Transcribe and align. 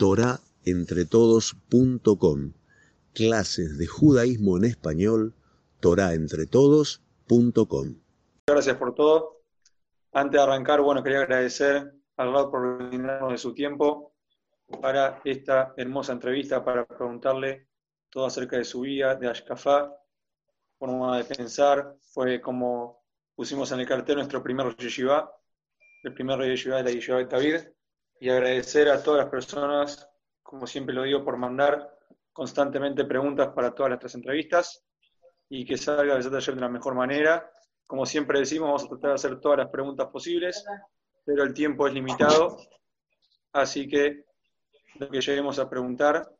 torahentretodos.com. 0.00 2.52
Clases 3.12 3.76
de 3.76 3.86
judaísmo 3.86 4.56
en 4.56 4.64
español, 4.64 5.34
torahentretodos.com. 5.80 7.96
Gracias 8.46 8.76
por 8.78 8.94
todo. 8.94 9.42
Antes 10.12 10.38
de 10.38 10.42
arrancar, 10.42 10.80
bueno, 10.80 11.02
quería 11.02 11.20
agradecer 11.20 11.92
al 12.16 12.32
Rad 12.32 12.48
por 12.48 12.88
brindarnos 12.88 13.32
de 13.32 13.36
su 13.36 13.52
tiempo 13.52 14.14
para 14.80 15.20
esta 15.22 15.74
hermosa 15.76 16.14
entrevista, 16.14 16.64
para 16.64 16.86
preguntarle 16.86 17.68
todo 18.08 18.24
acerca 18.24 18.56
de 18.56 18.64
su 18.64 18.80
vida, 18.80 19.14
de 19.16 19.28
Ashkafá, 19.28 19.94
forma 20.78 21.18
de 21.18 21.24
pensar. 21.24 21.94
Fue 22.00 22.40
como 22.40 23.04
pusimos 23.34 23.70
en 23.72 23.80
el 23.80 23.86
cartel 23.86 24.16
nuestro 24.16 24.42
primer 24.42 24.74
yeshiva, 24.76 25.30
el 26.04 26.14
primer 26.14 26.40
yeshiva 26.40 26.78
de 26.78 26.84
la 26.84 26.90
yeshiva 26.90 27.18
de 27.18 27.26
David, 27.26 27.56
y 28.20 28.28
agradecer 28.28 28.88
a 28.90 29.02
todas 29.02 29.22
las 29.22 29.30
personas, 29.30 30.08
como 30.42 30.66
siempre 30.66 30.94
lo 30.94 31.02
digo, 31.02 31.24
por 31.24 31.38
mandar 31.38 31.98
constantemente 32.32 33.04
preguntas 33.04 33.48
para 33.48 33.74
todas 33.74 33.90
nuestras 33.90 34.14
entrevistas 34.14 34.84
y 35.48 35.64
que 35.64 35.78
salga 35.78 36.16
el 36.16 36.30
taller 36.30 36.54
de 36.54 36.60
la 36.60 36.68
mejor 36.68 36.94
manera. 36.94 37.50
Como 37.86 38.04
siempre 38.04 38.38
decimos, 38.38 38.68
vamos 38.68 38.84
a 38.84 38.88
tratar 38.88 39.10
de 39.10 39.14
hacer 39.14 39.40
todas 39.40 39.58
las 39.58 39.70
preguntas 39.70 40.08
posibles, 40.08 40.64
pero 41.24 41.42
el 41.42 41.54
tiempo 41.54 41.88
es 41.88 41.94
limitado, 41.94 42.58
así 43.54 43.88
que 43.88 44.24
lo 44.96 45.08
que 45.08 45.20
lleguemos 45.20 45.58
a 45.58 45.68
preguntar, 45.68 46.30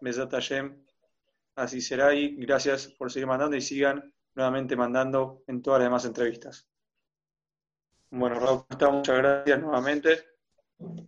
Mesat 0.00 0.30
Hashem, 0.30 0.84
así 1.54 1.80
será 1.82 2.14
y 2.14 2.34
gracias 2.36 2.88
por 2.88 3.12
seguir 3.12 3.26
mandando 3.26 3.56
y 3.56 3.60
sigan 3.60 4.12
nuevamente 4.34 4.74
mandando 4.74 5.42
en 5.46 5.62
todas 5.62 5.80
las 5.80 5.86
demás 5.86 6.04
entrevistas. 6.06 6.66
Bueno, 8.10 8.40
Raúl, 8.40 8.64
muchas 8.92 9.18
gracias 9.18 9.60
nuevamente. 9.60 10.35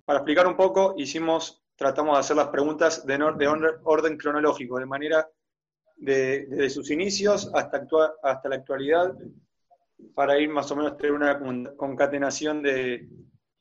Para 0.05 0.21
explicar 0.21 0.47
un 0.47 0.57
poco, 0.57 0.95
hicimos, 0.97 1.63
tratamos 1.77 2.17
de 2.17 2.21
hacer 2.21 2.37
las 2.37 2.49
preguntas 2.49 3.05
de, 3.07 3.15
orden 3.85 4.17
cronológico, 4.17 4.79
de 4.79 4.87
manera 4.87 5.29
de, 5.97 6.47
desde 6.47 6.71
sus 6.71 6.91
inicios 6.91 7.51
hasta, 7.55 7.87
la 8.49 8.57
actualidad, 8.57 9.15
para 10.15 10.39
ir 10.39 10.49
más 10.49 10.71
o 10.71 10.77
menos 10.77 10.97
tener 10.97 11.13
una 11.13 11.39
concatenación 11.77 12.63
de, 12.63 13.09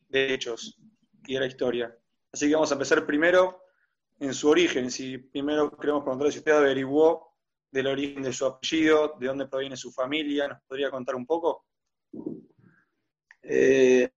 de 0.09 0.33
hechos 0.33 0.79
y 1.25 1.33
de 1.33 1.39
la 1.39 1.47
historia. 1.47 1.95
Así 2.31 2.47
que 2.47 2.55
vamos 2.55 2.71
a 2.71 2.75
empezar 2.75 3.05
primero 3.05 3.63
en 4.19 4.33
su 4.33 4.49
origen. 4.49 4.89
Si 4.91 5.17
primero 5.17 5.75
queremos 5.77 6.03
preguntarle 6.03 6.31
si 6.31 6.39
usted 6.39 6.51
averiguó 6.53 7.35
del 7.71 7.87
origen 7.87 8.23
de 8.23 8.33
su 8.33 8.45
apellido, 8.45 9.15
de 9.19 9.27
dónde 9.27 9.47
proviene 9.47 9.75
su 9.75 9.91
familia, 9.91 10.47
¿nos 10.47 10.61
podría 10.63 10.89
contar 10.89 11.15
un 11.15 11.25
poco? 11.25 11.65
Eh, 13.41 14.09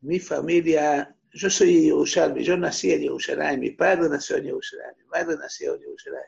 mi 0.00 0.18
familia, 0.20 1.14
yo 1.32 1.50
soy 1.50 1.86
Yerushalmi, 1.86 2.42
yo 2.44 2.56
nací 2.56 2.92
en 2.92 3.02
Jerusalén, 3.02 3.60
mi 3.60 3.70
padre 3.70 4.08
nació 4.08 4.36
en 4.36 4.44
Jerusalén, 4.44 4.94
mi 4.98 5.04
madre 5.04 5.36
nació 5.36 5.74
en 5.74 5.80
Jerusalén. 5.80 6.22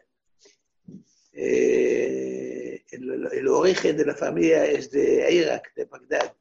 Eh, 1.32 2.84
el, 2.90 3.48
origen 3.48 3.96
de 3.96 4.04
la 4.04 4.14
familia 4.14 4.64
es 4.64 4.90
de 4.90 5.32
Irak, 5.32 5.72
de 5.74 5.84
Bagdad, 5.84 6.34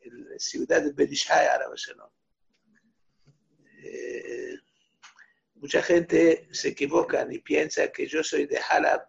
la 0.00 0.38
ciudad 0.38 0.82
de 0.82 0.92
Benishai, 0.92 1.46
Barcelona. 1.68 2.10
Eh, 3.82 4.54
mucha 5.56 5.82
gente 5.82 6.48
se 6.50 6.68
equivoca 6.68 7.26
y 7.30 7.38
piensa 7.40 7.92
que 7.92 8.06
yo 8.06 8.24
soy 8.24 8.46
de 8.46 8.58
Halab, 8.58 9.02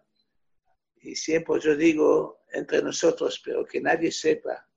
y 1.02 1.16
siempre 1.16 1.58
yo 1.60 1.74
digo 1.74 2.42
entre 2.52 2.82
nosotros, 2.82 3.40
pero 3.42 3.64
que 3.64 3.80
nadie 3.80 4.12
sepa 4.12 4.69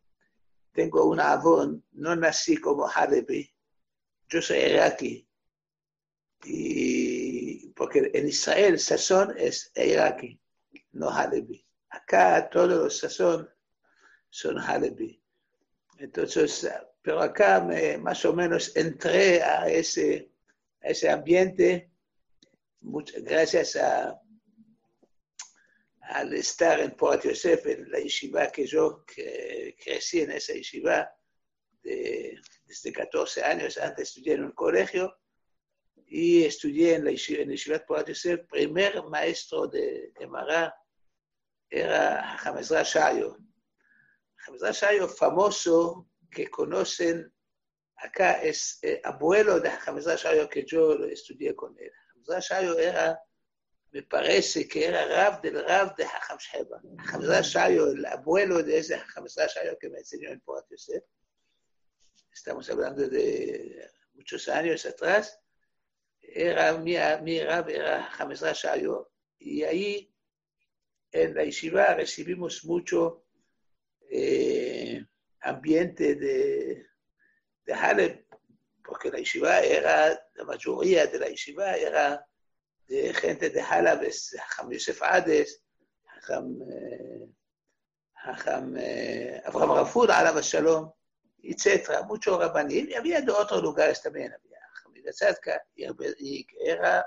tengo 0.74 1.06
un 1.06 1.20
avón, 1.20 1.86
no 1.94 2.16
nací 2.16 2.58
como 2.58 2.88
Halebi, 2.88 3.50
yo 4.28 4.42
soy 4.42 4.58
iraquí. 4.58 5.28
Y 6.46 7.70
porque 7.70 8.12
en 8.14 8.28
Israel 8.28 8.80
sazón 8.80 9.36
es 9.38 9.72
iraquí, 9.76 10.40
no 10.94 11.10
Halebi. 11.10 11.66
Acá 11.90 12.50
todos 12.50 12.70
los 12.70 12.98
sazón 12.98 13.50
son 14.30 14.60
Halebi. 14.60 15.22
Entonces, 16.00 16.68
pero 17.02 17.22
acá 17.22 17.62
me, 17.62 17.98
más 17.98 18.26
o 18.26 18.34
menos 18.34 18.76
entré 18.76 19.42
a 19.44 19.70
ese, 19.70 20.32
a 20.82 20.88
ese 20.88 21.10
ambiente 21.10 21.94
gracias 23.22 23.76
a 23.76 24.20
al 26.10 26.34
estar 26.34 26.80
en 26.82 26.92
Port 26.92 27.24
Yosef, 27.24 27.66
en 27.66 27.90
la 27.90 28.00
yeshiva 28.00 28.52
que 28.52 28.66
yo 28.66 29.06
crecí 29.06 30.22
en 30.22 30.32
esa 30.32 30.54
yeshiva 30.54 31.10
desde 31.82 32.92
14 32.94 33.44
años, 33.44 33.78
antes 33.78 34.10
estudié 34.10 34.34
en 34.34 34.46
un 34.46 34.52
colegio 34.52 35.18
y 36.08 36.44
estudié 36.44 36.96
en 36.96 37.06
la 37.06 37.12
yeshiva, 37.12 37.44
en 37.44 37.56
la 37.68 37.86
Port 37.86 38.08
Yosef, 38.08 38.42
primer 38.50 39.04
maestro 39.04 39.68
de 39.68 40.12
Gemara 40.18 40.76
era 41.70 42.38
Hamezra 42.38 42.84
Shayo. 42.84 43.38
Hamezra 44.46 44.72
Shayo, 44.72 45.08
famoso, 45.08 46.10
que 46.30 46.50
conocen 46.50 47.34
acá, 47.96 48.44
es 48.44 48.80
eh, 48.82 49.02
abuelo 49.04 49.60
de 49.60 49.70
Hamezra 49.70 50.16
Shayo 50.16 50.50
que 50.50 50.66
yo 50.66 50.94
estudié 51.06 51.56
con 51.56 51.76
él. 51.80 51.92
Hamezra 52.14 52.40
Shayo 52.40 52.78
era 52.78 53.20
me 53.94 54.02
parece 54.02 54.68
que 54.68 54.88
era 54.88 55.06
Rab 55.06 55.40
del 55.42 55.64
Rab 55.64 55.96
de 55.96 56.04
Hacham 56.04 56.40
Sheba. 56.40 56.82
Hamza 57.12 57.42
Shayo, 57.42 57.92
el 57.92 58.04
abuelo 58.08 58.64
de 58.64 58.80
ese 58.80 59.00
Hamza 59.16 59.46
Shayo 59.46 59.78
que 59.78 59.88
me 59.88 60.00
enseñó 60.00 60.32
en 60.32 60.42
Porat 60.42 60.66
Yosef. 60.72 61.04
Estamos 62.32 62.68
hablando 62.72 63.08
de 63.08 63.88
muchos 64.16 64.50
años 64.50 64.84
atrás. 64.88 65.40
Era 66.20 66.76
mi, 66.76 66.96
mi 67.22 67.40
Rab, 67.44 67.70
era 67.70 68.10
Hamza 68.18 68.52
Shayo. 68.54 69.12
Y 69.38 69.62
ahí 69.62 70.12
en 71.12 71.36
la 71.36 71.44
Yeshiva 71.44 71.94
recibimos 71.94 72.66
mucho 72.66 73.28
eh, 74.10 75.06
ambiente 75.42 76.16
de, 76.16 76.88
de 77.64 77.74
Haleb, 77.74 78.26
porque 78.84 79.12
la 79.12 79.20
Yeshiva 79.20 79.60
era, 79.60 80.20
la 80.34 80.44
mayoría 80.46 81.06
de 81.06 81.20
la 81.20 81.28
Yeshiva 81.28 81.76
era 81.78 82.28
de 82.88 83.14
gente 83.14 83.50
de 83.50 83.62
Halab, 83.62 84.02
Hajam 84.04 84.72
Yosef 84.72 85.02
Hades, 85.02 85.62
Hajam, 86.06 86.60
Hajam 88.26 88.76
Abraham 89.46 89.72
Rafur, 89.76 90.12
Alab 90.12 90.42
Shalom, 90.42 90.92
etc. 91.42 92.04
Muchos 92.08 92.40
rabanim, 92.40 92.90
y 92.90 92.94
había 92.94 93.22
de 93.22 93.32
otros 93.32 93.62
lugares 93.62 94.02
también, 94.02 94.34
había 94.34 94.58
Hajam 94.74 94.94
Yidatzadka, 94.94 95.64
y 95.76 96.48
era, 96.66 97.06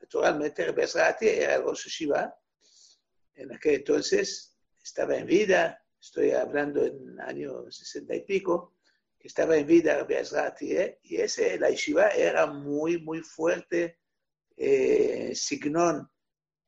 naturalmente, 0.00 0.64
Rebezrati 0.64 1.28
era 1.28 1.56
el 1.56 1.62
Rosh 1.62 1.88
Shiva, 1.88 2.34
en 3.34 3.54
aquel 3.54 3.76
entonces 3.76 4.56
estaba 4.82 5.16
en 5.16 5.26
vida, 5.26 5.84
estoy 6.00 6.30
hablando 6.30 6.84
en 6.84 7.20
año 7.20 7.70
sesenta 7.70 8.14
y 8.14 8.22
pico, 8.22 8.76
estaba 9.26 9.56
en 9.56 9.66
vida 9.66 9.96
Rebezrati, 9.98 10.76
¿eh? 10.76 11.00
y 11.02 11.16
ese, 11.16 11.58
la 11.58 11.68
era 11.68 12.46
muy, 12.46 12.98
muy 12.98 13.20
fuerte, 13.20 13.98
eh, 14.56 15.32
signón 15.34 16.10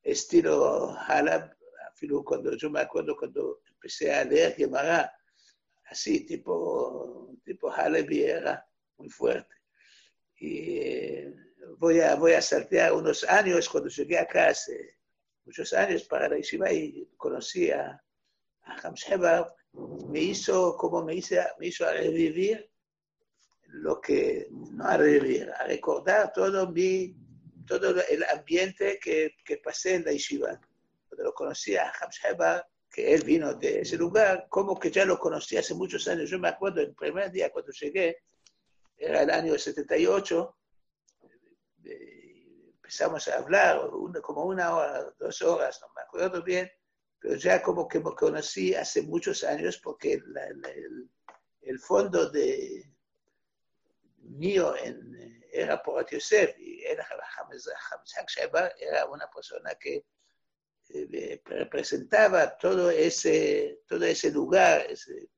estilo 0.02 0.96
Halab, 1.06 1.56
cuando 2.24 2.56
yo 2.56 2.70
me 2.70 2.80
acuerdo 2.80 3.16
cuando 3.16 3.60
empecé 3.68 4.12
a 4.12 4.24
leer 4.24 4.54
Gemara, 4.54 5.12
así 5.86 6.24
tipo, 6.24 7.36
tipo 7.44 7.70
Halebi 7.70 8.22
era 8.22 8.66
muy 8.96 9.08
fuerte. 9.10 9.54
Y 10.36 10.78
eh, 10.78 11.34
voy, 11.78 12.00
a, 12.00 12.14
voy 12.14 12.32
a 12.32 12.42
saltear 12.42 12.92
unos 12.92 13.24
años, 13.24 13.68
cuando 13.68 13.88
llegué 13.88 14.18
acá 14.18 14.48
hace 14.48 14.98
muchos 15.44 15.72
años 15.72 16.04
para 16.04 16.28
la 16.28 16.36
Yeshiva 16.36 16.72
y 16.72 17.08
conocí 17.16 17.70
a, 17.70 18.00
a 18.62 18.92
me 20.08 20.20
hizo, 20.20 20.76
como 20.76 21.04
me 21.04 21.16
hizo, 21.16 21.36
me 21.58 21.68
hizo 21.68 21.86
a 21.86 21.92
revivir 21.92 22.70
lo 23.66 24.00
que, 24.00 24.48
no 24.50 24.84
a 24.84 24.96
revivir, 24.96 25.50
a 25.50 25.64
recordar 25.64 26.32
todo 26.32 26.70
mi 26.70 27.14
todo 27.68 27.94
el 28.08 28.24
ambiente 28.24 28.98
que, 29.00 29.34
que 29.44 29.58
pasé 29.58 29.96
en 29.96 30.04
la 30.04 30.12
yeshiva. 30.12 30.60
Cuando 31.08 31.24
lo 31.24 31.34
conocí 31.34 31.76
a 31.76 31.92
Hamsheba, 31.92 32.66
que 32.90 33.14
él 33.14 33.22
vino 33.22 33.54
de 33.54 33.80
ese 33.80 33.96
lugar, 33.96 34.46
como 34.48 34.78
que 34.78 34.90
ya 34.90 35.04
lo 35.04 35.18
conocí 35.18 35.56
hace 35.56 35.74
muchos 35.74 36.08
años. 36.08 36.30
Yo 36.30 36.38
me 36.38 36.48
acuerdo 36.48 36.80
el 36.80 36.94
primer 36.94 37.30
día 37.30 37.50
cuando 37.50 37.70
llegué, 37.72 38.22
era 38.96 39.22
el 39.22 39.30
año 39.30 39.56
78, 39.56 40.56
empezamos 42.88 43.28
a 43.28 43.36
hablar 43.36 43.80
como 44.22 44.44
una 44.44 44.74
hora, 44.74 45.14
dos 45.18 45.42
horas, 45.42 45.78
no 45.82 45.88
me 45.94 46.02
acuerdo 46.02 46.42
bien, 46.42 46.70
pero 47.18 47.36
ya 47.36 47.62
como 47.62 47.86
que 47.86 48.00
me 48.00 48.14
conocí 48.14 48.74
hace 48.74 49.02
muchos 49.02 49.44
años 49.44 49.78
porque 49.78 50.14
el, 50.14 51.10
el, 51.60 51.78
fondo 51.78 52.30
de 52.30 52.90
mío 54.22 54.74
en, 54.82 55.37
era 55.52 55.82
por 55.82 56.08
Yosef 56.08 56.58
y 56.58 56.84
era 56.84 57.06
Sheba 58.26 58.72
era 58.78 59.06
una 59.06 59.30
persona 59.30 59.74
que 59.74 60.04
eh, 60.90 61.42
representaba 61.44 62.56
todo 62.56 62.90
ese, 62.90 63.80
todo 63.86 64.04
ese 64.04 64.30
lugar, 64.30 64.86
ese 64.88 65.28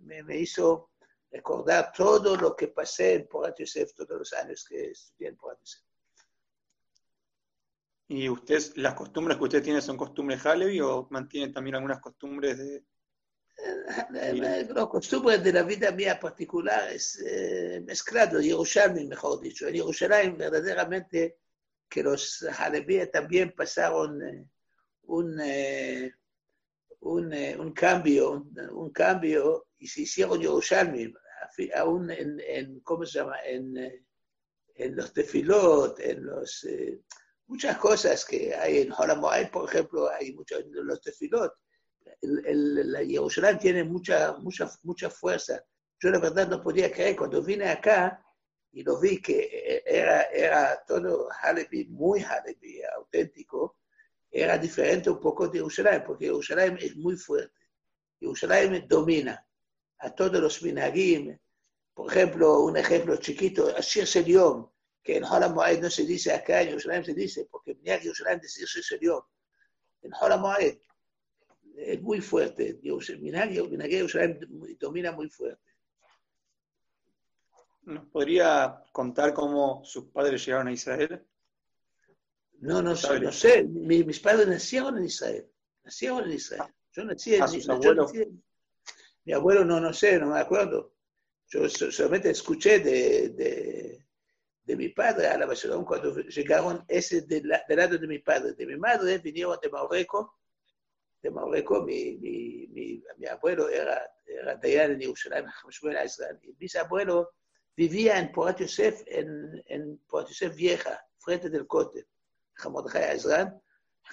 me, 0.00 0.22
me, 0.22 0.38
hizo 0.38 0.90
recordar 1.30 1.92
todo 1.92 2.36
lo 2.36 2.54
que 2.56 2.68
pasé 2.68 3.14
en 3.14 3.26
Porat 3.26 3.58
Yosef 3.58 3.92
todos 3.94 4.18
los 4.18 4.32
años 4.32 4.64
que 4.64 4.90
estudié 4.90 5.28
en 5.28 5.36
Porat 5.36 5.58
Yosef. 5.60 5.82
¿Y 8.08 8.28
usted, 8.28 8.60
las 8.76 8.94
costumbres 8.94 9.36
que 9.38 9.44
usted 9.44 9.62
tiene 9.62 9.80
son 9.80 9.96
costumbres 9.96 10.44
Halevi 10.44 10.80
o 10.80 11.08
mantiene 11.10 11.52
también 11.52 11.76
algunas 11.76 12.00
costumbres 12.00 12.58
de... 12.58 12.84
Las 14.10 14.86
costumbres 14.88 15.42
de 15.42 15.52
la 15.52 15.62
vida 15.62 15.90
mía 15.92 16.18
particular 16.18 16.90
es 16.92 17.22
eh, 17.24 17.80
mezclado, 17.86 18.40
Yerushalmi, 18.40 19.06
mejor 19.06 19.40
dicho. 19.40 19.68
En 19.68 19.74
Yerushalayim 19.74 20.36
verdaderamente 20.36 21.38
que 21.88 22.02
los 22.02 22.42
Halevíes 22.58 23.10
también 23.10 23.52
pasaron 23.52 24.22
eh, 24.22 24.48
un, 25.02 25.38
eh, 25.40 26.12
un, 27.00 27.32
eh, 27.32 27.56
un, 27.58 27.72
cambio, 27.72 28.32
un, 28.32 28.58
un, 28.72 28.90
cambio 28.90 29.68
y 29.78 29.86
se 29.86 30.02
hicieron 30.02 30.40
Yerushalmi, 30.40 31.12
aún 31.76 32.10
en, 32.10 32.40
en, 32.40 32.80
¿cómo 32.80 33.04
se 33.04 33.18
llama? 33.18 33.36
En, 33.44 33.76
en 34.74 34.96
los 34.96 35.12
tefilot, 35.12 36.00
en 36.00 36.24
los 36.24 36.66
muchas 37.46 37.76
cosas 37.76 38.24
que 38.24 38.54
hay 38.54 38.78
en 38.78 38.92
Holamoay, 38.92 39.50
por 39.50 39.68
ejemplo, 39.68 40.08
hay 40.10 40.32
muchos 40.32 40.60
en 40.60 40.86
los 40.86 41.00
tefilot. 41.02 41.52
El, 42.20 42.46
el, 42.46 43.58
tiene 43.58 43.84
mucha, 43.84 44.34
mucha, 44.38 44.70
mucha 44.82 45.10
fuerza. 45.10 45.64
Yo 46.00 46.10
la 46.10 46.18
verdad 46.18 46.48
no 46.48 46.62
podía 46.62 46.90
creer 46.90 47.16
cuando 47.16 47.42
vine 47.42 47.68
acá 47.68 48.24
y 48.72 48.82
lo 48.82 48.98
vi 48.98 49.20
que 49.20 49.82
era, 49.84 50.22
era 50.24 50.82
todo 50.86 51.28
Halevi, 51.42 51.86
muy 51.86 52.22
Halevi, 52.22 52.82
auténtico, 52.96 53.76
era 54.30 54.56
diferente 54.56 55.10
un 55.10 55.20
poco 55.20 55.46
de 55.46 55.58
Jerusalén, 55.58 56.02
porque 56.06 56.24
Jerusalén 56.24 56.78
es 56.80 56.96
muy 56.96 57.16
fuerte. 57.16 57.68
Jerusalén 58.18 58.86
domina 58.88 59.46
a 59.98 60.14
todos 60.14 60.40
los 60.40 60.62
minagim. 60.62 61.38
Por 61.92 62.10
ejemplo, 62.10 62.60
un 62.60 62.78
ejemplo 62.78 63.16
chiquito, 63.16 63.76
Ashir 63.76 64.06
Seliom, 64.06 64.70
que 65.02 65.18
en 65.18 65.24
Hola 65.24 65.48
Moed 65.48 65.80
no 65.82 65.90
se 65.90 66.06
dice 66.06 66.32
acá, 66.32 66.62
en 66.62 66.68
Jerusalén 66.68 67.04
se 67.04 67.12
dice, 67.12 67.46
porque 67.50 67.72
en 67.72 68.00
Jerusalén 68.00 68.40
decirse 68.40 68.82
Seliom. 68.82 69.22
En 70.00 70.12
Hola 70.18 70.38
Moed 70.38 70.78
es 71.76 72.00
muy 72.02 72.20
fuerte. 72.20 72.80
Minagim 73.20 73.80
Jerusalén 73.80 74.38
domina 74.78 75.12
muy 75.12 75.28
fuerte. 75.28 75.72
¿Nos 77.84 78.06
podría 78.06 78.82
contar 78.92 79.34
cómo 79.34 79.84
sus 79.84 80.04
padres 80.06 80.44
llegaron 80.44 80.68
a 80.68 80.72
Israel? 80.72 81.26
No, 82.60 82.80
no 82.80 82.94
sé, 82.94 83.18
no 83.18 83.32
sé. 83.32 83.64
Mi, 83.64 84.04
mis 84.04 84.20
padres 84.20 84.46
nacieron 84.46 84.98
en 84.98 85.04
Israel. 85.04 85.50
Nacieron 85.82 86.24
en 86.24 86.32
Israel. 86.32 86.72
Yo 86.92 87.04
nací 87.04 87.34
en 87.34 87.44
Israel. 87.44 88.42
Mi 89.24 89.32
abuelo 89.32 89.64
no, 89.64 89.80
no 89.80 89.92
sé, 89.92 90.18
no 90.18 90.28
me 90.28 90.38
acuerdo. 90.38 90.94
Yo 91.48 91.68
solamente 91.68 92.30
escuché 92.30 92.78
de, 92.78 93.28
de, 93.30 94.06
de 94.64 94.76
mi 94.76 94.88
padre 94.90 95.26
a 95.26 95.38
la 95.38 95.46
Barcelona 95.46 95.84
cuando 95.84 96.16
llegaron 96.16 96.84
ese 96.88 97.22
del, 97.22 97.42
del, 97.68 97.76
lado 97.76 97.98
de 97.98 98.06
mi 98.06 98.20
padre. 98.20 98.52
De 98.52 98.66
mi 98.66 98.76
madre 98.76 99.18
vinieron 99.18 99.58
de 99.60 99.68
Marruecos. 99.68 100.30
De 101.22 101.30
Marruecos, 101.30 101.84
mi, 101.84 102.16
mi, 102.16 102.66
mi, 102.72 103.02
mi 103.18 103.26
abuelo 103.26 103.68
era, 103.68 104.10
era 104.26 104.56
Dayan 104.56 104.92
en 104.92 105.00
Jerusalén, 105.00 105.46
mis 106.58 106.76
abuelos 106.76 107.28
vivía 107.76 108.18
en 108.18 108.32
Porat 108.32 108.60
Yosef, 108.60 109.02
en, 109.06 109.62
en 109.66 109.98
Porat 110.08 110.28
Yosef 110.28 110.54
Vieja, 110.54 111.04
frente 111.18 111.48
del 111.48 111.66
Cote. 111.66 112.06
Hamordjai 112.58 113.16
Azran, 113.16 113.60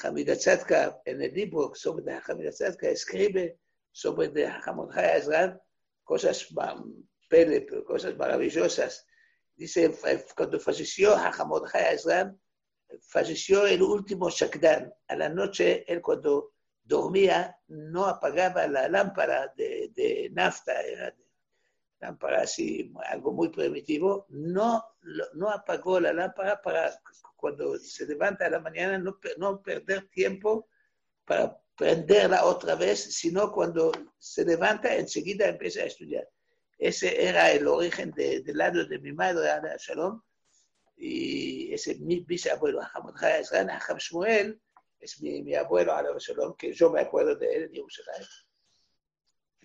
Hamida 0.03 0.35
Tzadka, 0.35 1.01
en 1.05 1.21
el 1.21 1.33
libro 1.33 1.73
sobre 1.75 2.05
Hamida 2.25 2.51
Tzadka, 2.51 2.89
escribe 2.89 3.59
sobre 3.91 4.29
de 4.29 4.47
Hamordjai 4.47 5.17
Azran 5.17 5.59
cosas, 6.03 6.47
cosas 7.85 8.17
maravillosas. 8.17 9.05
Dice, 9.55 9.93
cuando 10.35 10.59
falleció 10.59 11.15
Hamordjai 11.15 11.95
Azran, 11.95 12.39
falleció 13.01 13.67
el 13.67 13.81
último 13.81 14.29
Shakdan. 14.29 14.93
A 15.07 15.15
la 15.15 15.29
noche, 15.29 15.83
él 15.91 16.01
cuando 16.01 16.53
dormía, 16.89 17.55
no 17.67 18.07
apagaba 18.07 18.67
la 18.67 18.89
lámpara 18.89 19.53
de, 19.55 19.91
de 19.95 20.29
nafta, 20.33 20.81
era 20.81 21.11
de, 21.11 21.23
lámpara 21.99 22.41
así, 22.41 22.91
algo 23.05 23.31
muy 23.31 23.49
primitivo, 23.49 24.25
no, 24.29 24.83
no 25.33 25.49
apagó 25.49 25.99
la 25.99 26.11
lámpara 26.11 26.61
para 26.61 26.91
cuando 27.35 27.77
se 27.77 28.05
levanta 28.05 28.47
a 28.47 28.49
la 28.49 28.59
mañana 28.59 28.97
no, 28.97 29.17
no 29.37 29.61
perder 29.61 30.09
tiempo 30.09 30.67
para 31.25 31.57
prenderla 31.77 32.43
otra 32.43 32.75
vez, 32.75 32.99
sino 33.15 33.51
cuando 33.51 33.91
se 34.17 34.43
levanta 34.43 34.95
enseguida 34.95 35.47
empieza 35.47 35.81
a 35.81 35.85
estudiar. 35.85 36.27
Ese 36.77 37.27
era 37.27 37.51
el 37.51 37.67
origen 37.67 38.11
de, 38.11 38.41
del 38.41 38.57
lado 38.57 38.85
de 38.85 38.99
mi 38.99 39.13
madre, 39.13 39.51
Ana 39.51 39.75
Shalom, 39.77 40.21
y 40.97 41.73
ese 41.73 41.95
mi 41.99 42.21
bisabuelo, 42.21 42.81
Hamad 42.81 43.15
Ham 43.23 43.97
Shmuel, 43.97 44.59
es 44.99 45.21
mi, 45.21 45.41
mi 45.41 45.55
abuelo, 45.55 45.93
Ana 45.93 46.09
Shalom, 46.17 46.55
que 46.55 46.73
yo 46.73 46.89
me 46.89 47.01
acuerdo 47.01 47.35
de 47.35 47.55
él 47.55 47.63
en 47.63 47.73
Jerusalén 47.73 48.27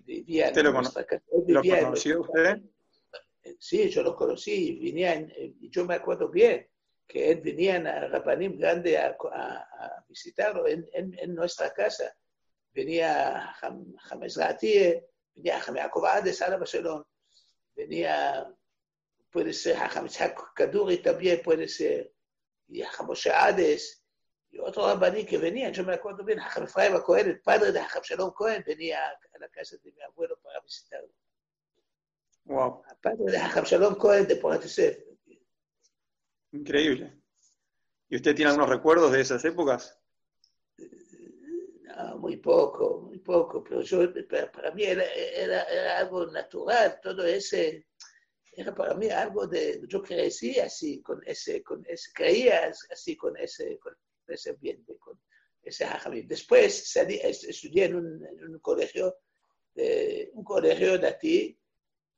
vivía 0.05 0.49
¿Usted 0.49 0.63
lo, 0.65 0.73
cono 0.73 0.91
¿lo 1.47 1.63
conoció 1.63 2.21
usted? 2.21 2.61
Sí, 3.59 3.91
yo 3.91 4.03
lo 4.03 4.17
conocí, 4.17 4.79
venía 4.83 5.15
en, 5.15 5.33
yo 5.71 5.85
me 5.85 5.95
acuerdo 5.95 6.29
bien 6.29 6.67
que 7.07 7.31
él 7.31 7.41
venía 7.43 7.77
a 7.77 8.09
Rapanim 8.09 8.59
Grande 8.59 8.97
a, 8.97 9.17
a, 9.33 9.57
a 9.57 10.05
visitarlo 10.09 10.67
en, 10.67 10.89
en, 10.95 11.15
en, 11.19 11.35
nuestra 11.35 11.71
casa. 11.73 12.17
Venía 12.73 13.55
James 13.61 14.37
Gatie, 14.39 15.07
venía 15.35 15.61
James 15.61 16.25
de 16.25 16.33
Sala 16.33 16.57
Barcelona, 16.57 17.05
venía, 17.77 18.51
puede 19.31 19.53
ser 19.53 19.77
James 19.77 20.19
Kaduri 20.55 20.99
también, 20.99 21.43
puede 21.43 21.69
ser, 21.69 22.11
y 22.69 22.81
James 22.81 23.27
Ades, 23.27 24.04
y 24.55 24.59
otro 24.61 24.87
rabaní 24.87 25.25
que 25.25 25.37
venía, 25.37 25.71
yo 25.71 25.83
me 25.83 25.95
acuerdo 25.95 26.23
bien, 26.23 26.39
Efraim 26.39 27.01
Cohen, 27.01 27.29
el 27.29 27.41
padre 27.41 27.73
de 27.73 27.81
Hajam 27.81 28.03
Shalom 28.03 28.31
Cohen, 28.33 28.63
venía 28.65 29.05
a 29.05 29.39
la 29.41 29.49
casa 29.49 29.77
de 29.83 29.91
mi 29.91 30.01
abuelo 30.03 30.39
para 30.41 30.61
visitarlo. 30.61 31.13
Wow. 32.45 32.85
El 32.89 32.97
padre 32.99 33.33
de 33.33 33.37
Hajam 33.37 33.65
Shalom 33.65 33.97
Cohen 33.97 34.29
de 34.29 34.37
Porat 34.37 34.65
Increíble. 36.53 37.21
¿Y 38.09 38.17
usted 38.17 38.37
tiene 38.37 38.51
algunos 38.51 38.71
recuerdos 38.71 39.11
de 39.11 39.23
esas 39.23 39.45
épocas? 39.45 39.99
No, 41.83 42.19
muy 42.19 42.37
poco, 42.37 43.01
muy 43.01 43.19
poco, 43.19 43.65
pero 43.65 43.81
yo, 43.81 44.09
para 44.53 44.71
mí 44.71 44.85
era, 44.85 45.05
era, 45.05 45.65
era 45.65 45.99
algo 45.99 46.27
natural, 46.27 47.01
todo 47.03 47.25
ese, 47.25 47.89
era 48.53 48.73
para 48.73 48.95
mí 48.95 49.09
algo 49.09 49.49
de, 49.49 49.83
yo 49.89 50.01
crecí 50.01 50.61
así, 50.61 51.03
con 51.03 51.21
ese, 51.27 51.61
con 51.65 51.85
ese, 51.89 52.13
creía 52.13 52.73
así 52.93 53.17
con 53.17 53.37
ese, 53.37 53.79
con 53.81 53.97
ese 54.29 54.51
ambiente, 54.51 54.97
con 54.99 55.21
ese 55.63 55.85
hajamim. 55.85 56.27
Después 56.27 56.91
salí, 56.91 57.21
estudié 57.23 57.85
en 57.85 57.97
un, 57.97 58.27
en 58.27 58.55
un 58.55 58.59
colegio, 58.61 59.17
de, 59.75 60.31
un 60.33 60.45
colegio 60.45 60.95
aquí, 61.07 61.59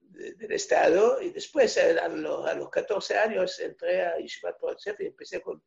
de, 0.01 0.35
del 0.35 0.53
Estado, 0.53 1.21
y 1.21 1.31
después 1.31 1.77
a, 1.79 2.09
los, 2.09 2.47
a, 2.47 2.55
los 2.55 2.71
14 2.71 3.19
años 3.19 3.59
entré 3.61 4.03
a 4.03 4.19
Yeshivat 4.19 4.59
Poratzef 4.59 5.01
y 5.01 5.07
empecé 5.07 5.41
con, 5.41 5.63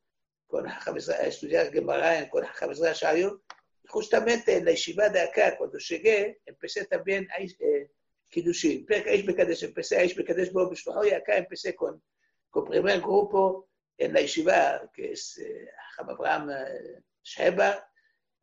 con 0.47 0.67
a 0.67 0.81
estudiar 1.25 1.71
Gemara 1.71 2.29
con 2.29 2.43
Hajam 2.43 2.71
Shayo. 2.71 3.43
Justamente 3.87 4.57
en 4.57 4.65
la 4.65 4.71
Yeshiva 4.71 5.09
de 5.09 5.21
acá, 5.21 5.57
cuando 5.57 5.77
llegué, 5.79 6.41
empecé 6.45 6.85
también 6.85 7.27
a 7.31 7.41
eh, 7.41 7.91
Kiddushin. 8.29 8.85
Empecé 8.87 9.97
a 9.97 10.03
Ishbekadesh 10.03 10.51
Bo 10.51 10.71
y 11.03 11.09
acá 11.09 11.37
empecé 11.37 11.75
con, 11.75 12.01
con 12.49 12.65
primer 12.65 13.01
grupo 13.01 13.68
en 13.99 14.13
la 14.13 14.21
yeshiva, 14.21 14.89
que 14.93 15.11
es 15.11 15.37
eh, 15.39 15.69
Abraham 15.97 16.51
eh, 16.51 17.03
Sheba, 17.21 17.71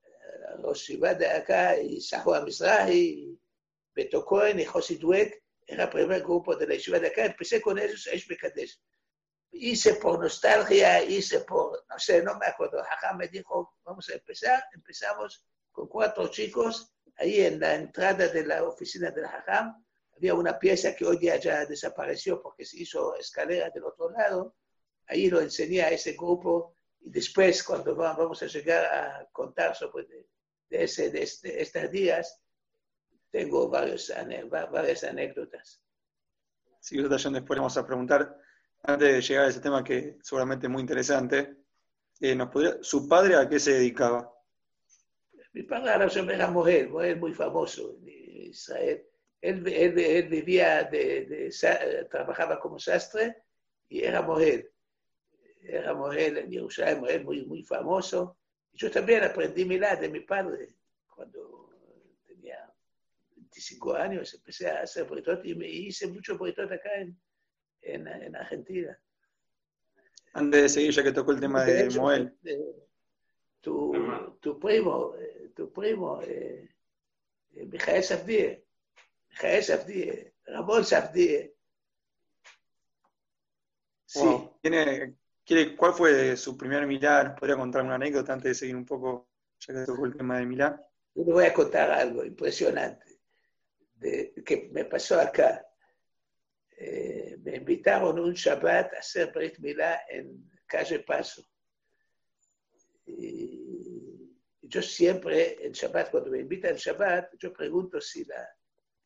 eh, 0.04 0.56
Rosh 0.62 0.88
Yeshiva 0.88 1.14
de 1.14 1.28
acá, 1.28 1.78
y 1.78 1.98
Sahua 1.98 2.42
Mizrahi, 2.42 3.40
Beto 3.94 4.22
Cohen 4.24 4.60
y 4.60 4.66
José 4.66 4.96
Dweck, 4.96 5.42
era 5.66 5.84
el 5.84 5.90
primer 5.90 6.22
grupo 6.22 6.54
de 6.54 6.66
la 6.66 6.74
yeshiva 6.74 6.98
de 6.98 7.08
acá, 7.08 7.24
empecé 7.24 7.60
con 7.60 7.78
ellos, 7.78 8.08
Hice 9.52 9.94
por 9.94 10.20
nostalgia, 10.20 11.02
hice 11.02 11.40
por, 11.40 11.86
no 11.88 11.98
sé, 11.98 12.22
no 12.22 12.36
me 12.36 12.46
acuerdo, 12.46 12.82
Jajam 12.82 13.16
me 13.16 13.28
dijo, 13.28 13.78
vamos 13.82 14.06
a 14.10 14.14
empezar, 14.14 14.62
empezamos 14.74 15.42
con 15.72 15.88
cuatro 15.88 16.28
chicos, 16.28 16.92
ahí 17.16 17.40
en 17.40 17.60
la 17.60 17.76
entrada 17.76 18.28
de 18.28 18.44
la 18.44 18.62
oficina 18.64 19.10
del 19.10 19.26
Jajam, 19.26 19.82
había 20.14 20.34
una 20.34 20.58
pieza 20.58 20.94
que 20.94 21.06
hoy 21.06 21.16
día 21.16 21.36
ya 21.36 21.64
desapareció 21.64 22.42
porque 22.42 22.66
se 22.66 22.78
hizo 22.78 23.16
escalera 23.16 23.70
del 23.70 23.84
otro 23.84 24.10
lado, 24.10 24.54
ahí 25.06 25.30
lo 25.30 25.40
enseñé 25.40 25.82
a 25.82 25.90
ese 25.90 26.12
grupo, 26.12 26.76
y 27.00 27.10
después, 27.10 27.62
cuando 27.62 27.94
vamos 27.94 28.42
a 28.42 28.46
llegar 28.46 28.84
a 28.84 29.28
contar 29.30 29.76
sobre 29.76 30.06
de, 30.68 30.84
ese, 30.84 31.10
de 31.10 31.22
este, 31.22 31.62
estos 31.62 31.90
días, 31.90 32.42
tengo 33.30 33.68
varios, 33.68 34.12
varias 34.50 35.04
anécdotas. 35.04 35.82
Sí, 36.80 36.96
después 37.00 37.58
vamos 37.58 37.76
a 37.76 37.86
preguntar, 37.86 38.36
antes 38.82 39.12
de 39.14 39.20
llegar 39.20 39.44
a 39.44 39.48
ese 39.48 39.60
tema 39.60 39.84
que 39.84 40.18
seguramente 40.22 40.66
es 40.66 40.70
muy 40.70 40.80
interesante, 40.80 41.56
eh, 42.20 42.34
¿nos 42.34 42.48
podría, 42.48 42.78
¿su 42.80 43.08
padre 43.08 43.36
a 43.36 43.48
qué 43.48 43.60
se 43.60 43.72
dedicaba? 43.72 44.32
Mi 45.52 45.62
padre 45.62 45.90
era, 45.94 46.34
era 46.34 46.50
mujer, 46.50 46.88
mujer 46.88 47.16
muy 47.18 47.34
famoso 47.34 47.98
en 48.02 48.08
Israel. 48.50 49.06
Él, 49.40 49.66
él, 49.68 49.98
él 49.98 50.28
vivía, 50.28 50.84
de, 50.84 51.26
de, 51.26 52.06
trabajaba 52.10 52.58
como 52.58 52.78
sastre 52.78 53.44
y 53.88 54.02
era 54.02 54.22
mujer. 54.22 54.72
Era 55.68 55.94
mujer 55.94 56.38
en 56.38 56.50
Jerusalén, 56.50 57.24
muy, 57.24 57.44
muy 57.44 57.62
famoso. 57.62 58.38
Yo 58.72 58.90
también 58.90 59.24
aprendí 59.24 59.64
Milá 59.64 59.96
de 59.96 60.08
mi 60.08 60.20
padre 60.20 60.76
cuando 61.08 61.70
tenía 62.26 62.72
25 63.34 63.94
años, 63.94 64.34
empecé 64.34 64.68
a 64.68 64.82
hacer 64.82 65.04
britot 65.04 65.44
y 65.44 65.54
me 65.54 65.68
hice 65.68 66.06
mucho 66.06 66.36
britot 66.36 66.70
acá 66.70 66.94
en, 67.00 67.18
en, 67.80 68.06
en, 68.06 68.36
Argentina. 68.36 68.98
Antes 70.34 70.62
de 70.62 70.68
seguir, 70.68 70.92
ya 70.92 71.02
que 71.02 71.12
tocó 71.12 71.32
el 71.32 71.40
tema 71.40 71.64
de, 71.64 71.88
de 71.88 71.98
Moel. 71.98 72.36
tu, 73.60 73.92
tu, 74.40 74.60
primo, 74.60 75.14
eh, 75.18 75.52
tu 75.56 75.72
primo, 75.72 76.20
eh, 76.22 76.68
eh, 77.54 77.66
Mijael 77.66 78.04
Safdie, 78.04 78.62
Mijael 79.30 79.64
Safdie, 79.64 80.34
Ramón 80.44 80.84
Safdie. 80.84 81.54
Sí. 84.04 84.20
Wow. 84.20 84.58
¿Tiene, 84.60 85.16
¿Cuál 85.76 85.94
fue 85.94 86.36
su 86.36 86.56
primer 86.56 86.86
Milá? 86.86 87.34
¿Podría 87.38 87.56
contar 87.56 87.84
una 87.84 87.94
anécdota 87.94 88.32
antes 88.32 88.50
de 88.50 88.54
seguir 88.54 88.76
un 88.76 88.84
poco, 88.84 89.28
ya 89.60 89.74
que 89.74 89.84
tocó 89.84 90.06
el 90.06 90.16
tema 90.16 90.38
de 90.38 90.46
Milá? 90.46 90.82
Yo 91.14 91.24
le 91.24 91.32
voy 91.32 91.44
a 91.44 91.54
contar 91.54 91.90
algo 91.90 92.24
impresionante 92.24 93.16
que 94.00 94.68
me 94.72 94.84
pasó 94.84 95.20
acá. 95.20 95.66
Eh, 96.78 97.38
me 97.42 97.56
invitaron 97.56 98.18
un 98.18 98.34
Shabbat 98.34 98.94
a 98.94 98.98
hacer 98.98 99.32
Brit 99.32 99.58
Milá 99.58 100.02
en 100.08 100.50
calle 100.66 101.00
Paso. 101.00 101.42
Y 103.06 104.34
yo 104.60 104.82
siempre, 104.82 105.64
en 105.64 105.72
Shabbat, 105.72 106.10
cuando 106.10 106.30
me 106.30 106.40
invitan 106.40 106.72
en 106.72 106.76
Shabbat, 106.76 107.34
yo 107.38 107.52
pregunto 107.52 108.00
si 108.00 108.24
la, 108.24 108.46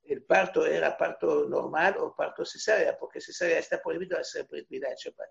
el 0.04 0.22
parto 0.24 0.66
era 0.66 0.96
parto 0.96 1.48
normal 1.48 1.96
o 1.98 2.14
parto 2.14 2.44
cesárea, 2.44 2.98
porque 2.98 3.20
cesárea 3.20 3.58
está 3.58 3.80
prohibido 3.80 4.18
hacer 4.18 4.46
Brit 4.46 4.68
Milá 4.70 4.88
en 4.88 4.96
Shabbat. 4.96 5.30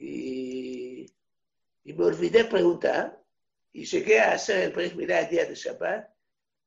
Y, 0.00 1.14
y 1.84 1.92
me 1.92 2.04
olvidé 2.06 2.44
preguntar 2.44 3.22
y 3.70 3.84
llegué 3.84 4.18
a 4.18 4.32
hacer 4.32 4.62
el 4.62 4.72
Brit 4.72 4.94
Milá 4.94 5.20
el 5.20 5.28
día 5.28 5.44
de 5.44 5.54
Shabbat 5.54 6.08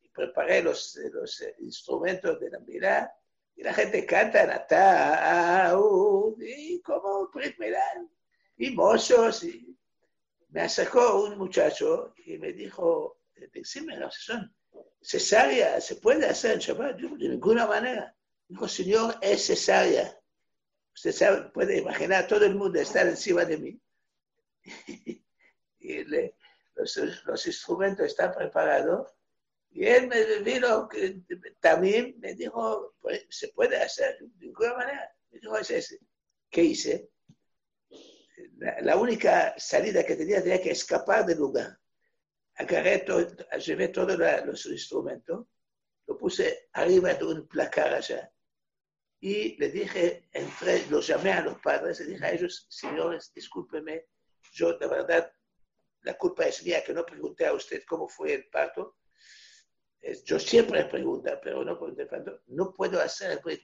y 0.04 0.10
preparé 0.10 0.62
los, 0.62 0.96
los 1.12 1.44
instrumentos 1.60 2.40
de 2.40 2.52
la 2.52 2.60
Milá 2.60 3.12
y 3.56 3.63
la 3.63 3.74
gente 3.74 4.06
canta 4.06 4.46
Natá, 4.46 5.74
y 6.40 6.80
como 6.82 7.28
Brit 7.34 7.58
Milá, 7.58 7.84
y 8.58 8.70
mozos. 8.72 9.44
Y 9.44 9.75
me 10.50 10.62
acercó 10.62 11.24
un 11.24 11.38
muchacho 11.38 12.13
y 12.25 12.38
me 12.38 12.54
dijo, 12.54 13.20
decime, 13.52 13.98
no, 13.98 14.10
son 14.12 14.56
cesárea, 15.02 15.82
¿se 15.82 15.96
puede 15.96 16.28
hacer 16.28 16.54
en 16.54 16.60
Shabbat? 16.60 16.98
Yo, 16.98 17.10
de 17.10 17.30
ninguna 17.30 17.66
manera. 17.66 18.16
Dijo, 18.48 18.68
Señor, 18.68 19.16
es 19.22 19.48
cesárea. 19.48 20.20
Usted 20.94 21.12
sabe, 21.12 21.50
puede 21.50 21.80
imaginar, 21.80 22.28
todo 22.28 22.46
el 22.46 22.56
mundo 22.56 22.80
estar 22.80 23.08
encima 23.08 23.46
de 23.46 23.58
mí. 23.58 23.82
y 25.80 26.04
le, 26.06 26.36
los, 26.76 26.98
los, 27.26 27.48
instrumentos 27.48 28.06
están 28.06 28.34
preparados. 28.34 29.12
Y 29.72 29.86
él 29.86 30.08
me 30.08 30.40
vino, 30.40 30.88
también 31.60 32.16
me 32.20 32.36
dijo, 32.36 32.96
pues, 33.02 33.26
se 33.30 33.50
puede 33.50 33.78
hacer 33.78 34.20
de 34.20 34.46
ninguna 34.46 34.76
manera. 34.76 35.16
Me 35.32 35.40
dijo, 35.40 35.58
es 35.58 35.72
ese. 35.72 36.00
¿Qué 36.50 36.64
hice? 36.64 37.10
La, 38.58 38.80
la, 38.82 38.98
única 38.98 39.56
salida 39.58 40.06
que 40.06 40.16
tenía 40.16 40.42
tenía 40.44 40.62
que 40.62 40.72
escapar 40.72 41.26
del 41.26 41.40
lugar. 41.40 41.80
Agarré 42.56 43.00
todo, 43.00 43.28
llevé 43.58 43.88
todos 43.88 44.16
los 44.46 44.66
instrumentos, 44.68 45.48
lo 46.06 46.18
puse 46.18 46.70
arriba 46.74 47.16
de 47.16 47.26
un 47.26 47.48
placar 47.48 47.96
allá. 47.96 48.32
Y 49.25 49.56
le 49.56 49.70
dije, 49.70 50.27
entré, 50.34 50.86
los 50.89 51.08
llamé 51.08 51.32
a 51.32 51.39
los 51.39 51.58
padres, 51.60 51.98
le 52.01 52.08
dije 52.08 52.25
a 52.25 52.34
ellos, 52.34 52.65
señores, 52.68 53.32
discúlpeme, 53.34 54.08
yo 54.51 54.77
de 54.77 54.86
verdad 54.86 55.32
la 56.01 56.18
culpa 56.18 56.46
es 56.46 56.62
mía 56.65 56.84
que 56.84 56.94
no 56.94 57.06
pregunté 57.06 57.46
a 57.46 57.53
usted 57.53 57.84
cómo 57.88 58.10
fue 58.10 58.34
el 58.34 58.50
parto. 58.50 58.98
Yo 60.25 60.38
siempre 60.38 60.84
pregunto, 60.84 61.39
pero 61.42 61.63
no 61.63 61.77
pregunté 61.80 62.06
tanto. 62.06 62.42
No 62.48 62.74
puedo 62.74 63.00
hacer 63.00 63.32
el 63.32 63.39
Brit 63.39 63.62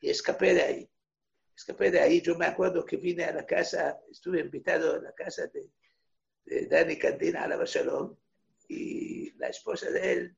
y 0.00 0.08
escapé 0.08 0.54
de 0.54 0.62
ahí. 0.62 0.90
Escapé 1.54 1.90
de 1.90 2.00
ahí. 2.00 2.22
Yo 2.22 2.34
me 2.36 2.46
acuerdo 2.46 2.82
que 2.86 2.96
vine 2.96 3.24
a 3.24 3.34
la 3.34 3.44
casa, 3.44 4.00
estuve 4.10 4.40
invitado 4.40 4.94
a 4.94 5.02
la 5.02 5.12
casa 5.12 5.48
de, 5.48 5.70
de 6.46 6.66
Dani 6.66 6.96
Cantina 6.96 7.44
a 7.44 7.48
la 7.48 7.62
Shalom 7.62 8.16
y 8.66 9.32
la 9.32 9.48
esposa 9.48 9.90
de 9.90 10.12
él. 10.12 10.36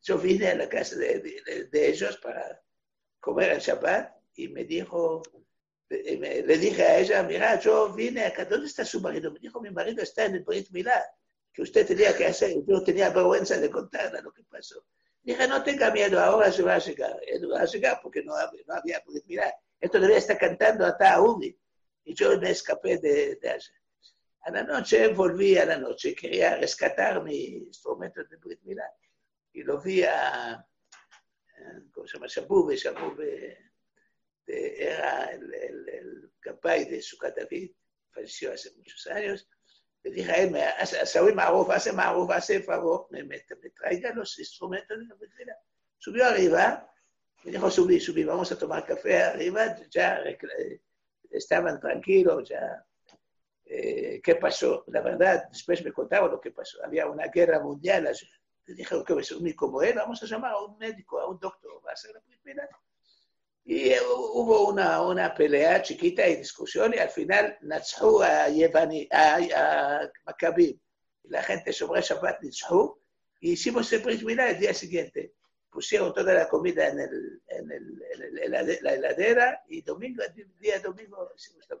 Yo 0.00 0.16
vine 0.16 0.48
a 0.48 0.54
la 0.54 0.66
casa 0.66 0.96
de, 0.96 1.18
de, 1.18 1.64
de 1.70 1.88
ellos 1.88 2.16
para 2.16 2.63
comer 3.24 3.52
el 3.52 3.58
Shabbat 3.58 4.14
y 4.36 4.48
me 4.48 4.64
dijo, 4.64 5.22
le 5.88 6.58
dije 6.58 6.82
a 6.82 6.98
ella, 6.98 7.22
mira, 7.22 7.58
yo 7.58 7.90
vine 7.94 8.26
acá, 8.26 8.44
¿dónde 8.44 8.66
está 8.66 8.84
su 8.84 9.00
marido? 9.00 9.32
Me 9.32 9.38
dijo, 9.38 9.62
mi 9.62 9.70
marido 9.70 10.02
está 10.02 10.26
en 10.26 10.34
el 10.34 10.44
Brit 10.44 10.68
Milá, 10.72 11.02
que 11.50 11.62
usted 11.62 11.86
tenía 11.86 12.14
que 12.14 12.26
hacer. 12.26 12.52
Yo 12.66 12.84
tenía 12.84 13.08
vergüenza 13.08 13.56
de 13.56 13.70
contarle 13.70 14.20
lo 14.20 14.30
que 14.30 14.42
pasó. 14.42 14.84
Dije, 15.22 15.48
no 15.48 15.62
tenga 15.62 15.90
miedo, 15.90 16.20
ahora 16.20 16.52
se 16.52 16.62
va 16.62 16.74
a 16.74 16.78
llegar. 16.78 17.18
Él 17.26 17.50
va 17.50 17.62
a 17.62 17.64
llegar 17.64 17.98
porque 18.02 18.22
no, 18.22 18.34
no 18.66 18.74
había 18.74 19.02
Brit 19.06 19.24
Milá. 19.24 19.54
Esto 19.80 19.98
debía 19.98 20.18
estar 20.18 20.36
cantando 20.36 20.84
hasta 20.84 21.18
Umi. 21.22 21.56
Y 22.04 22.14
yo 22.14 22.38
me 22.38 22.50
escapé 22.50 22.98
de, 22.98 23.36
de 23.36 23.48
allá. 23.48 23.72
A 24.42 24.50
la 24.50 24.64
noche, 24.64 25.08
volví 25.08 25.56
a 25.56 25.64
la 25.64 25.78
noche, 25.78 26.14
quería 26.14 26.56
rescatar 26.56 27.22
mi 27.22 27.36
instrumento 27.68 28.22
de 28.22 28.36
Brit 28.36 28.60
Milá. 28.64 28.92
Y 29.54 29.62
lo 29.62 29.80
vi 29.80 30.02
a, 30.02 30.62
¿cómo 31.92 32.06
se 32.06 32.14
llama? 32.16 32.26
Shabube, 32.28 32.76
Shabube 32.76 33.58
era 34.46 35.24
el, 35.32 35.54
el, 35.54 35.88
el 35.88 36.32
capay 36.40 36.84
de 36.84 37.02
falleció 38.10 38.52
hace 38.52 38.70
muchos 38.76 39.06
años. 39.08 39.48
Le 40.02 40.10
dije 40.10 40.30
a 40.30 40.36
él, 40.36 40.54
hace, 40.56 41.32
Maruf, 41.32 41.70
hace 41.70 41.92
Maruf, 41.92 42.30
hace 42.30 42.62
favor, 42.62 43.06
me, 43.10 43.22
me, 43.24 43.42
me, 43.62 43.70
traiga 43.70 44.12
los 44.14 44.38
instrumentos 44.38 44.98
de 44.98 45.06
la 45.06 45.14
medicina. 45.14 45.56
Subió 45.98 46.26
arriba, 46.26 46.86
me 47.42 47.52
dijo, 47.52 47.70
subí, 47.70 47.98
subí, 47.98 48.22
vamos 48.22 48.52
a 48.52 48.58
tomar 48.58 48.84
café 48.84 49.22
arriba, 49.22 49.76
ya 49.90 50.22
estaban 51.30 51.80
tranquilos, 51.80 52.48
ya. 52.48 52.84
Eh, 53.66 54.20
¿Qué 54.22 54.34
pasó? 54.34 54.84
La 54.88 55.00
verdad, 55.00 55.48
después 55.50 55.82
me 55.82 55.90
contaba 55.90 56.28
lo 56.28 56.38
que 56.38 56.50
pasó. 56.50 56.84
Había 56.84 57.06
una 57.06 57.28
guerra 57.28 57.60
mundial. 57.60 58.06
Le 58.66 58.74
dije, 58.74 58.96
¿qué 59.06 59.14
es 59.14 59.32
un 59.32 59.52
como 59.52 59.82
él? 59.82 59.94
Vamos 59.96 60.22
a 60.22 60.26
llamar 60.26 60.52
a 60.52 60.62
un 60.62 60.78
médico, 60.78 61.20
a 61.20 61.28
un 61.28 61.38
doctor, 61.38 61.82
va 61.86 61.92
a 61.92 61.96
ser 61.96 62.12
la 62.14 62.20
primera. 62.20 62.68
Y 63.64 63.92
hubo 63.98 64.68
una, 64.68 65.00
una 65.02 65.34
pelea 65.34 65.80
chiquita 65.82 66.26
y 66.28 66.36
discusión 66.36 66.92
y 66.94 66.98
al 66.98 67.08
final 67.08 67.56
Natshu 67.62 68.22
a 68.22 68.48
Yevani, 68.48 69.08
a, 69.10 69.36
a 69.36 70.10
Maccabim. 70.26 70.78
La 71.24 71.42
gente 71.42 71.72
sobre 71.72 72.02
Shabbat 72.02 72.42
Natshu 72.42 72.98
y 73.40 73.52
hicimos 73.52 73.90
el 73.92 74.00
Brit 74.00 74.22
el 74.28 74.58
día 74.58 74.74
siguiente. 74.74 75.34
Pusieron 75.70 76.12
toda 76.12 76.34
la 76.34 76.48
comida 76.48 76.88
en, 76.88 77.00
el, 77.00 77.42
en, 77.48 77.70
el, 77.70 78.02
en 78.12 78.38
el, 78.38 78.78
la 78.82 78.94
heladera 78.94 79.64
y 79.68 79.80
domingo, 79.82 80.22
el 80.22 80.58
día 80.58 80.78
domingo 80.78 81.30
hicimos 81.34 81.66
la 81.68 81.78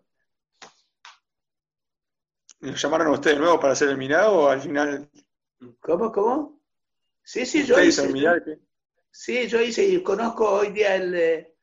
¿Lo 2.60 2.72
llamaron 2.72 3.08
a 3.08 3.10
ustedes 3.10 3.38
nuevo 3.38 3.60
para 3.60 3.74
hacer 3.74 3.90
el 3.90 3.98
mirado 3.98 4.38
o 4.38 4.48
al 4.48 4.62
final? 4.62 5.10
¿Cómo, 5.80 6.10
cómo? 6.10 6.63
Sí, 7.24 7.46
sí, 7.46 7.64
yo 7.64 7.80
hice. 7.82 8.12
Sí, 9.10 9.46
yo 9.48 9.60
hice 9.60 9.84
y 9.84 10.02
conozco 10.02 10.50
hoy 10.50 10.70
día 10.70 10.96
el, 10.96 11.14
eh, 11.14 11.56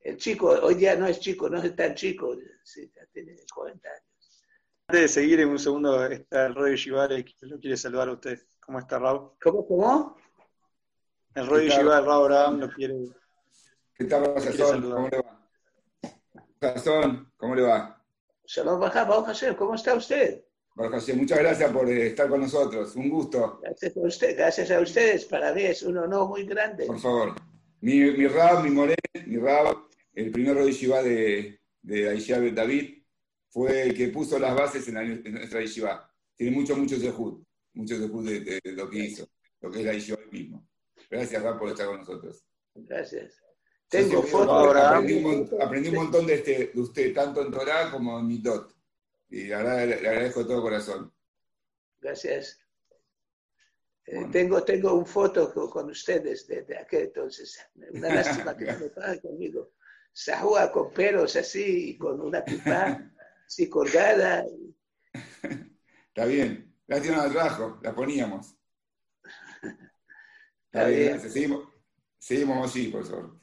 el 0.00 0.16
chico, 0.16 0.48
hoy 0.48 0.74
día 0.74 0.96
no 0.96 1.06
es 1.06 1.20
chico, 1.20 1.48
no 1.48 1.62
es 1.62 1.74
tan 1.76 1.94
chico, 1.94 2.36
sí, 2.62 2.90
ya 2.94 3.04
tiene 3.12 3.36
40 3.54 3.88
años. 3.88 4.44
Antes 4.88 5.02
de 5.02 5.08
seguir, 5.08 5.40
en 5.40 5.48
un 5.48 5.58
segundo 5.58 6.04
está 6.06 6.46
el 6.46 6.54
Roy 6.54 6.76
Shivare 6.76 7.24
que 7.24 7.34
lo 7.46 7.58
quiere 7.58 7.76
saludar 7.76 8.08
a 8.08 8.12
usted. 8.12 8.40
¿Cómo 8.60 8.78
está, 8.78 8.98
Raúl? 8.98 9.32
¿Cómo, 9.42 9.66
cómo? 9.66 10.16
El 11.34 11.46
Roy 11.46 11.68
Shivare, 11.68 12.06
Raúl 12.06 12.32
Abraham, 12.32 12.60
lo 12.60 12.70
quiere. 12.70 12.94
¿Qué 13.94 14.04
tal, 14.04 14.40
Sazón? 14.40 14.90
¿Cómo 14.90 15.08
le 15.08 15.18
va? 15.18 15.48
Sazón, 16.60 17.32
¿cómo 17.36 17.54
le 17.54 17.62
va? 17.62 18.02
Shalom 18.46 18.80
Baja, 18.80 19.06
Hashem, 19.06 19.54
¿cómo 19.54 19.74
está 19.74 19.94
usted? 19.94 20.44
Muchas 20.74 21.38
gracias 21.38 21.70
por 21.70 21.88
eh, 21.88 22.08
estar 22.08 22.28
con 22.28 22.40
nosotros, 22.40 22.96
un 22.96 23.10
gusto. 23.10 23.60
Gracias 23.62 23.96
a, 23.96 24.00
usted, 24.00 24.36
gracias 24.36 24.70
a 24.70 24.80
ustedes, 24.80 25.24
para 25.26 25.52
mí 25.52 25.62
es 25.62 25.82
un 25.82 25.98
honor 25.98 26.28
muy 26.28 26.44
grande. 26.44 26.86
Por 26.86 26.98
favor. 26.98 27.34
Mi, 27.80 28.00
mi 28.12 28.26
Rab, 28.26 28.62
mi 28.64 28.70
Moré, 28.70 28.94
mi 29.26 29.36
Rab, 29.36 29.76
el 30.14 30.30
primer 30.30 30.64
Yeshiva 30.64 31.02
de, 31.02 31.60
de 31.82 32.08
Aisha 32.08 32.40
David, 32.40 33.02
fue 33.50 33.82
el 33.82 33.94
que 33.94 34.08
puso 34.08 34.38
las 34.38 34.54
bases 34.54 34.88
en, 34.88 34.94
la, 34.94 35.02
en 35.02 35.32
nuestra 35.32 35.60
Yeshiva. 35.60 36.10
Tiene 36.34 36.56
mucho, 36.56 36.74
mucho 36.74 36.96
zehut, 36.96 37.44
mucho 37.74 37.96
zehut 37.96 38.24
de, 38.24 38.40
de, 38.40 38.60
de, 38.64 38.72
lo 38.72 38.88
que 38.88 38.98
hizo, 38.98 39.28
lo 39.60 39.70
que 39.70 39.80
es 39.80 39.84
la 39.84 39.92
Yeshiva 39.92 40.18
mismo. 40.30 40.66
Gracias, 41.10 41.42
Rab, 41.42 41.58
por 41.58 41.68
estar 41.68 41.86
con 41.86 41.98
nosotros. 41.98 42.44
Gracias. 42.74 43.42
Tengo 43.88 44.22
fotos. 44.22 44.74
Aprendí, 44.74 45.22
aprendí, 45.60 45.88
un 45.90 45.96
montón 45.96 46.26
de, 46.26 46.34
este, 46.34 46.70
de 46.72 46.80
usted, 46.80 47.12
tanto 47.12 47.44
en 47.44 47.52
Torah 47.52 47.90
como 47.90 48.18
en 48.18 48.26
Mitot. 48.26 48.74
Y 49.32 49.46
la 49.46 49.62
verdad 49.62 49.78
le, 49.86 50.02
le 50.02 50.08
agradezco 50.10 50.40
de 50.40 50.46
todo 50.46 50.60
corazón. 50.60 51.10
Gracias. 52.02 52.60
Eh, 54.04 54.26
tengo, 54.30 54.62
tengo 54.62 54.92
un 54.92 55.06
foto 55.06 55.50
con, 55.70 55.88
ustedes 55.88 56.46
de, 56.46 56.76
aquel 56.76 57.04
entonces. 57.04 57.58
Una 57.92 58.14
lástima 58.14 58.54
que 58.54 58.66
no 58.66 58.78
me 58.78 59.20
conmigo. 59.20 59.72
Sahua 60.12 60.70
con 60.70 60.92
pelos 60.92 61.34
así, 61.36 61.90
y 61.90 61.96
con 61.96 62.20
una 62.20 62.44
pipa 62.44 63.10
así 63.46 63.70
colgada. 63.70 64.44
Está 66.08 66.26
bien. 66.26 66.76
Lástima 66.86 67.22
al 67.22 67.32
trajo, 67.32 67.78
la 67.82 67.94
poníamos. 67.94 68.54
Está, 70.66 70.88
bien. 70.88 71.18
Seguimos, 71.20 71.68
seguimos 72.18 72.68
así, 72.68 72.88
profesor. 72.88 73.40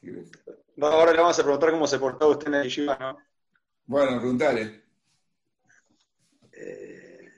ahora 0.82 1.10
le 1.10 1.18
vamos 1.18 1.36
a 1.36 1.42
preguntar 1.42 1.72
cómo 1.72 1.88
se 1.88 1.98
portaba 1.98 2.30
usted 2.30 2.46
en 2.46 2.54
el 2.54 2.62
Yeshiva, 2.62 2.96
¿no? 2.96 3.18
Bueno, 3.86 4.20
preguntale. 4.20 4.89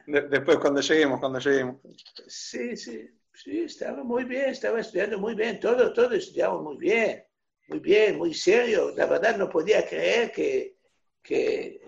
Eh, 0.07 0.27
después, 0.31 0.59
cuando 0.59 0.81
lleguemos, 0.81 1.21
cuando 1.21 1.39
lleguemos. 1.39 1.77
Sí, 2.27 2.77
sí, 2.77 3.09
sí, 3.33 3.61
estaba 3.61 4.03
muy 4.03 4.25
bien, 4.25 4.51
estaba 4.51 4.81
estudiando 4.81 5.19
muy 5.19 5.35
bien, 5.35 5.61
todo, 5.61 5.93
todo 5.93 6.15
estudiaba 6.15 6.61
muy 6.61 6.77
bien, 6.77 7.25
muy 7.69 7.79
bien, 7.81 8.19
muy 8.19 8.35
serio. 8.35 8.93
La 8.97 9.07
verdad 9.07 9.37
no 9.37 9.49
podía 9.49 9.87
creer 9.87 10.33
que, 10.33 10.77
que 11.23 11.81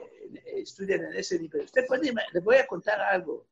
estudian 0.46 1.04
en 1.04 1.14
ese 1.14 1.38
nivel. 1.38 1.64
Usted 1.64 1.86
puede, 1.86 2.12
le 2.32 2.40
voy 2.40 2.56
a 2.56 2.66
contar 2.66 3.00
algo. 3.00 3.46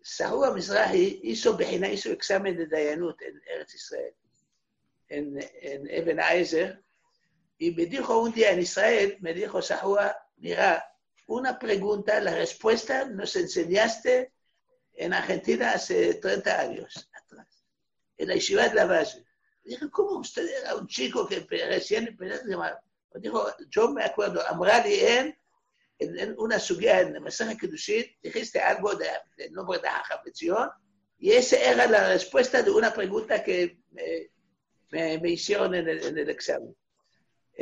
Sahua 0.00 0.52
Mizrahi 0.52 1.20
hizo, 1.22 1.56
hizo 1.60 2.10
examen 2.10 2.56
de 2.56 2.66
Dayanut 2.66 3.20
en 3.22 3.40
Eretz 3.46 3.74
Israel, 3.74 4.14
en, 5.08 5.38
en 5.60 5.88
Eben 5.88 6.18
y 7.58 7.70
me 7.70 7.86
dijo 7.86 8.20
un 8.20 8.32
día 8.32 8.50
en 8.50 8.58
Israel, 8.58 9.16
me 9.20 9.32
dijo 9.32 9.62
Sahua, 9.62 10.16
mira, 10.38 10.84
una 11.32 11.58
pregunta, 11.58 12.20
la 12.20 12.34
respuesta 12.34 13.06
nos 13.06 13.34
enseñaste 13.36 14.32
en 14.94 15.12
Argentina 15.12 15.72
hace 15.72 16.14
30 16.14 16.60
años 16.60 17.10
atrás, 17.12 17.64
en 18.18 18.28
la 18.28 18.34
Yeshiva 18.34 18.68
de 18.68 18.74
la 18.74 18.86
Valle. 18.86 19.24
Dije, 19.64 19.88
¿cómo 19.90 20.18
usted 20.18 20.46
era 20.46 20.74
un 20.74 20.86
chico 20.86 21.26
que 21.26 21.40
recién 21.40 22.08
empezó 22.08 22.42
a 22.42 22.46
llamar? 22.46 22.80
Dijo, 23.14 23.46
yo 23.70 23.90
me 23.90 24.04
acuerdo, 24.04 24.46
Amrali 24.46 25.00
en, 25.00 25.38
en 25.98 26.34
una 26.38 26.58
subida 26.58 27.00
en 27.00 27.16
el 27.16 27.22
mensaje 27.22 27.56
Kedushit, 27.56 28.20
dijiste 28.22 28.60
algo 28.60 28.94
del 28.94 29.08
de 29.36 29.50
nombre 29.50 29.78
de 29.78 29.88
Hajabetzion, 29.88 30.70
y 31.18 31.32
esa 31.32 31.56
era 31.56 31.86
la 31.86 32.08
respuesta 32.08 32.62
de 32.62 32.70
una 32.70 32.92
pregunta 32.92 33.44
que 33.44 33.78
me, 33.90 35.18
me, 35.18 35.30
hicieron 35.30 35.74
en 35.74 35.88
el, 35.88 36.04
en 36.04 36.18
el 36.18 36.30
examen. 36.30 36.76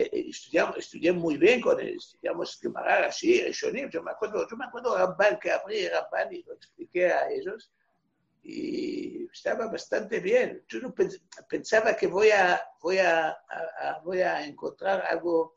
Eh, 0.01 0.09
eh, 0.13 0.27
estudiamos, 0.31 0.79
estudié 0.79 1.13
muy 1.13 1.37
bien 1.37 1.61
con 1.61 1.79
él, 1.79 1.97
estudiamos 1.97 2.59
Gemara, 2.59 3.09
así, 3.09 3.43
Rishonim, 3.43 3.91
yo 3.91 4.03
me 4.03 4.13
acuerdo, 4.13 4.49
yo 4.49 4.57
me 4.57 4.65
acuerdo 4.65 4.97
Ramban, 4.97 5.39
que 5.39 5.51
abrí 5.51 5.87
Ramban 5.89 6.33
y 6.33 6.43
lo 6.43 6.55
expliqué 6.55 7.13
a 7.13 7.31
ellos, 7.31 7.71
y 8.43 9.27
estaba 9.31 9.67
bastante 9.67 10.21
bien. 10.21 10.65
Yo 10.67 10.81
no 10.81 10.95
pensaba 11.47 11.95
que 11.95 12.07
voy 12.07 12.31
a, 12.31 12.63
voy 12.81 12.97
a, 12.97 13.37
voy 14.03 14.23
a 14.23 14.43
encontrar 14.47 15.03
algo 15.03 15.55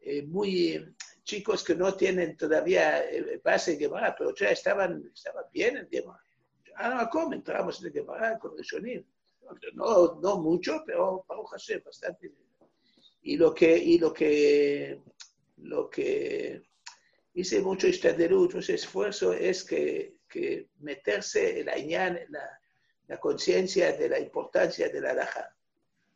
eh, 0.00 0.24
muy 0.24 0.84
chicos 1.22 1.62
que 1.62 1.76
no 1.76 1.94
tienen 1.94 2.36
todavía 2.36 3.04
base 3.44 3.74
en 3.74 3.78
Gemara, 3.78 4.16
pero 4.18 4.34
ya 4.34 4.48
estaban, 4.48 5.08
estaban 5.14 5.44
bien 5.52 5.76
en 5.76 5.88
Gemara. 5.88 6.24
Ahora, 6.74 7.08
¿cómo 7.08 7.34
entramos 7.34 7.84
en 7.84 7.92
Gemara 7.92 8.36
con 8.36 8.58
Rishonim? 8.58 9.06
No, 9.74 10.18
no 10.20 10.40
mucho, 10.40 10.82
pero 10.84 11.24
Baruch 11.28 11.50
Hashem, 11.50 11.82
bastante. 11.84 12.32
Y 13.26 13.36
lo 13.36 13.52
que, 13.52 13.76
y 13.76 13.98
lo 13.98 14.12
que, 14.12 15.00
lo 15.56 15.90
que 15.90 16.62
hice 17.34 17.60
mucho 17.60 17.88
mucho 17.88 18.58
esfuerzo 18.72 19.32
es 19.32 19.64
que, 19.64 20.18
que 20.28 20.68
meterse 20.78 21.58
en 21.58 21.66
la, 21.66 21.74
la, 22.28 22.60
la 23.08 23.18
conciencia 23.18 23.92
de 23.94 24.08
la 24.08 24.20
importancia 24.20 24.88
de 24.90 25.00
la 25.00 25.12
laja. 25.12 25.52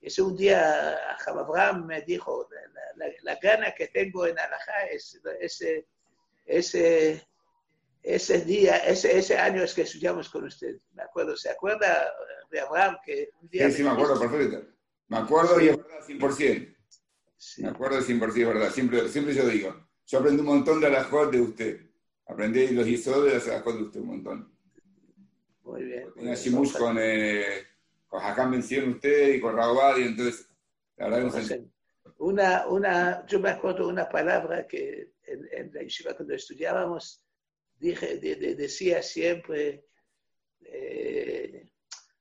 Ese 0.00 0.22
un 0.22 0.36
día 0.36 1.16
Abraham 1.26 1.86
me 1.86 2.02
dijo, 2.02 2.48
la, 2.94 3.08
la, 3.22 3.34
gana 3.42 3.74
que 3.74 3.88
tengo 3.88 4.28
en 4.28 4.38
Alajá 4.38 4.86
es 4.92 5.20
ese, 5.40 5.88
ese, 6.46 7.26
ese 8.04 8.40
día, 8.44 8.76
ese, 8.76 9.18
ese 9.18 9.36
año 9.36 9.64
es 9.64 9.74
que 9.74 9.82
estudiamos 9.82 10.30
con 10.30 10.44
usted. 10.44 10.76
Me 10.94 11.02
acuerdo, 11.02 11.36
¿se 11.36 11.50
acuerda 11.50 12.08
de 12.52 12.60
Abraham 12.60 12.98
que 13.04 13.30
un 13.42 13.48
día... 13.48 13.68
Sí, 13.68 13.78
sí, 13.78 13.82
me 13.82 13.90
acuerdo 13.90 14.16
perfecto. 14.16 14.64
Me 15.08 15.18
acuerdo 15.18 15.60
y 15.60 15.70
es 15.70 15.76
verdad 15.76 16.06
100%. 16.06 16.76
Me 17.58 17.68
acuerdo 17.68 18.00
100%, 18.00 18.36
es 18.36 18.46
verdad. 18.46 18.70
Siempre, 18.70 19.08
siempre 19.08 19.34
yo 19.34 19.46
digo, 19.48 19.88
yo 20.06 20.18
aprendí 20.18 20.40
un 20.40 20.46
montón 20.46 20.80
de 20.80 20.90
la 20.90 21.04
de 21.04 21.40
usted. 21.40 21.80
Aprendí 22.26 22.68
los 22.68 22.86
hizo 22.86 23.22
de 23.22 23.34
las 23.34 23.46
de 23.46 23.82
usted 23.82 24.00
un 24.00 24.06
montón. 24.06 24.52
Muy 25.64 25.84
bien. 25.84 26.12
Tenía 26.14 26.34
Shimush 26.34 26.76
con, 26.76 26.96
eh, 27.00 27.66
con 28.06 28.22
Hakam 28.22 28.50
Ben 28.50 28.90
usted 28.90 29.34
y 29.34 29.40
con 29.40 29.56
Raúl 29.56 30.00
y 30.00 30.02
entonces, 30.04 30.48
la 30.96 31.08
verdad 31.08 31.48
que 31.48 31.70
una, 32.18 32.66
una, 32.66 33.24
yo 33.26 33.40
me 33.40 33.48
acuerdo 33.48 33.88
una 33.88 34.06
palabra 34.06 34.66
que 34.66 35.14
en, 35.26 35.48
en 35.52 35.72
la 35.72 35.82
yeshiva 35.82 36.14
cuando 36.14 36.34
estudiábamos, 36.34 37.24
dije, 37.78 38.18
decía 38.18 39.02
siempre, 39.02 39.86
eh, 40.60 41.72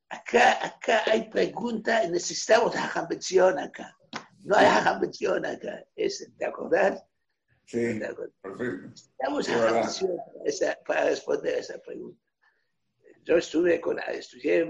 acá, 0.07 0.65
acá 0.65 1.03
hay 1.05 1.29
preguntas, 1.29 2.09
necesitamos 2.09 2.73
la 2.75 3.07
mención 3.09 3.59
acá. 3.59 3.98
No 4.43 4.55
hay 4.55 4.99
mención 4.99 5.45
acá. 5.45 5.85
¿Te 5.95 6.45
acordás? 6.45 7.03
Sí, 7.65 7.99
perfecto. 7.99 8.49
Necesitamos 8.63 9.45
sí, 9.45 10.65
para 10.87 11.05
responder 11.05 11.55
a 11.55 11.59
esa 11.59 11.77
pregunta. 11.79 12.19
Yo 13.23 13.37
estuve 13.37 13.79
con, 13.79 13.99
estudié 13.99 14.69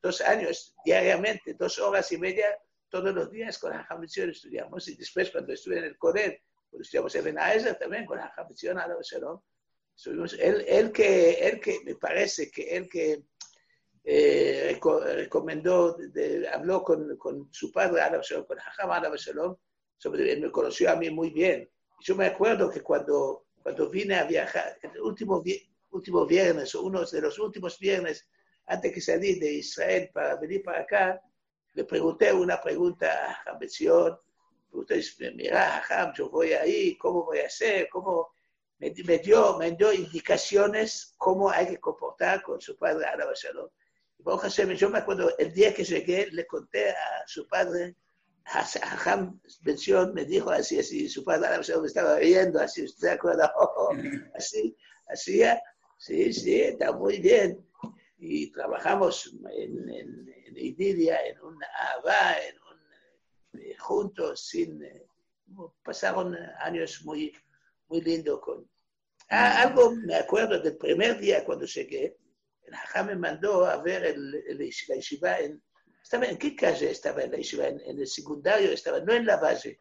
dos 0.00 0.20
años 0.20 0.74
diariamente, 0.84 1.54
dos 1.54 1.78
horas 1.78 2.12
y 2.12 2.18
media 2.18 2.46
todos 2.88 3.12
los 3.14 3.30
días 3.30 3.58
con 3.58 3.72
la 3.72 3.84
Hamición 3.88 4.30
estudiamos 4.30 4.86
y 4.88 4.96
después 4.96 5.30
cuando 5.30 5.52
estuve 5.52 5.78
en 5.78 5.84
el 5.84 5.98
Corel, 5.98 6.40
cuando 6.70 6.82
estudiamos 6.82 7.14
en 7.16 7.24
Benaeza 7.24 7.74
también 7.74 8.06
con 8.06 8.18
la 8.18 8.32
Hamición 8.36 8.78
a 8.78 8.86
la 8.86 8.96
estuvimos, 9.96 10.34
él, 10.34 10.64
él, 10.68 10.92
que, 10.92 11.32
él 11.32 11.60
que 11.60 11.80
me 11.84 11.94
parece 11.96 12.50
que 12.50 12.76
él 12.76 12.88
que 12.88 13.24
eh, 14.08 14.78
recomendó, 15.16 15.96
habló 16.52 16.84
con, 16.84 17.16
con, 17.16 17.48
su 17.52 17.72
padre 17.72 18.02
con 18.46 18.56
Hajam 18.56 18.90
a 18.92 19.18
sobre, 19.98 20.32
él 20.32 20.40
me 20.40 20.52
conoció 20.52 20.92
a 20.92 20.96
mí 20.96 21.10
muy 21.10 21.30
bien. 21.30 21.68
Yo 22.02 22.14
me 22.14 22.26
acuerdo 22.26 22.70
que 22.70 22.82
cuando, 22.82 23.46
cuando 23.60 23.90
vine 23.90 24.14
a 24.14 24.24
viajar, 24.24 24.78
el 24.80 25.00
último, 25.00 25.42
último 25.90 26.24
viernes 26.24 26.72
o 26.76 26.82
uno 26.82 27.04
de 27.04 27.20
los 27.20 27.36
últimos 27.40 27.80
viernes 27.80 28.28
antes 28.66 28.92
que 28.92 29.00
salí 29.00 29.40
de 29.40 29.54
Israel 29.54 30.08
para 30.14 30.36
venir 30.36 30.62
para 30.62 30.82
acá, 30.82 31.20
le 31.74 31.84
pregunté 31.84 32.32
una 32.32 32.60
pregunta 32.60 33.10
a 33.10 33.50
Hambezion, 33.50 34.16
pregunté, 34.70 35.02
mira, 35.34 35.82
Ham, 35.90 36.12
yo 36.16 36.30
voy 36.30 36.52
ahí, 36.52 36.96
¿cómo 36.96 37.24
voy 37.24 37.40
a 37.40 37.46
hacer? 37.46 37.88
¿Cómo? 37.90 38.34
Me, 38.78 38.90
dio, 38.90 39.58
me 39.58 39.72
dio 39.72 39.92
indicaciones 39.92 41.14
cómo 41.16 41.50
hay 41.50 41.66
que 41.66 41.80
comportar 41.80 42.42
con 42.42 42.60
su 42.60 42.76
padre 42.76 43.06
Ara 43.06 43.26
Shalom. 43.34 43.68
Yo 44.76 44.90
me 44.90 44.98
acuerdo, 44.98 45.36
el 45.38 45.52
día 45.52 45.72
que 45.74 45.84
llegué, 45.84 46.28
le 46.32 46.46
conté 46.46 46.90
a 46.90 47.22
su 47.26 47.46
padre, 47.46 47.96
a 48.46 48.64
Ham 49.04 49.40
me 50.14 50.24
dijo 50.24 50.50
así, 50.50 50.78
así, 50.78 51.08
su 51.08 51.24
padre 51.24 51.46
Ara 51.46 51.60
me 51.80 51.86
estaba 51.86 52.16
viendo, 52.16 52.60
así, 52.60 52.84
¿usted 52.84 53.08
se 53.08 53.14
acuerda? 53.14 53.52
así, 54.34 54.76
así, 55.08 55.42
sí, 55.98 56.32
sí, 56.32 56.60
está 56.60 56.92
muy 56.92 57.18
bien. 57.18 57.64
Y 58.18 58.50
trabajamos 58.50 59.34
en, 59.52 59.90
en 59.90 60.56
Idilia, 60.56 61.24
en 61.26 61.40
un 61.40 61.58
Abba, 61.94 62.38
en 62.40 62.56
un, 62.60 63.60
eh, 63.60 63.76
juntos, 63.78 64.46
sin, 64.48 64.82
eh, 64.82 65.06
pasaron 65.82 66.36
años 66.60 67.02
muy, 67.04 67.32
muy 67.88 68.00
lindos 68.00 68.40
con... 68.40 68.68
Ah, 69.28 69.62
algo 69.62 69.90
me 69.90 70.14
acuerdo 70.14 70.60
del 70.60 70.76
primer 70.76 71.18
día 71.18 71.44
cuando 71.44 71.66
llegué, 71.66 72.16
Hajá 72.72 73.04
me 73.04 73.16
mandó 73.16 73.64
a 73.66 73.82
ver 73.82 74.04
el, 74.04 74.34
el, 74.46 74.58
la 74.58 74.94
yeshiva 74.94 75.38
en... 75.38 75.62
Estaba, 76.02 76.26
¿En 76.26 76.38
qué 76.38 76.54
calle 76.54 76.90
estaba 76.90 77.22
en 77.22 77.32
la 77.32 77.38
yeshiva? 77.38 77.66
En, 77.66 77.80
el 77.80 78.06
secundario 78.06 78.70
estaba, 78.70 79.00
no 79.00 79.12
en 79.12 79.26
la 79.26 79.36
base. 79.36 79.78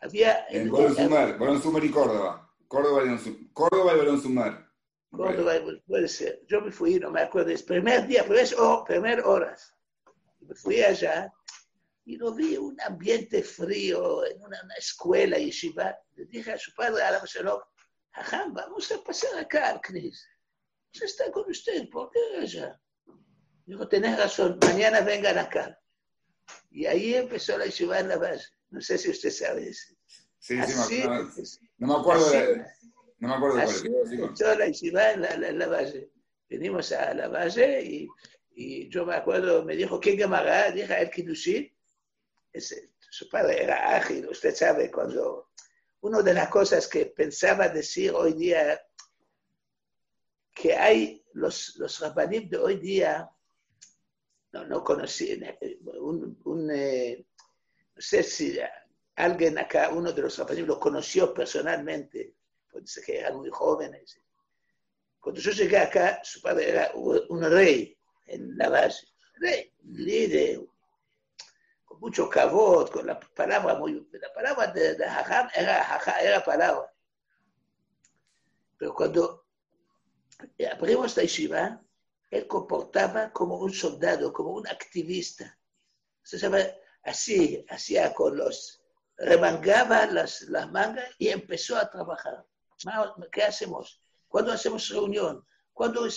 Había... 0.00 0.46
En 0.48 0.70
Bolón 0.70 0.94
Sumar, 0.94 1.38
Bolón 1.38 1.62
Sumar 1.62 1.84
y 1.84 1.90
Córdoba. 1.90 2.54
Córdoba 2.68 3.02
y 3.04 3.48
Córdoba 3.52 3.94
y 3.94 3.96
Bolón 3.98 4.20
Sumar. 4.20 4.68
Córdoba, 5.10 5.52
puede 5.86 6.08
ser. 6.08 6.42
Yo 6.46 6.60
me 6.60 6.70
fui, 6.70 6.98
no 6.98 7.10
me 7.10 7.20
acuerdo, 7.20 7.50
es 7.50 7.62
primer 7.62 8.06
día, 8.06 8.24
primer, 8.24 8.48
oh, 8.58 8.84
primer 8.84 9.20
horas 9.20 9.74
me 10.46 10.54
fui 10.54 10.82
allá 10.82 11.32
y 12.04 12.16
lo 12.16 12.34
vi 12.34 12.56
un 12.56 12.80
ambiente 12.80 13.42
frío 13.42 14.24
en 14.26 14.42
una, 14.42 14.58
escuela 14.76 15.38
yeshiva. 15.38 15.96
Le 16.16 16.24
dije 16.26 16.52
a 16.52 16.58
su 16.58 16.74
padre, 16.74 17.02
a 17.02 17.12
la 17.12 17.22
Jajam, 18.14 18.52
vamos 18.52 18.90
a 18.92 19.02
pasar 19.02 19.38
acá 19.38 19.70
al 19.70 19.80
CNIS. 19.80 20.28
A 21.00 21.04
estar 21.04 21.30
con 21.30 21.50
usted, 21.50 21.88
¿por 21.90 22.10
qué 22.10 22.18
allá? 22.40 22.80
Dijo, 23.64 23.88
tenés 23.88 24.18
razón, 24.18 24.58
mañana 24.60 25.00
vengan 25.00 25.38
acá. 25.38 25.80
Y 26.70 26.86
ahí 26.86 27.14
empezó 27.14 27.56
la 27.56 27.64
yeshiva 27.66 28.00
en 28.00 28.08
la 28.08 28.18
base. 28.18 28.48
No 28.70 28.80
sé 28.80 28.98
si 28.98 29.10
usted 29.10 29.30
sabe 29.30 29.68
eso. 29.68 29.94
Sí, 30.38 30.60
sí, 30.62 31.02
me 31.06 31.14
acuerdo. 31.14 31.32
No 31.78 31.86
me 31.86 31.94
acuerdo 31.94 32.30
de, 32.30 32.66
no 33.18 33.28
me 33.28 33.34
acuerdo 33.34 33.56
de 33.56 34.16
empezó 34.16 34.54
la 34.54 34.66
yeshiva 34.66 35.12
en 35.12 35.22
la, 35.22 35.34
en 35.34 35.58
la 35.58 35.66
base. 35.66 36.10
Venimos 36.48 36.92
a 36.92 37.14
la 37.14 37.28
base 37.28 37.82
y 37.82 38.08
Y 38.54 38.88
yo 38.90 39.06
me 39.06 39.14
acuerdo, 39.14 39.64
me 39.64 39.76
dijo, 39.76 39.98
¿qué 39.98 40.16
Gemara? 40.16 40.70
Dije, 40.70 41.00
el 41.00 41.10
Kiddushin. 41.10 41.72
Su 42.98 43.28
padre 43.28 43.62
era 43.64 43.96
ágil, 43.96 44.28
usted 44.28 44.54
sabe, 44.54 44.90
cuando 44.90 45.52
una 46.00 46.20
de 46.20 46.34
las 46.34 46.48
cosas 46.48 46.86
que 46.88 47.06
pensaba 47.06 47.68
decir 47.68 48.12
hoy 48.14 48.34
día, 48.34 48.80
que 50.54 50.74
hay 50.76 51.24
los, 51.34 51.76
los 51.76 52.00
rabanim 52.00 52.48
de 52.48 52.58
hoy 52.58 52.76
día, 52.76 53.30
no, 54.52 54.64
no 54.66 54.84
conocí, 54.84 55.40
un, 55.98 56.38
un 56.44 56.70
eh, 56.70 57.24
no 57.94 58.02
sé 58.02 58.22
si 58.22 58.58
alguien 59.16 59.58
acá, 59.58 59.90
uno 59.90 60.12
de 60.12 60.22
los 60.22 60.38
rabanim 60.38 60.66
lo 60.66 60.78
conoció 60.78 61.32
personalmente, 61.32 62.34
ser 62.84 63.04
que 63.04 63.18
eran 63.18 63.36
muy 63.36 63.50
jóvenes. 63.50 64.18
Cuando 65.20 65.40
yo 65.40 65.52
llegué 65.52 65.78
acá, 65.78 66.20
su 66.24 66.40
padre 66.40 66.70
era 66.70 66.90
un 66.94 67.42
rey 67.42 67.96
en 68.26 68.56
la 68.56 68.68
base, 68.68 69.06
rey, 69.36 69.72
líder, 69.84 70.60
con 71.84 72.00
mucho 72.00 72.28
cabot, 72.28 72.90
con 72.90 73.06
la 73.06 73.20
palabra 73.20 73.74
muy, 73.76 74.08
la 74.12 74.32
palabra 74.32 74.66
de, 74.68 74.94
de 74.94 75.04
era, 75.54 76.00
era 76.20 76.44
palabra. 76.44 76.92
Pero 78.78 78.94
cuando 78.94 79.41
abrimos 80.70 81.16
la 81.16 81.22
yeshiva, 81.22 81.82
él 82.30 82.46
comportaba 82.46 83.30
como 83.32 83.58
un 83.58 83.72
soldado, 83.72 84.32
como 84.32 84.52
un 84.52 84.66
activista. 84.66 85.58
Se 86.22 86.38
sabe, 86.38 86.80
así, 87.04 87.64
hacía 87.68 88.14
con 88.14 88.36
los, 88.36 88.82
remangaba 89.18 90.06
las, 90.06 90.42
las 90.42 90.70
mangas 90.70 91.08
y 91.18 91.28
empezó 91.28 91.76
a 91.76 91.90
trabajar. 91.90 92.46
¿Qué 93.30 93.42
hacemos? 93.42 94.00
¿Cuándo 94.28 94.50
hacemos 94.52 94.88
reunión? 94.88 95.44
¿Cuándo 95.72 96.08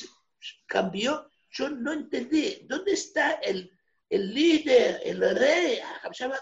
cambió? 0.65 1.29
Yo 1.51 1.69
no 1.69 1.91
entendí. 1.93 2.65
¿Dónde 2.67 2.93
está 2.93 3.33
el, 3.33 3.71
el 4.09 4.33
líder, 4.33 5.01
el 5.03 5.37
rey? 5.37 5.79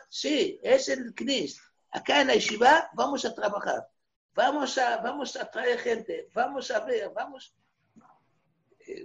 Sí, 0.09 0.59
es 0.61 0.89
el 0.89 1.13
Knis. 1.13 1.59
Acá 1.91 2.21
en 2.21 2.27
la 2.27 2.35
Yeshiva 2.35 2.89
vamos 2.93 3.25
a 3.25 3.33
trabajar. 3.33 3.87
Vamos 4.35 4.77
a, 4.77 4.97
vamos 4.97 5.35
a 5.35 5.49
traer 5.49 5.79
gente. 5.79 6.29
Vamos 6.33 6.71
a 6.71 6.79
ver, 6.81 7.11
vamos 7.13 7.55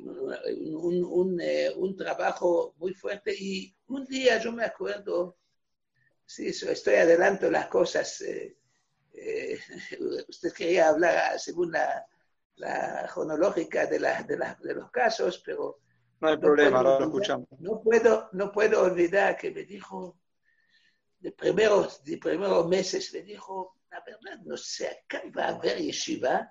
un, 0.03 1.05
un, 1.05 1.41
eh, 1.41 1.71
un, 1.77 1.97
trabajo 1.97 2.75
muy 2.79 2.95
fuerte 2.95 3.35
y 3.39 3.75
un 3.89 4.05
día 4.05 4.39
yo 4.39 4.53
me 4.53 4.65
acuerdo, 4.65 5.39
sí, 6.25 6.49
estoy 6.49 6.95
adelanto 6.95 7.51
las 7.51 7.69
cosas, 7.69 8.21
eh, 8.23 8.57
eh, 9.15 9.59
usted 10.29 10.53
quería 10.53 10.89
hablar 10.89 11.39
según 11.39 11.73
la, 11.73 12.07
la 12.57 13.11
cronológica 13.13 13.87
de, 13.87 14.01
la, 14.01 14.23
de, 14.23 14.37
la, 14.37 14.59
de, 14.63 14.75
los 14.75 14.91
casos, 14.91 15.43
pero... 15.45 15.81
No 16.21 16.29
hay 16.29 16.35
no 16.35 16.41
problema, 16.41 16.79
ahora 16.79 16.99
lo 16.99 17.07
escuchamos. 17.07 17.47
No 17.61 17.81
puedo, 17.81 18.29
no 18.33 18.51
puedo 18.51 18.83
olvidar 18.83 19.37
que 19.37 19.53
me 19.53 19.63
dijo, 19.63 20.19
de 21.21 21.31
primeros, 21.33 22.03
de 22.03 22.19
primeros 22.19 22.67
meses, 22.69 23.13
me 23.13 23.23
dijo, 23.23 23.77
la 23.91 24.03
verdad, 24.05 24.43
no 24.45 24.57
sé, 24.57 24.89
acá 24.89 25.23
va 25.37 25.45
a 25.45 25.49
haber 25.55 25.79
yeshiva, 25.79 26.51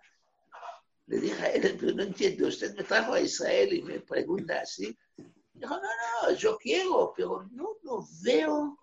le 1.08 1.20
dije 1.20 1.42
a 1.42 1.50
él, 1.52 1.78
pero 1.80 1.94
no 1.94 2.04
entiendo, 2.04 2.48
usted 2.48 2.76
me 2.76 2.84
trajo 2.84 3.14
a 3.14 3.22
Israel 3.22 3.74
y 3.74 3.82
me 3.82 4.00
pregunta 4.02 4.60
así. 4.60 4.98
Dijo, 5.54 5.76
no, 5.76 5.82
no, 5.82 6.36
yo 6.36 6.58
quiero, 6.58 7.14
pero 7.16 7.48
no 7.52 7.78
lo 7.82 8.06
veo. 8.22 8.78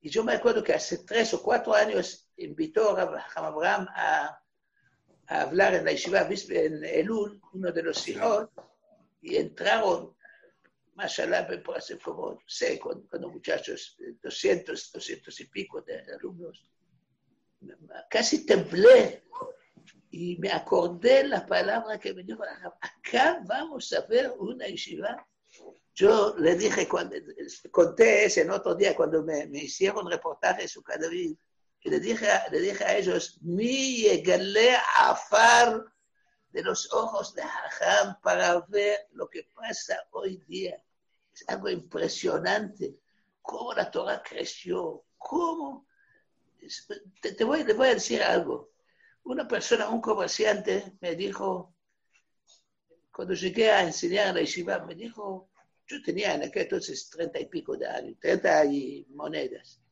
Y 0.00 0.10
yo 0.10 0.24
me 0.24 0.34
acuerdo 0.34 0.62
que 0.62 0.74
hace 0.74 0.98
tres 0.98 1.32
o 1.34 1.42
cuatro 1.42 1.74
años 1.74 2.28
invitó 2.36 2.96
a 2.96 3.02
Abraham 3.36 3.86
a, 3.94 4.42
a 5.28 5.40
hablar 5.40 5.74
en 5.74 5.84
la 5.84 5.92
yeshiva 5.92 6.28
en 6.28 6.84
Elul, 6.84 7.40
uno 7.52 7.72
de 7.72 7.82
los 7.84 8.06
hijos, 8.08 8.48
y 9.22 9.36
entraron, 9.36 10.16
mashallah, 10.94 11.46
por 11.62 11.78
hacer 11.78 12.00
como, 12.00 12.32
no 12.32 12.42
sé, 12.46 12.80
con, 12.80 13.06
con 13.06 13.22
los 13.22 13.32
muchachos, 13.32 13.96
200, 14.22 14.92
200 14.92 15.40
y 15.40 15.44
pico 15.46 15.82
de 15.82 16.02
alumnos. 16.14 16.68
Casi 18.10 18.44
temblé 18.44 19.24
y 20.10 20.36
me 20.38 20.50
acordé 20.50 21.24
la 21.24 21.44
palabra 21.44 21.98
que 21.98 22.14
me 22.14 22.22
dijo, 22.22 22.42
acá 22.80 23.42
vamos 23.46 23.92
a 23.92 24.00
ver 24.06 24.32
una 24.38 24.66
yeshiva. 24.66 25.26
Yo 25.94 26.34
le 26.38 26.54
dije, 26.54 26.88
cuando, 26.88 27.16
conté 27.70 28.24
ese 28.26 28.42
en 28.42 28.50
otro 28.50 28.74
día 28.74 28.94
cuando 28.94 29.22
me, 29.22 29.46
me 29.46 29.64
hicieron 29.64 30.08
reportaje 30.08 30.68
su 30.68 30.82
David, 30.82 31.36
y 31.80 31.90
le 31.90 32.00
dije, 32.00 32.26
le 32.50 32.60
dije 32.60 32.84
a 32.84 32.96
ellos, 32.96 33.38
mi 33.42 34.02
llegué 34.02 34.76
afar 34.96 35.84
de 36.50 36.62
los 36.62 36.92
ojos 36.92 37.34
de 37.34 37.42
Hajam 37.42 38.20
para 38.20 38.60
ver 38.68 39.08
lo 39.12 39.28
que 39.28 39.48
pasa 39.54 39.96
hoy 40.12 40.38
día. 40.48 40.82
Es 41.32 41.44
algo 41.48 41.68
impresionante. 41.68 42.98
Cómo 43.42 43.74
la 43.74 43.90
Torah 43.90 44.22
creció, 44.22 45.04
cómo... 45.16 45.86
Te, 47.22 47.32
te 47.32 47.44
voy, 47.44 47.64
te 47.64 47.72
voy 47.72 47.88
a 47.88 47.94
decir 47.94 48.22
algo 48.22 48.70
una 49.28 49.46
persona, 49.46 49.90
un 49.90 50.00
comerciante, 50.00 50.96
me 51.02 51.14
dijo, 51.14 51.74
cuando 53.12 53.34
llegué 53.34 53.70
a 53.70 53.82
enseñar 53.82 54.28
en 54.28 54.34
la 54.36 54.40
yeshiva, 54.40 54.78
me 54.86 54.94
dijo, 54.94 55.50
yo 55.86 56.02
tenía 56.02 56.34
en 56.34 56.44
aquel 56.44 56.62
entonces 56.62 57.10
treinta 57.10 57.38
y 57.38 57.44
pico 57.44 57.76
de 57.76 57.86
años, 57.86 58.16
treinta 58.18 58.64
y 58.64 59.06
monedas. 59.10 59.82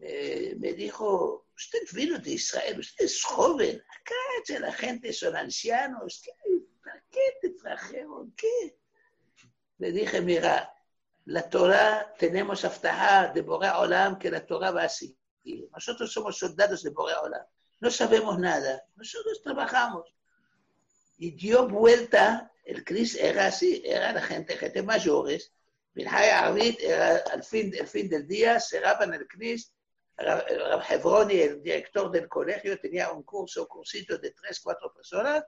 Me, 0.00 0.72
dijo, 0.72 1.46
usted 1.54 1.78
vino 1.92 2.18
de 2.18 2.32
Israel, 2.32 2.80
usted 2.80 3.04
es 3.04 3.22
joven, 3.22 3.80
acá 4.00 4.58
la 4.60 4.72
gente 4.72 5.12
son 5.12 5.36
ancianos, 5.36 6.20
¿qué, 6.24 6.32
¿para 6.82 7.04
qué 7.10 7.20
te 7.40 7.50
trajeron? 7.50 8.32
¿Qué? 8.32 8.78
Le 9.78 9.92
dije, 9.92 10.20
mira, 10.20 10.72
la 11.26 11.48
Torah, 11.48 12.12
tenemos 12.18 12.64
aftahá 12.64 13.32
de 13.32 13.42
Borah 13.42 13.78
Olam, 13.78 14.18
que 14.18 14.30
la 14.30 14.44
Torah 14.44 14.72
va 14.72 14.84
así. 14.84 15.16
Nosotros 15.70 16.12
somos 16.12 16.36
soldados 16.36 16.82
de 16.82 16.90
Borah 16.90 17.20
Olam 17.22 17.46
no 17.80 17.90
sabemos 17.90 18.38
nada, 18.38 18.84
nosotros 18.96 19.42
trabajamos. 19.42 20.12
Y 21.18 21.32
dio 21.32 21.68
vuelta, 21.68 22.52
el 22.64 22.84
CRIS 22.84 23.16
era 23.16 23.46
así, 23.46 23.82
era 23.84 24.12
la 24.12 24.22
gente, 24.22 24.56
gente 24.56 24.82
mayores, 24.82 25.52
era 25.94 27.16
al 27.32 27.42
fin, 27.42 27.72
el 27.74 27.86
fin 27.86 28.08
del 28.08 28.26
día, 28.26 28.60
cerraban 28.60 29.14
el 29.14 29.26
CRIS, 29.26 29.72
Hebroni, 30.88 31.40
el 31.40 31.62
director 31.62 32.10
del 32.10 32.28
colegio, 32.28 32.78
tenía 32.80 33.10
un 33.10 33.22
curso, 33.22 33.62
un 33.62 33.68
cursito 33.68 34.18
de 34.18 34.32
tres, 34.32 34.60
cuatro 34.60 34.92
personas, 34.92 35.44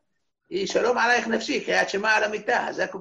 y 0.49 0.65
Shalom 0.65 0.99
Aleich 0.99 1.27
Nefsi, 1.27 1.65
que 1.65 1.75
Hachema 1.75 2.17
a 2.17 2.21
la 2.21 2.29
mitad, 2.29 2.69
Hazak 2.69 2.95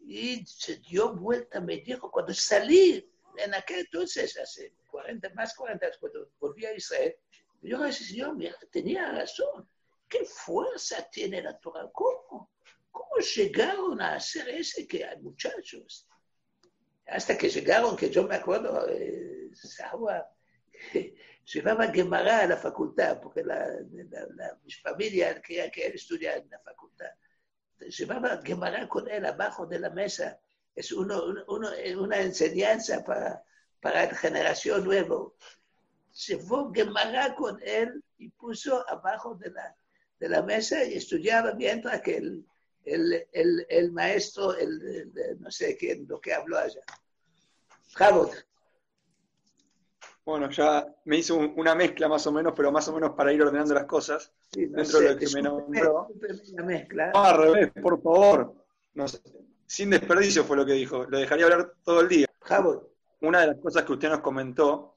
Y 0.00 0.44
se 0.44 0.76
dio 0.78 1.14
vuelta, 1.14 1.60
me 1.60 1.78
dijo, 1.78 2.10
cuando 2.10 2.34
salí, 2.34 3.08
en 3.36 3.54
aquel 3.54 3.80
entonces, 3.80 4.36
hace 4.36 4.74
40, 4.90 5.30
más 5.34 5.54
40, 5.54 5.86
cuando 6.00 6.32
volví 6.40 6.66
a 6.66 6.74
Israel, 6.74 7.14
yo 7.62 7.84
ese 7.84 8.04
señor 8.04 8.36
tenía 8.70 9.10
razón. 9.12 9.68
¿Qué 10.08 10.24
fuerza 10.24 11.08
tiene 11.10 11.42
la 11.42 11.58
Torah? 11.58 11.88
¿Cómo? 11.92 12.50
¿Cómo 12.90 13.16
llegaron 13.18 14.00
a 14.00 14.14
hacer 14.14 14.48
ese 14.48 14.86
que 14.86 15.04
hay 15.04 15.20
muchachos? 15.20 16.08
Hasta 17.06 17.36
que 17.36 17.48
llegaron, 17.48 17.96
que 17.96 18.10
yo 18.10 18.26
me 18.26 18.36
acuerdo, 18.36 18.88
eh, 18.88 19.50
llevaba 21.44 21.92
Gemara 21.92 22.40
a 22.40 22.46
la 22.46 22.56
facultad, 22.56 23.20
porque 23.20 23.44
la, 23.44 23.66
la, 23.66 24.26
la, 24.34 24.58
mi 24.64 24.72
familia 24.72 25.40
quería 25.40 25.70
que 25.70 25.86
él 25.86 25.94
estudiara 25.94 26.38
en 26.38 26.50
la 26.50 26.60
facultad. 26.60 27.10
Llevaba 27.78 28.40
Gemara 28.42 28.88
con 28.88 29.08
él 29.08 29.24
abajo 29.26 29.66
de 29.66 29.78
la 29.78 29.90
mesa. 29.90 30.40
Es 30.74 30.92
uno, 30.92 31.24
uno, 31.48 31.70
una 31.98 32.20
enseñanza 32.20 33.04
para, 33.04 33.44
para 33.80 34.06
la 34.06 34.14
generación 34.14 34.84
nueva 34.84 35.32
llevó 36.26 36.72
Gemara 36.72 37.34
con 37.34 37.58
él 37.62 38.02
y 38.18 38.28
puso 38.30 38.88
abajo 38.88 39.34
de 39.34 39.50
la, 39.50 39.76
de 40.18 40.28
la 40.28 40.42
mesa 40.42 40.84
y 40.84 40.94
estudiaba 40.94 41.54
mientras 41.54 42.00
que 42.02 42.16
el, 42.16 42.44
el, 42.84 43.26
el, 43.32 43.66
el 43.68 43.92
maestro, 43.92 44.54
el, 44.56 45.12
no 45.38 45.50
sé 45.50 45.76
quién, 45.76 46.06
lo 46.08 46.20
que 46.20 46.34
habló 46.34 46.58
allá. 46.58 46.80
Javot. 47.94 48.46
Bueno, 50.24 50.50
ya 50.50 50.86
me 51.06 51.16
hizo 51.16 51.36
una 51.36 51.74
mezcla 51.74 52.08
más 52.08 52.26
o 52.26 52.32
menos, 52.32 52.52
pero 52.54 52.70
más 52.70 52.86
o 52.88 52.92
menos 52.92 53.12
para 53.16 53.32
ir 53.32 53.42
ordenando 53.42 53.74
las 53.74 53.86
cosas. 53.86 54.32
Sí, 54.52 54.66
no 54.66 54.76
dentro 54.76 54.98
sé, 54.98 55.04
de 55.04 55.14
lo 55.14 55.18
que 55.18 55.28
me 55.34 55.42
nombró. 55.42 56.08
Una 56.52 56.64
mezcla. 56.64 57.10
No, 57.12 57.24
al 57.24 57.38
revés, 57.38 57.72
por 57.82 58.00
favor. 58.00 58.54
No 58.94 59.08
sé. 59.08 59.20
Sin 59.66 59.90
desperdicio 59.90 60.44
fue 60.44 60.56
lo 60.56 60.66
que 60.66 60.74
dijo. 60.74 61.04
Lo 61.04 61.18
dejaría 61.18 61.46
hablar 61.46 61.74
todo 61.82 62.00
el 62.00 62.08
día. 62.08 62.26
Javot. 62.42 62.88
Una 63.22 63.40
de 63.40 63.46
las 63.48 63.58
cosas 63.58 63.84
que 63.84 63.92
usted 63.92 64.08
nos 64.08 64.20
comentó 64.20 64.89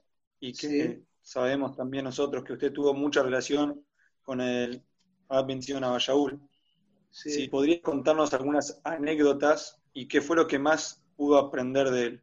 y 0.44 0.52
que 0.52 0.68
Sí. 0.68 1.06
sabemos 1.22 1.74
también 1.74 2.04
nosotros 2.04 2.44
que 2.44 2.52
usted 2.52 2.74
tuvo 2.74 2.94
mucha 2.94 3.24
relación 3.24 3.86
con 4.24 4.42
el 4.42 4.84
mención 5.48 5.86
a 5.86 5.90
Bayaul. 5.90 6.38
Sí. 7.10 7.30
Si 7.30 7.48
podría 7.48 7.82
contarnos 7.82 8.34
algunas 8.34 8.82
anécdotas 8.84 9.82
y 9.94 10.06
qué 10.08 10.20
fue 10.22 10.36
lo 10.36 10.46
que 10.46 10.60
más 10.60 11.02
pudo 11.16 11.38
aprender 11.38 11.90
de 11.92 12.04
él. 12.04 12.22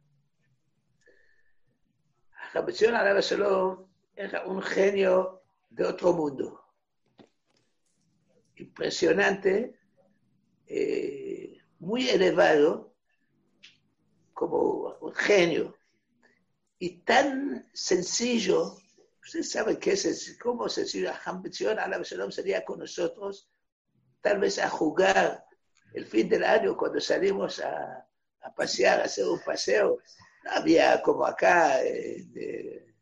Alaba 2.53 3.21
Shalom 3.21 3.87
era 4.15 4.45
un 4.45 4.61
genio 4.61 5.41
de 5.71 5.85
otro 5.85 6.13
mundo. 6.13 6.63
Impresionante. 8.55 9.79
Eh, 10.67 11.57
muy 11.79 12.07
elevado, 12.07 12.93
como 14.33 14.95
un 15.01 15.13
genio, 15.15 15.75
y 16.81 16.97
tan 17.03 17.69
sencillo. 17.73 18.75
Usted 19.23 19.43
sabe 19.43 19.77
qué 19.77 19.91
es, 19.91 20.35
cómo 20.41 20.67
sencillo. 20.67 21.11
Ambición 21.25 21.77
a 21.77 21.87
la 21.87 22.03
sería 22.03 22.65
con 22.65 22.79
nosotros, 22.79 23.47
tal 24.19 24.39
vez 24.39 24.57
a 24.57 24.67
jugar 24.67 25.45
el 25.93 26.07
fin 26.07 26.27
del 26.27 26.43
año 26.43 26.75
cuando 26.75 26.99
salimos 26.99 27.59
a, 27.59 28.07
a 28.41 28.55
pasear, 28.55 28.99
a 28.99 29.03
hacer 29.03 29.25
un 29.25 29.39
paseo. 29.41 29.99
No 30.43 30.51
había 30.51 31.03
como 31.03 31.23
acá 31.23 31.83
eh, 31.83 32.23
de, 32.29 32.95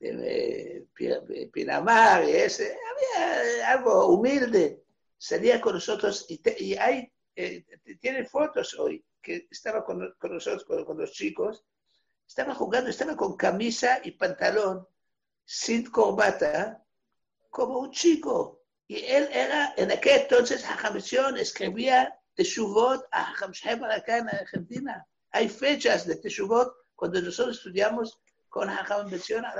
de, 0.00 1.50
Pinamar 1.52 2.26
y 2.26 2.32
ese, 2.32 2.74
había 3.14 3.70
algo 3.72 4.06
humilde. 4.06 4.84
Salía 5.18 5.60
con 5.60 5.74
nosotros 5.74 6.24
y, 6.30 6.40
y 6.64 6.76
hay, 6.76 7.12
eh, 7.36 7.66
fotos 8.30 8.72
hoy 8.78 9.04
que 9.20 9.46
estaba 9.50 9.84
con, 9.84 10.14
con 10.18 10.32
nosotros, 10.32 10.64
con, 10.64 10.82
con, 10.86 10.96
los 10.96 11.12
chicos, 11.12 11.62
estaba 12.26 12.54
jugando, 12.54 12.90
estaba 12.90 13.16
con 13.16 13.36
camisa 13.36 14.00
y 14.02 14.12
pantalón, 14.12 14.86
sin 15.44 15.90
corbata, 15.90 16.82
como 17.50 17.78
un 17.80 17.90
chico. 17.90 18.64
Y 18.86 19.04
él 19.04 19.28
era, 19.32 19.74
en 19.76 19.90
aquel 19.92 20.22
entonces, 20.22 20.64
Hajamisión 20.64 21.36
escribía 21.36 22.18
Teshuvot 22.34 23.06
a 23.12 23.32
Hajam 23.32 23.84
acá 23.84 24.18
en 24.18 24.28
Argentina. 24.28 25.06
Hay 25.30 25.48
fechas 25.48 26.06
de 26.06 26.16
Teshuvot 26.16 26.74
cuando 26.94 27.20
nosotros 27.20 27.58
estudiamos 27.58 28.20
con 28.48 28.68
Hajam 28.68 29.10
Bención 29.10 29.44
a 29.44 29.54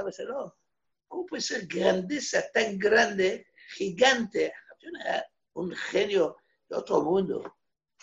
¿Cómo 1.08 1.26
puede 1.26 1.42
ser 1.42 1.66
grandeza 1.66 2.42
tan 2.52 2.78
grande, 2.78 3.46
gigante? 3.76 4.52
Era 5.00 5.26
un 5.54 5.72
genio 5.72 6.36
de 6.68 6.76
otro 6.76 7.02
mundo. 7.02 7.56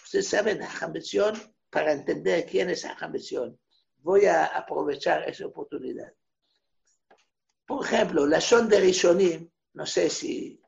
Ustedes 0.04 0.28
saben, 0.28 0.62
Hajam 0.62 0.94
para 1.70 1.92
entender 1.94 2.46
quién 2.46 2.70
es 2.70 2.86
Hajam 2.86 3.14
voy 4.02 4.26
a 4.26 4.46
aprovechar 4.46 5.28
esa 5.28 5.46
oportunidad. 5.46 6.14
Por 7.66 7.86
ejemplo, 7.86 8.26
la 8.26 8.42
son 8.42 8.68
de 8.68 8.80
Rishonim, 8.80 9.50
no 9.74 9.86
sé 9.86 10.10
si 10.10 10.60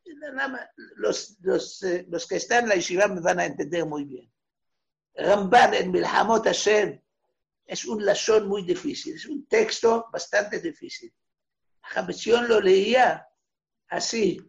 los, 0.96 1.38
los, 1.42 1.84
eh, 1.84 2.06
los, 2.10 2.28
que 2.28 2.36
están 2.36 2.64
en 2.64 2.70
la 2.70 2.76
yeshiva 2.76 3.08
me 3.08 3.22
van 3.22 3.40
a 3.40 3.46
entender 3.46 3.86
muy 3.86 4.06
bien. 4.06 4.32
Ramban 5.16 5.74
en 5.74 5.92
Milhamot 5.92 6.46
Hashem 6.46 7.02
es 7.66 7.86
un 7.86 8.04
lashon 8.06 8.48
muy 8.48 8.64
difícil, 8.64 9.16
es 9.16 9.26
un 9.26 9.48
texto 9.48 10.08
bastante 10.12 10.60
difícil. 10.60 11.14
Jamesión 11.82 12.48
lo 12.48 12.60
leía 12.60 13.28
así, 13.88 14.40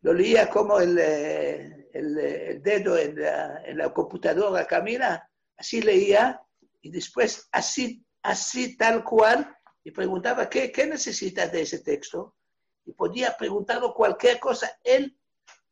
lo 0.00 0.12
leía 0.12 0.48
como 0.48 0.80
el, 0.80 0.98
eh, 0.98 1.90
el, 1.92 2.18
el 2.18 2.62
dedo 2.62 2.96
en 2.96 3.20
la, 3.20 3.62
en 3.64 3.78
la, 3.78 3.92
computadora 3.92 4.66
camina, 4.66 5.30
así 5.56 5.82
leía 5.82 6.40
y 6.80 6.90
después 6.90 7.48
así, 7.52 8.04
así 8.22 8.76
tal 8.76 9.04
cual, 9.04 9.56
y 9.84 9.90
preguntaba, 9.90 10.48
¿qué, 10.48 10.70
qué 10.70 10.86
necesitas 10.86 11.50
de 11.50 11.62
ese 11.62 11.80
texto? 11.80 12.36
Y 12.84 12.92
podía 12.92 13.36
preguntarlo 13.36 13.94
cualquier 13.94 14.38
cosa. 14.38 14.78
Él 14.84 15.18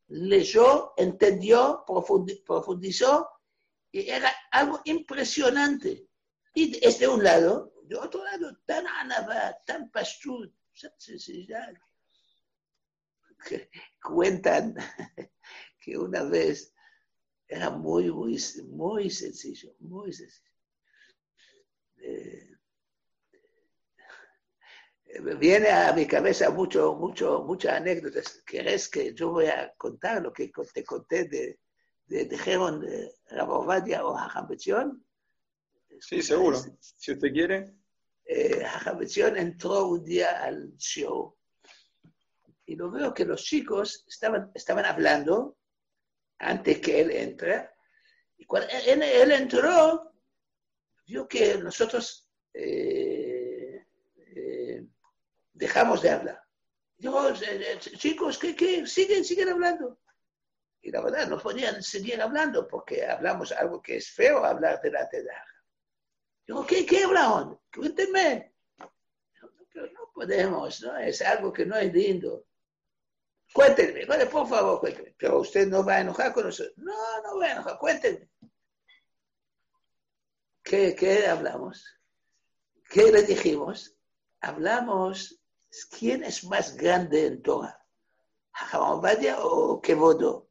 leyó, 0.08 0.92
entendió, 0.96 1.84
profundizó, 1.86 3.28
y 3.90 4.08
era 4.08 4.32
algo 4.50 4.80
impresionante. 4.84 6.08
Y 6.54 6.84
es 6.84 6.98
de 6.98 7.08
un 7.08 7.22
lado, 7.22 7.72
de 7.84 7.96
otro 7.96 8.24
lado, 8.24 8.58
tan 8.64 8.86
anabá, 8.86 9.56
tan 9.66 9.90
pastut, 9.90 10.52
que 13.46 13.70
cuentan 14.02 14.74
que 15.80 15.96
una 15.96 16.22
vez 16.24 16.74
era 17.48 17.70
muy, 17.70 18.10
muy, 18.10 18.38
muy 18.68 19.10
sencillo, 19.10 19.74
muy 19.78 20.12
sencillo. 20.12 20.50
Eh, 21.98 22.48
viene 25.38 25.70
a 25.70 25.92
mi 25.92 26.06
cabeza 26.06 26.50
mucho, 26.50 26.94
mucho, 26.94 27.42
muchas 27.44 27.74
anécdotas. 27.74 28.42
¿Querés 28.46 28.88
que 28.88 29.14
yo 29.14 29.30
voy 29.30 29.46
a 29.46 29.72
contar 29.76 30.22
lo 30.22 30.32
que 30.32 30.50
te 30.72 30.84
conté 30.84 31.24
de, 31.24 31.60
de, 32.06 32.24
de 32.24 32.36
de 32.36 33.12
Rabovadia 33.30 34.04
o 34.04 34.16
Hajam 34.16 34.48
Sí, 36.00 36.22
seguro. 36.22 36.58
Si 36.80 37.12
usted 37.12 37.32
quiere. 37.32 37.74
Eh, 38.28 38.64
entró 39.36 39.86
un 39.86 40.04
día 40.04 40.42
al 40.42 40.76
show 40.76 41.36
y 42.66 42.74
lo 42.74 42.90
veo 42.90 43.14
que 43.14 43.24
los 43.24 43.44
chicos 43.44 44.04
estaban, 44.08 44.50
estaban 44.52 44.84
hablando 44.84 45.56
antes 46.38 46.80
que 46.80 47.00
él 47.00 47.10
entre. 47.12 47.70
Y 48.36 48.44
cuando 48.44 48.68
él, 48.68 49.30
entró, 49.30 50.12
vio 51.06 51.28
que 51.28 51.58
nosotros 51.58 52.28
eh, 52.52 53.86
eh, 54.34 54.86
dejamos 55.52 56.02
de 56.02 56.10
hablar. 56.10 56.42
Dijo, 56.98 57.28
eh, 57.28 57.78
chicos, 57.78 58.38
¿qué, 58.38 58.56
qué? 58.56 58.86
Siguen, 58.86 59.24
siguen 59.24 59.50
hablando. 59.50 60.00
Y 60.82 60.90
la 60.90 61.02
verdad, 61.02 61.28
no 61.28 61.38
podían 61.38 61.82
seguir 61.82 62.20
hablando 62.20 62.66
porque 62.66 63.04
hablamos 63.04 63.52
algo 63.52 63.82
que 63.82 63.96
es 63.96 64.10
feo 64.10 64.44
hablar 64.44 64.80
de 64.80 64.90
la 64.90 65.08
tedaja. 65.08 65.44
Digo, 66.46 66.66
¿qué, 66.66 66.86
qué 66.86 67.04
hablaron? 67.04 67.60
Cuéntenme. 67.74 68.54
pero 69.72 69.92
no 69.92 70.10
podemos, 70.14 70.80
¿no? 70.80 70.96
Es 70.98 71.20
algo 71.22 71.52
que 71.52 71.66
no 71.66 71.76
es 71.76 71.92
lindo. 71.92 72.46
Cuéntenme, 73.52 74.04
vale, 74.06 74.26
por 74.26 74.48
favor, 74.48 74.80
cuéntenme. 74.80 75.14
Pero 75.18 75.40
usted 75.40 75.66
no 75.66 75.84
va 75.84 75.96
a 75.96 76.00
enojar 76.00 76.32
con 76.32 76.44
nosotros. 76.44 76.76
No, 76.78 77.22
no 77.22 77.34
voy 77.34 77.46
a 77.46 77.52
enojar, 77.52 77.78
cuéntenme. 77.78 78.30
¿Qué, 80.66 81.28
hablamos? 81.28 81.86
¿Qué 82.90 83.12
le 83.12 83.22
dijimos? 83.22 83.96
Hablamos, 84.40 85.40
¿quién 85.96 86.24
es 86.24 86.42
más 86.42 86.76
grande 86.76 87.26
en 87.26 87.40
Torah? 87.40 87.78
¿Hamabadia 88.52 89.38
o 89.44 89.80
Kevodo? 89.80 90.50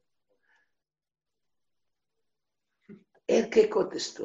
El 3.26 3.50
que 3.50 3.68
contestó, 3.68 4.24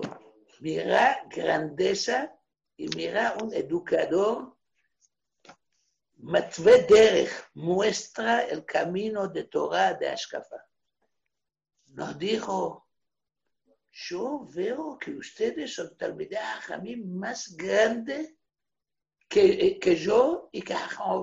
mira 0.62 1.27
grandeza 1.30 2.39
y 2.77 2.88
mira 2.95 3.36
un 3.41 3.54
educador. 3.54 4.56
Matve 6.19 7.30
muestra 7.56 8.43
el 8.43 8.63
camino 8.63 9.27
de 9.27 9.43
Torah 9.43 9.93
de 9.95 10.08
Ashkafa. 10.08 10.65
Nos 11.88 12.17
dijo, 12.17 12.88
yo 13.91 14.47
veo 14.54 14.97
que 14.97 15.12
ustedes 15.12 15.75
son 15.75 15.95
a 15.99 16.77
mí 16.77 16.95
más 16.95 17.56
grande 17.56 18.38
que, 19.27 19.80
que 19.80 19.95
yo 19.95 20.49
y 20.51 20.62
que 20.62 20.75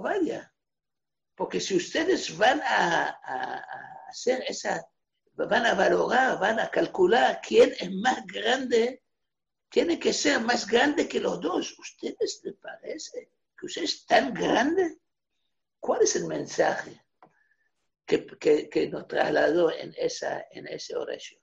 vaya 0.02 0.52
Porque 1.34 1.60
si 1.60 1.76
ustedes 1.76 2.36
van 2.36 2.60
a, 2.62 3.18
a 3.22 4.08
hacer 4.08 4.44
esa, 4.46 4.86
van 5.34 5.66
a 5.66 5.74
valorar, 5.74 6.38
van 6.38 6.60
a 6.60 6.70
calcular 6.70 7.40
quién 7.46 7.74
es 7.78 7.90
más 7.92 8.24
grande, 8.26 9.02
tiene 9.70 9.98
que 9.98 10.12
ser 10.12 10.40
más 10.40 10.66
grande 10.66 11.08
que 11.08 11.20
los 11.20 11.40
dos. 11.40 11.78
¿Ustedes 11.78 12.40
les 12.44 12.56
parece 12.56 13.32
que 13.56 13.66
usted 13.66 13.82
es 13.82 14.06
tan 14.06 14.34
grande? 14.34 14.98
¿Cuál 15.78 16.02
es 16.02 16.16
el 16.16 16.26
mensaje 16.26 17.04
que, 18.04 18.26
que, 18.70 18.88
nos 18.88 19.06
trasladó 19.06 19.70
en 19.70 19.94
esa, 19.96 20.46
en 20.50 20.66
esa 20.66 20.98
oración? 20.98 21.40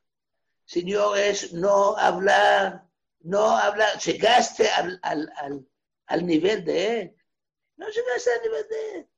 Señores, 0.66 1.54
no 1.54 1.96
hablar, 1.98 2.88
no 3.22 3.50
hablar, 3.58 4.00
llegaste 4.00 4.68
al, 4.70 5.00
al, 5.04 5.32
al, 5.38 5.68
al 6.08 6.26
nivel 6.26 6.66
de 6.66 7.02
él. 7.02 7.16
No 7.78 7.88
llegaste 7.90 8.32
al 8.32 8.42
nivel 8.42 8.68
de 8.68 8.96
él. 8.96 9.10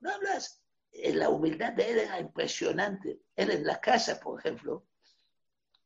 No 0.00 0.10
hablas. 0.10 0.62
La 0.92 1.28
humildad 1.28 1.72
de 1.72 1.90
él 1.90 1.98
era 2.00 2.18
impresionante. 2.18 3.20
Él 3.36 3.50
en 3.50 3.66
la 3.66 3.80
casa, 3.80 4.18
por 4.18 4.40
ejemplo, 4.40 4.86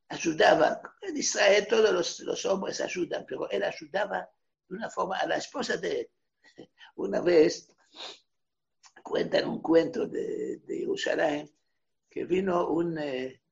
ayudaba. 0.09 0.81
En 1.03 1.17
Israel 1.17 1.67
todos 1.69 1.93
los, 1.93 2.21
los, 2.21 2.45
hombres 2.47 2.81
ayudan, 2.81 3.25
pero 3.27 3.49
él 3.51 3.63
ayudaba 3.63 4.29
de 4.69 4.77
una 4.77 4.91
forma 4.91 5.19
a 5.19 5.27
la 5.27 5.37
esposa 5.37 5.77
de 5.77 6.11
una 6.97 7.21
vez 7.21 7.69
cuentan 9.03 9.49
un 9.49 9.61
cuento 9.61 10.07
de, 10.07 10.59
de 10.59 10.79
Jerusalén 10.79 11.51
que 12.09 12.25
vino 12.25 12.69
un, 12.69 12.99
eh, 12.99 13.43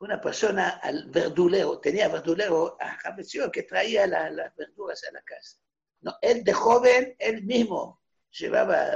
una 0.00 0.20
persona 0.20 0.80
al 0.82 1.10
verdulero, 1.10 1.80
tenía 1.80 2.08
verdulero 2.08 2.76
a 2.80 3.50
que 3.50 3.62
traía 3.64 4.06
la, 4.06 4.30
las 4.30 4.54
verduras 4.54 5.02
a 5.04 5.12
la 5.12 5.22
casa. 5.22 5.58
No, 6.00 6.16
él 6.22 6.44
de 6.44 6.52
joven, 6.52 7.16
él 7.18 7.42
mismo 7.42 8.00
llevaba 8.30 8.88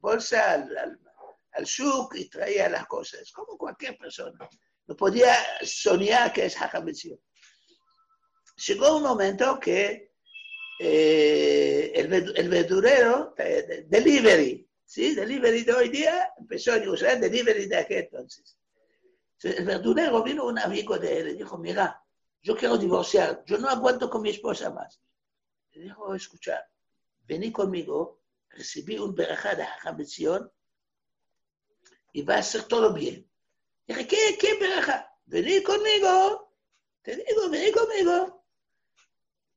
bolsa 0.00 0.52
al, 0.52 0.76
al, 0.76 1.00
al 1.52 1.64
shuk 1.64 2.14
y 2.16 2.28
traía 2.28 2.68
las 2.68 2.86
cosas, 2.86 3.32
como 3.32 3.56
cualquier 3.56 3.96
persona 3.96 4.48
no 4.86 4.96
podía 4.96 5.34
soñar 5.62 6.32
que 6.32 6.46
es 6.46 6.56
Hakamitzion. 6.56 7.18
Llegó 8.66 8.96
un 8.96 9.02
momento 9.02 9.58
que 9.58 10.12
eh, 10.78 11.92
el, 11.94 12.12
el, 12.12 12.48
verdurero, 12.48 13.34
de, 13.36 13.84
delivery, 13.88 14.68
¿sí? 14.84 15.14
Delivery 15.14 15.64
de 15.64 15.72
hoy 15.72 15.88
día 15.88 16.32
empezó 16.38 16.74
en 16.74 16.88
usar 16.88 17.18
delivery 17.18 17.66
de 17.66 17.76
aquel 17.76 18.04
entonces. 18.04 18.58
El 19.44 19.64
verdurero 19.66 20.22
vino 20.22 20.46
un 20.46 20.58
amigo 20.58 20.98
de 20.98 21.20
él 21.20 21.28
y 21.28 21.34
dijo, 21.34 21.58
mira, 21.58 22.02
yo 22.42 22.56
quiero 22.56 22.78
divorciar, 22.78 23.44
yo 23.44 23.58
no 23.58 23.68
aguanto 23.68 24.08
con 24.08 24.22
mi 24.22 24.30
esposa 24.30 24.70
más. 24.70 25.02
Le 25.72 25.82
dijo, 25.82 26.14
escucha, 26.14 26.66
vení 27.26 27.52
conmigo, 27.52 28.22
recibí 28.48 28.98
un 28.98 29.14
berajá 29.14 29.54
de 29.54 29.64
Hajam 29.64 29.98
y 32.12 32.22
va 32.22 32.36
a 32.36 32.42
ser 32.42 32.64
todo 32.64 32.94
bien. 32.94 33.28
Dije, 33.86 34.06
¿qué, 34.06 34.38
qué 34.40 34.54
berajá? 34.58 35.10
Vení 35.26 35.62
conmigo, 35.62 36.54
te 37.02 37.16
digo, 37.16 37.50
vení 37.50 37.70
conmigo. 37.70 38.46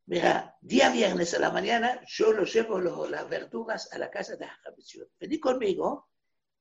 Mira, 0.05 0.57
día 0.61 0.89
viernes 0.89 1.33
a 1.33 1.39
la 1.39 1.51
mañana 1.51 2.01
yo 2.07 2.33
lo 2.33 2.43
llevo 2.43 2.79
las 2.79 3.29
verduras 3.29 3.93
a 3.93 3.97
la 3.97 4.09
casa 4.09 4.35
de 4.35 4.45
Hajam 4.45 4.75
Vení 5.19 5.39
conmigo 5.39 6.09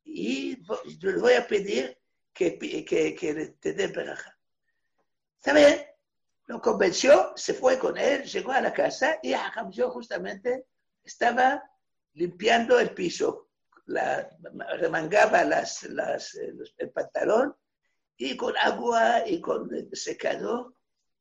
y 0.05 0.65
yo 0.99 1.11
le 1.11 1.19
voy 1.19 1.33
a 1.33 1.47
pedir 1.47 1.99
que, 2.37 2.59
que, 2.59 3.15
que 3.15 3.47
te 3.61 3.73
dé 3.73 3.87
berajá. 3.89 4.39
¿Está 5.39 5.55
bien? 5.55 5.87
Lo 6.47 6.61
convenció, 6.61 7.33
se 7.35 7.55
fue 7.55 7.79
con 7.79 7.97
él, 7.97 8.25
llegó 8.25 8.53
a 8.53 8.61
la 8.61 8.73
casa 8.73 9.19
y 9.23 9.33
Hamzio 9.33 9.91
justamente 9.91 10.67
estaba 11.03 11.63
limpiando 12.13 12.79
el 12.79 12.91
piso, 12.91 13.49
la, 13.87 14.29
remangaba 14.79 15.45
las, 15.45 15.85
las, 15.85 16.35
el 16.35 16.91
pantalón 16.91 17.57
y 18.17 18.37
con 18.37 18.55
agua 18.59 19.27
y 19.27 19.41
con 19.41 19.71
secador. 19.93 20.75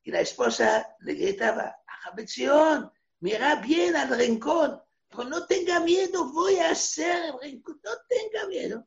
Y 0.04 0.12
la 0.12 0.20
esposa 0.20 0.96
le 1.00 1.14
gritaba, 1.14 1.76
Hamzion, 2.04 2.92
mira 3.22 3.56
bien 3.56 3.96
al 3.96 4.16
rincón, 4.16 4.80
no 5.24 5.48
tenga 5.48 5.80
miedo, 5.80 6.32
voy 6.32 6.58
a 6.58 6.72
hacer 6.72 7.26
el 7.26 7.40
rincón, 7.40 7.80
no 7.84 7.92
tenga 8.08 8.48
miedo. 8.48 8.86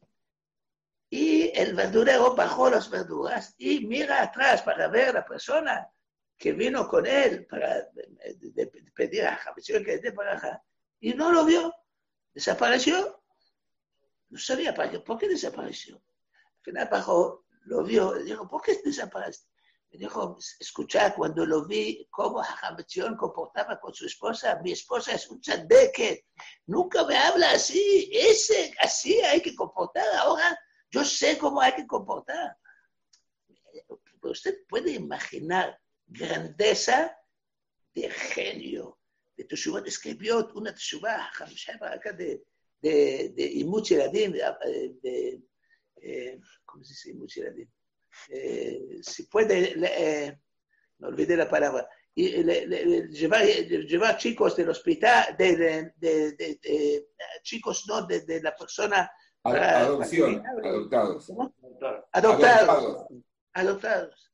Y 1.11 1.51
el 1.59 1.75
verdurero 1.75 2.35
bajó 2.35 2.69
las 2.69 2.91
verduras 2.91 3.55
y 3.57 3.87
mira 3.87 4.23
atrás 4.23 4.63
para 4.63 4.89
ver 4.89 5.09
a 5.09 5.13
la 5.13 5.25
persona 5.25 5.89
que 6.37 6.53
vino 6.53 6.87
con 6.87 7.07
él 7.07 7.47
para 7.47 7.89
pedir 8.95 9.25
a 9.25 9.37
Javier 9.37 9.85
que 9.85 9.95
esté 9.95 10.13
para 10.13 10.63
y 11.01 11.15
no 11.15 11.33
lo 11.33 11.45
vio, 11.45 11.75
desapareció. 12.35 13.23
No 14.31 14.39
sabía 14.39 14.75
para 14.75 14.91
qué, 14.91 15.01
por 15.01 15.19
qué 15.19 15.29
desapareció. 15.29 15.97
Al 15.97 16.63
final 16.63 16.89
bajó, 16.91 17.47
lo 17.65 17.83
vio, 17.83 18.15
le 18.15 18.25
dijo, 18.25 18.49
¿por 18.49 18.63
qué 18.63 18.81
desapareció? 18.85 19.47
Me 19.91 19.99
dijo, 19.99 20.37
escuchar, 20.61 21.15
cuando 21.15 21.47
lo 21.47 21.65
vi, 21.65 22.07
cómo 22.11 22.43
Hamachion 22.43 23.17
comportaba 23.17 23.81
con 23.81 23.95
su 23.95 24.05
esposa, 24.05 24.61
mi 24.63 24.73
esposa 24.73 25.15
es 25.15 25.29
un 25.31 25.41
chandeque, 25.41 26.27
nunca 26.67 27.07
me 27.07 27.17
habla 27.17 27.53
así, 27.53 28.11
ese, 28.13 28.75
así 28.81 29.19
hay 29.23 29.41
que 29.41 29.55
comportar, 29.55 30.05
ahora 30.17 30.59
yo 30.91 31.05
sé 31.05 31.39
cómo 31.39 31.61
hay 31.61 31.75
que 31.75 31.87
comportar. 31.87 32.57
Usted 34.23 34.67
puede 34.69 34.93
imaginar 34.93 35.79
grandeza 36.07 37.17
de 37.95 38.11
genio. 38.11 38.99
De 39.37 39.45
Teshuvah 39.45 39.83
escribió 39.87 40.51
una 40.55 40.75
Teshuvah, 40.75 41.31
acá 41.93 42.13
de, 42.13 42.43
de, 42.81 43.33
de 43.37 43.45
Imut 43.55 43.89
de, 43.89 44.99
de, 45.03 45.43
eh, 46.03 46.41
¿cómo 46.65 46.85
se 46.85 46.93
dice 46.93 47.11
Imut 47.11 47.33
eh, 48.31 48.99
si 49.03 49.25
puede, 49.25 49.75
eh, 49.77 50.41
no 50.99 51.09
olvidé 51.09 51.37
la 51.37 51.49
palabra, 51.49 51.89
y 52.15 52.43
le, 52.43 52.67
le, 52.67 53.09
llevar, 53.09 53.47
llevar, 53.47 54.17
chicos 54.17 54.57
del 54.57 54.71
hospital, 54.71 55.37
de, 55.39 55.93
de 55.97 57.09
chicos 57.43 57.85
no 57.87 58.07
de, 58.07 58.41
la 58.43 58.57
persona. 58.57 59.09
Adopción, 59.45 60.45
adoptados. 60.65 61.33
Adoptados. 62.13 63.07
Adoptados 63.55 64.29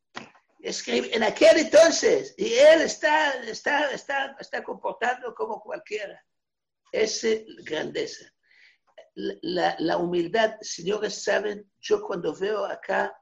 escribe 0.64 1.14
en 1.14 1.22
aquel 1.22 1.58
entonces, 1.58 2.34
y 2.38 2.54
él 2.54 2.80
está, 2.80 3.32
está, 3.44 3.90
está, 3.90 4.36
está 4.40 4.64
comportando 4.64 5.34
como 5.34 5.60
cualquiera. 5.60 6.24
Esa 6.90 7.28
grandeza. 7.64 8.24
La, 9.14 9.76
la, 9.78 9.96
humildad, 9.98 10.56
señores, 10.60 11.22
saben, 11.22 11.70
yo 11.80 12.02
cuando 12.02 12.34
veo 12.34 12.64
acá, 12.64 13.16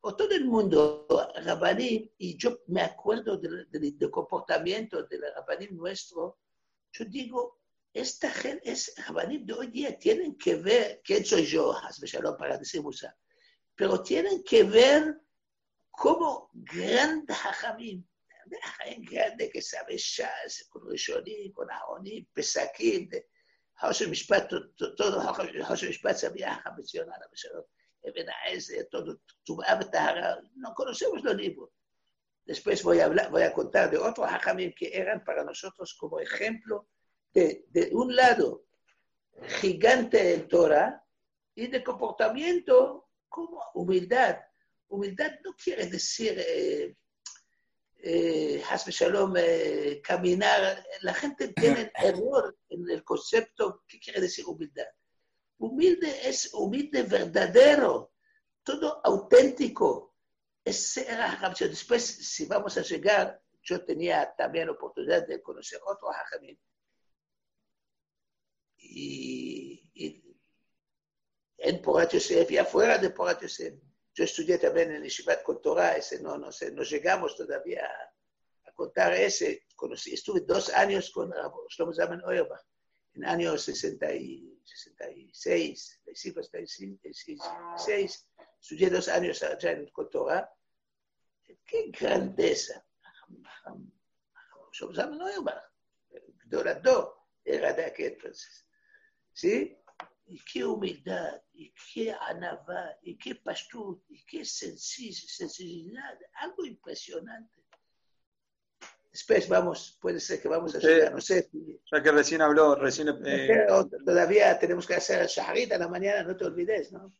por 0.00 0.16
todo 0.16 0.30
el 0.32 0.44
mundo, 0.44 1.06
Rabanim, 1.44 2.10
y 2.18 2.36
yo 2.36 2.58
me 2.66 2.82
acuerdo 2.82 3.38
del, 3.38 3.70
del, 3.70 4.10
comportamiento 4.10 5.04
del 5.04 5.22
Rabanim 5.34 5.76
nuestro, 5.76 6.38
yo 6.92 7.04
digo, 7.04 7.61
esta 7.92 8.30
gente, 8.30 8.70
es, 8.70 8.94
Rabanim 9.06 9.44
de 9.44 9.52
hoy 9.52 9.66
día 9.68 9.98
tienen 9.98 10.36
que 10.36 10.56
ver, 10.56 11.02
¿quién 11.04 11.24
soy 11.24 11.44
yo? 11.44 11.74
para 12.38 12.56
decir 12.56 12.82
Musa, 12.82 13.16
pero 13.74 14.02
tienen 14.02 14.42
que 14.42 14.64
ver 14.64 15.20
como 15.90 16.50
grande 16.52 17.34
Jajamim, 17.34 18.04
grande 19.10 19.50
que 19.50 19.60
sabe 19.60 19.96
Shaz, 19.98 20.64
con 20.70 20.88
Rishonim, 20.88 21.52
con 21.52 21.70
Ahonim, 21.70 22.26
Pesakim, 22.32 23.10
House 23.74 24.08
Mishpat, 24.08 24.50
todo 24.96 25.20
House 25.20 25.82
Mishpat 25.82 26.16
sabía 26.16 26.54
Ara 26.54 26.74
Beshalot, 26.74 27.68
Eben 28.04 28.26
todo, 28.90 29.20
Tumab 29.44 29.90
Tahara, 29.90 30.42
no 30.56 30.74
conocemos 30.74 31.22
los 31.22 31.36
libros. 31.36 31.70
Después 32.44 32.82
voy 32.82 32.98
a, 32.98 33.04
hablar, 33.04 33.30
voy 33.30 33.42
a 33.42 33.52
contar 33.52 33.90
de 33.90 33.98
otros 33.98 34.28
Jajamim 34.28 34.72
que 34.74 34.96
eran 34.96 35.22
para 35.24 35.44
nosotros 35.44 35.94
como 35.94 36.18
ejemplo 36.18 36.88
de, 37.32 37.66
de 37.70 37.90
un 37.92 38.14
lado 38.14 38.64
gigante 39.60 40.34
en 40.34 40.48
Torah 40.48 41.04
y 41.54 41.66
de 41.66 41.82
comportamiento 41.82 43.08
como 43.28 43.62
humildad 43.74 44.38
humildad 44.92 45.32
no 45.42 45.54
quiere 45.54 45.86
decir, 45.86 46.34
eh, 46.38 46.96
eh, 47.96 48.62
Shalom, 48.88 49.34
eh, 49.36 50.00
caminar. 50.02 50.84
La 51.00 51.14
gente 51.14 51.48
tiene 51.48 51.90
error 51.94 52.56
en 52.68 52.88
el 52.90 53.02
concepto, 53.02 53.84
¿qué 53.88 53.98
quiere 53.98 54.20
decir 54.20 54.44
humildad? 54.46 54.86
Humilde 55.58 56.28
es 56.28 56.52
humilde 56.52 57.04
verdadero, 57.04 58.12
todo 58.62 59.00
auténtico. 59.04 60.16
Ese 60.64 61.10
era 61.10 61.54
Después, 61.58 62.04
si 62.04 62.46
vamos 62.46 62.76
a 62.76 62.82
llegar, 62.82 63.40
yo 63.62 63.84
tenía 63.84 64.32
también 64.36 64.66
la 64.66 64.72
oportunidad 64.72 65.26
de 65.26 65.40
conocer 65.40 65.80
otro 65.84 66.10
Hajamim. 66.10 66.58
Y, 68.82 69.90
y 69.94 70.36
en 71.58 71.80
Porat 71.80 72.12
Yosef 72.12 72.50
y 72.50 72.58
afuera 72.58 72.98
de 72.98 73.10
Porat 73.10 73.40
Yosef 73.40 73.74
yo 74.14 74.24
estudié 74.24 74.58
también 74.58 74.92
en 74.92 75.04
Yeshivat 75.04 75.42
con 75.42 75.62
Torah, 75.62 75.96
ese 75.96 76.20
no, 76.20 76.36
no 76.36 76.52
sé, 76.52 76.70
no 76.70 76.82
llegamos 76.82 77.34
todavía 77.34 77.86
a, 77.86 78.12
contar 78.74 79.14
ese. 79.14 79.66
Conocí, 79.76 80.14
estuve 80.14 80.40
dos 80.40 80.70
años 80.70 81.10
con 81.10 81.30
Shlomo 81.68 81.92
Zaman 81.92 82.24
Oyerbach, 82.24 82.62
en 83.14 83.24
años 83.24 83.62
60 83.62 84.14
y 84.14 84.60
66, 84.64 86.00
66, 86.04 88.28
estudié 88.60 88.90
dos 88.90 89.08
años 89.08 89.42
allá 89.42 89.72
en 89.72 89.90
Torah. 90.10 90.50
¡Qué 91.64 91.90
grandeza! 91.90 92.84
Shlomo 94.72 94.94
Zaman 94.94 95.22
Oyerbach, 95.22 95.64
Dorador, 96.44 97.16
era 97.44 97.72
de 97.72 97.86
aquel 97.86 98.12
entonces. 98.12 98.66
¿Sí? 99.32 99.76
y 100.32 100.40
qué 100.50 100.64
humildad, 100.64 101.42
y 101.52 101.74
qué 101.92 102.10
anavá, 102.12 102.96
y 103.02 103.18
qué 103.18 103.34
pastud, 103.34 103.98
y 104.08 104.24
qué 104.24 104.46
sensibilidad, 104.46 106.18
algo 106.40 106.64
impresionante. 106.64 107.60
Después 109.10 109.46
vamos, 109.46 109.98
puede 110.00 110.20
ser 110.20 110.40
que 110.40 110.48
vamos 110.48 110.74
a 110.74 110.78
llegar, 110.78 111.12
no 111.12 111.20
sé. 111.20 111.50
Ya 111.92 112.02
que 112.02 112.12
recién 112.12 112.40
habló, 112.40 112.74
recién... 112.76 113.08
Eh... 113.26 113.66
Todavía 114.06 114.58
tenemos 114.58 114.86
que 114.86 114.94
hacer 114.94 115.20
el 115.20 115.26
shaharit 115.26 115.70
a 115.72 115.78
la 115.78 115.88
mañana, 115.88 116.22
no 116.22 116.34
te 116.34 116.46
olvides, 116.46 116.92
¿no? 116.92 117.12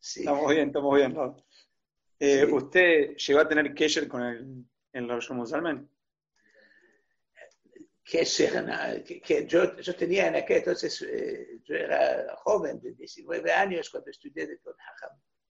Sí. 0.00 0.20
Estamos 0.20 0.52
bien, 0.52 0.66
estamos 0.68 0.96
bien. 0.96 1.14
¿no? 1.14 1.36
Eh, 2.18 2.46
sí. 2.46 2.52
¿Usted 2.52 3.16
llegó 3.16 3.40
a 3.40 3.48
tener 3.48 3.72
Kesher 3.74 4.08
con 4.08 4.22
el, 4.24 4.64
el 4.92 5.08
Rosh 5.08 5.30
Musalmen? 5.30 5.88
Que, 8.08 9.20
que, 9.20 9.46
yo, 9.46 9.76
yo, 9.76 9.94
tenía 9.94 10.28
en 10.28 10.36
aquel 10.36 10.58
entonces, 10.58 11.02
eh, 11.02 11.60
yo 11.62 11.74
era 11.74 12.34
joven, 12.38 12.80
de 12.80 12.94
19 12.94 13.52
años, 13.52 13.90
cuando 13.90 14.10
estudié 14.10 14.58
con 14.60 14.74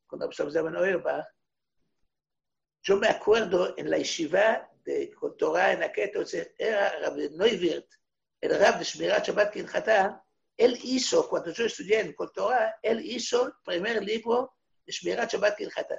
cuando 0.09 0.27
observaba 0.27 0.69
Noerbach. 0.69 1.25
Yo 2.83 2.97
me 2.97 3.09
acuerdo 3.09 3.75
en 3.77 3.91
la 3.91 3.99
yeshiva 3.99 4.69
de 4.85 5.15
Torah 5.39 5.73
en 5.73 5.85
aquel 5.85 6.07
entonces, 6.07 6.53
era 6.59 6.99
Rabbi 6.99 7.29
Neuwirth, 7.31 7.93
el 8.41 8.59
Rab 8.59 8.79
de 8.79 8.85
Shmirat 8.85 9.27
Shabbat 9.27 9.53
Kinchata, 9.53 10.25
él 10.57 10.77
hizo, 10.83 11.29
cuando 11.29 11.53
yo 11.53 11.65
estudié 11.65 12.01
en 12.01 12.17
Torah, 12.35 12.77
él 12.83 13.01
hizo 13.05 13.47
el 13.47 13.53
primer 13.65 14.03
libro 14.03 14.57
de 14.85 14.93
Shmirat 14.93 15.31
Shabbat 15.33 15.57
Kinchata. 15.57 15.97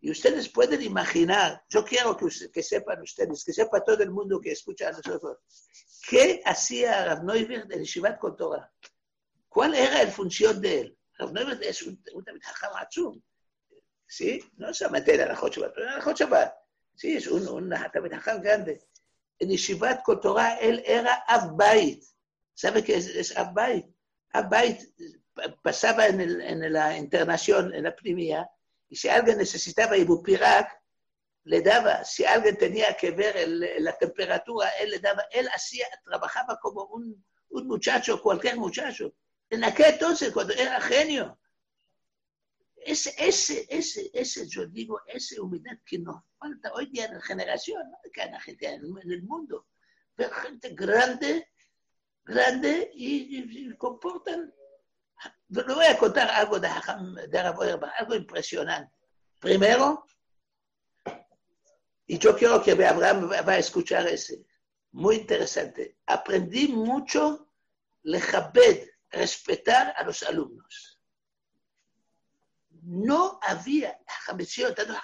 Y 0.00 0.10
ustedes 0.10 0.48
pueden 0.48 0.82
imaginar, 0.82 1.62
yo 1.68 1.84
quiero 1.84 2.16
que, 2.16 2.26
que, 2.50 2.62
sepan 2.62 3.02
ustedes, 3.02 3.44
que 3.44 3.52
sepa 3.52 3.84
todo 3.84 4.02
el 4.02 4.10
mundo 4.10 4.40
que 4.40 4.52
escucha 4.52 4.88
a 4.88 4.92
nosotros, 4.92 5.38
¿qué 6.08 6.40
hacía 6.44 7.04
Rav 7.04 7.24
Neuvert 7.24 7.70
en 7.70 7.82
Shivat 7.82 8.18
con 8.18 8.36
Torah? 8.36 8.72
¿Cuál 9.48 9.74
era 9.74 10.02
la 10.02 10.10
función 10.10 10.60
de 10.60 10.80
él? 10.80 10.98
Rav 11.18 11.32
Neuvert 11.32 11.62
es 11.62 11.82
un, 11.82 12.02
un, 12.14 13.22
¿sí? 14.06 14.42
No 14.56 14.74
solamente 14.74 15.14
era 15.14 15.26
la 15.26 15.34
Shabbat, 15.34 15.72
pero 15.74 15.86
era 15.86 15.98
la 15.98 16.12
Shabbat. 16.12 16.54
Sí, 16.94 17.16
es 17.16 17.26
un, 17.28 17.46
un 17.48 17.72
Hatam 17.72 18.08
grande. 18.42 18.86
En 19.38 19.48
Yeshivat 19.48 20.02
Kotorá 20.02 20.56
él 20.58 20.82
era 20.84 21.24
Abbait. 21.26 22.02
¿Sabe 22.52 22.84
qué 22.84 22.96
es, 22.96 23.06
es 23.06 23.36
Abbait? 23.36 23.86
Abbait 24.32 24.80
pasaba 25.62 26.08
en, 26.08 26.20
el, 26.20 26.40
en, 26.42 26.72
la 26.72 26.98
internación, 26.98 27.72
en 27.74 27.84
la 27.84 27.96
primera, 27.96 28.50
y 28.90 28.96
si 28.96 29.08
alguien 29.08 29.38
necesitaba 29.38 29.96
ibupirak, 29.96 30.78
le 31.44 31.62
daba, 31.62 32.04
si 32.04 32.24
alguien 32.24 32.58
tenía 32.58 32.94
que 32.96 33.12
ver 33.12 33.36
el, 33.36 33.82
la 33.82 33.96
temperatura, 33.96 34.68
él 34.80 34.90
le 34.90 34.98
daba, 34.98 35.22
él 35.30 35.48
hacía, 35.54 35.86
trabajaba 36.04 36.58
como 36.60 36.84
un, 36.86 37.24
muchacho, 37.50 38.20
cualquier 38.20 38.56
muchacho. 38.56 39.14
En 39.48 39.64
aquel 39.64 39.94
entonces, 39.94 40.32
cuando 40.32 40.52
era 40.54 40.80
genio, 40.80 41.38
ese, 42.76 43.14
ese, 43.16 43.66
ese, 43.68 44.10
ese, 44.12 44.48
yo 44.48 44.66
digo, 44.66 45.00
esa 45.06 45.40
humildad 45.40 45.78
que 45.86 45.98
nos 45.98 46.22
falta 46.38 46.72
hoy 46.72 46.86
día 46.86 47.06
en 47.06 47.14
la 47.14 47.20
generación, 47.22 47.82
no 47.90 47.98
que 48.12 48.26
la 48.26 48.40
gente 48.40 48.66
en 48.68 49.10
el 49.10 49.22
mundo, 49.22 49.68
pero 50.14 50.30
gente 50.32 50.70
grande, 50.74 51.48
grande 52.24 52.90
y 52.92 53.72
comportan. 53.76 54.52
Le 55.50 55.74
voy 55.74 55.86
a 55.86 55.98
contar 55.98 56.30
algo 56.30 56.60
de, 56.60 56.68
de 57.28 57.38
algo 57.38 58.14
impresionante. 58.14 58.92
Primero, 59.38 60.04
y 62.06 62.18
yo 62.18 62.36
quiero 62.36 62.62
que 62.62 62.72
Abraham 62.72 63.30
va 63.30 63.52
a 63.52 63.58
escuchar 63.58 64.06
ese. 64.08 64.44
Muy 64.92 65.16
interesante. 65.16 65.98
Aprendí 66.06 66.68
mucho 66.68 67.52
lejabed, 68.02 68.88
respetar 69.10 69.94
a 69.96 70.02
los 70.04 70.22
alumnos. 70.22 71.00
No 72.82 73.38
había 73.42 73.98
tanto 74.74 74.94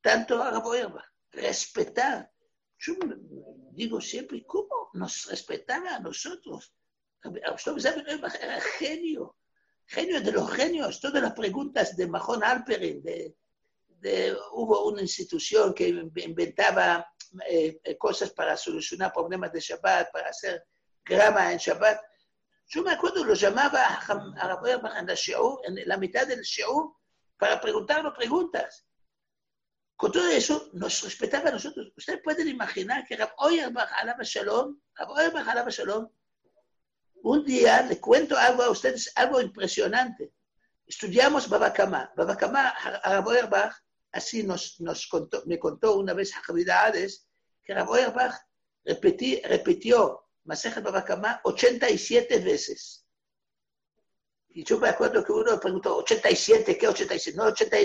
tanto 0.00 0.42
Araboerba, 0.42 1.04
respetar. 1.32 2.30
Yo 2.78 2.94
digo 3.72 4.00
siempre, 4.00 4.44
¿cómo 4.46 4.90
nos 4.92 5.26
respetaba 5.26 5.96
a 5.96 6.00
nosotros? 6.00 6.72
Era 7.24 8.60
genio, 8.78 9.37
genio 9.88 10.20
de 10.20 10.32
los 10.32 10.50
genios. 10.50 11.00
Todas 11.00 11.22
las 11.22 11.32
preguntas 11.32 11.96
de 11.96 12.06
Mahon 12.06 12.44
Alperin, 12.44 13.02
de, 13.02 13.36
de, 13.86 14.36
hubo 14.52 14.86
una 14.86 15.02
institución 15.02 15.74
que 15.74 15.88
inventaba 15.88 17.06
eh, 17.48 17.80
cosas 17.98 18.30
para 18.30 18.56
solucionar 18.56 19.12
problemas 19.12 19.52
de 19.52 19.60
Shabbat, 19.60 20.12
para 20.12 20.28
hacer 20.28 20.64
grama 21.04 21.52
en 21.52 21.58
Shabbat. 21.58 22.00
Yo 22.66 22.82
me 22.82 22.92
acuerdo, 22.92 23.24
lo 23.24 23.34
llamaba 23.34 23.82
a 23.86 25.14
show, 25.14 25.60
en 25.64 25.88
la 25.88 25.96
mitad 25.96 26.26
del 26.26 26.42
show 26.42 26.94
para 27.38 27.60
preguntarle 27.60 28.10
preguntas. 28.12 28.84
Con 29.96 30.12
todo 30.12 30.28
eso, 30.28 30.70
nos 30.74 31.02
respetaba 31.02 31.48
a 31.48 31.52
nosotros. 31.52 31.92
Ustedes 31.96 32.20
pueden 32.22 32.46
imaginar 32.46 33.04
que 33.06 33.16
Rab 33.16 33.32
Oyarbach 33.38 33.90
alaba 33.96 34.22
Shalom, 34.22 34.78
Rab 34.94 35.10
Oyarbach 35.10 35.48
alaba 35.48 35.70
Shalom, 35.70 36.08
un 37.28 37.44
día 37.44 37.82
le 37.82 38.00
cuento 38.00 38.38
algo 38.38 38.62
a 38.62 38.70
ustedes, 38.70 39.12
algo 39.14 39.40
impresionante. 39.40 40.32
Estudiamos 40.86 41.46
Babacama. 41.46 42.10
Babacama, 42.16 42.72
Rab 43.04 43.26
Oyarbach, 43.26 43.74
así 44.12 44.42
nos, 44.44 44.80
nos 44.80 45.06
contó, 45.06 45.42
me 45.44 45.58
contó 45.58 45.98
una 45.98 46.14
vez 46.14 46.32
Javidades, 46.32 47.28
que 47.62 47.74
Rab 47.74 47.90
Oyarbach 47.90 48.34
repetí, 48.82 49.42
repitió 49.42 50.24
Masejet 50.44 50.82
Babacama 50.82 51.42
87 51.44 52.38
veces. 52.38 53.04
Y 54.48 54.64
yo 54.64 54.78
me 54.78 54.88
acuerdo 54.88 55.22
que 55.22 55.32
uno 55.32 55.60
preguntó, 55.60 55.98
87, 55.98 56.78
¿qué 56.78 56.88
87? 56.88 57.36
No, 57.36 57.44
80, 57.44 57.76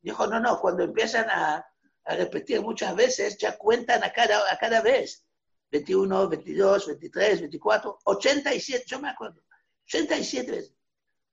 dijo, 0.00 0.26
no, 0.26 0.40
no, 0.40 0.58
cuando 0.58 0.82
empiezan 0.84 1.28
a, 1.28 1.66
a, 2.06 2.16
repetir 2.16 2.62
muchas 2.62 2.96
veces, 2.96 3.36
ya 3.36 3.58
cuentan 3.58 4.02
a 4.02 4.10
cada, 4.10 4.50
a 4.50 4.56
cada 4.56 4.80
vez. 4.80 5.25
21, 5.70 6.28
22, 6.28 6.86
23, 6.86 7.40
24, 7.40 7.98
87, 8.04 8.84
yo 8.86 9.00
me 9.00 9.10
acuerdo, 9.10 9.42
87 9.86 10.50
veces. 10.50 10.74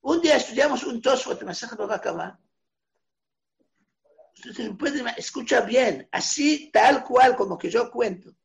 Un 0.02 0.22
día 0.22 0.36
estudiamos 0.36 0.84
un 0.84 1.02
Tosfot. 1.02 1.42
Ustedes 4.46 4.76
pueden 4.78 5.08
escuchar 5.16 5.66
bien, 5.66 6.10
así, 6.12 6.70
tal 6.72 7.04
cual, 7.06 7.36
como 7.36 7.58
que 7.58 7.70
yo 7.70 7.90
cuento. 7.90 8.36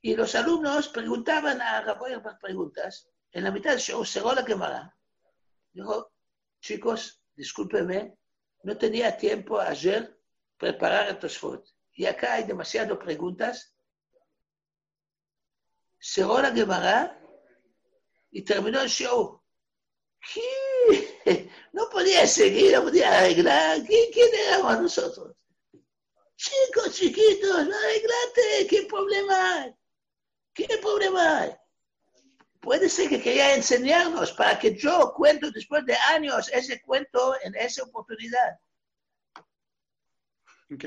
Y 0.00 0.16
los 0.16 0.34
alumnos 0.34 0.88
preguntaban 0.88 1.60
a 1.60 1.80
Raboyer 1.82 2.22
preguntas. 2.40 3.08
En 3.30 3.44
la 3.44 3.50
mitad 3.50 3.70
del 3.70 3.80
show 3.80 4.04
cerró 4.04 4.32
la 4.34 4.44
quemada. 4.44 4.96
Dijo, 5.72 6.12
chicos, 6.60 7.22
discúlpenme, 7.36 8.16
no 8.62 8.76
tenía 8.76 9.16
tiempo 9.16 9.60
ayer 9.60 10.18
preparar 10.56 11.08
el 11.08 11.18
Tosfot. 11.18 11.64
Y 11.92 12.06
acá 12.06 12.34
hay 12.34 12.44
demasiadas 12.44 12.98
preguntas. 12.98 13.76
Cerró 15.98 16.40
la 16.40 16.52
Gemara 16.52 17.20
y 18.30 18.42
terminó 18.42 18.80
el 18.80 18.88
show. 18.88 19.42
¿Qué? 20.32 20.42
No 21.72 21.88
podía 21.90 22.26
seguir, 22.26 22.72
no 22.72 22.84
podía 22.84 23.18
arreglar. 23.18 23.84
¿Quién, 23.84 24.34
éramos 24.48 24.82
nosotros? 24.82 25.36
Chicos, 26.34 26.94
chiquitos, 26.94 27.54
arreglate, 27.54 28.66
¿qué 28.68 28.82
problema 28.88 29.54
hay? 29.54 29.74
¿Qué 30.54 30.66
problema 30.78 31.40
hay? 31.40 31.52
Puede 32.60 32.88
ser 32.88 33.08
que 33.08 33.20
quería 33.20 33.54
enseñarnos 33.54 34.32
para 34.32 34.58
que 34.58 34.76
yo 34.76 35.12
cuento 35.14 35.50
después 35.50 35.84
de 35.84 35.94
años 36.10 36.50
ese 36.52 36.80
cuento 36.80 37.36
en 37.42 37.54
esa 37.54 37.84
oportunidad. 37.84 38.58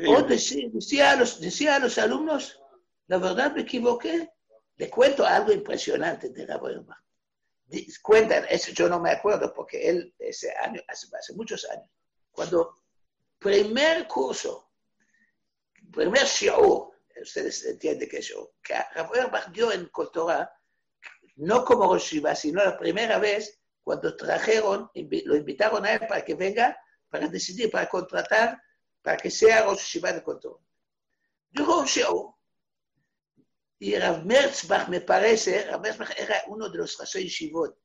O 0.08 0.22
decía, 0.24 0.68
decía, 0.72 1.12
a 1.12 1.16
los, 1.16 1.40
decía 1.40 1.76
a 1.76 1.80
los 1.80 1.98
alumnos, 1.98 2.60
la 3.08 3.18
verdad 3.18 3.54
me 3.54 3.62
equivoqué, 3.62 4.31
le 4.82 4.90
cuento 4.90 5.24
algo 5.24 5.52
impresionante 5.52 6.30
de 6.30 6.48
la 6.48 6.58
Boerma. 6.58 7.00
Cuentan, 8.02 8.48
eso 8.50 8.72
yo 8.72 8.90
no 8.90 9.00
me 9.00 9.12
acuerdo 9.12 9.54
porque 9.54 9.88
él 9.88 10.16
ese 10.18 10.52
año, 10.58 10.82
hace, 10.88 11.08
hace 11.16 11.34
muchos 11.36 11.70
años, 11.70 11.88
cuando 12.32 12.82
primer 13.38 14.08
curso, 14.08 14.72
primer 15.94 16.26
show, 16.26 16.92
ustedes 17.22 17.64
entienden 17.64 18.10
que 18.10 18.18
eso, 18.18 18.56
que 18.64 18.74
Rafael 18.96 19.30
dio 19.54 19.72
en 19.72 19.86
Cotorá, 19.90 20.52
no 21.36 21.64
como 21.64 21.94
Roshiva, 21.94 22.34
sino 22.34 22.64
la 22.64 22.76
primera 22.76 23.20
vez 23.20 23.62
cuando 23.84 24.18
trajeron, 24.18 24.90
lo 24.96 25.36
invitaron 25.36 25.86
a 25.86 25.94
él 25.94 26.08
para 26.08 26.26
que 26.26 26.34
venga, 26.34 26.76
para 27.08 27.28
decidir, 27.28 27.70
para 27.70 27.88
contratar, 27.88 28.60
para 29.04 29.18
que 29.18 29.30
sea 29.30 29.64
Roshiva 29.64 30.12
de 30.12 30.24
Cotorá. 30.24 30.60
Dio 31.52 31.82
un 31.82 31.86
show, 31.86 32.31
y 33.82 33.98
Rav 33.98 34.24
Merzbach, 34.24 34.90
me 34.90 35.02
parece, 35.02 35.66
Rav 35.66 35.82
Merzbach 35.82 36.12
era 36.16 36.44
uno 36.50 36.70
de 36.70 36.78
los 36.78 37.00
Rasoi 37.00 37.28
Shivot, 37.28 37.80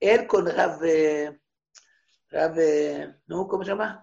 él 0.00 0.26
con 0.26 0.46
Rav, 0.46 0.80
Rav, 2.30 2.56
¿no? 3.26 3.46
¿Cómo 3.46 3.62
se 3.62 3.72
llama? 3.72 4.02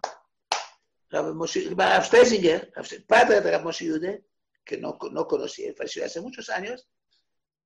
Rav, 1.10 1.34
Moshe, 1.34 1.68
Rav 1.76 2.06
Stesinger, 2.06 2.72
padre 3.08 3.42
de 3.42 3.52
Rav 3.52 3.64
Moshe 3.64 3.86
Yude, 3.86 4.24
que 4.64 4.78
no, 4.78 4.96
no 5.12 5.26
conocí, 5.26 5.74
falleció 5.74 6.06
hace 6.06 6.22
muchos 6.22 6.48
años, 6.52 6.88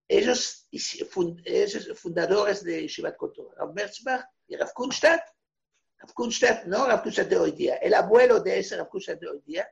ellos, 0.08 0.70
ellos 0.72 2.00
fundadores 2.00 2.64
de 2.64 2.88
Shivat 2.88 3.18
Kotor, 3.18 3.54
Rav 3.58 3.74
Merzbach 3.74 4.26
y 4.48 4.56
Rav 4.56 4.72
Kunstadt, 4.74 5.22
Rav 5.98 6.14
Kunstadt, 6.14 6.64
no 6.66 6.88
Rav 6.88 7.04
Kunstadt 7.04 7.28
de 7.28 7.38
hoy 7.38 7.52
día, 7.52 7.76
el 7.76 7.94
abuelo 7.94 8.40
de 8.40 8.60
ese 8.60 8.78
Rav 8.78 8.88
Kunstadt 8.88 9.20
de 9.20 9.28
hoy 9.28 9.42
día, 9.46 9.68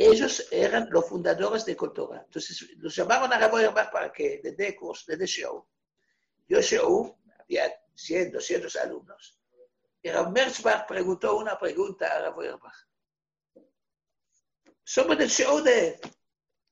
ellos 0.00 0.46
eran 0.52 0.88
los 0.90 1.08
fundadores 1.08 1.64
de 1.64 1.76
Kotora. 1.76 2.22
Entonces, 2.24 2.70
los 2.76 2.94
llamaron 2.94 3.32
a 3.32 3.50
Yerbach 3.50 3.90
para 3.90 4.12
que 4.12 4.40
le 4.42 4.52
dé 4.52 4.76
curso, 4.76 5.06
le 5.08 5.16
dé 5.16 5.26
show. 5.26 5.66
Yo 6.46 6.62
show, 6.62 7.18
había 7.40 7.68
100, 7.96 8.30
200 8.30 8.76
alumnos. 8.76 9.40
Y 10.00 10.10
Rav 10.10 10.30
Merzbach 10.30 10.86
preguntó 10.86 11.36
una 11.36 11.58
pregunta 11.58 12.06
a 12.06 12.20
Rav 12.20 12.40
Yerbach. 12.40 12.86
Sobre 14.84 15.24
el 15.24 15.28
show 15.28 15.60
de... 15.60 16.00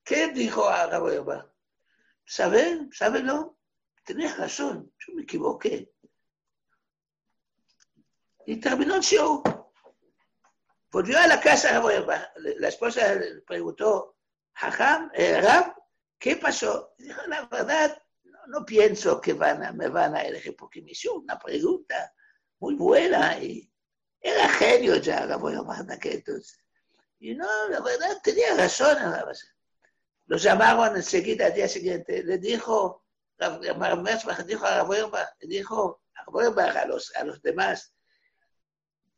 ¿Qué 0.05 0.29
dijo 0.29 0.69
a 0.69 0.89
Yerbach? 0.89 1.51
¿Saben? 2.25 2.89
¿Sabenlo? 2.93 3.57
Tenés 4.05 4.37
razón, 4.37 4.93
yo 4.99 5.13
me 5.15 5.23
equivoqué. 5.23 5.91
Y 8.45 8.55
terminó 8.55 8.95
el 8.95 9.01
show. 9.01 9.43
Volvió 10.91 11.19
a 11.19 11.27
la 11.27 11.39
casa, 11.39 11.81
la 12.35 12.67
esposa 12.67 13.15
le 13.15 13.41
preguntó, 13.41 14.15
Jajam, 14.53 15.11
eh, 15.13 15.41
Rab, 15.41 15.75
¿qué 16.17 16.37
pasó? 16.37 16.93
Dijo, 16.97 17.21
la 17.27 17.45
verdad, 17.45 18.01
no, 18.23 18.39
no, 18.47 18.65
pienso 18.65 19.19
que 19.19 19.33
van 19.33 19.63
a, 19.63 19.73
me 19.73 19.89
van 19.89 20.15
a 20.15 20.21
elegir, 20.21 20.55
porque 20.55 20.81
me 20.81 20.91
hizo 20.91 21.15
una 21.15 21.37
pregunta 21.37 22.13
muy 22.59 22.75
buena 22.75 23.37
y 23.39 23.69
era 24.19 24.49
genio 24.49 24.95
ya, 24.95 25.25
la 25.25 25.37
voy 25.37 25.55
a 25.55 25.97
que 25.99 26.13
entonces. 26.13 26.59
Y 27.19 27.35
no, 27.35 27.47
la 27.69 27.81
verdad, 27.81 28.17
tenía 28.23 28.55
razón. 28.55 28.97
Lo 30.27 30.37
llamaron 30.37 30.95
enseguida 30.95 31.47
al 31.47 31.53
día 31.53 31.67
siguiente, 31.67 32.23
le 32.23 32.37
dijo, 32.37 33.05
dijo 34.45 34.65
a 34.65 34.85
dijo 35.45 36.01
a 36.25 36.85
los, 36.85 37.15
a 37.15 37.23
los 37.23 37.41
demás, 37.41 37.93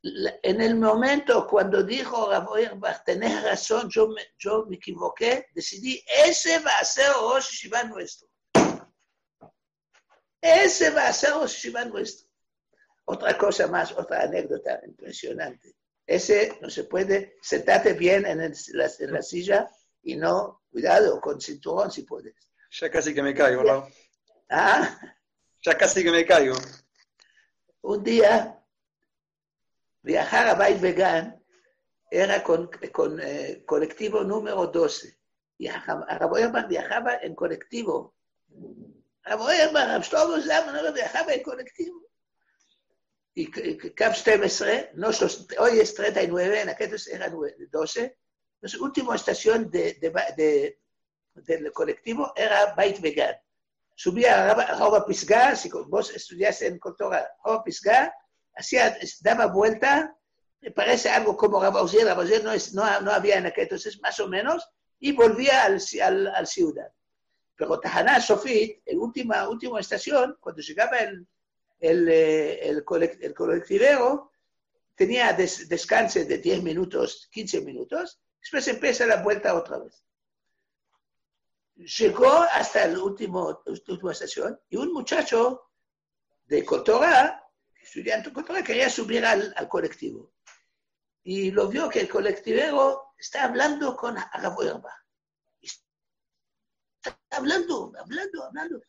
en 0.01 0.61
el 0.61 0.75
momento 0.75 1.45
cuando 1.45 1.83
dijo 1.83 2.29
tenés 3.05 3.43
razón, 3.43 3.89
yo 3.89 4.07
me, 4.07 4.21
yo 4.37 4.65
me 4.67 4.77
equivoqué, 4.77 5.47
decidí, 5.53 6.03
ese 6.25 6.59
va 6.59 6.71
a 6.79 6.85
ser 6.85 7.11
Rosh 7.13 7.49
Shiva 7.51 7.83
nuestro. 7.83 8.29
Ese 10.41 10.89
va 10.91 11.07
a 11.07 11.13
ser 11.13 11.31
Rosh 11.31 11.63
Shiva 11.63 11.85
nuestro. 11.85 12.29
Otra 13.05 13.37
cosa 13.37 13.67
más, 13.67 13.91
otra 13.91 14.21
anécdota 14.23 14.79
impresionante. 14.85 15.75
Ese 16.05 16.57
no 16.61 16.69
se 16.69 16.85
puede, 16.85 17.37
sentate 17.41 17.93
bien 17.93 18.25
en, 18.25 18.41
en 18.41 19.13
la 19.13 19.21
silla 19.21 19.69
y 20.01 20.15
no, 20.15 20.63
cuidado, 20.71 21.19
con 21.19 21.41
cinturón 21.41 21.91
si 21.91 22.03
puedes. 22.03 22.35
Ya 22.71 22.89
casi 22.89 23.13
que 23.13 23.21
me 23.21 23.33
caigo, 23.33 23.63
¿no? 23.63 23.87
Ah, 24.49 24.97
Ya 25.61 25.77
casi 25.77 26.03
que 26.03 26.11
me 26.11 26.25
caigo. 26.25 26.55
un 27.81 28.03
día 28.03 28.58
viajar 30.01 30.47
a 30.47 30.55
Bait 30.55 30.79
Vegan 30.79 31.43
era 32.11 32.43
con, 32.43 32.69
con 32.91 33.19
eh, 33.21 33.63
colectivo 33.65 34.23
número 34.23 34.67
12. 34.67 35.17
Y 35.57 35.67
Raboyerman 35.69 36.67
viajaba 36.67 37.17
en 37.17 37.35
colectivo. 37.35 38.15
Raboyerman, 39.23 39.89
Rab 39.89 40.03
Shlomo 40.03 40.41
Zalman, 40.41 40.93
viajaba 40.93 41.33
en 41.33 41.43
colectivo. 41.43 42.01
Y 43.35 43.49
Cap 43.93 44.15
12, 44.25 44.91
no, 44.95 45.09
hoy 45.59 45.79
es 45.79 45.93
39, 45.93 46.61
en 46.61 46.69
aquellos 46.69 47.07
era 47.07 47.29
9, 47.29 47.55
12. 47.71 48.17
La 48.61 48.69
última 48.81 49.15
estación 49.15 49.69
de, 49.69 49.93
de, 50.01 50.11
de- 50.35 50.79
del 51.35 51.71
colectivo 51.71 52.33
era 52.35 52.73
Bait 52.73 52.99
Vegan. 52.99 53.35
Subía 53.95 54.49
a 54.49 54.53
Raba 54.75 55.05
Pisgah, 55.05 55.55
si 55.55 55.69
vos 55.69 56.09
estudiaste 56.13 56.67
en 56.67 56.79
Cotora, 56.79 57.29
Raba 57.43 57.63
Pisgah, 57.63 58.13
hacía, 58.59 58.97
daba 59.21 59.47
vuelta, 59.47 60.15
parece 60.75 61.09
algo 61.09 61.35
como 61.37 61.61
Rabauzier, 61.61 62.05
Rabauzier 62.05 62.43
no, 62.43 62.51
es, 62.51 62.73
no, 62.73 62.83
no 63.01 63.11
había 63.11 63.37
en 63.37 63.45
aquel 63.47 63.63
entonces, 63.63 63.99
más 64.01 64.19
o 64.19 64.27
menos, 64.27 64.67
y 64.99 65.13
volvía 65.13 65.63
al, 65.63 65.79
al, 66.03 66.27
al 66.27 66.47
ciudad. 66.47 66.91
Pero 67.55 67.79
Tahaná 67.79 68.19
Sofit, 68.21 68.81
en 68.85 68.99
última, 68.99 69.47
última 69.49 69.79
estación, 69.79 70.37
cuando 70.39 70.61
llegaba 70.61 70.97
el, 70.99 71.27
el, 71.79 72.07
eh, 72.09 72.67
el, 72.69 72.85
colec- 72.85 73.17
el 73.21 73.33
colectivero, 73.33 74.31
tenía 74.95 75.31
des, 75.33 75.67
descanso 75.69 76.19
de 76.25 76.37
10 76.37 76.61
minutos, 76.63 77.27
15 77.31 77.61
minutos, 77.61 78.19
después 78.41 78.67
empieza 78.67 79.05
la 79.05 79.21
vuelta 79.23 79.55
otra 79.55 79.77
vez. 79.79 80.03
Llegó 81.75 82.27
hasta 82.53 82.85
la 82.87 82.99
última 83.01 83.57
estación 84.11 84.59
y 84.69 84.75
un 84.75 84.91
muchacho 84.91 85.61
de 86.45 86.65
Cotorá, 86.65 87.38
estudiante 87.89 88.31
Cotorá, 88.31 88.63
quería 88.63 88.89
subir 88.89 89.25
al, 89.25 89.53
al 89.57 89.67
colectivo. 89.67 90.33
Y 91.23 91.51
lo 91.51 91.67
vio 91.67 91.89
que 91.89 92.01
el 92.01 92.07
colectivero 92.09 93.13
está 93.17 93.43
hablando 93.45 93.95
con 93.95 94.17
Arabuerba. 94.17 94.93
Está 95.61 97.17
hablando, 97.31 97.91
hablando, 97.99 98.43
hablando. 98.45 98.81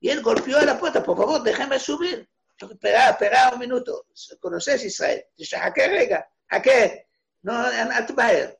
Y 0.00 0.08
él 0.10 0.22
golpeó 0.22 0.58
a 0.58 0.64
la 0.64 0.78
puerta, 0.78 1.02
por 1.02 1.16
favor, 1.16 1.42
déjame 1.42 1.78
subir. 1.78 2.28
Espera, 2.58 3.10
espera 3.10 3.50
un 3.52 3.58
minuto. 3.60 4.06
¿Conoces 4.40 4.84
Israel? 4.84 5.24
Dice, 5.36 5.56
¿a 5.56 5.72
qué 5.72 5.88
rega? 5.88 6.28
¿A 6.48 6.60
qué? 6.62 7.08
No, 7.42 7.64
Tubaher. 8.06 8.58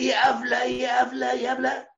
Y 0.00 0.10
habla, 0.12 0.66
y 0.66 0.84
habla, 0.84 1.34
y 1.34 1.46
habla. 1.46 1.88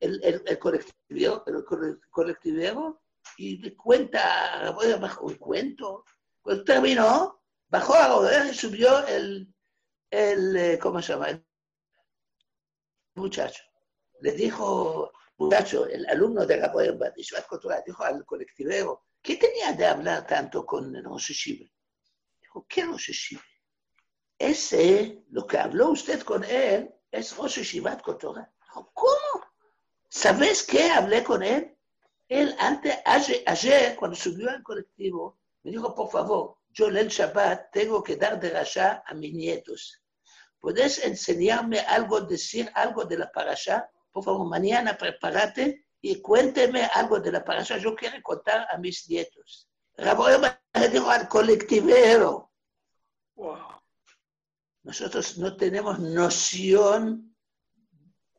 El, 0.00 0.20
el, 0.24 0.42
el 0.46 0.58
colectivero, 0.58 1.42
el 1.46 1.64
cole- 1.64 1.98
colectivero, 2.10 3.02
y 3.38 3.70
cuenta 3.76 4.54
Arabuerba 4.54 5.16
un 5.20 5.36
cuento. 5.36 6.04
Cuando 6.42 6.64
terminó, 6.64 7.44
bajó 7.68 7.94
a 7.94 8.08
rodar 8.08 8.46
y 8.46 8.54
subió 8.54 9.06
el, 9.06 9.54
el, 10.10 10.56
eh, 10.56 10.78
¿cómo 10.78 11.00
se 11.00 11.12
llama? 11.12 11.30
El 11.30 11.46
muchacho. 13.14 13.62
Le 14.20 14.32
dijo, 14.32 15.12
muchacho, 15.36 15.86
el 15.86 16.04
alumno 16.06 16.44
de 16.44 16.56
la 16.56 16.72
Cultural, 17.48 17.82
dijo 17.86 18.02
al 18.02 18.24
colectivero, 18.24 19.04
¿qué 19.22 19.36
tenía 19.36 19.72
de 19.72 19.86
hablar 19.86 20.26
tanto 20.26 20.66
con 20.66 20.94
el 20.96 21.04
Rosh 21.04 21.28
Hashiva? 21.28 21.70
Dijo, 22.40 22.66
¿qué 22.68 22.84
Rosh 22.84 23.10
Hashiva? 23.10 23.42
Ese, 24.36 25.24
lo 25.30 25.46
que 25.46 25.58
habló 25.58 25.90
usted 25.90 26.22
con 26.22 26.42
él, 26.42 26.92
es 27.12 27.36
Rosh 27.36 27.80
Cultural. 28.02 28.50
Dijo, 28.64 28.90
¿cómo? 28.92 29.46
¿Sabes 30.08 30.64
qué 30.64 30.90
hablé 30.90 31.22
con 31.22 31.44
él? 31.44 31.77
Él 32.28 32.54
antes, 32.58 32.98
ayer, 33.04 33.42
ayer, 33.46 33.96
cuando 33.96 34.16
subió 34.16 34.50
al 34.50 34.62
colectivo, 34.62 35.38
me 35.62 35.70
dijo, 35.70 35.94
por 35.94 36.10
favor, 36.10 36.58
yo 36.70 36.88
el 36.88 37.08
Shabbat 37.08 37.72
tengo 37.72 38.02
que 38.02 38.16
dar 38.16 38.38
de 38.38 38.50
rasha 38.50 39.02
a 39.06 39.14
mis 39.14 39.32
nietos. 39.34 40.02
¿Puedes 40.60 41.04
enseñarme 41.04 41.80
algo, 41.80 42.20
decir 42.20 42.70
algo 42.74 43.04
de 43.04 43.18
la 43.18 43.32
parasha? 43.32 43.88
Por 44.12 44.24
favor, 44.24 44.46
mañana 44.48 44.96
prepárate 44.96 45.86
y 46.00 46.20
cuénteme 46.20 46.84
algo 46.84 47.18
de 47.20 47.32
la 47.32 47.44
parasha. 47.44 47.78
Yo 47.78 47.94
quiero 47.94 48.20
contar 48.22 48.66
a 48.70 48.76
mis 48.76 49.08
nietos. 49.08 49.68
Raboyama 49.96 50.60
le 50.74 50.88
dijo 50.88 51.10
al 51.10 51.28
colectivero, 51.28 52.52
Wow. 53.34 53.56
nosotros 54.82 55.38
no 55.38 55.56
tenemos 55.56 56.00
noción 56.00 57.36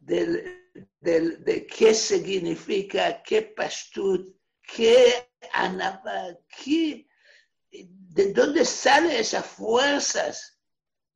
del, 0.02 0.59
del- 1.00 1.44
de 1.44 1.66
qué 1.68 1.94
significa, 1.94 3.22
qué 3.24 3.42
pastut, 3.42 4.36
qué 4.62 5.30
anaba, 5.54 6.38
qué, 6.48 7.08
de 7.72 8.34
dónde 8.34 8.66
salen 8.66 9.12
esas 9.12 9.46
fuerzas, 9.46 10.60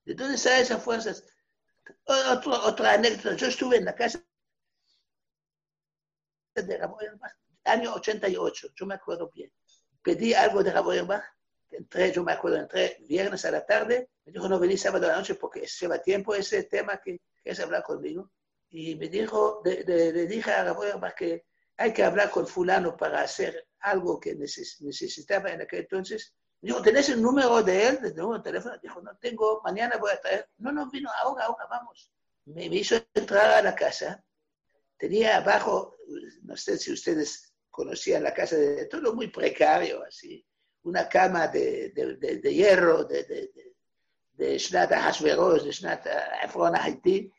de 0.06 0.14
dónde 0.16 0.38
salen 0.38 0.62
esas 0.62 0.84
fuerzas. 0.84 1.24
Otro, 2.06 2.52
otra 2.66 2.94
anécdota, 2.94 3.36
yo 3.36 3.48
estuve 3.48 3.78
en 3.78 3.86
la 3.86 3.96
casa 3.96 4.24
de 6.56 6.78
Raboyerbach, 6.78 7.34
año 7.66 7.94
88, 7.96 8.70
yo 8.76 8.86
me 8.86 8.96
acuerdo 8.96 9.30
bien. 9.34 9.52
Pedí 10.02 10.34
algo 10.34 10.64
de 10.64 10.72
Raboyerbach, 10.72 11.24
entré, 11.72 12.12
yo 12.12 12.24
me 12.24 12.34
acuerdo, 12.34 12.58
entré 12.58 12.98
viernes 13.08 13.44
a 13.46 13.52
la 13.52 13.66
tarde, 13.66 14.10
me 14.26 14.32
dijo, 14.34 14.48
no 14.48 14.60
venís 14.60 14.82
sábado 14.82 15.06
a 15.08 15.10
la 15.12 15.18
noche 15.18 15.36
porque 15.36 15.66
lleva 15.66 16.02
tiempo 16.02 16.36
ese 16.36 16.64
tema 16.64 17.00
que 17.02 17.20
quieres 17.42 17.60
hablar 17.60 17.84
conmigo. 17.84 18.32
Y 18.76 18.96
me 18.96 19.08
dijo, 19.08 19.62
le, 19.64 19.84
le- 19.84 20.26
dije 20.26 20.52
a 20.52 20.64
Raboyerbach 20.64 21.14
que 21.16 21.46
hay 21.78 21.94
que 21.94 22.04
hablar 22.04 22.32
con 22.32 22.48
fulano 22.48 22.98
para 22.98 23.22
hacer 23.22 23.68
algo 23.82 24.20
que 24.20 24.36
neces- 24.36 24.82
necesitaba 24.82 25.52
en 25.52 25.62
aquel 25.62 25.82
entonces. 25.82 26.34
Me 26.60 26.70
dijo, 26.70 26.82
¿tenés 26.82 27.08
el 27.10 27.22
número 27.22 27.62
de 27.62 27.88
él, 27.88 28.00
el 28.04 28.16
número 28.16 28.40
de 28.42 28.50
teléfono? 28.50 28.76
Dijo, 28.82 29.00
no 29.02 29.16
tengo, 29.18 29.62
mañana 29.64 29.98
voy 30.00 30.12
a 30.12 30.20
traer. 30.20 30.50
No, 30.58 30.72
no, 30.72 30.90
vino, 30.90 31.10
ahora, 31.22 31.46
ahora, 31.46 31.68
vamos. 31.70 32.12
Me, 32.46 32.68
me 32.70 32.78
hizo 32.78 32.96
entrar 33.14 33.52
a 33.52 33.62
la 33.62 33.76
casa. 33.76 34.24
Tenía 34.98 35.38
abajo, 35.38 35.96
no 36.44 36.58
sé 36.58 36.78
si 36.80 36.92
ustedes 36.92 37.54
conocían 37.70 38.24
la 38.24 38.34
casa, 38.34 38.56
de 38.56 38.86
todo 38.88 39.14
muy 39.14 39.28
precario, 39.28 40.04
así. 40.04 40.44
Una 40.84 41.08
cama 41.08 41.48
de, 41.48 41.92
de, 41.92 42.16
de- 42.18 42.38
de 42.40 42.54
hierro, 42.54 43.04
de, 43.04 43.24
de, 43.26 43.52
de, 43.54 43.76
de 44.34 44.58
Shnata 44.58 45.00
Hashverosh, 45.02 45.64
de 45.64 45.72
Shnata 45.72 46.40
Haití. 46.82 47.32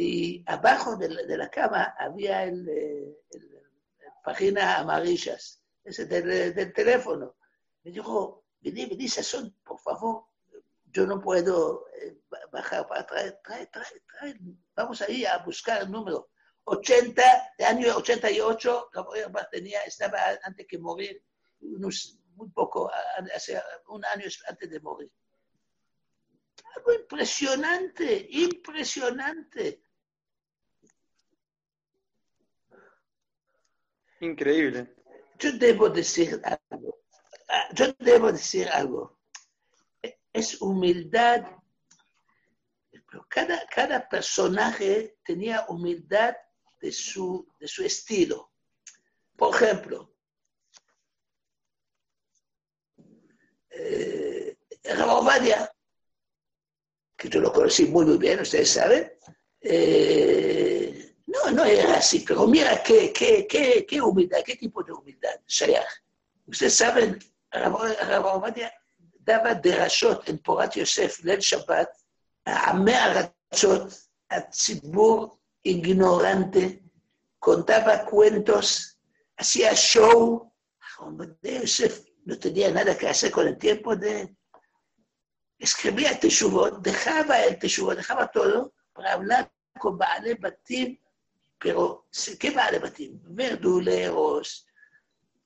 Y 0.00 0.44
abajo 0.46 0.96
de 0.96 1.08
la, 1.36 1.50
cama 1.50 1.92
había 1.98 2.44
el, 2.44 2.68
eh, 2.68 3.18
página 4.22 4.78
amarillas, 4.78 5.60
ese 5.82 6.06
del, 6.06 6.54
del 6.54 6.72
teléfono. 6.72 7.36
Me 7.82 7.90
dijo, 7.90 8.44
vení, 8.60 8.86
vení, 8.86 9.08
Sazón, 9.08 9.56
por 9.64 9.80
favor, 9.80 10.26
yo 10.92 11.04
no 11.04 11.20
puedo 11.20 11.86
eh, 12.00 12.16
ba- 12.30 12.38
bajar 12.52 12.86
para 12.86 13.04
traer, 13.04 13.40
trae, 13.42 13.66
trae, 13.66 14.00
trae. 14.06 14.38
Vamos 14.76 15.02
ahí 15.02 15.24
a 15.24 15.38
buscar 15.38 15.82
el 15.82 15.90
número. 15.90 16.30
80, 16.62 17.22
de 17.58 17.64
año 17.64 17.96
88, 17.96 18.90
Gabriel 18.92 19.32
tenía, 19.50 19.80
estaba 19.82 20.18
antes 20.44 20.64
que 20.68 20.78
morir, 20.78 21.24
muy 21.60 22.50
poco, 22.54 22.88
hace 23.34 23.60
un 23.88 24.04
año 24.04 24.26
antes 24.46 24.70
de 24.70 24.78
morir. 24.78 25.10
Algo 26.76 26.92
impresionante, 26.92 28.28
impresionante. 28.30 29.82
Increíble. 34.20 34.94
Yo 35.38 35.52
debo 35.52 35.88
decir 35.88 36.40
algo. 36.44 36.98
Ah, 37.48 37.68
Yo 37.72 37.92
debo 37.98 38.32
decir 38.32 38.68
algo. 38.68 39.18
Es 40.32 40.60
humildad. 40.60 41.46
Pero 42.90 43.26
cada, 43.28 43.66
cada 43.66 44.08
personaje 44.08 45.18
tenía 45.24 45.64
humildad 45.68 46.36
de 46.80 46.92
su, 46.92 47.46
de 47.58 47.66
su 47.68 47.84
estilo. 47.84 48.52
Por 49.36 49.54
ejemplo, 49.54 50.14
eh, 53.70 54.56
Rabovadia, 54.84 55.72
que 57.16 57.28
yo 57.28 57.40
lo 57.40 57.52
conocí 57.52 57.86
muy, 57.86 58.04
muy 58.04 58.18
bien, 58.18 58.40
ustedes 58.40 58.70
saben, 58.70 59.12
eh, 59.60 60.57
no, 61.50 61.64
era 61.64 61.98
así, 61.98 62.24
pero 62.26 62.46
mira 62.46 62.82
qué, 62.82 63.12
qué, 63.12 63.46
qué, 63.46 63.86
qué 63.86 64.00
humildad, 64.00 64.38
qué 64.44 64.56
tipo 64.56 64.82
de 64.82 64.92
humildad. 64.92 65.40
Shayach. 65.46 65.86
Ustedes 66.46 66.74
saben, 66.74 67.18
Rabovadia 67.50 68.72
contaba 69.28 69.54
derashot 69.54 70.28
en 70.28 70.38
Porat 70.38 70.74
Yosef, 70.76 71.22
Lel 71.24 71.40
Shabbat, 71.40 71.90
a 72.46 72.70
Arachot, 72.70 73.92
a 74.30 74.40
Tzibur 74.48 75.38
ignorante, 75.62 76.82
contaba 77.38 78.04
cuentos, 78.04 78.98
hacía 79.36 79.74
show. 79.74 80.50
Yosef 81.42 82.04
no 82.24 82.38
tenía 82.38 82.70
nada 82.70 82.96
que 82.96 83.08
hacer 83.08 83.30
con 83.30 83.46
el 83.46 83.58
tiempo 83.58 83.94
de... 83.96 84.34
Escribía 85.58 86.18
Teshuvot, 86.18 86.80
dejaba 86.82 87.42
el 87.44 87.58
Teshuvot, 87.58 87.96
dejaba 87.96 88.28
todo 88.28 88.72
para 88.92 89.12
hablar 89.12 89.52
con 89.78 89.98
Baale 89.98 90.36
Batim, 90.36 90.98
pero 91.58 92.06
¿qué 92.38 92.50
Baale 92.50 92.78
Batim? 92.78 93.20
Verduleros, 93.24 94.66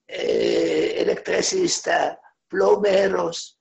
eh, 0.06 0.96
electricistas, 0.98 2.18
plomeros. 2.48 3.58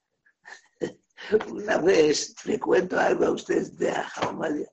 Una 1.47 1.77
vez 1.77 2.35
le 2.45 2.59
cuento 2.59 2.99
algo 2.99 3.25
a 3.25 3.31
ustedes 3.31 3.77
de 3.77 3.91
Ahamadia, 3.91 4.69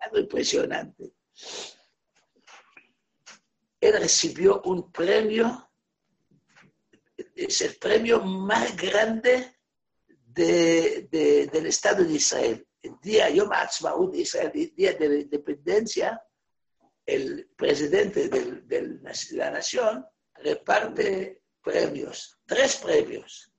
algo 0.00 0.18
impresionante. 0.18 1.12
Él 3.80 3.92
recibió 3.94 4.60
un 4.62 4.90
premio, 4.92 5.70
es 7.34 7.60
el 7.62 7.76
premio 7.76 8.20
más 8.20 8.76
grande 8.76 9.56
de, 10.26 11.08
de, 11.10 11.46
del 11.46 11.66
Estado 11.66 12.04
de 12.04 12.12
Israel. 12.12 12.66
El 12.82 12.98
día 13.00 13.30
Yom 13.30 13.50
Ha'atzmaut 13.52 14.12
de 14.12 14.18
Israel, 14.18 14.50
el 14.54 14.74
día 14.74 14.92
de 14.94 15.08
la 15.08 15.14
independencia, 15.20 16.22
el 17.08 17.48
presidente 17.56 18.28
de 18.28 19.00
la 19.30 19.50
nación 19.50 20.04
reparte 20.34 21.42
premios, 21.62 22.38
tres 22.44 22.76
premios. 22.76 23.50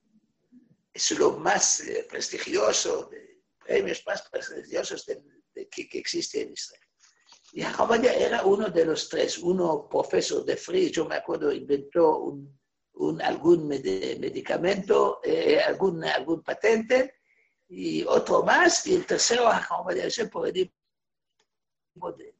Es 0.94 1.12
lo 1.18 1.32
más 1.32 1.82
eh, 1.82 2.06
prestigioso, 2.08 3.10
de, 3.10 3.42
premios 3.58 4.04
más 4.06 4.22
prestigiosos 4.30 5.04
de, 5.08 5.68
que, 5.68 5.90
que, 5.90 5.98
existe 5.98 6.44
en 6.44 6.54
Israel. 6.54 6.82
Y 7.52 7.64
Ahmadiyya 7.64 8.14
era 8.14 8.44
uno 8.44 8.70
de 8.70 8.86
los 8.86 9.10
tres, 9.10 9.40
uno 9.40 9.90
profesor 9.90 10.46
de 10.46 10.56
Fries, 10.56 10.92
yo 10.92 11.06
me 11.06 11.16
acuerdo, 11.16 11.52
inventó 11.52 12.20
un, 12.20 12.56
un, 12.94 13.20
algún 13.20 13.68
medicamento, 13.68 15.22
eh, 15.24 15.60
algún, 15.60 16.04
algún 16.04 16.44
patente, 16.44 17.16
y 17.68 18.04
otro 18.04 18.44
más, 18.44 18.86
y 18.86 18.94
el 18.94 19.08
tercero 19.08 19.48
Ahmadiyya 19.48 20.30
por 20.30 20.48
el 20.48 20.72
de 22.16 22.39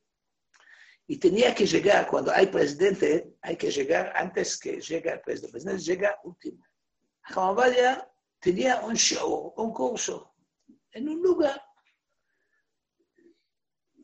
y 1.12 1.18
tenía 1.18 1.56
que 1.56 1.66
llegar, 1.66 2.06
cuando 2.06 2.32
hay 2.32 2.46
presidente, 2.46 3.34
hay 3.42 3.58
que 3.58 3.72
llegar 3.72 4.14
antes 4.16 4.60
que 4.60 4.80
llegue 4.80 5.10
el 5.10 5.22
presidente. 5.22 5.48
El 5.48 5.52
presidente 5.52 5.84
llega 5.84 6.20
último. 6.24 6.64
Ahmadiyya 7.24 8.08
tenía 8.40 8.82
un 8.82 8.96
show, 8.96 9.52
un 9.58 9.74
curso, 9.74 10.36
en 10.92 11.10
un 11.10 11.20
lugar. 11.20 11.60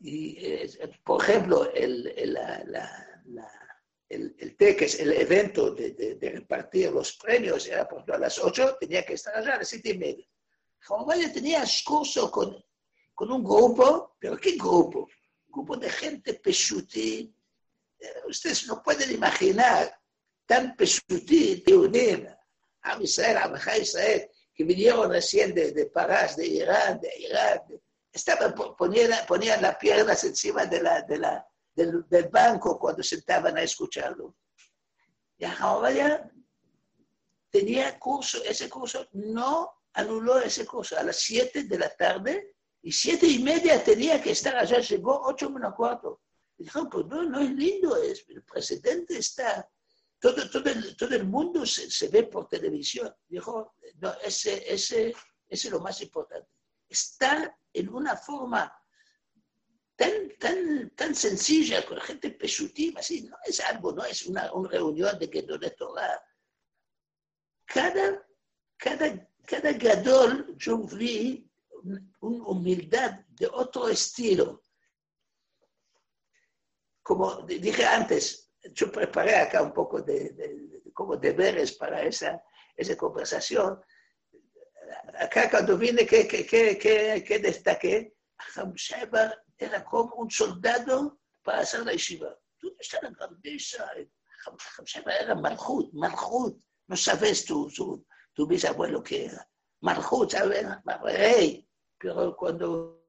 Y, 0.01 0.43
eh, 0.43 0.68
por 1.03 1.22
ejemplo, 1.22 1.72
el, 1.76 2.08
el, 2.08 2.34
la, 2.34 2.64
la, 2.66 3.88
el, 4.10 4.36
el 4.39 4.58
TEC, 4.58 4.99
el 4.99 5.12
evento 5.12 5.76
de, 5.76 5.91
de, 5.91 6.16
de, 6.16 6.30
repartir 6.32 6.91
los 6.91 7.18
premios, 7.18 7.68
era 7.68 7.88
por 7.88 8.12
a 8.12 8.18
las 8.18 8.39
8, 8.39 8.78
tenía 8.80 9.06
que 9.06 9.14
estar 9.14 9.36
allá 9.36 9.53
a 9.53 9.58
las 9.60 9.68
7 9.68 9.89
y 9.91 9.97
media. 9.99 10.28
Ahmadiyya 10.89 11.32
tenía 11.32 11.64
curso 11.86 12.32
con, 12.32 12.66
con 13.14 13.32
un 13.32 13.43
grupo, 13.43 14.16
pero 14.18 14.38
¿qué 14.38 14.53
grupo? 14.53 15.08
Grupo 15.56 15.78
de 15.78 15.89
gente 15.89 16.34
pesutí. 16.36 17.34
Ustedes 18.28 18.68
no 18.68 18.84
pueden 18.84 19.12
imaginar 19.12 19.97
tan 20.45 20.76
pesutí 20.76 21.64
de 21.66 21.76
unir 21.76 22.38
a 22.82 23.01
Israel, 23.01 23.38
a 23.38 23.78
Israel, 23.78 24.30
que 24.53 24.64
vinieron 24.64 25.10
recién 25.10 25.56
de, 25.56 25.72
de 25.72 25.86
Parás, 25.88 26.36
de 26.36 26.45
Irán, 26.45 26.99
de 26.99 27.12
Irak. 27.20 27.64
Estaban, 28.12 28.53
ponían, 28.78 29.12
ponían 29.28 29.62
las 29.62 29.78
piernas 29.78 30.24
encima 30.24 30.66
de 30.66 30.82
la, 30.82 31.01
de 31.01 31.18
la, 31.18 31.47
del, 31.74 32.30
banco 32.30 32.78
cuando 32.78 33.01
sentaban 33.01 33.58
a 33.58 33.64
escucharlo. 33.64 34.36
Y 35.38 35.45
Ahmadiyya 35.45 36.32
tenía 37.49 37.97
curso, 37.99 38.43
ese 38.43 38.70
curso 38.70 39.08
no 39.14 39.72
anuló 39.93 40.39
ese 40.39 40.66
curso. 40.66 40.97
A 40.97 41.03
las 41.03 41.18
7 41.18 41.64
de 41.64 41.80
la 41.80 41.89
tarde 41.89 42.55
y 42.86 42.91
siete 42.91 43.25
y 43.25 43.39
media 43.39 43.83
tenía 43.83 44.21
que 44.21 44.29
estar 44.29 44.55
allá, 44.55 44.79
llegó 44.79 45.19
ocho 45.23 45.49
menos 45.49 45.73
cuarto. 45.73 46.21
Dijo, 46.55 46.88
pues 46.88 47.07
no, 47.07 47.23
no 47.23 47.39
es 47.39 47.49
lindo, 47.49 47.97
es, 47.97 48.23
el 48.29 48.43
presidente 48.43 49.17
está, 49.17 49.67
todo, 50.19 50.47
todo, 50.51 50.69
el, 50.69 50.95
todo 50.95 51.15
el 51.15 51.25
mundo 51.25 51.65
se, 51.65 51.89
se, 51.89 52.09
ve 52.09 52.25
por 52.25 52.47
televisión. 52.47 53.11
Dijo, 53.27 53.73
no, 53.95 54.13
ese, 54.23 54.71
ese, 54.71 55.15
ese 55.47 55.67
es 55.67 55.71
lo 55.71 55.79
más 55.79 55.99
importante. 55.99 56.47
Está 56.88 57.57
en 57.73 57.89
una 57.89 58.15
forma 58.15 58.71
tan, 59.95 60.38
tan, 60.38 60.91
tan 60.91 61.15
sencilla, 61.15 61.83
con 61.88 61.99
gente 62.01 62.29
pesutiva, 62.29 62.99
así, 62.99 63.23
no 63.23 63.36
es 63.45 63.61
algo, 63.61 63.93
no 63.93 64.05
es 64.05 64.27
una, 64.27 64.53
una 64.53 64.69
reunión 64.69 65.17
de 65.17 65.27
que 65.27 65.41
no 65.41 65.57
le 65.57 65.71
toca. 65.71 66.23
Cada, 67.65 68.23
cada, 68.77 69.27
cada 69.43 69.73
gadol, 69.73 70.55
yo 70.55 70.77
vi 70.83 71.49
una 72.21 72.43
humildad 72.47 73.19
de 73.29 73.47
otro 73.47 73.88
estilo. 73.88 74.63
Como 77.03 77.43
dije 77.43 77.86
antes, 77.86 78.51
yo 78.73 78.91
preparé 78.91 79.36
acá 79.36 79.61
un 79.61 79.73
poco 79.73 80.01
de, 80.01 80.29
de, 80.29 80.47
de 80.67 80.93
como 80.93 81.17
deberes 81.17 81.73
para 81.73 82.01
esa, 82.01 82.41
esa 82.75 82.95
conversación. 82.95 83.79
Acá 85.19 85.49
cuando 85.49 85.77
vine, 85.77 86.05
¿qué, 86.05 86.27
qué, 86.27 86.45
qué, 86.45 86.77
qué, 86.77 87.23
qué 87.25 87.39
destaqué? 87.39 88.15
Hamsheba 88.55 89.33
era 89.57 89.83
como 89.83 90.15
un 90.15 90.31
soldado 90.31 91.19
para 91.43 91.59
hacer 91.59 91.86
la 91.86 91.91
yeshiva. 91.93 92.36
Tú 92.57 92.75
estás 92.79 93.03
en 93.03 93.13
grandeza. 93.13 93.89
Hamsheba 94.77 95.15
era 95.15 95.36
Malchut, 95.36 95.93
Malchut. 95.93 96.57
No 96.88 96.95
sabes 96.95 97.45
tu, 97.45 97.67
tu, 97.69 98.05
tu 98.33 98.47
bisabuelo 98.47 99.01
que 99.03 99.25
era. 99.25 99.47
Malchut, 99.81 100.31
¿sabes? 100.31 100.65
Rey 101.03 101.64
pero 101.98 102.36
cuando 102.36 103.06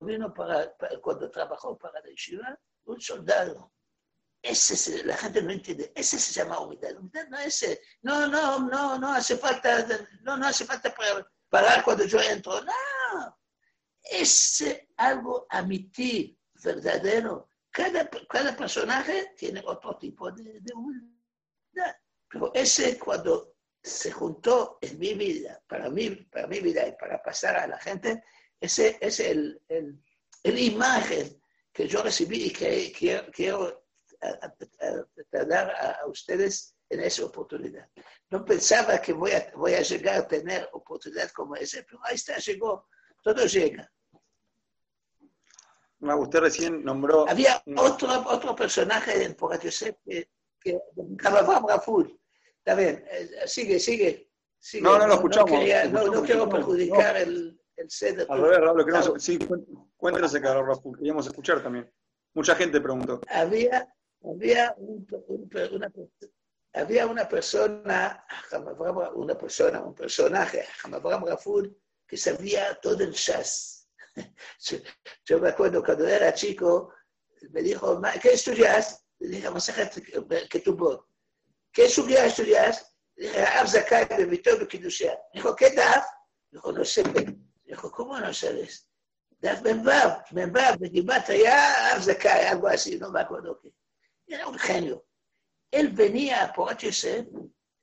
vino 0.00 0.32
para, 0.32 0.74
cuando 1.02 1.30
trabajó 1.30 1.76
para 1.76 2.00
la 2.00 2.10
yeshiva, 2.10 2.58
un 2.84 3.00
soldado. 3.00 3.72
Ese 4.42 4.74
es, 4.74 5.04
la 5.04 5.16
gente 5.16 5.42
no 5.42 5.50
entiende, 5.50 5.92
ese 5.94 6.18
se 6.18 6.32
llama 6.32 6.60
humildad. 6.60 6.92
No 7.28 7.38
ese, 7.38 7.80
no, 8.02 8.26
no, 8.28 8.60
no, 8.60 8.98
no 8.98 9.12
hace 9.12 9.36
falta, 9.36 9.86
no, 10.22 10.36
no 10.36 10.46
hace 10.46 10.64
falta 10.64 10.94
parar 11.48 11.82
cuando 11.82 12.04
yo 12.04 12.20
entro. 12.20 12.60
No, 12.62 13.38
es 14.02 14.64
algo 14.96 15.46
amití, 15.50 16.38
verdadero. 16.62 17.48
Cada, 17.70 18.08
cada 18.28 18.56
personaje 18.56 19.34
tiene 19.36 19.62
otro 19.66 19.96
tipo 19.98 20.30
de, 20.30 20.60
de 20.60 20.74
humildad. 20.74 21.96
Pero 22.28 22.52
ese 22.54 22.98
cuando 22.98 23.55
se 23.86 24.10
juntó 24.10 24.78
en 24.80 24.98
mi 24.98 25.14
vida, 25.14 25.62
para 25.68 25.88
mí, 25.88 26.10
para 26.10 26.48
mi 26.48 26.58
vida 26.58 26.86
y 26.88 26.92
para 26.92 27.22
pasar 27.22 27.56
a 27.56 27.68
la 27.68 27.78
gente, 27.78 28.24
ese 28.60 28.98
es 29.00 29.20
el, 29.20 29.62
el, 29.68 30.02
el 30.42 30.58
imagen 30.58 31.40
que 31.72 31.86
yo 31.86 32.02
recibí 32.02 32.46
y 32.46 32.50
que 32.52 32.90
quiero, 32.90 33.30
quiero 33.30 33.84
dar 35.30 35.70
a, 35.70 35.90
a, 36.02 36.06
ustedes 36.06 36.74
en 36.88 37.00
esa 37.00 37.24
oportunidad. 37.24 37.88
No 38.30 38.44
pensaba 38.44 39.00
que 39.00 39.12
voy 39.12 39.30
a, 39.30 39.52
voy 39.54 39.74
a 39.74 39.82
llegar 39.82 40.16
a 40.16 40.26
tener 40.26 40.68
oportunidad 40.72 41.30
como 41.30 41.54
esa, 41.54 41.84
pero 41.88 42.00
ahí 42.02 42.16
está, 42.16 42.38
llegó, 42.38 42.88
todo 43.22 43.46
llega. 43.46 43.88
Usted 46.00 46.40
recién 46.40 46.84
nombró... 46.84 47.28
Había 47.28 47.62
otro, 47.76 48.08
otro 48.28 48.56
personaje 48.56 49.22
en 49.22 49.34
Porat 49.34 49.62
Yosef 49.62 49.96
que, 50.04 50.28
que 50.60 50.78
Raful, 51.18 52.20
Está 52.66 52.80
bien, 52.80 53.04
eh, 53.12 53.46
sigue, 53.46 53.78
sigue. 53.78 54.28
sigue. 54.58 54.82
No, 54.82 54.98
no 54.98 55.06
lo 55.06 55.14
escuchamos. 55.14 55.52
No, 55.52 55.56
quería, 55.56 55.84
no, 55.84 56.04
no 56.06 56.22
quiero 56.24 56.48
perjudicar 56.48 57.14
no. 57.14 57.20
el, 57.20 57.60
el 57.76 57.88
set 57.90 58.26
Al 58.28 58.42
revés, 58.42 58.58
Raúl, 58.58 58.84
queremos, 58.84 59.22
sí, 59.22 59.38
cuéntenos 59.96 60.34
acá, 60.34 60.52
Raúl, 60.52 60.96
queríamos 60.98 61.28
escuchar 61.28 61.62
también. 61.62 61.88
Mucha 62.34 62.56
gente 62.56 62.80
preguntó. 62.80 63.20
Había, 63.28 63.88
había, 64.24 64.74
un, 64.78 65.06
un, 65.28 65.48
una, 65.74 65.92
había 66.72 67.06
una 67.06 67.28
persona, 67.28 68.26
una 69.14 69.38
persona, 69.38 69.80
un 69.82 69.94
personaje, 69.94 70.64
Hamabram 70.82 71.24
Raful, 71.24 71.72
que 72.04 72.16
sabía 72.16 72.74
todo 72.82 73.00
el 73.04 73.12
jazz. 73.12 73.88
Yo 75.24 75.38
me 75.38 75.50
acuerdo 75.50 75.84
cuando 75.84 76.08
era 76.08 76.34
chico, 76.34 76.92
me 77.50 77.62
dijo, 77.62 78.02
¿qué 78.20 78.30
estudias? 78.32 79.06
Le 79.20 79.36
dije, 79.36 79.48
que 80.50 80.60
tuvo 80.60 81.06
¿Qué 81.76 81.90
subía 81.90 82.22
a 82.22 82.26
estudiar? 82.26 82.74
Dije, 83.14 83.42
Ab 83.42 83.68
Zakai 83.68 84.06
bebitó 84.08 84.56
bekidushia. 84.58 85.20
Dijo, 85.34 85.54
¿qué 85.54 85.72
Daf? 85.72 86.06
Dijo, 86.50 86.72
no 86.72 86.82
sé. 86.82 87.02
Dijo, 87.66 87.90
¿cómo 87.90 88.18
no 88.18 88.32
sabes? 88.32 88.88
Daf 89.38 89.60
Benbab, 89.60 90.24
Benbab, 90.30 90.78
Begibat 90.78 91.28
ya 91.28 91.92
Ab 91.92 92.00
Zakai, 92.02 92.46
algo 92.46 92.68
así, 92.68 92.96
no 92.96 93.10
me 93.10 93.20
acuerdo 93.20 93.60
qué. 93.60 93.74
Era 94.26 94.46
un 94.46 94.58
genio. 94.58 95.04
Él 95.70 95.90
venía 95.90 96.44
a 96.44 96.52
Porat 96.54 96.80
Yosef 96.80 97.26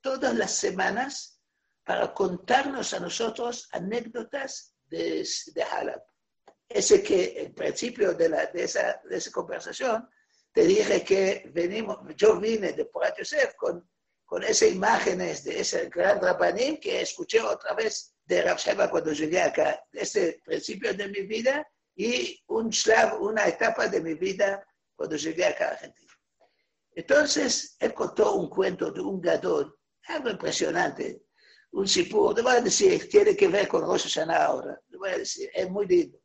todas 0.00 0.34
las 0.34 0.50
semanas 0.50 1.40
para 1.84 2.12
contarnos 2.12 2.94
a 2.94 2.98
nosotros 2.98 3.68
anécdotas 3.70 4.74
de, 4.86 5.24
de 5.54 5.62
Halab. 5.62 6.02
Ese 6.68 7.00
que 7.00 7.42
en 7.42 7.54
principio 7.54 8.12
de, 8.12 8.28
la, 8.28 8.46
de, 8.46 8.64
esa, 8.64 9.00
de 9.08 9.18
esa 9.18 9.30
conversación 9.30 10.08
te 10.54 10.64
dije 10.64 11.02
que 11.02 11.50
venimos, 11.52 11.98
yo 12.16 12.38
vine 12.38 12.72
de 12.72 12.84
Porat 12.84 13.18
Yosef 13.18 13.56
con, 13.56 13.90
con 14.24 14.44
esas 14.44 14.70
imágenes 14.70 15.42
de 15.42 15.60
ese 15.60 15.88
gran 15.88 16.20
Rabanim 16.20 16.78
que 16.78 17.00
escuché 17.00 17.40
otra 17.40 17.74
vez 17.74 18.14
de 18.24 18.40
Rav 18.40 18.58
cuando 18.88 19.12
llegué 19.12 19.42
acá, 19.42 19.84
desde 19.90 20.40
principio 20.44 20.94
de 20.94 21.08
mi 21.08 21.22
vida 21.22 21.66
y 21.96 22.40
un 22.46 22.72
slav, 22.72 23.20
una 23.20 23.48
etapa 23.48 23.88
de 23.88 24.00
mi 24.00 24.14
vida 24.14 24.64
cuando 24.94 25.16
llegué 25.16 25.44
acá 25.44 25.70
a 25.70 25.72
Argentina. 25.72 26.12
Entonces, 26.92 27.76
él 27.80 27.92
contó 27.92 28.34
un 28.36 28.48
cuento 28.48 28.92
de 28.92 29.00
un 29.00 29.20
gadol, 29.20 29.76
algo 30.06 30.30
impresionante, 30.30 31.24
un 31.72 31.88
sipur, 31.88 32.36
le 32.36 32.42
voy 32.42 32.52
a 32.52 32.60
decir, 32.60 33.08
tiene 33.08 33.34
que 33.34 33.48
ver 33.48 33.66
con 33.66 33.82
Rosh 33.82 34.04
Hashanah 34.04 34.44
ahora, 34.44 34.80
le 34.88 34.98
voy 34.98 35.10
a 35.10 35.18
decir, 35.18 35.50
es 35.52 35.68
muy 35.68 35.84
lindo, 35.88 36.16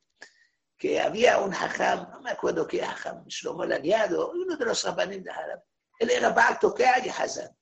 que 0.80 0.99
había 0.99 1.39
un 1.39 1.53
hajam, 1.53 2.09
no 2.09 2.21
me 2.21 2.32
acuerdo 2.32 2.65
qué 2.65 2.82
hajam, 2.82 3.25
Shlomo 3.27 3.65
Laniado, 3.65 4.32
uno 4.32 4.55
de 4.55 4.65
los 4.65 4.82
rabanim 4.86 5.21
de 5.21 5.30
Harab, 5.30 5.61
él 5.99 6.09
era 6.09 6.30
Baal 6.30 6.57
que 6.57 6.86
y 7.05 7.09
Hazan. 7.09 7.53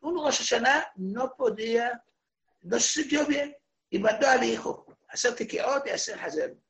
Un 0.00 0.16
Rosh 0.16 0.38
Hashanah 0.38 0.92
no 0.94 1.34
podía, 1.36 2.02
no 2.62 2.78
se 2.78 3.02
sintió 3.02 3.26
bien, 3.26 3.54
y 3.90 3.98
mandó 3.98 4.28
al 4.28 4.44
hijo 4.44 4.86
a 5.08 5.14
hacer 5.14 5.34
tequiot 5.34 5.88
y 5.88 5.90
hacer 5.90 6.18
Hazan. 6.20 6.62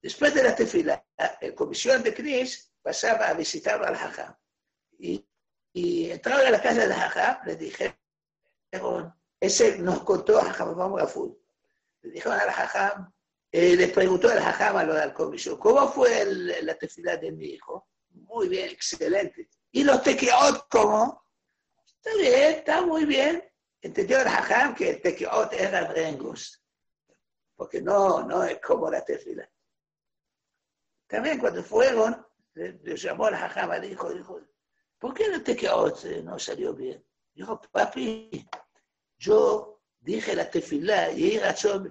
Después 0.00 0.32
de 0.32 0.44
la 0.44 0.54
tefila, 0.54 1.04
la 1.18 1.54
comisión 1.56 2.02
de 2.02 2.14
Cris 2.14 2.70
pasaba 2.80 3.28
a 3.28 3.34
visitar 3.34 3.82
al 3.84 3.94
hajam. 3.94 4.36
Y, 4.98 5.26
y 5.72 6.10
entraron 6.10 6.46
a 6.46 6.50
la 6.50 6.62
casa 6.62 6.82
del 6.82 6.92
hajam, 6.92 7.38
le 7.46 7.56
dijeron, 7.56 7.96
ese 9.40 9.78
nos 9.78 10.04
contó 10.04 10.38
a 10.38 10.50
Hajam 10.50 10.94
Gafur. 10.94 11.36
Le 12.02 12.10
dijeron 12.10 12.38
al 12.38 12.50
hajam, 12.50 13.13
eh, 13.56 13.76
le 13.76 13.86
preguntó 13.86 14.28
al 14.28 14.38
hajam 14.38 14.78
a 14.78 14.82
lo 14.82 14.94
de 14.94 15.06
la 15.06 15.14
comisión, 15.14 15.56
¿cómo 15.58 15.86
fue 15.88 16.22
el, 16.22 16.66
la 16.66 16.74
tefila 16.74 17.16
de 17.18 17.30
mi 17.30 17.50
hijo? 17.50 17.86
Muy 18.10 18.48
bien, 18.48 18.68
excelente. 18.68 19.48
¿Y 19.70 19.84
los 19.84 20.02
tequiot 20.02 20.66
cómo? 20.68 21.24
Está 21.86 22.16
bien, 22.16 22.54
está 22.54 22.82
muy 22.82 23.04
bien. 23.04 23.44
Entendió 23.80 24.20
el 24.20 24.26
hajam 24.26 24.74
que 24.74 24.90
el 24.90 25.00
tequiot 25.00 25.52
era 25.52 25.86
rengos, 25.86 26.64
porque 27.54 27.80
no, 27.80 28.24
no 28.24 28.42
es 28.42 28.60
como 28.60 28.90
la 28.90 29.04
tefila. 29.04 29.48
También 31.06 31.38
cuando 31.38 31.62
fueron, 31.62 32.26
le, 32.54 32.96
llamó 32.96 33.26
al 33.26 33.34
hajam 33.34 33.70
le 33.80 33.88
dijo, 33.88 34.12
dijo, 34.12 34.40
¿por 34.98 35.14
qué 35.14 35.26
el 35.26 35.44
tequiot 35.44 36.04
no 36.24 36.40
salió 36.40 36.74
bien? 36.74 37.06
Dijo, 37.32 37.60
papi, 37.70 38.48
yo 39.16 39.73
dije 40.04 40.36
la 40.36 40.50
tefilá, 40.50 41.10
y 41.12 41.38
razón, 41.38 41.90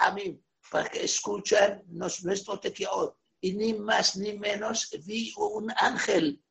hamim, 0.00 0.42
para 0.70 0.88
que 0.88 1.04
escuchan 1.04 1.82
nuestro 1.86 2.58
tequiot. 2.58 3.16
Y 3.40 3.54
ni 3.54 3.74
más 3.74 4.16
ni 4.16 4.38
menos 4.38 4.90
vi 5.04 5.32
un 5.36 5.72
ángel. 5.76 6.42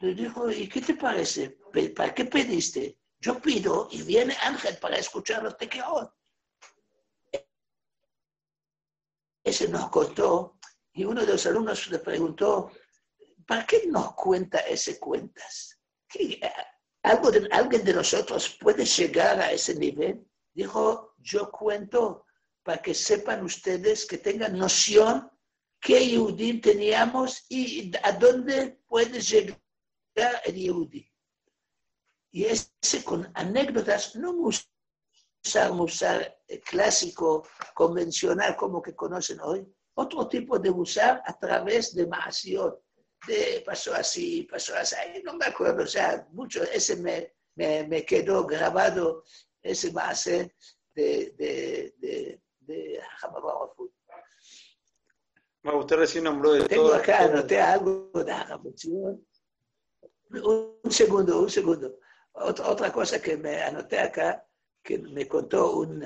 Le 0.00 0.14
dijo, 0.14 0.50
¿y 0.50 0.68
qué 0.68 0.80
te 0.80 0.94
parece? 0.94 1.58
¿Para 1.94 2.14
qué 2.14 2.24
pediste? 2.24 2.98
Yo 3.20 3.40
pido 3.40 3.88
y 3.90 4.02
viene 4.02 4.36
ángel 4.42 4.76
para 4.78 4.96
escuchar 4.96 5.42
los 5.42 5.56
tequiot. 5.56 6.12
Ese 9.44 9.68
nos 9.68 9.90
contó 9.90 10.58
y 10.92 11.04
uno 11.04 11.24
de 11.24 11.32
los 11.32 11.46
alumnos 11.46 11.88
le 11.90 11.98
preguntó, 11.98 12.70
¿para 13.46 13.66
qué 13.66 13.86
nos 13.86 14.14
cuenta 14.14 14.58
ese 14.60 14.98
cuentas? 14.98 15.78
¿Qué, 16.06 16.40
¿Algo 17.02 17.30
de, 17.30 17.48
¿Alguien 17.52 17.84
de 17.84 17.94
nosotros 17.94 18.56
puede 18.60 18.84
llegar 18.84 19.40
a 19.40 19.52
ese 19.52 19.74
nivel? 19.74 20.26
Dijo, 20.52 21.14
yo 21.18 21.50
cuento 21.50 22.26
para 22.62 22.82
que 22.82 22.94
sepan 22.94 23.44
ustedes, 23.44 24.06
que 24.06 24.18
tengan 24.18 24.58
noción 24.58 25.30
qué 25.80 26.06
Yehudim 26.06 26.60
teníamos 26.60 27.44
y 27.48 27.92
a 28.02 28.12
dónde 28.12 28.80
puede 28.86 29.20
llegar 29.20 30.42
el 30.44 30.54
Yehudi. 30.54 31.10
Y 32.30 32.44
ese 32.44 33.04
con 33.04 33.30
anécdotas, 33.34 34.16
no 34.16 34.32
usar 34.32 35.72
musar 35.72 36.40
clásico, 36.64 37.46
convencional 37.74 38.56
como 38.56 38.82
que 38.82 38.94
conocen 38.94 39.40
hoy, 39.40 39.66
otro 39.94 40.28
tipo 40.28 40.58
de 40.58 40.70
usar 40.70 41.22
a 41.24 41.38
través 41.38 41.94
de 41.94 42.06
Mahasiot, 42.06 42.82
de 43.26 43.62
pasó 43.64 43.94
así, 43.94 44.42
pasó 44.50 44.74
así, 44.76 44.96
no 45.24 45.34
me 45.34 45.46
acuerdo, 45.46 45.82
o 45.84 45.86
sea, 45.86 46.26
mucho, 46.32 46.62
ese 46.62 46.96
me, 46.96 47.34
me, 47.56 47.86
me 47.86 48.04
quedó 48.04 48.46
grabado, 48.46 49.24
ese 49.62 49.92
Mahase 49.92 50.54
de, 50.94 51.34
de, 51.36 51.94
de, 51.98 52.42
de 52.60 53.00
Usted 55.62 55.96
recién 55.96 56.24
nombró 56.24 56.52
de 56.52 56.66
Tengo 56.66 56.92
acá, 56.94 57.24
anoté 57.24 57.60
algo 57.60 58.10
de 58.14 58.32
Hamabación. 58.32 59.26
Un 60.30 60.90
segundo, 60.90 61.42
un 61.42 61.50
segundo. 61.50 61.98
Otra, 62.32 62.68
otra 62.68 62.92
cosa 62.92 63.20
que 63.20 63.36
me 63.36 63.62
anoté 63.62 63.98
acá, 63.98 64.46
que 64.82 64.98
me 64.98 65.26
contó 65.26 65.78
un, 65.78 66.02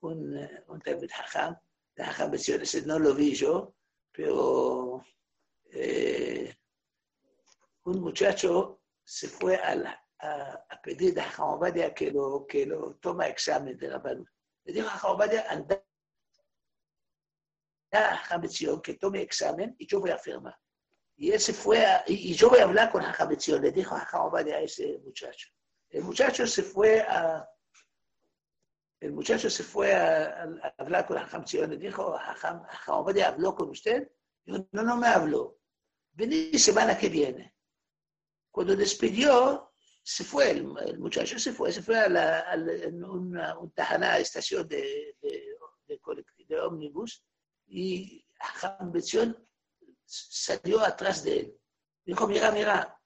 un, 0.00 0.48
un 0.68 0.82
David 0.84 1.10
Hajam, 1.12 1.56
de 1.94 2.02
Hajam 2.02 2.34
ese 2.34 2.82
no 2.82 2.98
lo 2.98 3.14
vi 3.14 3.34
yo, 3.34 3.74
pero 4.12 5.04
eh, 5.78 6.56
un 7.84 8.00
muchacho 8.00 8.80
se 9.04 9.28
fue 9.28 9.56
a, 9.56 9.74
la, 9.74 10.04
a, 10.20 10.64
a 10.68 10.80
pedir 10.82 11.18
a 11.20 11.24
Hajam 11.24 11.60
que 11.94 12.10
lo, 12.10 12.46
que 12.46 12.64
lo 12.66 12.96
toma 12.96 13.28
examen 13.28 13.76
de 13.76 13.88
la 13.88 13.98
mano. 13.98 14.24
Le 14.64 14.72
dijo 14.72 14.88
a 14.88 14.94
Hajam 14.94 15.20
anda 15.48 15.84
a 17.92 18.14
Hajam 18.14 18.42
que 18.82 18.94
tome 18.94 19.20
examen 19.20 19.76
y 19.78 19.86
yo 19.86 20.00
voy 20.00 20.10
a 20.10 20.18
firmar. 20.18 20.56
Y 21.18 21.30
él 21.30 21.40
se 21.40 21.52
fue 21.52 21.84
a, 21.84 22.02
y, 22.06 22.34
yo 22.34 22.48
voy 22.50 22.60
a 22.60 22.64
hablar 22.64 22.90
con 22.90 23.02
Hajam 23.04 23.36
le 23.60 23.70
dijo 23.70 23.94
a 23.94 24.00
Hajam 24.00 24.34
a 24.34 24.40
ese 24.60 24.98
muchacho. 25.04 25.50
El 25.90 26.04
muchacho 26.04 26.46
se 26.46 26.62
fue 26.62 27.00
a, 27.02 27.46
el 29.00 29.12
muchacho 29.12 29.50
se 29.50 29.62
fue 29.62 29.94
a, 29.94 30.42
a 30.42 30.74
hablar 30.78 31.06
con 31.06 31.18
Hajam 31.18 31.44
le 31.68 31.76
dijo, 31.76 32.16
Hajam 32.16 32.64
habló 33.24 33.54
con 33.54 33.68
usted. 33.68 34.10
Dijo, 34.44 34.66
no, 34.72 34.82
no 34.82 34.96
me 34.96 35.06
habló. 35.06 35.58
Vení 36.16 36.58
semana 36.58 36.96
que 36.96 37.10
viene. 37.10 37.54
Cuando 38.50 38.74
despidió, 38.74 39.72
se 40.02 40.24
fue 40.24 40.50
el, 40.50 40.66
el 40.86 40.98
muchacho, 40.98 41.38
se 41.38 41.52
fue, 41.52 41.70
se 41.70 41.82
fue 41.82 41.98
a, 41.98 42.08
la, 42.08 42.40
a 42.40 42.56
una, 42.56 43.58
un 43.58 43.70
tajana, 43.72 44.16
estación 44.16 44.66
de, 44.66 45.14
de, 45.20 45.44
de, 45.86 46.00
de 46.48 46.60
ómnibus, 46.60 47.22
y 47.66 48.24
Hajam 48.40 48.92
salió 50.06 50.80
atrás 50.80 51.22
de 51.22 51.40
él. 51.40 51.60
Dijo, 52.06 52.26
mira, 52.26 52.50
mira, 52.50 52.98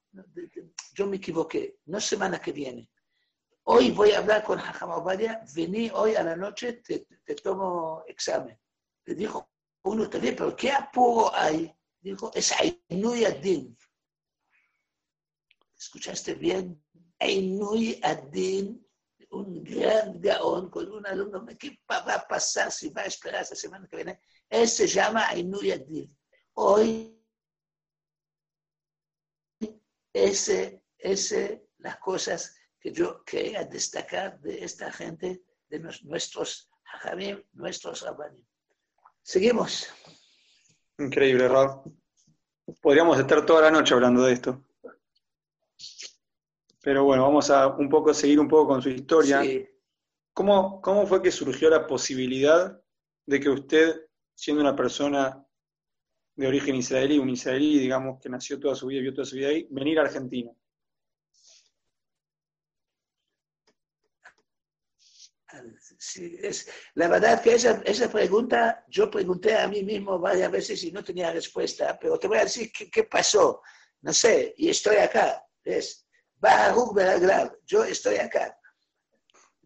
yo 0.94 1.06
me 1.08 1.16
equivoqué, 1.16 1.78
no 1.86 2.00
semana 2.00 2.40
que 2.40 2.52
viene. 2.52 2.90
Hoy 3.64 3.90
voy 3.90 4.12
a 4.12 4.18
hablar 4.18 4.44
con 4.44 4.60
Hajam 4.60 4.90
Obadia, 4.90 5.44
vení 5.52 5.90
hoy 5.92 6.14
a 6.14 6.22
la 6.22 6.36
noche, 6.36 6.74
te, 6.74 7.08
te 7.24 7.34
tomo 7.34 8.04
examen. 8.06 8.56
Le 9.04 9.14
dijo, 9.16 9.50
uno 9.82 10.08
también, 10.08 10.36
pero 10.36 10.54
¿qué 10.54 10.70
apuro 10.70 11.34
hay? 11.34 11.74
Dijo, 12.00 12.30
es 12.34 12.52
Ainui 12.52 13.24
Adin. 13.24 13.76
¿Escuchaste 15.78 16.34
bien? 16.34 16.82
Ainui 17.18 18.00
Adin, 18.02 18.86
un 19.30 19.62
gran 19.62 20.20
gaón 20.20 20.70
con 20.70 20.90
un 20.90 21.06
alumno. 21.06 21.46
¿Qué 21.58 21.78
va 21.90 21.98
a 21.98 22.26
pasar 22.26 22.72
si 22.72 22.88
va 22.88 23.02
a 23.02 23.06
esperar 23.06 23.42
esta 23.42 23.54
semana 23.54 23.86
que 23.86 23.96
viene? 23.96 24.20
Él 24.48 24.66
se 24.66 24.86
llama 24.86 25.28
Ainui 25.28 25.72
Adin. 25.72 26.16
Hoy, 26.54 27.16
ese, 30.12 30.82
ese, 30.98 31.68
las 31.78 31.98
cosas 31.98 32.56
que 32.80 32.92
yo 32.92 33.22
quería 33.24 33.64
destacar 33.64 34.40
de 34.40 34.64
esta 34.64 34.90
gente, 34.90 35.44
de 35.68 35.78
nuestros 35.78 36.70
hajamim, 36.92 37.42
nuestros 37.52 38.02
rabanim. 38.02 38.44
Seguimos. 39.22 39.88
Increíble, 41.00 41.48
Rob. 41.48 41.82
Podríamos 42.80 43.18
estar 43.18 43.44
toda 43.46 43.62
la 43.62 43.70
noche 43.70 43.94
hablando 43.94 44.22
de 44.22 44.34
esto. 44.34 44.64
Pero 46.82 47.04
bueno, 47.04 47.22
vamos 47.22 47.50
a 47.50 47.68
un 47.68 47.88
poco 47.88 48.12
seguir 48.12 48.38
un 48.38 48.48
poco 48.48 48.68
con 48.68 48.82
su 48.82 48.90
historia. 48.90 49.42
Sí. 49.42 49.66
¿Cómo, 50.32 50.80
¿Cómo 50.80 51.06
fue 51.06 51.22
que 51.22 51.32
surgió 51.32 51.70
la 51.70 51.86
posibilidad 51.86 52.80
de 53.26 53.40
que 53.40 53.48
usted, 53.48 54.08
siendo 54.34 54.62
una 54.62 54.76
persona 54.76 55.44
de 56.36 56.46
origen 56.46 56.76
israelí, 56.76 57.18
un 57.18 57.30
israelí, 57.30 57.78
digamos, 57.78 58.20
que 58.20 58.28
nació 58.28 58.60
toda 58.60 58.74
su 58.74 58.86
vida 58.86 59.00
y 59.00 59.02
vio 59.02 59.14
toda 59.14 59.24
su 59.24 59.36
vida 59.36 59.48
ahí, 59.48 59.66
venir 59.70 59.98
a 59.98 60.02
Argentina? 60.02 60.50
Sí, 66.02 66.38
es, 66.40 66.66
la 66.94 67.08
verdad 67.08 67.42
que 67.42 67.52
esa, 67.52 67.82
esa 67.84 68.10
pregunta 68.10 68.86
yo 68.88 69.10
pregunté 69.10 69.54
a 69.54 69.68
mí 69.68 69.82
mismo 69.82 70.18
varias 70.18 70.50
veces 70.50 70.82
y 70.82 70.90
no 70.90 71.04
tenía 71.04 71.30
respuesta, 71.30 71.98
pero 72.00 72.18
te 72.18 72.26
voy 72.26 72.38
a 72.38 72.44
decir 72.44 72.72
qué, 72.72 72.90
qué 72.90 73.04
pasó. 73.04 73.60
No 74.00 74.14
sé, 74.14 74.54
y 74.56 74.70
estoy 74.70 74.96
acá. 74.96 75.44
Es 75.62 76.08
Baruch 76.36 76.94
Beraglav, 76.94 77.54
yo 77.66 77.84
estoy 77.84 78.16
acá. 78.16 78.58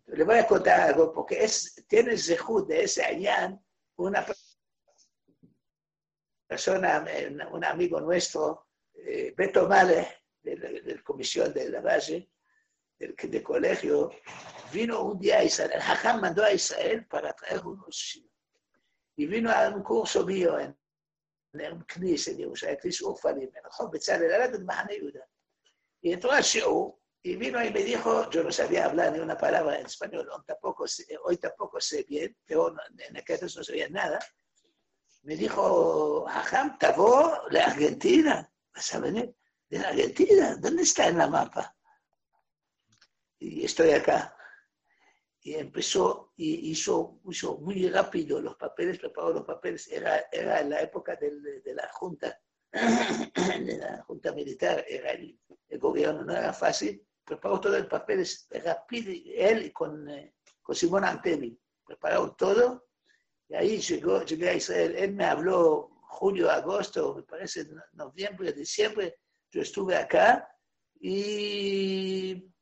Le 0.06 0.24
voy 0.24 0.38
a 0.38 0.46
contar 0.48 0.80
algo, 0.80 1.12
porque 1.12 1.44
es, 1.44 1.72
tiene 1.86 2.18
zehut 2.18 2.66
de 2.66 2.82
ese 2.82 3.04
añán 3.04 3.64
una 3.94 4.26
persona, 6.48 7.06
un 7.52 7.64
amigo 7.64 8.00
nuestro, 8.00 8.66
eh, 8.92 9.32
Beto 9.36 9.68
Male, 9.68 10.24
de 10.42 10.56
la, 10.56 11.00
comisión 11.04 11.54
de 11.54 11.70
la 11.70 11.80
base, 11.80 12.28
del, 12.98 13.14
del, 13.16 13.42
colegio, 13.42 14.10
vino 14.72 15.02
un 15.02 15.18
día 15.18 15.38
a 15.38 15.44
Israel. 15.44 15.72
El 15.74 15.80
Hajam 15.80 16.20
mandó 16.20 16.44
a 16.44 16.52
Israel 16.52 17.06
para 17.06 17.32
traer 17.32 17.64
unos. 17.66 18.20
Y 19.16 19.26
vino 19.26 19.50
a 19.50 19.68
un 19.68 19.82
curso 19.82 20.24
mío 20.24 20.58
en, 20.58 20.76
en 21.52 21.62
en 21.62 22.18
Jerusalén, 22.18 22.78
knis 22.80 23.02
Ufanim, 23.02 23.50
en 23.54 23.62
Job 23.70 23.92
Betzalel, 23.92 24.30
era 24.30 24.48
de 24.48 24.58
Mahane 24.58 24.98
Yuda. 24.98 25.26
Y 26.00 26.12
entró 26.12 26.32
al 26.32 26.42
show 26.42 27.00
y 27.22 27.36
vino 27.36 27.64
y 27.64 27.72
me 27.72 27.82
dijo, 27.82 28.28
yo 28.30 28.42
no 28.42 28.50
sabía 28.50 28.84
hablar 28.84 29.12
ni 29.12 29.20
una 29.20 29.38
palabra 29.38 29.78
en 29.78 29.86
español, 29.86 30.28
tampoco, 30.46 30.84
hoy 31.24 31.36
tampoco 31.38 31.80
sé 31.80 32.04
bien, 32.06 32.36
pero 32.44 32.74
en 32.98 33.16
aquel 33.16 33.36
entonces 33.36 33.56
no 33.56 33.64
sabía 33.64 33.88
nada. 33.88 34.18
Me 35.22 35.36
dijo, 35.36 36.28
Hajam, 36.28 36.76
¿tabó 36.78 37.40
la 37.50 37.66
Argentina? 37.66 38.52
¿Vas 38.74 38.94
a 38.94 38.98
venir? 38.98 39.34
¿De 39.70 39.78
la 39.78 39.88
Argentina? 39.88 40.56
¿Dónde 40.56 40.82
está 40.82 41.08
en 41.08 41.16
la 41.16 41.26
mapa? 41.26 41.73
Y 43.48 43.64
estoy 43.64 43.90
acá. 43.90 44.36
Y 45.40 45.54
empezó, 45.54 46.32
y 46.36 46.70
hizo, 46.70 47.20
hizo 47.28 47.58
muy 47.58 47.88
rápido 47.88 48.40
los 48.40 48.56
papeles, 48.56 48.98
preparó 48.98 49.32
los 49.34 49.44
papeles. 49.44 49.88
Era, 49.88 50.26
era 50.32 50.62
la 50.62 50.80
época 50.80 51.16
de 51.16 51.74
la 51.74 51.88
Junta, 51.92 52.40
de 52.72 53.76
la 53.78 54.02
Junta 54.04 54.32
Militar, 54.32 54.84
era 54.88 55.10
el, 55.10 55.38
el 55.68 55.78
gobierno, 55.78 56.24
no 56.24 56.32
era 56.32 56.52
fácil 56.52 57.06
preparó 57.24 57.60
todo 57.60 57.76
el 57.76 57.86
papel 57.86 58.26
rápido, 58.62 59.12
él 59.34 59.72
con, 59.72 60.08
eh, 60.10 60.34
con 60.62 60.74
Simón 60.74 61.04
Antemi, 61.04 61.58
prepararon 61.84 62.36
todo, 62.36 62.88
y 63.48 63.54
ahí 63.54 63.78
llegó, 63.78 64.22
llegué 64.24 64.50
a 64.50 64.54
Israel, 64.54 64.94
él 64.96 65.14
me 65.14 65.24
habló 65.24 65.90
julio, 66.02 66.50
agosto, 66.50 67.14
me 67.16 67.22
parece 67.22 67.66
noviembre, 67.92 68.52
diciembre, 68.52 69.18
yo 69.50 69.62
estuve 69.62 69.96
acá, 69.96 70.48
y 71.00 72.53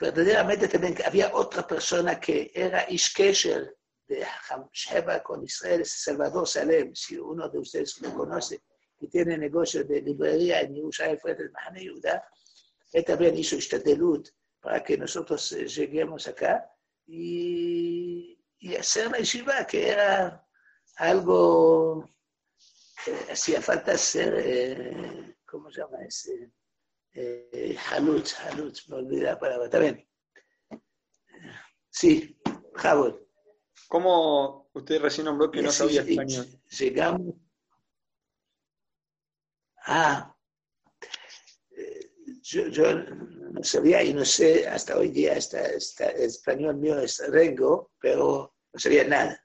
verdaderamente 0.00 0.66
también 0.66 0.96
había 1.04 1.34
otra 1.34 1.66
persona 1.66 2.18
que 2.18 2.50
era 2.54 2.86
Ishkesher 2.88 3.76
de 4.08 4.26
Sheba 4.72 5.22
con 5.22 5.44
Israel, 5.44 5.84
Salvador 5.84 6.48
Salem, 6.48 6.94
si 6.94 7.18
uno 7.18 7.48
de 7.48 7.58
ustedes 7.58 8.00
lo 8.00 8.12
conoce, 8.14 8.62
que 8.98 9.06
tiene 9.06 9.36
negocio 9.36 9.84
de 9.84 10.00
librería 10.00 10.60
en 10.62 10.74
Jerusalén 10.74 11.18
frente 11.18 11.42
al 11.42 11.50
Mahane 11.52 11.82
Yehuda, 11.82 12.24
él 12.92 13.04
también 13.04 13.36
hizo 13.36 13.56
luz 13.96 14.34
para 14.60 14.82
que 14.82 14.98
nosotros 14.98 15.52
eh, 15.52 15.66
lleguemos 15.66 16.26
acá 16.26 16.68
y, 17.06 18.38
y 18.58 18.74
hacer 18.74 19.10
la 19.10 19.18
yeshiva, 19.18 19.66
que 19.66 19.88
era 19.90 20.46
algo 20.96 22.10
que 23.04 23.32
hacía 23.32 23.62
falta 23.62 23.92
hacer, 23.92 24.34
eh, 24.38 25.36
¿cómo 25.46 25.70
se 25.70 25.80
llama 25.80 26.02
ese? 26.04 26.52
Eh, 27.12 27.76
halut, 27.90 28.28
halut, 28.44 28.78
me 28.88 28.96
olvidé 28.96 29.22
la 29.24 29.38
palabra, 29.38 29.68
también. 29.68 30.08
Sí, 31.90 32.38
Jabot. 32.74 33.28
¿Cómo 33.88 34.70
usted 34.72 35.00
recién 35.00 35.24
nombró 35.24 35.50
que 35.50 35.62
no 35.62 35.72
sabía 35.72 36.02
español? 36.02 36.46
Llegamos. 36.78 37.34
Ah, 39.86 40.36
yo, 42.42 42.94
no 42.94 43.62
sabía 43.62 44.02
y 44.02 44.14
no 44.14 44.24
sé, 44.24 44.66
hasta 44.66 44.96
hoy 44.96 45.08
día 45.08 45.34
está, 45.34 45.66
el 45.66 46.22
español 46.22 46.76
mío 46.76 46.98
es 46.98 47.22
rengo, 47.28 47.92
pero 48.00 48.54
no 48.72 48.80
sabía 48.80 49.04
nada. 49.04 49.44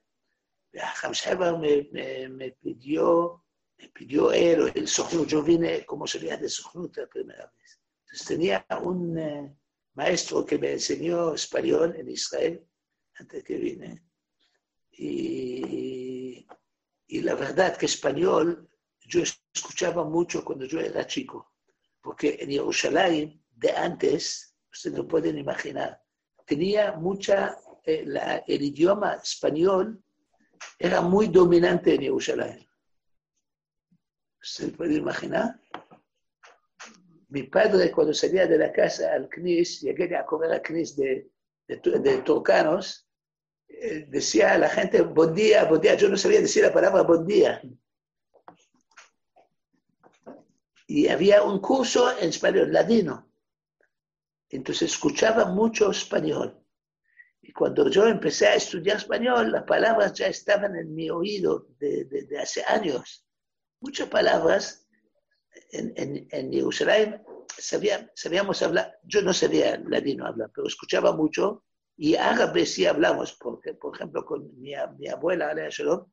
Me, 1.58 1.88
me, 1.92 2.28
me, 2.28 2.52
pidió, 2.52 3.44
me 3.78 3.88
pidió 3.88 4.32
él, 4.32 4.72
el 4.74 4.88
Sojnut, 4.88 5.28
yo 5.28 5.42
vine 5.42 5.84
como 5.84 6.06
sería 6.06 6.36
de 6.36 6.48
Sojnut 6.48 6.96
la 6.96 7.06
primera 7.06 7.52
vez. 7.58 7.80
Entonces 8.00 8.26
tenía 8.26 8.66
un 8.82 9.18
eh, 9.18 9.56
maestro 9.94 10.44
que 10.44 10.58
me 10.58 10.72
enseñó 10.72 11.34
español 11.34 11.94
en 11.96 12.08
Israel 12.08 12.66
antes 13.18 13.44
que 13.44 13.56
vine. 13.56 14.02
Y, 14.92 16.46
y 17.06 17.20
la 17.20 17.34
verdad 17.34 17.76
que 17.76 17.86
español 17.86 18.68
yo 19.00 19.22
escuchaba 19.22 20.04
mucho 20.04 20.44
cuando 20.44 20.64
yo 20.64 20.80
era 20.80 21.06
chico 21.06 21.56
porque 22.06 22.38
en 22.38 22.50
Jerusalén 22.50 23.42
de 23.56 23.72
antes, 23.72 24.54
ustedes 24.72 24.96
no 24.96 25.08
pueden 25.08 25.38
imaginar, 25.38 26.00
tenía 26.46 26.92
mucha, 26.92 27.58
eh, 27.84 28.06
el 28.46 28.62
idioma 28.62 29.14
español 29.14 30.00
era 30.78 31.00
muy 31.00 31.26
dominante 31.26 31.94
en 31.94 32.02
Jerusalén. 32.02 32.65
¿Ustedes 34.46 34.76
pueden 34.76 34.96
imaginar? 34.98 35.60
Mi 37.28 37.42
padre, 37.42 37.90
cuando 37.90 38.14
salía 38.14 38.46
de 38.46 38.56
la 38.56 38.72
casa 38.72 39.12
al 39.12 39.28
CNIS, 39.28 39.80
llegué 39.80 40.16
a 40.16 40.24
comer 40.24 40.52
al 40.52 40.62
CNIS 40.62 40.96
de, 40.96 41.30
de, 41.66 41.76
de 41.76 42.18
turcanos, 42.18 43.08
eh, 43.68 44.06
decía 44.08 44.52
a 44.52 44.58
la 44.58 44.68
gente, 44.68 45.02
buen 45.02 45.34
día, 45.34 45.64
buen 45.64 45.80
día. 45.80 45.96
Yo 45.96 46.08
no 46.08 46.16
sabía 46.16 46.40
decir 46.40 46.62
la 46.62 46.72
palabra 46.72 47.02
buen 47.02 47.26
día. 47.26 47.60
y 50.86 51.08
había 51.08 51.42
un 51.42 51.60
curso 51.60 52.16
en 52.18 52.28
español 52.28 52.72
ladino. 52.72 53.30
Entonces 54.48 54.92
escuchaba 54.92 55.46
mucho 55.46 55.90
español. 55.90 56.62
Y 57.42 57.52
cuando 57.52 57.88
yo 57.90 58.06
empecé 58.06 58.46
a 58.46 58.54
estudiar 58.54 58.98
español, 58.98 59.52
las 59.52 59.64
palabras 59.64 60.12
ya 60.14 60.28
estaban 60.28 60.76
en 60.76 60.94
mi 60.94 61.10
oído 61.10 61.66
desde 61.78 62.26
de, 62.26 62.38
hace 62.38 62.64
años. 62.64 63.25
Muchas 63.86 64.08
palabras 64.08 64.88
en, 65.70 65.92
en, 65.96 66.26
en 66.32 66.52
Jerusalén 66.52 67.22
sabíamos 67.56 68.60
hablar. 68.60 68.98
Yo 69.04 69.22
no 69.22 69.32
sabía 69.32 69.80
ladino 69.86 70.26
hablar, 70.26 70.50
pero 70.52 70.66
escuchaba 70.66 71.12
mucho. 71.12 71.62
Y 71.96 72.16
árabe 72.16 72.66
sí 72.66 72.84
hablamos, 72.84 73.38
porque, 73.40 73.74
por 73.74 73.94
ejemplo, 73.94 74.24
con 74.24 74.60
mi, 74.60 74.72
mi 74.98 75.06
abuela, 75.06 75.50
Alea 75.50 75.68
Shalom, 75.70 76.04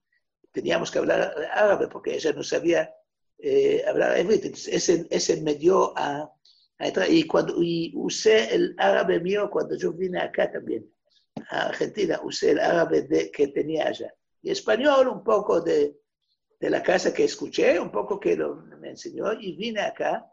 teníamos 0.51 0.91
que 0.91 0.99
hablar 0.99 1.33
árabe 1.51 1.87
porque 1.87 2.13
ella 2.13 2.31
no 2.33 2.43
sabía 2.43 2.93
eh, 3.39 3.83
hablaba 3.87 4.17
ese, 4.17 5.07
ese 5.09 5.41
me 5.41 5.55
dio 5.55 5.97
a, 5.97 6.31
entrar. 6.77 7.09
Y, 7.09 7.25
cuando, 7.25 7.55
y 7.59 7.91
usé 7.95 8.53
el 8.53 8.75
árabe 8.77 9.19
mío 9.19 9.49
cuando 9.49 9.75
yo 9.75 9.93
vine 9.93 10.19
acá 10.19 10.51
también, 10.51 10.87
a 11.49 11.69
Argentina, 11.69 12.21
usé 12.23 12.51
el 12.51 12.59
árabe 12.59 13.01
de, 13.01 13.31
que 13.31 13.47
tenía 13.47 13.87
allá. 13.87 14.13
Y 14.43 14.51
español, 14.51 15.07
un 15.07 15.23
poco 15.23 15.59
de, 15.59 16.02
de 16.63 16.69
la 16.69 16.81
casa 16.81 17.13
que 17.13 17.25
escuché, 17.25 17.77
un 17.77 17.91
poco 17.91 18.17
que 18.17 18.37
lo, 18.37 18.55
me 18.79 18.91
enseñó, 18.91 19.33
y 19.33 19.53
vine 19.57 19.81
acá. 19.81 20.31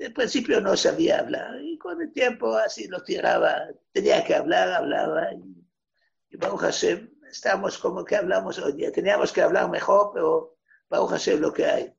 En 0.00 0.12
principio 0.12 0.60
no 0.60 0.76
sabía 0.76 1.20
hablar, 1.20 1.62
y 1.62 1.78
con 1.78 2.02
el 2.02 2.12
tiempo 2.12 2.56
así 2.56 2.88
lo 2.88 3.00
tiraba, 3.04 3.68
tenía 3.92 4.24
que 4.24 4.34
hablar, 4.34 4.72
hablaba, 4.72 5.32
y, 5.34 5.64
y 6.30 6.36
Baruch 6.36 6.62
Hashem, 6.62 7.08
estamos 7.30 7.78
como 7.78 8.04
que 8.04 8.16
hablamos 8.16 8.58
hoy 8.58 8.72
día. 8.72 8.90
Teníamos 8.90 9.32
que 9.32 9.40
hablar 9.40 9.70
mejor, 9.70 10.10
pero 10.12 10.56
Baruch 10.90 11.10
Hashem 11.10 11.40
lo 11.40 11.52
que 11.52 11.64
hay. 11.64 11.94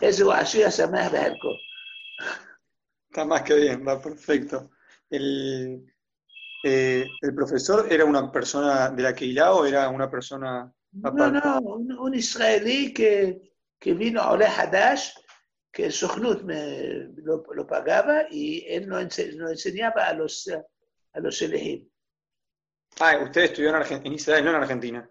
Eso 0.00 0.32
así 0.32 0.62
se 0.70 0.86
me 0.86 1.00
Está 3.10 3.26
más 3.26 3.42
que 3.42 3.56
bien, 3.56 3.86
va 3.86 4.00
perfecto. 4.00 4.70
El, 5.10 5.84
eh, 6.64 7.06
¿El 7.20 7.34
profesor 7.34 7.86
era 7.92 8.06
una 8.06 8.32
persona 8.32 8.88
de 8.88 9.02
la 9.02 9.14
Keilah 9.14 9.52
o 9.52 9.66
era 9.66 9.90
una 9.90 10.10
persona 10.10 10.72
No, 10.94 11.30
no, 11.30 11.60
un, 11.60 12.14
israelí 12.14 12.94
que, 12.94 13.52
que 13.78 13.94
vino 13.94 14.20
a 14.20 14.32
Ole 14.32 14.46
Hadash, 14.46 15.10
que 15.72 15.86
el 15.86 15.92
Sochnut 15.92 16.42
me 16.42 17.08
lo, 17.16 17.44
lo, 17.52 17.66
pagaba 17.66 18.26
y 18.30 18.64
él 18.68 18.86
nos, 18.86 19.18
enseñaba 19.18 20.06
a 20.06 20.14
los, 20.14 20.48
a 21.12 21.20
los 21.20 21.42
Elehim. 21.42 21.88
Ah, 23.00 23.18
usted 23.24 23.42
estudió 23.42 23.76
en, 23.76 24.06
en 24.06 24.12
Israel, 24.12 24.44
no 24.44 24.50
en 24.50 24.56
Argentina. 24.56 25.10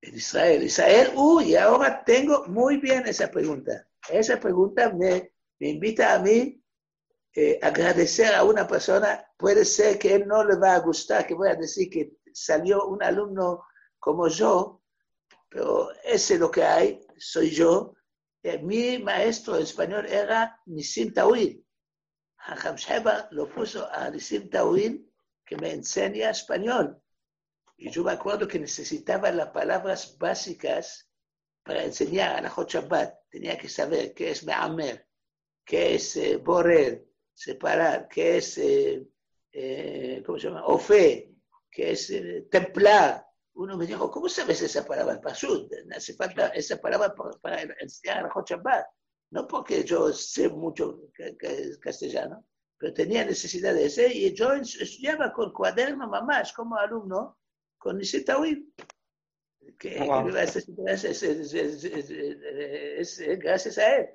En 0.00 0.14
Israel, 0.14 0.62
Israel, 0.62 1.10
uy, 1.16 1.56
ahora 1.56 2.04
tengo 2.04 2.44
muy 2.46 2.76
bien 2.76 3.04
esa 3.06 3.28
pregunta. 3.28 3.88
Esa 4.08 4.38
pregunta 4.38 4.92
me, 4.92 5.32
me 5.58 5.70
invita 5.70 6.14
a 6.14 6.20
mí 6.20 6.62
eh, 7.34 7.58
agradecer 7.60 8.32
a 8.32 8.44
una 8.44 8.66
persona. 8.66 9.26
Puede 9.36 9.64
ser 9.64 9.98
que 9.98 10.14
él 10.14 10.26
no 10.28 10.44
le 10.44 10.56
va 10.56 10.74
a 10.74 10.80
gustar 10.80 11.26
que 11.26 11.34
voy 11.34 11.48
a 11.48 11.56
decir 11.56 11.90
que 11.90 12.12
salió 12.32 12.86
un 12.86 13.02
alumno 13.02 13.64
como 13.98 14.28
yo, 14.28 14.82
pero 15.48 15.90
ese 16.04 16.34
es 16.34 16.40
lo 16.40 16.50
que 16.50 16.62
hay, 16.62 17.00
soy 17.18 17.50
yo. 17.50 17.94
Eh, 18.42 18.58
mi 18.58 18.98
maestro 18.98 19.56
español 19.56 20.06
era 20.06 20.60
Nisim 20.66 21.12
Tawil. 21.12 21.64
Hajam 22.38 22.76
Sheba 22.76 23.28
lo 23.32 23.48
puso 23.48 23.88
a 23.90 24.10
Nisim 24.10 24.48
Tawil 24.48 25.10
que 25.44 25.56
me 25.56 25.72
enseña 25.72 26.30
español. 26.30 27.00
Y 27.76 27.90
yo 27.90 28.04
me 28.04 28.12
acuerdo 28.12 28.48
que 28.48 28.58
necesitaba 28.58 29.30
las 29.30 29.48
palabras 29.48 30.16
básicas 30.18 31.10
para 31.62 31.84
enseñar 31.84 32.36
a 32.36 32.40
la 32.40 32.54
Shabbat 32.56 33.28
tenía 33.28 33.58
que 33.58 33.68
saber 33.68 34.14
qué 34.14 34.30
es 34.30 34.44
Me'amer, 34.44 35.08
qué 35.64 35.96
es 35.96 36.16
eh, 36.16 36.40
separar, 37.34 38.08
qué 38.08 38.38
es 38.38 38.58
eh, 38.58 39.06
eh, 39.58 40.22
¿cómo 40.24 40.38
se 40.38 40.48
llama? 40.48 40.66
Ofe, 40.66 41.34
que 41.70 41.92
es 41.92 42.10
eh, 42.10 42.46
templar. 42.50 43.25
Uno 43.56 43.76
me 43.76 43.86
dijo, 43.86 44.10
¿cómo 44.10 44.28
sabes 44.28 44.60
esa 44.62 44.84
palabra? 44.84 45.20
Pasud, 45.20 45.70
hace 45.94 46.14
falta 46.14 46.48
esa 46.48 46.78
palabra 46.78 47.14
para, 47.40 47.62
enseñar 47.80 48.26
a 48.26 48.44
Shabbat. 48.44 48.86
No 49.30 49.46
porque 49.48 49.82
yo 49.82 50.12
sé 50.12 50.48
mucho 50.48 51.00
castellano, 51.80 52.44
pero 52.78 52.92
tenía 52.92 53.24
necesidad 53.24 53.74
de 53.74 53.86
ese 53.86 54.12
y 54.12 54.32
yo 54.34 54.52
estudiaba 54.52 55.32
con 55.32 55.52
cuaderno 55.52 56.06
mamás 56.06 56.52
como 56.52 56.76
alumno 56.76 57.38
con 57.78 57.98
Nisita 57.98 58.36
que, 59.78 59.96
es, 62.98 63.18
gracias 63.38 63.78
a 63.78 63.96
él. 63.96 64.08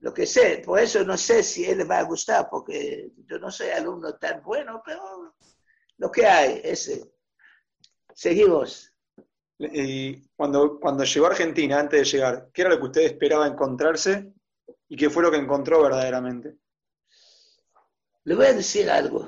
Lo 0.00 0.14
que 0.14 0.26
sé, 0.26 0.62
por 0.64 0.80
eso 0.80 1.04
no 1.04 1.16
sé 1.16 1.42
si 1.42 1.64
él 1.64 1.78
le 1.78 1.84
va 1.84 1.98
a 1.98 2.04
gustar, 2.04 2.48
porque 2.50 3.12
yo 3.26 3.38
no 3.38 3.50
soy 3.50 3.68
alumno 3.68 4.16
tan 4.16 4.42
bueno, 4.42 4.82
pero 4.84 5.34
lo 5.98 6.10
que 6.10 6.26
hay, 6.26 6.60
ese. 6.64 7.04
Seguimos. 8.20 8.92
Y 9.58 10.28
cuando, 10.36 10.78
cuando 10.78 11.04
llegó 11.04 11.24
a 11.24 11.30
Argentina, 11.30 11.80
antes 11.80 12.00
de 12.00 12.04
llegar, 12.04 12.50
¿qué 12.52 12.60
era 12.60 12.70
lo 12.72 12.76
que 12.76 12.84
usted 12.84 13.02
esperaba 13.04 13.46
encontrarse 13.46 14.34
y 14.88 14.96
qué 14.96 15.08
fue 15.08 15.22
lo 15.22 15.30
que 15.30 15.38
encontró 15.38 15.82
verdaderamente? 15.82 16.58
Le 18.24 18.34
voy 18.34 18.44
a 18.44 18.52
decir 18.52 18.90
algo 18.90 19.26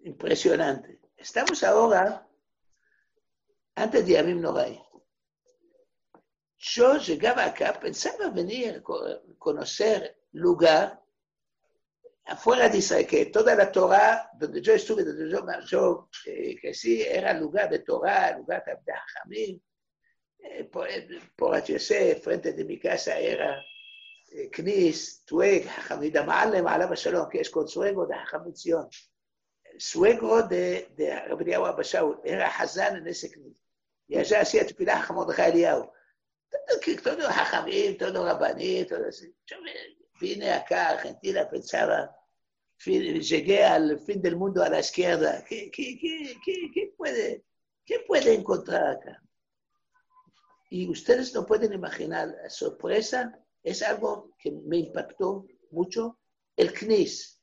impresionante. 0.00 1.00
Estamos 1.16 1.64
ahora 1.64 2.28
antes 3.76 4.06
de 4.06 4.18
Amim 4.18 4.42
Nogai. 4.42 4.78
Yo 6.58 6.98
llegaba 6.98 7.46
acá, 7.46 7.80
pensaba 7.80 8.28
venir 8.28 8.76
a 8.76 8.82
conocer 9.38 10.20
lugar 10.32 11.02
afuera 12.26 12.74
Israel, 12.74 13.06
que 13.06 13.26
toda 13.26 13.54
la 13.54 13.70
Torah, 13.70 14.30
donde 14.34 14.60
yo 14.60 14.72
estuve, 14.72 15.04
donde 15.04 15.30
yo, 15.30 15.46
yo 15.66 16.08
eh, 16.26 16.56
crecí, 16.60 17.02
era 17.02 17.34
lugar 17.34 17.68
de 17.70 17.80
Torah, 17.80 18.36
lugar 18.36 18.64
de 18.64 18.92
Hamim. 19.22 19.60
Eh, 20.38 20.64
por, 20.64 20.86
por 21.36 21.54
HC, 21.56 22.20
frente 22.22 22.52
de 22.52 22.64
mi 22.64 22.78
casa 22.78 23.18
era 23.18 23.62
eh, 24.32 24.50
Knis, 24.50 25.24
Tueg, 25.24 25.66
Hamid 25.88 26.16
Amalem, 26.16 26.66
Alaba 26.66 26.94
Shalom, 26.94 27.28
que 27.28 27.40
es 27.40 27.50
consuego 27.50 28.06
de 28.06 28.14
Hamid 28.14 28.54
Zion. 28.54 28.88
Suegro 29.78 30.42
de, 30.42 30.88
de 30.96 31.18
Rabbi 31.20 31.52
Abashaul 31.52 32.20
era 32.24 32.48
Hazan 32.48 32.96
en 32.96 33.08
ese 33.08 33.30
Knis. 33.30 33.60
Y 34.06 34.18
allá 34.18 34.42
hacía 34.42 34.66
Tpilah 34.66 35.06
Mordechai 35.12 35.50
Eliyahu. 35.50 35.90
Todo 37.02 37.28
Hajamim, 37.28 37.96
todo 37.96 38.24
Rabaní, 38.24 38.84
todo 38.84 39.08
así. 39.08 39.34
Yo 39.46 39.56
vine 40.20 40.50
acá 40.52 40.88
a 40.88 40.92
Argentina, 40.92 41.48
pensaba, 41.48 42.14
llegué 42.84 43.64
al 43.64 43.98
fin 44.00 44.20
del 44.20 44.36
mundo 44.36 44.62
a 44.62 44.68
la 44.68 44.80
izquierda. 44.80 45.44
¿Qué, 45.48 45.70
qué, 45.70 45.98
qué, 45.98 46.38
qué, 46.72 46.94
puede, 46.96 47.44
puede 48.06 48.34
encontrar 48.34 48.96
acá? 48.96 49.22
Y 50.70 50.88
ustedes 50.88 51.34
no 51.34 51.46
pueden 51.46 51.72
imaginar 51.72 52.28
la 52.28 52.50
sorpresa, 52.50 53.38
es 53.62 53.82
algo 53.82 54.34
que 54.38 54.50
me 54.50 54.78
impactó 54.78 55.46
mucho, 55.70 56.18
el 56.56 56.72
CNIS. 56.72 57.42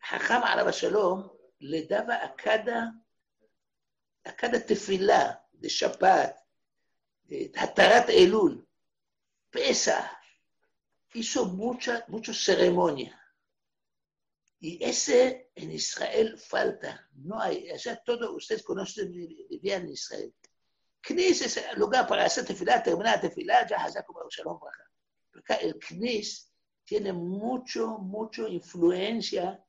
Hajam 0.00 0.42
Arab 0.42 0.70
Shalom 0.70 1.30
le 1.58 1.86
daba 1.86 2.24
a 2.24 2.34
cada 2.34 2.94
a 4.24 4.36
cada 4.36 4.60
tefilá 4.60 5.44
de 5.52 5.68
Shabbat, 5.68 6.36
de 7.24 7.50
Hatarat 7.56 8.10
Elul, 8.10 8.66
pesa, 9.50 10.17
hizo 11.14 11.46
mucha, 11.46 12.04
mucha 12.08 12.32
ceremonia. 12.32 13.14
Y 14.60 14.82
ese 14.84 15.50
en 15.54 15.72
Israel 15.72 16.36
falta, 16.38 17.08
no 17.14 17.40
hay, 17.40 17.70
allá 17.70 18.02
todo, 18.04 18.34
ustedes 18.34 18.62
conocen 18.62 19.12
bien 19.62 19.88
Israel. 19.88 20.34
Knis 21.00 21.42
es 21.42 21.56
el 21.58 21.78
lugar 21.78 22.06
para 22.08 22.24
hacer 22.24 22.44
tefilá, 22.44 22.82
terminar 22.82 23.20
tefilá, 23.20 23.66
ya 23.66 24.02
como 24.02 24.28
Shalom 24.28 24.58
Braja. 24.58 24.90
Acá 25.34 25.54
el 25.56 25.78
Knis 25.78 26.52
tiene 26.84 27.12
mucho, 27.12 27.98
mucho 27.98 28.48
influencia 28.48 29.64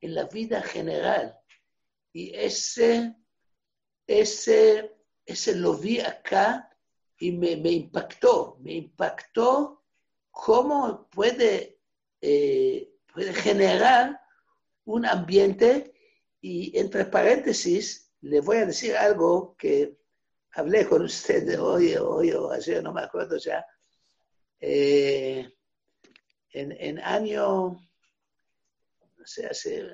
en 0.00 0.14
la 0.14 0.24
vida 0.24 0.62
general. 0.62 1.36
Y 2.12 2.32
ese 2.34 3.16
ese, 4.08 4.96
ese 5.26 5.54
lo 5.54 5.74
vi 5.74 6.00
acá 6.00 6.74
y 7.20 7.30
me, 7.30 7.52
impactó, 7.52 8.56
me 8.60 8.72
impactó 8.72 9.77
cómo 10.38 11.08
puede, 11.10 11.80
eh, 12.20 12.94
puede 13.12 13.34
generar 13.34 14.20
un 14.84 15.04
ambiente 15.04 15.92
y 16.40 16.78
entre 16.78 17.06
paréntesis 17.06 18.12
le 18.20 18.40
voy 18.40 18.58
a 18.58 18.66
decir 18.66 18.96
algo 18.96 19.56
que 19.58 19.98
hablé 20.52 20.86
con 20.86 21.02
usted 21.02 21.60
hoy, 21.60 21.96
hoy 21.96 22.30
o 22.30 22.52
ayer, 22.52 22.80
no 22.84 22.92
me 22.92 23.02
acuerdo 23.02 23.36
ya. 23.36 23.66
Eh, 24.60 25.44
en, 26.52 26.70
en, 26.70 27.00
año, 27.00 27.70
no 29.16 29.26
sé, 29.26 29.44
hace, 29.44 29.88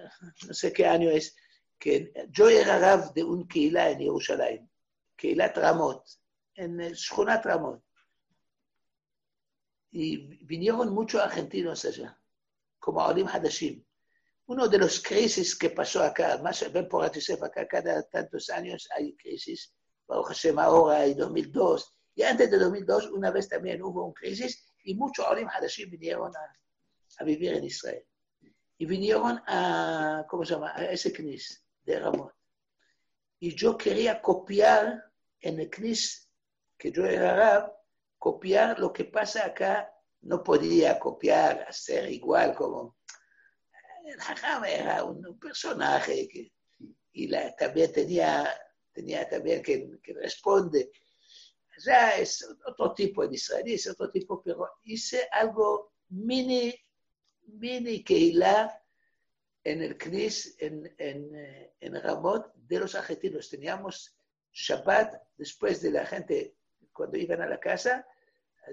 no 0.46 0.52
sé 0.52 0.74
qué 0.74 0.86
año 0.86 1.08
es, 1.10 1.34
que 1.78 2.12
yo 2.28 2.50
era 2.50 2.78
rab 2.78 3.14
de 3.14 3.24
un 3.24 3.48
Keilah 3.48 3.92
en 3.92 4.00
Jerusalén, 4.00 4.70
Keilah 5.16 5.54
Tramot, 5.54 6.04
en 6.54 6.92
Shkunat 6.92 7.42
Tramot. 7.42 7.82
Y 9.94 10.16
vinieron 10.44 10.92
muchos 10.92 11.22
argentinos 11.22 11.84
allá, 11.84 12.20
como 12.80 13.00
Olim 13.06 13.28
Hadashim. 13.28 13.80
Uno 14.46 14.66
de 14.66 14.78
los 14.78 15.00
crisis 15.00 15.56
que 15.56 15.70
pasó 15.70 16.02
acá, 16.02 16.36
más 16.42 16.70
ven 16.72 16.88
por 16.88 17.04
Atisef, 17.04 17.40
acá 17.44 17.68
cada 17.68 18.02
tantos 18.08 18.50
años 18.50 18.88
hay 18.96 19.14
crisis, 19.14 19.72
Baruch 20.08 20.26
Hashem 20.26 20.58
ahora 20.58 20.96
hay 20.98 21.14
2002, 21.14 21.96
y 22.16 22.24
antes 22.24 22.50
de 22.50 22.58
2002 22.58 23.10
una 23.12 23.30
vez 23.30 23.48
también 23.48 23.80
hubo 23.82 24.04
un 24.04 24.12
crisis 24.12 24.66
y 24.82 24.96
muchos 24.96 25.24
Olim 25.28 25.48
Hadashim 25.48 25.88
vinieron 25.88 26.34
a, 26.34 26.58
a 27.20 27.24
vivir 27.24 27.54
en 27.54 27.62
Israel. 27.62 28.04
Y 28.76 28.86
vinieron 28.86 29.40
a, 29.46 30.26
¿cómo 30.28 30.44
se 30.44 30.54
llama?, 30.54 30.72
a 30.74 30.86
ese 30.86 31.12
crisis 31.12 31.64
de 31.84 32.00
Ramón. 32.00 32.32
Y 33.38 33.54
yo 33.54 33.78
quería 33.78 34.20
copiar 34.20 35.04
en 35.38 35.60
el 35.60 35.70
CNIS, 35.70 36.28
que 36.76 36.90
yo 36.90 37.06
era 37.06 37.36
rab, 37.36 37.83
copiar 38.24 38.78
lo 38.78 38.90
que 38.90 39.04
pasa 39.04 39.44
acá. 39.44 39.92
No 40.22 40.42
podía 40.42 40.98
copiar, 40.98 41.66
hacer 41.68 42.10
igual 42.10 42.54
como... 42.54 42.96
El 44.06 44.18
Hajam 44.18 44.64
era 44.64 45.04
un, 45.04 45.38
personaje 45.38 46.26
que, 46.28 46.52
y 47.12 47.30
también 47.58 47.92
tenía, 47.92 48.50
tenía 48.92 49.28
también 49.28 49.62
que, 49.62 49.90
que 50.02 50.14
responde. 50.14 50.90
Ya 51.84 52.16
es 52.16 52.46
otro 52.66 52.94
tipo 52.94 53.26
de 53.26 53.34
israelí, 53.34 53.74
es 53.74 53.88
otro 53.88 54.10
tipo, 54.10 54.42
pero 54.42 54.70
hice 54.84 55.28
algo 55.30 55.92
mini, 56.08 56.74
mini 57.42 58.02
Keilah 58.02 58.82
en 59.64 59.82
el 59.82 59.98
CNIS, 59.98 60.56
en, 60.60 60.94
en, 60.96 61.34
eh, 61.34 61.74
en, 61.80 62.02
Ramot, 62.02 62.54
de 62.54 62.80
los 62.80 62.94
argentinos. 62.94 63.50
Teníamos 63.50 64.16
Shabbat 64.52 65.22
después 65.36 65.82
de 65.82 65.90
la 65.90 66.06
gente, 66.06 66.56
cuando 66.92 67.18
iban 67.18 67.42
a 67.42 67.46
la 67.46 67.60
casa, 67.60 68.06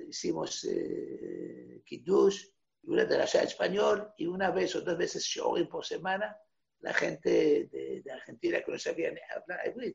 hicimos 0.08 0.64
eh, 0.66 1.82
Kiddush, 1.86 2.46
una 2.84 3.06
de 3.06 3.18
la 3.18 3.26
español, 3.26 4.14
y 4.18 4.26
una 4.26 4.52
vez 4.52 4.76
o 4.76 4.82
dos 4.82 4.98
veces 4.98 5.24
Shorim 5.24 5.68
por 5.68 5.86
semana, 5.86 6.36
la 6.80 6.94
gente 6.94 7.70
de, 7.72 8.04
Argentina 8.12 8.62
que 8.62 8.72
no 8.72 8.80
sabían 8.80 9.16
hablar 9.36 9.68
hebreo. 9.68 9.94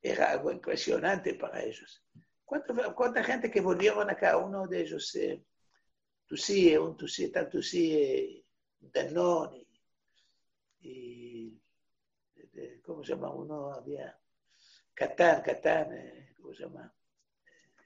Era 0.00 0.30
algo 0.30 0.50
impresionante 0.50 1.34
para 1.34 1.62
ellos. 1.62 2.04
¿Cuánta, 2.44 2.92
¿Cuánta, 2.94 3.24
gente 3.24 3.50
que 3.50 3.60
volvieron 3.60 4.10
acá? 4.10 4.36
Uno 4.36 4.66
de 4.66 4.80
ellos, 4.80 5.14
eh, 5.14 5.42
Tusí, 6.26 6.76
un 6.76 6.96
Tusí, 6.96 7.30
tal 7.30 7.48
Tusí, 7.48 7.94
eh, 7.94 8.44
Danone, 8.78 9.66
y 10.80 11.60
¿cómo 12.82 13.02
se 13.04 13.12
llama? 13.12 13.32
Uno 13.32 13.72
había 13.72 14.18
Catán, 14.94 15.42
Catán, 15.42 15.92
eh, 15.94 16.34
¿cómo 16.36 16.54
se 16.54 16.64
llama? 16.64 16.92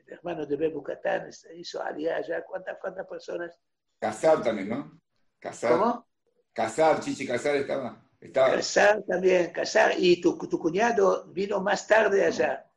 El 0.06 0.14
hermano 0.14 0.46
de 0.46 0.56
Bebu 0.56 0.82
Catán 0.82 1.28
hizo 1.56 1.82
aliá 1.82 2.16
allá. 2.16 2.44
¿Cuántas, 2.44 2.78
cuántas 2.80 3.06
personas? 3.06 3.58
Casar 3.98 4.42
también, 4.42 4.68
¿no? 4.68 5.00
Casar. 5.40 5.72
¿Cómo? 5.72 6.06
Casar, 6.52 7.00
Chichi 7.00 7.26
Casar 7.26 7.56
estaba. 7.56 8.08
estaba. 8.20 8.54
Casar 8.54 9.02
también, 9.02 9.50
Casar. 9.50 9.94
Y 9.98 10.20
tu, 10.20 10.38
tu 10.38 10.58
cuñado 10.58 11.26
vino 11.26 11.60
más 11.60 11.86
tarde 11.88 12.24
allá. 12.24 12.70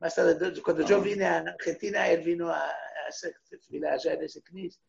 Más 0.00 0.14
tarde, 0.14 0.60
cuando 0.60 0.84
yo 0.84 1.00
vine 1.00 1.24
a 1.24 1.38
Argentina, 1.38 2.08
él 2.08 2.22
vino 2.24 2.50
a, 2.50 2.68
hacer 3.08 3.34
fila 3.68 3.92
allá 3.92 4.14
en 4.14 4.22
ese 4.22 4.42
CNIS. 4.42 4.80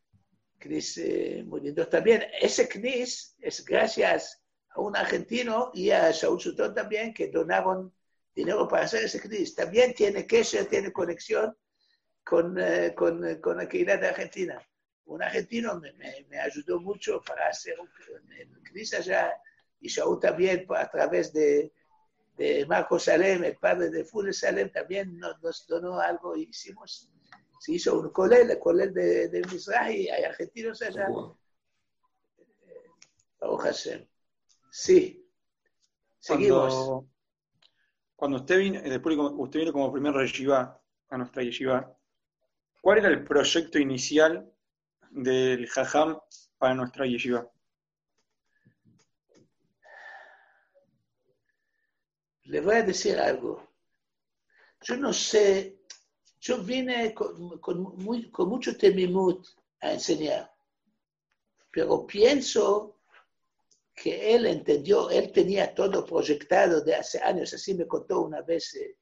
CNIS 0.59 0.97
eh, 0.97 1.43
muy 1.45 1.61
lindo 1.61 1.87
también. 1.87 2.23
Ese 2.41 2.67
CNIS 2.67 3.35
es 3.39 3.63
gracias 3.63 4.41
a 4.69 4.81
un 4.81 4.95
argentino 4.95 5.69
y 5.73 5.91
a 5.91 6.11
Saúl 6.11 6.41
Sutton 6.41 6.73
también, 6.73 7.13
que 7.13 7.27
donaron 7.27 7.93
dinero 8.33 8.67
para 8.67 8.85
hacer 8.85 9.03
ese 9.03 9.19
crisis. 9.21 9.53
También 9.53 9.93
tiene 9.93 10.25
que 10.25 10.43
ser, 10.43 10.65
tiene 10.65 10.91
conexión 10.91 11.55
con, 12.23 12.57
eh, 12.59 12.93
con, 12.95 13.19
con, 13.39 13.57
la 13.57 13.67
comunidad 13.67 13.99
de 13.99 14.07
Argentina. 14.07 14.61
Un 15.05 15.21
argentino 15.21 15.79
me, 15.79 15.93
me, 16.29 16.39
ayudó 16.39 16.79
mucho 16.79 17.21
para 17.21 17.47
hacer 17.49 17.75
el 18.39 18.63
crisis 18.63 18.99
allá 18.99 19.33
y 19.79 19.89
Shaul 19.89 20.19
también 20.19 20.65
a 20.69 20.89
través 20.89 21.33
de, 21.33 21.73
de 22.37 22.65
Marco 22.65 22.97
Salem, 22.97 23.43
el 23.43 23.57
padre 23.57 23.89
de 23.89 24.05
Funes 24.05 24.39
Salem, 24.39 24.71
también 24.71 25.17
nos, 25.17 25.41
nos 25.41 25.67
donó 25.67 25.99
algo 25.99 26.37
y 26.37 26.43
hicimos, 26.43 27.11
se 27.59 27.73
hizo 27.73 27.99
un 27.99 28.09
colel, 28.11 28.49
el 28.49 28.59
colel 28.59 28.93
de, 28.93 29.27
de 29.27 29.41
Mizrahi, 29.41 30.09
hay 30.09 30.23
argentinos 30.23 30.81
allá. 30.81 31.07
Hashem. 33.57 34.07
Sí. 34.71 35.29
Seguimos. 36.19 36.73
Cuando, 36.73 37.09
cuando 38.15 38.37
usted 38.37 38.57
vino, 38.57 38.81
después 38.81 39.17
como- 39.17 39.41
usted 39.43 39.59
vino 39.59 39.73
como 39.73 39.91
primer 39.91 40.13
yeshiva 40.13 40.81
a 41.09 41.17
nuestra 41.17 41.43
yeshiva, 41.43 41.93
¿cuál 42.83 42.99
era 42.99 43.07
el 43.09 43.23
proyecto 43.23 43.79
inicial 43.79 44.47
del 45.09 45.67
Jajam 45.67 46.19
para 46.59 46.75
nuestra 46.75 47.07
yeshiva? 47.07 47.49
Le 52.51 52.61
voy 52.61 52.75
a 52.75 52.83
decir 52.83 53.19
algo. 53.19 53.51
Yo 54.87 54.95
no 54.97 55.11
sé, 55.13 55.79
yo 56.39 56.59
vine 56.63 57.11
con, 57.15 57.59
con 57.59 57.81
muy- 58.05 58.29
con 58.29 58.49
mucho 58.49 58.77
temimut 58.77 59.47
a 59.81 59.93
enseñar, 59.93 60.51
pero 61.71 62.05
pienso 62.07 62.99
que 63.95 64.35
él 64.35 64.45
entendió, 64.47 65.09
él 65.09 65.31
tenía 65.31 65.73
todo 65.75 66.05
proyectado 66.05 66.81
de 66.83 66.95
hace 66.95 67.19
años, 67.21 67.53
así 67.53 67.73
me 67.75 67.87
contó 67.87 68.21
una 68.21 68.41
vez 68.41 68.75
eh, 68.75 68.97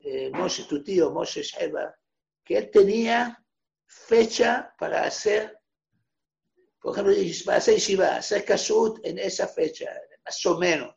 eh, 0.00 0.30
Moshe, 0.32 0.64
tu 0.66 0.82
tío, 0.84 1.10
Moshe 1.12 1.42
Sheba, 1.42 1.94
que 2.44 2.58
él 2.58 2.70
tenía 2.70 3.44
fecha 3.86 4.74
para 4.78 5.04
hacer, 5.04 5.58
por 6.80 6.92
ejemplo, 6.92 7.14
para 7.44 7.58
hacer 7.58 7.78
Shiva, 7.78 8.16
hacer 8.16 8.44
Kasut 8.44 9.04
en 9.04 9.18
esa 9.18 9.46
fecha, 9.48 9.90
más 10.24 10.46
o 10.46 10.58
menos. 10.58 10.94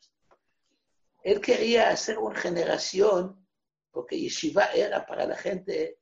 Él 1.23 1.39
quería 1.39 1.89
hacer 1.89 2.17
una 2.17 2.39
generación, 2.39 3.47
porque 3.91 4.19
Yeshiva 4.19 4.65
era 4.73 5.05
para 5.05 5.25
la 5.25 5.37
gente 5.37 5.99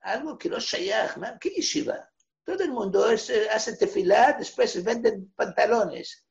algo 0.00 0.38
que 0.38 0.48
no 0.48 0.60
shayach, 0.60 1.16
man. 1.16 1.38
¿Qué 1.40 1.50
Yeshiva? 1.50 2.08
Todo 2.44 2.62
el 2.62 2.70
mundo 2.70 3.10
es, 3.10 3.30
hace 3.50 3.76
tefilá, 3.76 4.36
después 4.38 4.82
venden 4.84 5.32
pantalones, 5.34 6.26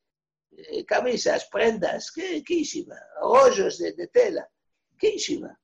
eh, 0.51 0.85
camisas, 0.85 1.49
prendas. 1.51 2.11
¿Qué, 2.11 2.43
qué 2.43 2.57
Yeshiva? 2.57 2.95
Rollos 3.21 3.79
de, 3.79 3.93
de 3.93 4.07
tela. 4.07 4.47
¿Qué 4.97 5.11
Yeshiva? 5.13 5.59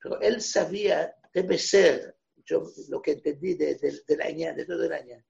Pero 0.00 0.20
él 0.20 0.40
sabía, 0.40 1.14
debe 1.32 1.58
ser, 1.58 2.16
yo 2.44 2.64
lo 2.88 3.00
que 3.00 3.12
entendí 3.12 3.54
de, 3.54 3.76
de, 3.76 4.00
del 4.06 4.20
año, 4.22 4.54
de 4.54 4.64
todo 4.64 4.84
el 4.84 4.92
año. 4.92 5.24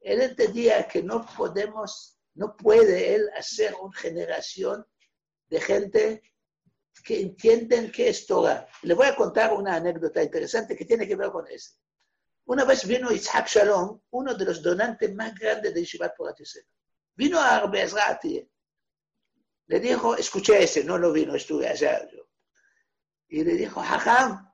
Él 0.00 0.22
entendía 0.22 0.86
que 0.88 1.02
no 1.02 1.26
podemos, 1.36 2.18
no 2.34 2.56
puede 2.56 3.14
él 3.14 3.30
hacer 3.36 3.74
una 3.80 3.96
generación 3.96 4.86
de 5.48 5.60
gente 5.60 6.22
que 7.04 7.20
entienden 7.20 7.90
qué 7.90 8.08
es 8.08 8.26
Torah. 8.26 8.66
Le 8.82 8.94
voy 8.94 9.06
a 9.06 9.16
contar 9.16 9.52
una 9.52 9.76
anécdota 9.76 10.22
interesante 10.22 10.76
que 10.76 10.84
tiene 10.84 11.06
que 11.06 11.16
ver 11.16 11.30
con 11.30 11.46
eso. 11.48 11.74
Una 12.46 12.64
vez 12.64 12.86
vino 12.86 13.12
Isaac 13.12 13.48
Shalom, 13.48 14.00
uno 14.10 14.34
de 14.34 14.44
los 14.44 14.62
donantes 14.62 15.14
más 15.14 15.34
grandes 15.34 15.72
de 15.72 15.80
Yeshivat 15.80 16.16
Porat 16.16 16.38
Yosef. 16.38 16.64
Vino 17.14 17.38
a 17.38 17.56
Arbezrati. 17.56 18.48
Le 19.66 19.80
dijo, 19.80 20.16
escuché 20.16 20.64
ese, 20.64 20.84
no 20.84 20.98
lo 20.98 21.12
vino, 21.12 21.34
estuve 21.34 21.68
allá 21.68 22.08
yo. 22.10 22.28
Y 23.28 23.44
le 23.44 23.54
dijo, 23.54 23.80
Hajam, 23.80 24.51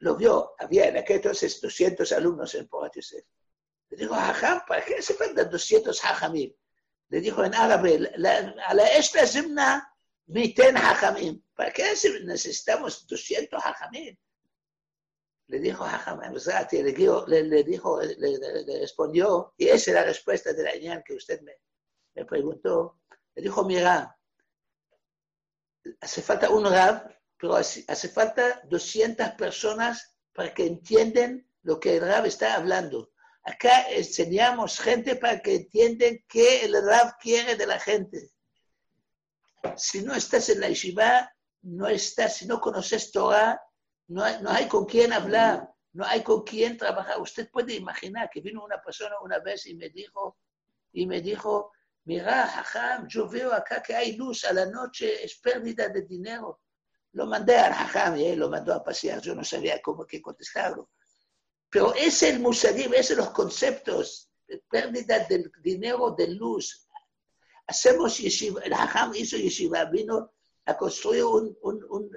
lo 0.00 0.16
vio, 0.16 0.54
había 0.58 0.88
en 0.88 0.96
aquel 0.98 1.16
entonces 1.16 1.60
200 1.60 2.10
alumnos 2.12 2.54
en 2.54 2.68
Porat 2.68 2.94
Yosef. 2.94 3.24
Le 3.90 3.96
dijo, 3.96 4.14
Hajam, 4.14 4.62
¿para 4.66 4.84
qué 4.84 5.00
se 5.02 5.14
faltan 5.14 5.50
200 5.50 6.04
Hajamim? 6.04 6.52
Le 7.10 7.20
dijo 7.20 7.42
en 7.42 7.54
árabe, 7.54 8.10
a 8.66 8.74
la 8.74 8.86
esta 8.88 9.26
zimna 9.26 9.94
miten 10.26 10.76
hajamim. 10.76 11.42
¿Para 11.54 11.72
qué 11.72 11.94
necesitamos 12.24 13.06
200 13.06 13.64
hajamim? 13.64 14.16
Le 15.46 15.58
dijo 15.58 15.84
Hajam 15.84 16.20
le, 16.20 16.92
dijo- 16.92 17.26
le, 17.26 17.64
dijo, 17.64 18.02
le 18.02 18.80
respondió, 18.80 19.54
y 19.56 19.68
esa 19.68 19.90
es 19.90 19.94
la 19.94 20.04
respuesta 20.04 20.52
de 20.52 20.62
la 20.62 20.76
ñan 20.76 21.02
que 21.02 21.14
usted 21.14 21.40
me, 21.40 21.54
me 22.14 22.26
preguntó. 22.26 23.00
Le 23.34 23.42
dijo, 23.42 23.64
mira, 23.64 24.14
hace 26.02 26.20
falta 26.20 26.50
un 26.50 26.66
rab, 26.66 27.10
pero 27.38 27.54
hace, 27.54 28.08
falta 28.08 28.60
200 28.64 29.30
personas 29.32 30.14
para 30.32 30.52
que 30.52 30.66
entiendan 30.66 31.46
lo 31.62 31.78
que 31.78 31.96
el 31.96 32.02
rab 32.02 32.26
está 32.26 32.54
hablando. 32.54 33.10
Acá 33.44 33.90
enseñamos 33.90 34.78
gente 34.78 35.16
para 35.16 35.40
que 35.40 35.54
entiendan 35.54 36.18
qué 36.28 36.66
el 36.66 36.74
Rab 36.84 37.16
quiere 37.18 37.56
de 37.56 37.66
la 37.66 37.80
gente. 37.80 38.30
Si 39.74 40.02
no 40.02 40.14
estás 40.14 40.50
en 40.50 40.60
la 40.60 40.68
yeshiva, 40.68 41.32
no 41.62 41.88
estás, 41.88 42.36
si 42.36 42.46
no 42.46 42.60
conoces 42.60 43.10
Torah, 43.10 43.58
no 44.08 44.22
hay, 44.22 44.42
no 44.42 44.50
hay 44.50 44.68
con 44.68 44.84
quién 44.84 45.14
hablar, 45.14 45.66
no 45.92 46.04
hay 46.04 46.22
con 46.22 46.42
quién 46.42 46.76
trabajar. 46.76 47.20
Usted 47.20 47.50
puede 47.50 47.74
imaginar 47.74 48.28
que 48.28 48.42
vino 48.42 48.62
una 48.62 48.82
persona 48.82 49.14
una 49.22 49.38
vez 49.38 49.66
y 49.66 49.74
me 49.74 49.88
dijo, 49.88 50.36
y 50.92 51.06
me 51.06 51.22
dijo, 51.22 51.72
mira, 52.04 52.46
Jajam, 52.46 53.08
yo 53.08 53.28
veo 53.28 53.52
acá 53.54 53.82
que 53.82 53.94
hay 53.94 54.16
luz 54.16 54.44
a 54.44 54.52
la 54.52 54.66
noche, 54.66 55.24
es 55.24 55.38
pérdida 55.38 55.88
de 55.88 56.02
dinero. 56.02 56.60
Lo 57.12 57.26
mandé 57.26 57.56
al 57.56 57.72
Jajam 57.72 58.16
y 58.16 58.26
él 58.26 58.38
lo 58.38 58.50
mandó 58.50 58.74
a 58.74 58.84
pasear, 58.84 59.20
yo 59.20 59.34
no 59.34 59.44
sabía 59.44 59.80
cómo 59.82 60.06
que 60.06 60.20
contestarlo. 60.20 60.90
Pero 61.70 61.94
es 61.94 62.22
el 62.22 62.40
musadim, 62.40 62.94
es 62.94 63.10
los 63.10 63.30
conceptos, 63.30 64.30
pérdida 64.70 65.20
del 65.20 65.50
dinero 65.62 66.12
de 66.12 66.28
luz. 66.28 66.86
Hacemos 67.66 68.18
yeshiva, 68.18 68.62
el 68.62 68.72
hajam 68.72 69.14
hizo 69.14 69.36
yeshiva, 69.36 69.84
vino 69.84 70.32
a 70.64 70.76
construir 70.76 71.24
un, 71.24 71.56
un, 71.62 71.84
un 71.90 72.10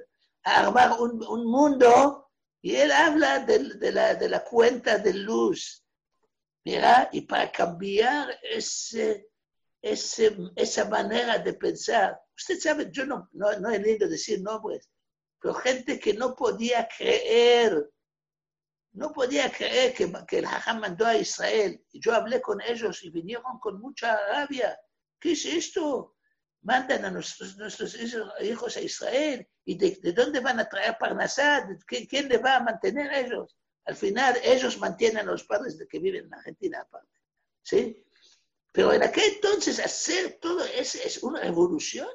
a 0.44 0.62
armar 0.62 1.00
un, 1.00 1.24
un, 1.28 1.46
mundo 1.46 2.30
y 2.62 2.76
él 2.76 2.92
habla 2.92 3.40
de, 3.40 3.60
de, 3.76 3.92
la, 3.92 4.16
de 4.16 4.30
la 4.30 4.44
cuenta 4.44 4.98
de 4.98 5.14
luz. 5.14 5.86
Mira, 6.64 7.10
y 7.12 7.22
para 7.22 7.52
cambiar 7.52 8.40
ese, 8.44 9.31
ese, 9.82 10.38
esa 10.56 10.86
manera 10.86 11.40
de 11.40 11.54
pensar, 11.54 12.20
usted 12.36 12.60
sabe, 12.60 12.90
yo 12.92 13.06
no, 13.06 13.30
no, 13.34 13.58
no 13.60 13.70
es 13.70 13.82
lindo 13.82 14.08
decir 14.08 14.42
nombres, 14.42 14.90
pero 15.40 15.54
gente 15.56 16.00
que 16.00 16.14
no 16.14 16.36
podía 16.36 16.88
creer 16.88 17.90
no 18.94 19.14
podía 19.14 19.52
creer 19.52 19.94
que, 19.94 20.12
que 20.28 20.40
el 20.40 20.46
Hajam 20.46 20.82
mandó 20.82 21.06
a 21.06 21.16
Israel. 21.16 21.84
Yo 21.94 22.14
hablé 22.14 22.42
con 22.42 22.60
ellos 22.62 23.04
y 23.04 23.10
vinieron 23.10 23.60
con 23.60 23.80
mucha 23.80 24.18
rabia. 24.28 24.78
¿Qué 25.20 25.32
es 25.32 25.46
esto? 25.46 26.16
Mandan 26.64 27.06
a 27.06 27.12
nuestros, 27.12 27.58
nuestros 27.58 27.98
hijos 28.42 28.78
a 28.78 28.82
Israel. 28.82 29.48
¿Y 29.64 29.78
de, 29.78 29.98
de 30.02 30.12
dónde 30.12 30.40
van 30.40 30.60
a 30.60 30.68
traer 30.68 30.98
Parnasá? 31.00 31.68
¿Quién 31.88 32.28
le 32.28 32.38
va 32.38 32.58
a 32.58 32.64
mantener 32.64 33.10
a 33.12 33.20
ellos? 33.20 33.56
Al 33.86 33.96
final, 33.96 34.38
ellos 34.44 34.78
mantienen 34.78 35.20
a 35.20 35.32
los 35.32 35.44
padres 35.44 35.78
de 35.78 35.88
que 35.88 36.00
viven 36.00 36.26
en 36.26 36.34
Argentina 36.34 36.82
aparte. 36.82 37.10
¿Sí? 37.64 38.06
Pero 38.72 38.94
en 38.94 39.04
aquel 39.04 39.36
entonces 39.36 39.80
hacer 39.80 40.40
todo 40.40 40.64
eso 40.64 40.98
es 41.04 41.22
una 41.24 41.42
revolución. 41.42 42.08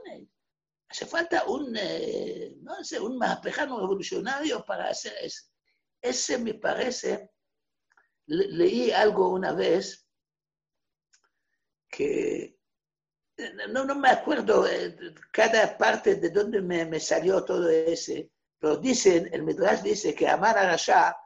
Hace 0.88 1.06
falta 1.06 1.44
un, 1.44 1.76
eh, 1.76 2.54
no 2.62 2.82
sé, 2.82 2.98
un 3.00 3.18
mapejano 3.18 3.80
revolucionario 3.80 4.64
para 4.64 4.88
hacer 4.88 5.14
eso. 5.20 5.44
Ese 6.00 6.38
me 6.38 6.54
parece, 6.54 7.30
le, 8.26 8.46
leí 8.48 8.90
algo 8.90 9.28
una 9.28 9.52
vez 9.52 10.06
que 11.88 12.56
no, 13.68 13.84
no 13.84 13.94
me 13.94 14.08
acuerdo 14.08 14.66
eh, 14.66 14.96
cada 15.30 15.76
parte 15.76 16.16
de 16.16 16.30
dónde 16.30 16.62
me, 16.62 16.86
me, 16.86 17.00
salió 17.00 17.44
todo 17.44 17.68
ese, 17.68 18.30
pero 18.58 18.76
dicen, 18.76 19.28
el 19.32 19.42
Midrash 19.42 19.82
dice 19.82 20.14
que 20.14 20.26
Amar 20.26 20.56
Arashá, 20.56 21.16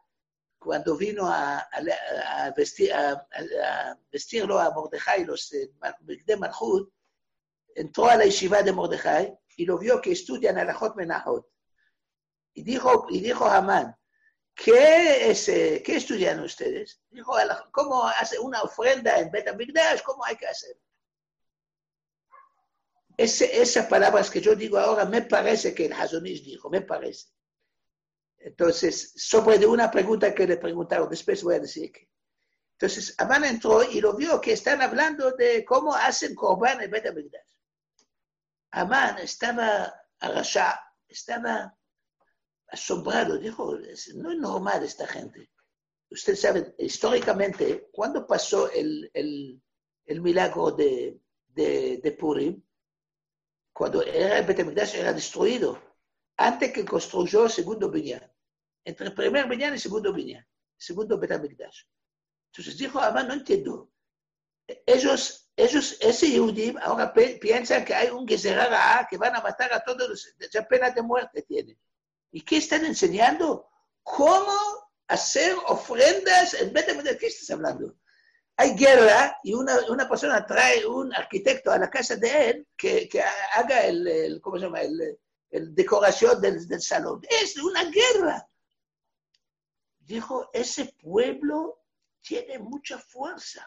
cuando 0.60 0.96
vino 0.96 1.26
a, 1.26 1.58
a, 1.58 2.44
a, 2.44 2.50
vestir, 2.50 2.92
a, 2.92 3.26
vestirlo 4.12 4.60
a 4.60 4.70
Mordejai, 4.70 5.24
los 5.24 5.50
de 5.50 6.36
Malchut, 6.36 6.92
entró 7.74 8.08
a 8.08 8.16
la 8.16 8.24
yeshiva 8.24 8.62
de 8.62 8.72
Mordejai 8.72 9.36
y 9.56 9.64
lo 9.64 9.78
vio 9.78 10.00
que 10.00 10.12
estudian 10.12 10.58
Alajot 10.58 10.94
Menahot. 10.96 11.48
Y 12.52 12.62
dijo, 12.62 13.06
y 13.08 13.20
dijo 13.20 13.46
Amán, 13.46 13.96
¿Qué, 14.54 15.30
es, 15.30 15.46
¿Qué 15.46 15.96
estudian 15.96 16.40
ustedes? 16.40 17.00
Dijo, 17.08 17.32
¿cómo 17.70 18.06
hace 18.06 18.38
una 18.38 18.60
ofrenda 18.60 19.18
en 19.18 19.30
Betamigdash? 19.30 20.02
¿Cómo 20.02 20.22
hay 20.24 20.36
que 20.36 20.46
hacer? 20.46 20.76
Ese, 23.16 23.60
esas 23.60 23.86
palabras 23.86 24.30
que 24.30 24.40
yo 24.42 24.54
digo 24.54 24.78
ahora 24.78 25.06
me 25.06 25.22
parece 25.22 25.74
que 25.74 25.86
el 25.86 25.94
Hazonish 25.94 26.44
dijo, 26.44 26.68
me 26.68 26.82
parece. 26.82 27.28
Entonces, 28.40 29.12
sobre 29.16 29.64
una 29.66 29.90
pregunta 29.90 30.34
que 30.34 30.46
le 30.46 30.56
preguntaron, 30.56 31.08
después 31.08 31.42
voy 31.42 31.56
a 31.56 31.60
decir 31.60 31.92
que. 31.92 32.08
Entonces, 32.72 33.14
Amán 33.18 33.44
entró 33.44 33.82
y 33.84 34.00
lo 34.00 34.16
vio 34.16 34.40
que 34.40 34.54
están 34.54 34.80
hablando 34.80 35.32
de 35.32 35.64
cómo 35.66 35.94
hacen 35.94 36.34
Korban 36.34 36.80
en 36.80 36.90
Betamigdash. 36.90 37.56
Amán 38.70 39.18
estaba 39.18 39.94
arrasá, 40.18 40.80
estaba 41.06 41.76
asombrado, 42.68 43.36
dijo, 43.36 43.76
no 44.14 44.32
es 44.32 44.38
normal 44.38 44.82
esta 44.82 45.06
gente. 45.06 45.50
Ustedes 46.08 46.40
saben, 46.40 46.74
históricamente, 46.78 47.90
¿cuándo 47.92 48.26
pasó 48.26 48.70
el, 48.72 49.10
el, 49.12 49.62
el 50.06 50.20
milagro 50.22 50.70
de, 50.70 51.20
de, 51.48 52.00
de 52.02 52.12
Purim, 52.12 52.62
cuando 53.72 54.02
era 54.02 54.40
Betamigdash 54.42 54.96
era 54.96 55.12
destruido, 55.12 55.80
antes 56.36 56.72
que 56.72 56.84
construyó 56.84 57.44
el 57.44 57.50
segundo 57.50 57.90
Binyan. 57.90 58.29
Entre 58.84 59.10
primer 59.10 59.48
Binyan 59.48 59.74
y 59.74 59.78
segundo 59.78 60.12
Binyan, 60.12 60.46
segundo 60.76 61.18
Betamigdash. 61.18 61.82
Entonces 62.52 62.78
dijo, 62.78 62.98
Amán, 63.00 63.28
no 63.28 63.34
entiendo. 63.34 63.90
Ellos, 64.86 65.50
ellos, 65.56 65.96
ese 66.00 66.30
Yehudim 66.30 66.78
ahora 66.78 67.12
piensan 67.12 67.84
que 67.84 67.94
hay 67.94 68.08
un 68.08 68.26
Gezerara 68.26 69.06
que 69.08 69.16
van 69.16 69.36
a 69.36 69.40
matar 69.40 69.72
a 69.72 69.82
todos, 69.82 70.08
los, 70.08 70.34
ya 70.52 70.66
pena 70.66 70.90
de 70.90 71.02
muerte 71.02 71.42
tienen. 71.42 71.78
¿Y 72.32 72.42
qué 72.42 72.58
están 72.58 72.84
enseñando? 72.84 73.68
¿Cómo 74.02 74.52
hacer 75.08 75.54
ofrendas 75.66 76.54
en 76.54 76.72
de... 76.72 77.18
¿Qué 77.18 77.26
estás 77.26 77.50
hablando? 77.50 77.94
Hay 78.56 78.74
guerra 78.74 79.38
y 79.42 79.54
una, 79.54 79.78
una 79.88 80.08
persona 80.08 80.46
trae 80.46 80.86
un 80.86 81.14
arquitecto 81.14 81.72
a 81.72 81.78
la 81.78 81.90
casa 81.90 82.16
de 82.16 82.50
él 82.50 82.68
que, 82.76 83.08
que 83.08 83.22
haga 83.54 83.84
el, 83.86 84.06
el, 84.06 84.40
¿cómo 84.40 84.58
se 84.58 84.64
llama? 84.64 84.82
El, 84.82 85.18
el 85.50 85.74
decoración 85.74 86.40
del, 86.40 86.66
del, 86.68 86.80
salón. 86.80 87.20
Es 87.28 87.56
una 87.56 87.84
guerra. 87.84 88.46
Dijo, 90.10 90.50
ese 90.52 90.92
pueblo 91.00 91.84
tiene 92.20 92.58
mucha 92.58 92.98
fuerza. 92.98 93.64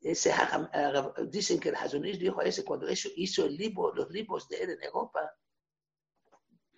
Dicen 0.00 1.58
que 1.58 1.70
el 1.70 1.74
Hazonish 1.74 2.16
dijo 2.20 2.40
ese 2.42 2.64
cuando 2.64 2.86
hizo 2.88 3.44
el 3.44 3.56
libro, 3.56 3.92
los 3.92 4.08
libros 4.10 4.48
de 4.48 4.62
él 4.62 4.70
en 4.70 4.82
Europa, 4.84 5.34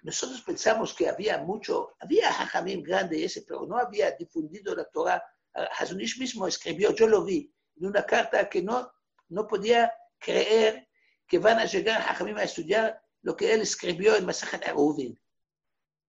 nosotros 0.01 0.41
pensamos 0.41 0.95
que 0.95 1.11
había 1.11 1.37
mucho, 1.45 1.95
había 2.01 2.33
Jajamim 2.33 2.83
grande 2.83 3.23
ese, 3.23 3.43
pero 3.43 3.67
no 3.67 3.77
había 3.77 4.13
difundido 4.13 4.75
la 4.75 4.87
Torah. 4.87 5.23
Hazunish 5.53 6.19
mismo 6.19 6.47
escribió, 6.47 6.95
yo 6.95 7.07
lo 7.07 7.23
vi, 7.23 7.55
en 7.77 7.85
una 7.85 8.07
carta 8.07 8.49
que 8.49 8.63
no, 8.63 8.91
no 9.29 9.47
podía 9.47 9.93
creer 10.19 10.89
que 11.27 11.39
van 11.39 11.59
a 11.59 11.67
llegar 11.67 12.01
Jajamim 12.01 12.39
a 12.39 12.45
estudiar 12.45 12.99
lo 13.21 13.37
que 13.37 13.53
él 13.53 13.61
escribió 13.61 14.17
en 14.17 14.25
Masachat 14.25 14.67
Aruvin. 14.69 15.21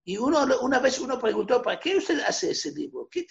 Y 0.04 0.16
uno, 0.16 0.44
una 0.60 0.78
vez 0.80 0.98
uno 0.98 1.18
preguntó, 1.18 1.62
¿para 1.62 1.78
qué 1.78 1.96
usted 1.96 2.20
hace 2.20 2.50
ese 2.50 2.72
libro? 2.72 3.08
¿Quién, 3.10 3.26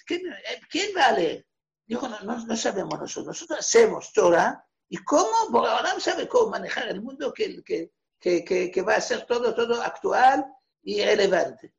quién 0.69 0.91
va 0.95 1.07
a 1.07 1.11
leer? 1.13 1.45
Dijo, 1.85 2.07
no, 2.07 2.19
no, 2.21 2.45
no, 2.45 2.55
sabemos 2.55 2.97
nosotros. 2.97 3.27
Nosotros 3.27 3.59
hacemos 3.59 4.13
Torah 4.13 4.63
y 4.87 4.97
cómo, 4.97 5.57
ahora 5.65 5.99
sabe 5.99 6.27
cómo 6.27 6.51
manejar 6.51 6.87
el 6.87 7.01
mundo 7.01 7.33
que, 7.33 7.61
que, 7.63 7.91
que, 8.19 8.71
que, 8.71 8.81
va 8.81 8.95
a 8.95 9.01
ser 9.01 9.25
todo, 9.25 9.53
todo 9.53 9.81
actual 9.81 10.45
y 10.83 11.03
relevante. 11.03 11.73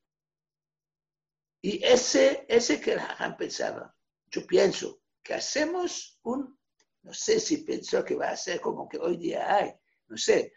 Y 1.63 1.83
ese, 1.85 2.45
ese 2.49 2.81
que 2.81 2.95
Hajam 2.95 3.37
pensaba, 3.37 3.95
yo 4.27 4.47
pienso 4.47 5.01
que 5.23 5.35
hacemos 5.35 6.19
un, 6.23 6.59
no 7.03 7.15
sé 7.15 7.41
si 7.41 7.59
pensó 7.59 8.05
que 8.05 8.17
va 8.17 8.31
a 8.31 8.37
ser 8.37 8.61
como 8.61 8.89
que 8.89 8.99
hoy 8.99 9.17
día 9.17 9.55
hay, 9.55 9.73
no 10.09 10.17
sé, 10.17 10.53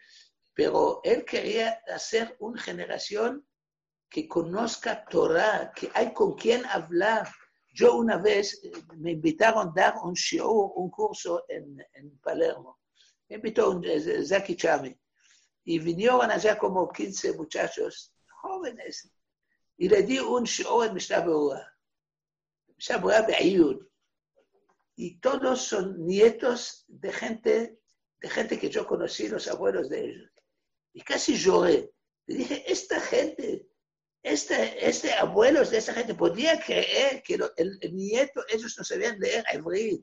pero 0.52 1.00
él 1.04 1.24
quería 1.24 1.80
hacer 1.86 2.36
una 2.40 2.60
generación 2.60 3.46
que 4.08 4.28
conozca 4.28 5.04
Torah, 5.04 5.72
que 5.74 5.90
hay 5.94 6.12
con 6.12 6.34
quien 6.34 6.64
hablar. 6.66 7.28
Yo 7.74 7.96
una 7.96 8.16
vez 8.16 8.60
eh, 8.64 8.72
me 8.96 9.12
invitaron 9.12 9.68
a 9.68 9.72
dar 9.74 9.94
un 10.02 10.14
show, 10.14 10.72
un 10.76 10.90
curso 10.90 11.44
en, 11.48 11.78
en 11.94 12.18
Palermo. 12.18 12.78
Me 13.28 13.36
invitó 13.36 13.70
un, 13.70 13.84
eh, 13.84 14.24
Zaki 14.24 14.56
Chami. 14.56 14.96
Y 15.64 15.78
vinieron 15.80 16.30
allá 16.30 16.56
como 16.56 16.88
15 16.88 17.32
muchachos 17.34 18.12
jóvenes. 18.40 19.10
Y 19.76 19.88
le 19.88 20.02
di 20.02 20.18
un 20.18 20.44
show 20.44 20.82
en 20.82 20.94
Mishnah. 20.94 21.26
Mishnah 22.76 23.78
Y 24.94 25.18
todos 25.18 25.60
son 25.62 26.06
nietos 26.06 26.84
de 26.88 27.12
gente, 27.12 27.80
de 28.20 28.30
gente 28.30 28.58
que 28.58 28.70
yo 28.70 28.86
conocí, 28.86 29.28
los 29.28 29.48
abuelos 29.48 29.88
de 29.88 30.04
ellos. 30.04 30.30
Y 30.92 31.02
casi 31.02 31.36
lloré. 31.36 31.92
Le 32.26 32.36
dije, 32.36 32.72
esta 32.72 33.00
gente, 33.00 33.66
este, 34.26 34.88
este 34.88 35.12
abuelos 35.14 35.70
de 35.70 35.78
esa 35.78 35.94
gente, 35.94 36.12
podía 36.12 36.58
creer 36.58 37.22
que 37.22 37.38
lo, 37.38 37.52
el, 37.56 37.78
el, 37.80 37.94
nieto, 37.94 38.44
ellos 38.48 38.74
no 38.76 38.82
sabían 38.82 39.20
leer 39.20 39.44
hebreo. 39.52 39.98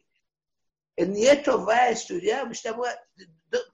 El 0.95 1.12
nieto 1.12 1.66
va 1.66 1.76
a 1.76 1.90
estudiar, 1.90 2.50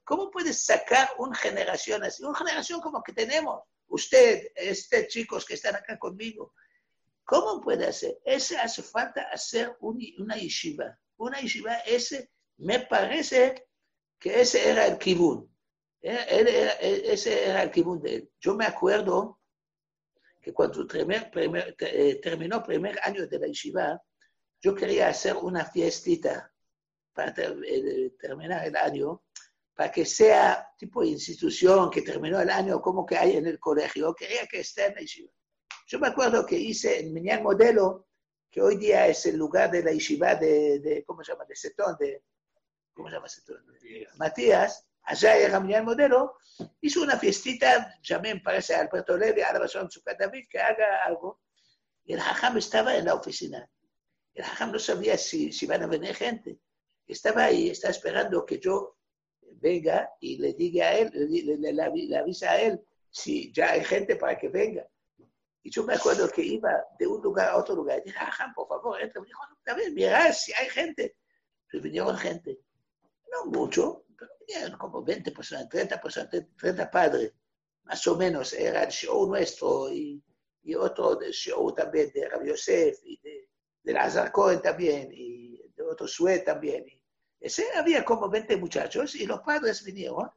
¿cómo 0.02 0.28
puedes 0.28 0.64
sacar 0.64 1.08
una 1.18 1.36
generación 1.36 2.02
así? 2.02 2.24
Una 2.24 2.36
generación 2.36 2.80
como 2.80 3.00
que 3.00 3.12
tenemos 3.12 3.62
usted, 3.86 4.48
este 4.56 5.06
chicos 5.06 5.44
que 5.44 5.54
están 5.54 5.76
acá 5.76 5.96
conmigo, 6.00 6.52
¿cómo 7.24 7.60
puede 7.60 7.86
hacer? 7.86 8.18
Ese 8.24 8.58
hace 8.58 8.82
falta 8.82 9.28
hacer 9.32 9.76
un, 9.78 10.00
una 10.18 10.34
yeshiva. 10.34 10.98
Una 11.18 11.40
yeshiva, 11.40 11.76
ese, 11.86 12.28
me 12.56 12.80
parece 12.80 13.68
que 14.18 14.40
ese 14.40 14.68
era 14.68 14.86
el 14.88 14.98
kibun. 14.98 15.48
ese 16.00 17.44
era 17.50 17.62
el 17.62 17.70
kibun 17.70 18.02
de 18.02 18.14
él. 18.16 18.32
Yo 18.40 18.56
me 18.56 18.64
acuerdo 18.64 19.39
que 20.40 20.52
cuando 20.52 20.86
primer, 20.86 21.30
primer, 21.30 21.76
eh, 21.78 22.20
terminó 22.22 22.56
el 22.56 22.62
primer 22.62 22.98
año 23.02 23.26
de 23.26 23.38
la 23.38 23.46
yeshiva, 23.46 24.00
yo 24.60 24.74
quería 24.74 25.08
hacer 25.08 25.36
una 25.36 25.64
fiestita 25.64 26.52
para 27.12 27.34
ter, 27.34 27.56
eh, 27.66 28.14
terminar 28.18 28.66
el 28.66 28.76
año 28.76 29.22
para 29.74 29.90
que 29.90 30.04
sea 30.04 30.68
tipo 30.76 31.00
de 31.00 31.08
institución 31.08 31.90
que 31.90 32.02
terminó 32.02 32.40
el 32.40 32.50
año 32.50 32.82
como 32.82 33.06
que 33.06 33.16
hay 33.16 33.36
en 33.36 33.46
el 33.46 33.58
colegio, 33.58 34.14
quería 34.14 34.46
que 34.46 34.60
esté 34.60 34.86
en 34.86 34.94
la 34.94 35.00
yeshiva. 35.00 35.32
Yo 35.86 35.98
me 35.98 36.08
acuerdo 36.08 36.44
que 36.44 36.56
hice 36.56 37.00
en 37.00 37.12
Minyan 37.14 37.42
Modelo, 37.42 38.08
que 38.50 38.60
hoy 38.60 38.76
día 38.76 39.06
es 39.06 39.24
el 39.26 39.36
lugar 39.36 39.70
de 39.70 39.82
la 39.82 39.92
yeshiva 39.92 40.34
de, 40.34 40.80
de 40.80 41.04
¿cómo 41.04 41.24
se 41.24 41.32
llama? 41.32 41.44
De 41.46 41.56
Setón, 41.56 41.96
de, 41.98 42.22
¿cómo 42.92 43.08
se 43.08 43.14
llama 43.14 43.28
Setón? 43.28 43.64
Matías. 43.66 44.18
Matías, 44.18 44.89
allá 45.10 45.36
era 45.36 45.58
Minyan 45.58 45.84
Modelo, 45.84 46.36
hizo 46.80 47.02
una 47.02 47.18
fiestita, 47.18 47.98
llamé, 48.02 48.34
me 48.34 48.40
parece, 48.40 48.74
a 48.74 48.80
Alberto 48.80 49.16
Levi, 49.16 49.40
a 49.40 49.52
la 49.58 49.66
su 49.66 50.02
David, 50.18 50.46
que 50.48 50.58
haga 50.58 51.04
algo. 51.04 51.40
Y 52.04 52.12
el 52.12 52.20
Hajam 52.20 52.58
estaba 52.58 52.96
en 52.96 53.06
la 53.06 53.14
oficina. 53.14 53.68
El 54.34 54.44
Hajam 54.44 54.70
no 54.72 54.78
sabía 54.78 55.18
si, 55.18 55.52
si 55.52 55.66
van 55.66 55.82
a 55.82 55.88
venir 55.88 56.14
gente. 56.14 56.60
Estaba 57.06 57.44
ahí, 57.44 57.70
estaba 57.70 57.90
esperando 57.90 58.46
que 58.46 58.60
yo 58.60 58.96
venga 59.56 60.08
y 60.20 60.38
le 60.38 60.54
diga 60.54 60.88
a 60.88 60.94
él, 60.94 61.10
le, 61.12 61.26
le, 61.26 61.72
le, 61.72 61.72
le, 61.72 62.16
avisa 62.16 62.52
a 62.52 62.60
él 62.60 62.80
si 63.10 63.52
ya 63.52 63.72
hay 63.72 63.84
gente 63.84 64.14
para 64.14 64.38
que 64.38 64.48
venga. 64.48 64.86
Y 65.62 65.70
yo 65.70 65.82
me 65.84 65.94
acuerdo 65.94 66.30
que 66.30 66.42
iba 66.42 66.70
de 66.98 67.06
un 67.06 67.20
lugar 67.20 67.48
a 67.48 67.56
otro 67.56 67.74
lugar 67.74 67.98
y 67.98 68.04
dije, 68.04 68.18
ajá, 68.18 68.52
por 68.54 68.68
favor, 68.68 69.02
entra. 69.02 69.20
Me 69.20 69.26
dijo, 69.26 69.40
bien, 69.76 69.94
mira 69.94 70.32
si 70.32 70.52
hay 70.52 70.68
gente. 70.68 71.16
Pues 71.70 71.82
vinieron 71.82 72.16
gente. 72.16 72.60
No 73.32 73.50
mucho, 73.50 74.04
pero 74.20 74.32
vinieron 74.46 74.78
como 74.78 75.02
20 75.02 75.32
personas, 75.32 75.68
30 75.70 75.98
personas, 76.00 76.30
30 76.58 76.90
padres. 76.90 77.32
Más 77.84 78.06
o 78.06 78.16
menos 78.16 78.52
era 78.52 78.84
el 78.84 78.90
show 78.90 79.26
nuestro 79.26 79.90
y, 79.90 80.22
y 80.62 80.74
otro 80.74 81.16
del 81.16 81.32
show 81.32 81.72
también 81.74 82.10
de 82.14 82.28
Rabbi 82.28 82.50
Yosef 82.50 82.98
y 83.02 83.18
de, 83.22 83.48
de 83.82 83.92
Lazar 83.94 84.30
Cohen 84.30 84.60
también 84.60 85.08
y 85.12 85.56
de 85.74 85.82
otro 85.82 86.06
Suez 86.06 86.44
también. 86.44 86.86
Y, 86.86 87.00
ese 87.40 87.64
había 87.74 88.04
como 88.04 88.28
20 88.28 88.58
muchachos 88.58 89.14
y 89.14 89.24
los 89.24 89.40
padres 89.40 89.82
vinieron 89.82 90.30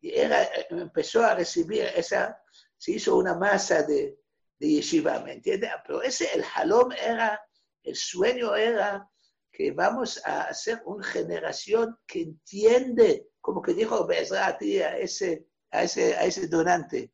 y 0.00 0.14
era, 0.14 0.48
empezó 0.70 1.24
a 1.24 1.34
recibir 1.34 1.86
esa, 1.96 2.40
se 2.76 2.92
hizo 2.92 3.16
una 3.16 3.34
masa 3.34 3.82
de, 3.82 4.20
de 4.60 4.68
yeshiva, 4.68 5.18
¿me 5.20 5.32
entiendes? 5.32 5.70
Pero 5.84 6.02
ese, 6.02 6.28
el 6.32 6.44
halom 6.54 6.92
era, 6.92 7.40
el 7.82 7.96
sueño 7.96 8.54
era 8.54 9.10
que 9.54 9.70
vamos 9.70 10.20
a 10.26 10.42
hacer 10.42 10.82
una 10.84 11.06
generación 11.06 11.96
que 12.06 12.22
entiende, 12.22 13.28
como 13.40 13.62
que 13.62 13.72
dijo 13.72 14.04
Bezra 14.04 14.48
a 14.48 14.58
ti, 14.58 14.80
a 14.80 14.98
ese, 14.98 15.46
a 15.70 15.84
ese, 15.84 16.16
a 16.16 16.24
ese 16.24 16.48
donante, 16.48 17.12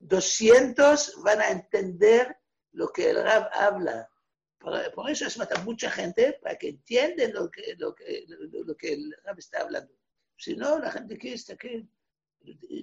200 0.00 1.22
van 1.22 1.40
a 1.40 1.50
entender 1.50 2.36
lo 2.72 2.88
que 2.88 3.10
el 3.10 3.22
Rab 3.22 3.48
habla, 3.52 4.10
por, 4.58 4.92
por 4.92 5.08
eso 5.08 5.26
es 5.26 5.38
matar 5.38 5.64
mucha 5.64 5.88
gente 5.88 6.38
para 6.42 6.56
que 6.56 6.70
entiendan 6.70 7.32
lo 7.32 7.48
que, 7.48 7.76
lo 7.78 7.94
que, 7.94 8.24
lo, 8.26 8.64
lo 8.64 8.76
que 8.76 8.94
el 8.94 9.14
Rab 9.22 9.38
está 9.38 9.60
hablando. 9.60 9.94
Si 10.36 10.56
no, 10.56 10.80
la 10.80 10.90
gente 10.90 11.16
que 11.16 11.34
está 11.34 11.54
aquí, 11.54 11.88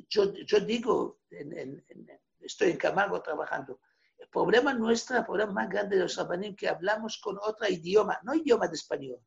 yo, 0.09 0.33
yo 0.33 0.59
digo, 0.61 1.19
en, 1.31 1.57
en, 1.57 1.85
en, 1.89 2.21
estoy 2.39 2.71
en 2.71 2.77
Camargo 2.77 3.21
trabajando, 3.21 3.81
el 4.25 4.31
problema 4.31 4.73
nuestro, 4.73 5.17
el 5.17 5.25
problema 5.25 5.53
más 5.53 5.69
grande 5.69 5.95
de 5.95 6.03
los 6.03 6.15
rabanim, 6.15 6.55
que 6.55 6.67
hablamos 6.67 7.19
con 7.23 7.37
otro 7.41 7.67
idioma, 7.69 8.19
no 8.23 8.33
idioma 8.33 8.67
de 8.67 8.75
español, 8.75 9.19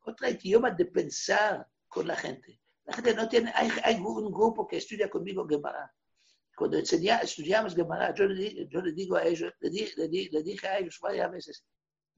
otro 0.00 0.28
idioma 0.28 0.70
de 0.72 0.86
pensar 0.86 1.66
con 1.88 2.06
la 2.08 2.16
gente. 2.16 2.60
La 2.84 2.94
gente 2.94 3.14
no 3.14 3.28
tiene, 3.28 3.52
hay, 3.54 3.70
hay 3.84 3.96
un 3.96 4.32
grupo 4.32 4.66
que 4.66 4.78
estudia 4.78 5.08
conmigo 5.08 5.46
Gemara. 5.48 5.94
Cuando 6.56 6.76
enseña, 6.76 7.18
estudiamos 7.18 7.74
Gemara, 7.74 8.12
yo 8.14 8.24
le, 8.24 8.66
yo 8.68 8.82
le 8.82 8.92
digo 8.92 9.16
a 9.16 9.24
ellos, 9.24 9.52
le, 9.60 9.70
le, 9.70 10.28
le 10.30 10.42
dije 10.42 10.66
a 10.66 10.78
ellos 10.78 10.98
varias 11.00 11.30
veces, 11.30 11.64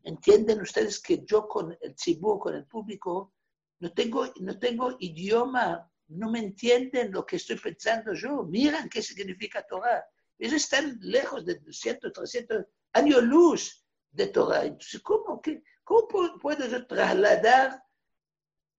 entienden 0.02 0.62
ustedes 0.62 1.00
que 1.00 1.24
yo 1.24 1.46
con 1.46 1.76
el 1.80 1.94
tzibur, 1.94 2.38
con 2.38 2.54
el 2.54 2.66
público, 2.66 3.34
no 3.80 3.92
tengo, 3.92 4.32
no 4.40 4.58
tengo 4.58 4.96
idioma, 4.98 5.90
no 6.08 6.30
me 6.30 6.38
entienden 6.38 7.12
lo 7.12 7.24
que 7.26 7.36
estoy 7.36 7.58
pensando 7.58 8.14
yo. 8.14 8.44
Miran 8.44 8.88
qué 8.88 9.02
significa 9.02 9.64
Torah. 9.66 10.04
Ellos 10.44 10.62
están 10.62 10.98
lejos 11.00 11.46
de 11.46 11.54
200, 11.54 12.12
300 12.12 12.66
años 12.92 13.22
luz 13.22 13.82
de 14.10 14.26
Torah. 14.26 14.66
Entonces, 14.66 15.00
¿cómo, 15.00 15.40
qué, 15.40 15.62
cómo 15.82 16.06
puedo 16.38 16.68
yo 16.68 16.86
trasladar 16.86 17.82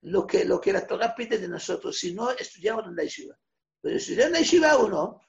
lo 0.01 0.27
que, 0.27 0.45
lo 0.45 0.61
que 0.61 0.71
la 0.71 0.85
Torah 0.85 1.15
pide 1.15 1.39
de 1.39 1.47
nosotros, 1.47 1.97
si 1.97 2.13
no 2.13 2.29
estudiamos 2.29 2.85
en 2.85 2.95
la 2.95 3.01
yeshiva. 3.01 3.35
Pero 3.81 3.97
estudiar 3.97 4.27
en 4.27 4.33
la 4.33 4.39
yeshiva 4.41 4.77
uno, 4.77 5.19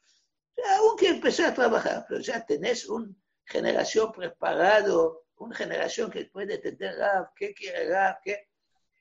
aún 0.77 0.97
que 0.99 1.09
empezar 1.09 1.47
a 1.47 1.55
trabajar, 1.55 2.05
pero 2.07 2.21
ya 2.21 2.45
tenés 2.45 2.87
una 2.87 3.09
generación 3.47 4.13
preparado, 4.13 5.25
una 5.37 5.57
generación 5.57 6.11
que 6.11 6.27
puede 6.27 6.57
entender 6.57 6.97
qué 7.35 7.55
quiere 7.55 7.89
Rab, 7.89 8.19
qué... 8.23 8.51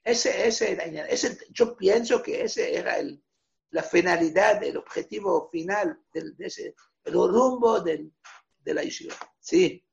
Ese, 0.06 0.48
ese, 0.48 0.78
ese, 1.10 1.38
yo 1.50 1.76
pienso 1.76 2.24
que 2.24 2.44
ese 2.44 2.78
era 2.78 2.98
el, 2.98 3.22
la 3.72 3.84
finalidad, 3.84 4.64
el 4.64 4.78
objetivo 4.78 5.50
final 5.50 6.00
del, 6.14 6.38
de 6.38 6.46
ese, 6.46 6.76
el 7.06 7.14
rumbo 7.14 7.80
del, 7.80 8.12
de 8.60 8.74
la 8.74 8.84
yeshiva. 8.84 9.16
Sí. 9.40 9.84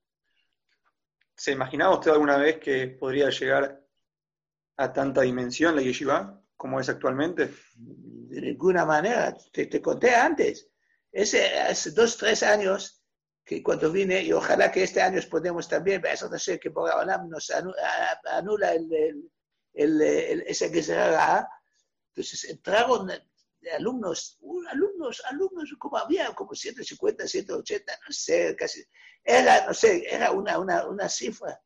¿Se 1.36 1.52
imaginaba 1.52 1.94
usted 1.94 2.10
alguna 2.10 2.36
vez 2.36 2.58
que 2.58 2.88
podría 2.88 3.30
llegar 3.30 3.80
a 4.76 4.92
tanta 4.92 5.22
dimensión 5.22 5.76
la 5.76 5.82
yeshiva 5.82 6.40
como 6.56 6.80
es 6.80 6.88
actualmente? 6.88 7.52
De 7.76 8.40
ninguna 8.40 8.84
manera. 8.84 9.36
Te, 9.52 9.66
te 9.66 9.80
conté 9.80 10.14
antes. 10.14 10.68
Ese, 11.10 11.58
hace 11.58 11.90
dos, 11.90 12.16
tres 12.16 12.42
años 12.42 13.04
que 13.44 13.62
cuando 13.62 13.90
vine, 13.90 14.22
y 14.22 14.32
ojalá 14.32 14.70
que 14.70 14.84
este 14.84 15.02
año 15.02 15.20
podemos 15.28 15.68
también, 15.68 16.02
eso 16.06 16.28
no 16.28 16.38
sé, 16.38 16.58
que 16.58 16.68
Bogaolam 16.68 17.28
nos 17.28 17.50
anula 17.50 18.72
el, 18.74 18.92
el, 19.74 20.00
el, 20.02 20.40
ese 20.42 20.70
que 20.70 20.78
entonces 22.14 22.44
entraron 22.44 23.10
alumnos, 23.70 24.38
alumnos, 24.68 25.22
alumnos, 25.26 25.74
como 25.78 25.96
había, 25.96 26.32
como 26.34 26.54
150, 26.54 27.26
180, 27.26 27.92
no 28.06 28.12
sé, 28.12 28.56
casi, 28.56 28.84
era, 29.24 29.66
no 29.66 29.74
sé, 29.74 30.04
era 30.08 30.32
una, 30.32 30.58
una, 30.58 30.86
una 30.86 31.08
cifra. 31.08 31.60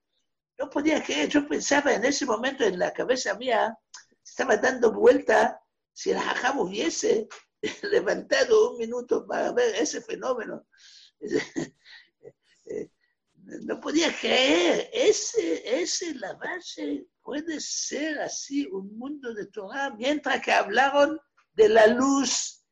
No 0.59 0.69
podía 0.71 1.03
creer, 1.03 1.29
yo 1.29 1.47
pensaba 1.49 1.95
en 1.95 2.05
ese 2.05 2.27
momento 2.27 2.65
en 2.65 2.79
la 2.79 2.93
cabeza 2.93 3.35
mía, 3.35 3.77
estaba 4.25 4.57
dando 4.57 4.93
vuelta 4.93 5.61
si 5.93 6.11
el 6.11 6.19
Jajam 6.19 6.61
hubiese 6.61 7.29
levantado 7.83 8.73
un 8.73 8.79
minuto 8.79 9.27
para 9.27 9.53
ver 9.53 9.75
ese 9.77 10.01
fenómeno. 10.01 10.67
No 13.47 13.79
podía 13.79 14.13
creer, 14.13 14.91
ese, 14.93 15.81
ese 15.81 16.15
la 16.17 16.33
base 16.35 17.07
puede 17.23 17.61
ser 17.61 18.21
así, 18.21 18.67
un 18.67 18.99
mundo 18.99 19.33
de 19.35 19.47
Torah, 19.47 19.91
mientras 19.91 20.41
que 20.41 20.51
hablaron 20.51 21.21
de 21.57 21.71
la 21.71 21.87
luz, 21.87 22.63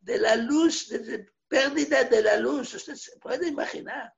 de 0.00 0.18
la 0.18 0.36
luz, 0.36 0.88
de 0.88 1.32
pérdida 1.48 2.04
de 2.04 2.22
la 2.22 2.36
luz. 2.36 2.74
Usted 2.74 2.94
se 2.94 3.18
puede 3.18 3.48
imaginar 3.48 4.14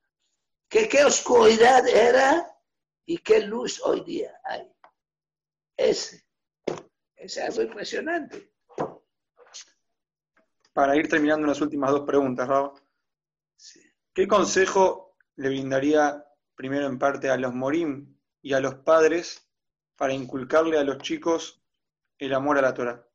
que 0.69 0.89
qué 0.89 1.05
oscuridad 1.05 1.87
era 1.87 2.45
y 3.07 3.19
qué 3.19 3.41
luz 3.41 3.81
hoy 3.85 4.03
día 4.03 4.39
hay. 4.45 4.69
Ese 5.77 6.25
es 7.15 7.39
algo 7.39 7.63
impresionante. 7.63 8.53
Para 10.73 10.97
ir 10.97 11.09
terminando 11.09 11.47
las 11.47 11.61
últimas 11.61 11.91
dos 11.93 12.05
preguntas, 12.05 12.49
Raúl. 12.49 12.73
¿Qué 14.13 14.27
consejo 14.27 15.17
le 15.37 15.49
brindaría 15.49 16.25
primero 16.55 16.87
en 16.87 16.99
parte 16.99 17.31
a 17.31 17.37
los 17.37 17.55
morim 17.55 18.19
y 18.43 18.55
a 18.55 18.61
los 18.61 18.75
padres 18.77 19.49
para 19.95 20.13
inculcarle 20.13 20.79
a 20.79 20.85
los 20.85 20.99
chicos 20.99 21.63
el 22.19 22.35
amor 22.35 22.59
a 22.59 22.63
la 22.63 22.75
Torah? 22.75 23.06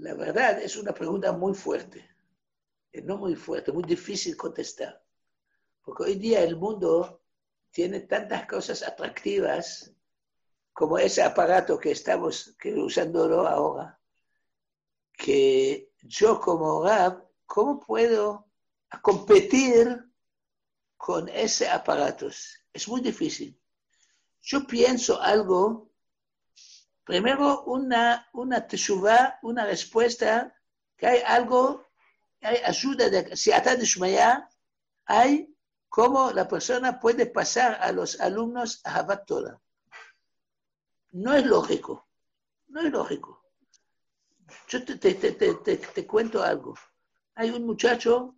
La 0.00 0.14
verdad 0.14 0.58
es 0.62 0.78
una 0.78 0.94
pregunta 0.94 1.30
muy 1.32 1.52
fuerte, 1.52 2.08
eh, 2.90 3.02
no 3.02 3.18
muy 3.18 3.36
fuerte, 3.36 3.70
muy 3.70 3.82
difícil 3.82 4.34
contestar, 4.34 5.04
porque 5.82 6.04
hoy 6.04 6.14
día 6.14 6.42
el 6.42 6.56
mundo 6.56 7.22
tiene 7.70 8.00
tantas 8.00 8.46
cosas 8.46 8.82
atractivas 8.82 9.92
como 10.72 10.96
ese 10.96 11.22
aparato 11.22 11.78
que 11.78 11.90
estamos 11.90 12.56
usando 12.76 13.46
ahora, 13.46 14.00
que 15.12 15.92
yo 16.00 16.40
como 16.40 16.82
Rab, 16.82 17.22
¿cómo 17.44 17.78
puedo 17.78 18.46
competir 19.02 20.02
con 20.96 21.28
ese 21.28 21.68
aparato? 21.68 22.28
Es 22.72 22.88
muy 22.88 23.02
difícil. 23.02 23.60
Yo 24.40 24.66
pienso 24.66 25.20
algo 25.20 25.89
Primero, 27.10 27.64
una, 27.64 28.28
una 28.34 28.68
teshuva, 28.68 29.40
una 29.42 29.66
respuesta, 29.66 30.54
que 30.96 31.08
hay 31.08 31.22
algo, 31.26 31.88
hay 32.40 32.58
ayuda 32.64 33.10
de, 33.10 33.36
si 33.36 33.50
de 33.50 34.38
hay 35.06 35.52
cómo 35.88 36.30
la 36.30 36.46
persona 36.46 37.00
puede 37.00 37.26
pasar 37.26 37.78
a 37.80 37.90
los 37.90 38.20
alumnos 38.20 38.80
a 38.84 38.94
Habat 38.94 39.28
No 41.10 41.34
es 41.34 41.44
lógico, 41.44 42.06
no 42.68 42.80
es 42.80 42.92
lógico. 42.92 43.42
Yo 44.68 44.84
te, 44.84 44.94
te, 44.94 45.14
te, 45.14 45.54
te, 45.54 46.06
cuento 46.06 46.44
algo. 46.44 46.76
Hay 47.34 47.50
un 47.50 47.66
muchacho 47.66 48.36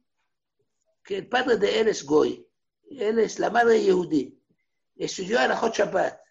que 1.05 1.19
el 1.19 1.29
padre 1.29 1.59
de 1.59 1.81
él 1.81 1.89
es 1.89 2.07
Goy, 2.07 2.49
él 2.89 3.19
es 3.19 3.39
la 3.39 3.51
madre 3.51 3.83
Yehudi, 3.83 4.43
estudió 4.97 5.41
a 5.41 5.47
la 5.47 5.61
Shabbat 5.61 6.23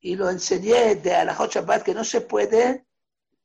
y 0.00 0.16
lo 0.16 0.30
enseñé 0.30 0.96
de 0.96 1.14
Alajot 1.14 1.52
Shabbat 1.52 1.82
que 1.82 1.94
no 1.94 2.04
se 2.04 2.20
puede 2.20 2.86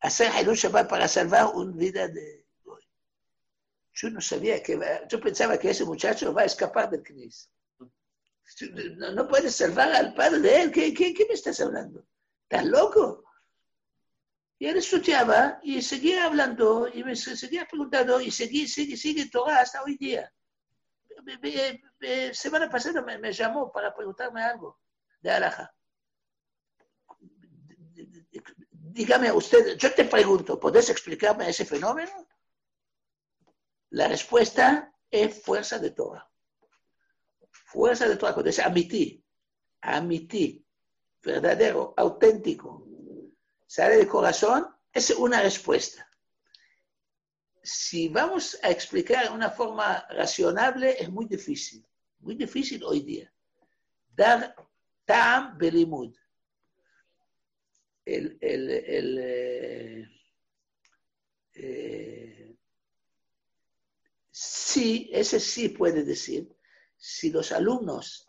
hacer 0.02 0.32
Hilul 0.40 0.56
Shabbat 0.56 0.90
para 0.90 1.08
salvar 1.08 1.48
una 1.56 1.76
vida 1.76 2.08
de 2.08 2.46
Yo 3.94 4.10
no 4.10 4.22
sabía 4.22 4.62
que, 4.62 4.80
yo 5.10 5.20
pensaba 5.20 5.58
que 5.58 5.72
ese 5.72 5.86
muchacho 5.86 6.34
va 6.34 6.44
a 6.44 6.46
escapar 6.46 6.90
del 6.90 7.04
Knis. 7.04 7.50
No, 8.98 9.12
no 9.12 9.30
salvar 9.50 9.92
al 9.94 10.14
padre 10.14 10.40
de 10.40 10.62
él. 10.62 10.72
¿Qué, 10.72 10.94
qué, 10.94 11.14
qué 11.14 11.26
me 11.28 11.34
estás 11.34 11.60
hablando? 11.60 12.06
¿Estás 12.44 12.66
loco? 12.66 13.24
Y 14.60 14.68
él 14.68 14.78
estudiaba 14.78 15.60
y 15.64 15.82
seguía 15.82 16.26
hablando 16.26 16.88
y 16.88 17.04
me 17.04 17.16
seguía 17.16 17.66
preguntando 17.66 18.22
y 18.22 18.30
seguía, 18.32 18.68
sigue, 18.68 18.96
sigue 18.96 19.30
Torah 19.30 19.62
hasta 19.62 19.82
hoy 19.82 19.98
día. 19.98 20.32
semana 22.34 22.70
pasada 22.70 23.02
me, 23.02 23.18
me, 23.18 23.32
llamó 23.32 23.72
para 23.72 23.94
preguntarme 23.96 24.44
algo 24.44 24.80
de 25.22 25.32
Alaja 25.32 25.74
dígame 28.94 29.32
usted, 29.32 29.76
yo 29.76 29.94
te 29.94 30.06
pregunto, 30.06 30.60
¿podés 30.60 30.90
explicarme 30.90 31.50
ese 31.50 31.66
fenómeno? 31.66 32.28
La 33.90 34.08
respuesta 34.08 34.94
es 35.10 35.42
fuerza 35.42 35.80
de 35.80 35.92
Torah. 35.92 36.30
Fuerza 37.50 38.08
de 38.08 38.18
Torah, 38.18 38.34
cuando 38.34 38.52
es 38.52 38.60
amití, 38.60 39.26
amití, 39.82 40.66
verdadero, 41.24 41.94
auténtico, 41.98 42.88
sale 43.66 43.98
del 43.98 44.08
corazón, 44.08 44.68
es 44.92 45.10
una 45.10 45.42
respuesta. 45.42 46.08
Si 47.64 48.10
vamos 48.10 48.60
a 48.62 48.70
explicar 48.70 49.26
de 49.28 49.34
una 49.34 49.50
forma 49.50 50.06
razonable, 50.10 51.02
es 51.02 51.10
muy 51.10 51.26
difícil, 51.26 51.88
muy 52.20 52.36
difícil 52.36 52.84
hoy 52.84 53.02
día. 53.02 53.34
Dar 54.16 54.56
tam 55.06 55.58
belimud 55.58 56.14
el, 58.06 58.38
el, 58.42 58.70
el 58.70 59.20
eh, 59.20 60.08
eh, 61.56 62.56
sí, 64.30 65.10
ese 65.14 65.40
sí 65.40 65.70
puede 65.70 66.04
decir, 66.04 66.50
si 66.98 67.30
los 67.30 67.52
alumnos 67.52 68.26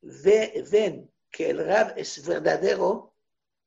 ven 0.00 1.10
que 1.30 1.50
el 1.50 1.64
rab 1.64 1.94
es 1.96 2.24
verdadero, 2.26 3.14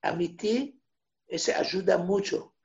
a 0.02 0.14
mi 0.14 0.30
ti, 0.30 0.82
ese 1.28 1.53
ayuda 1.53 1.98
mucho, 1.98 2.56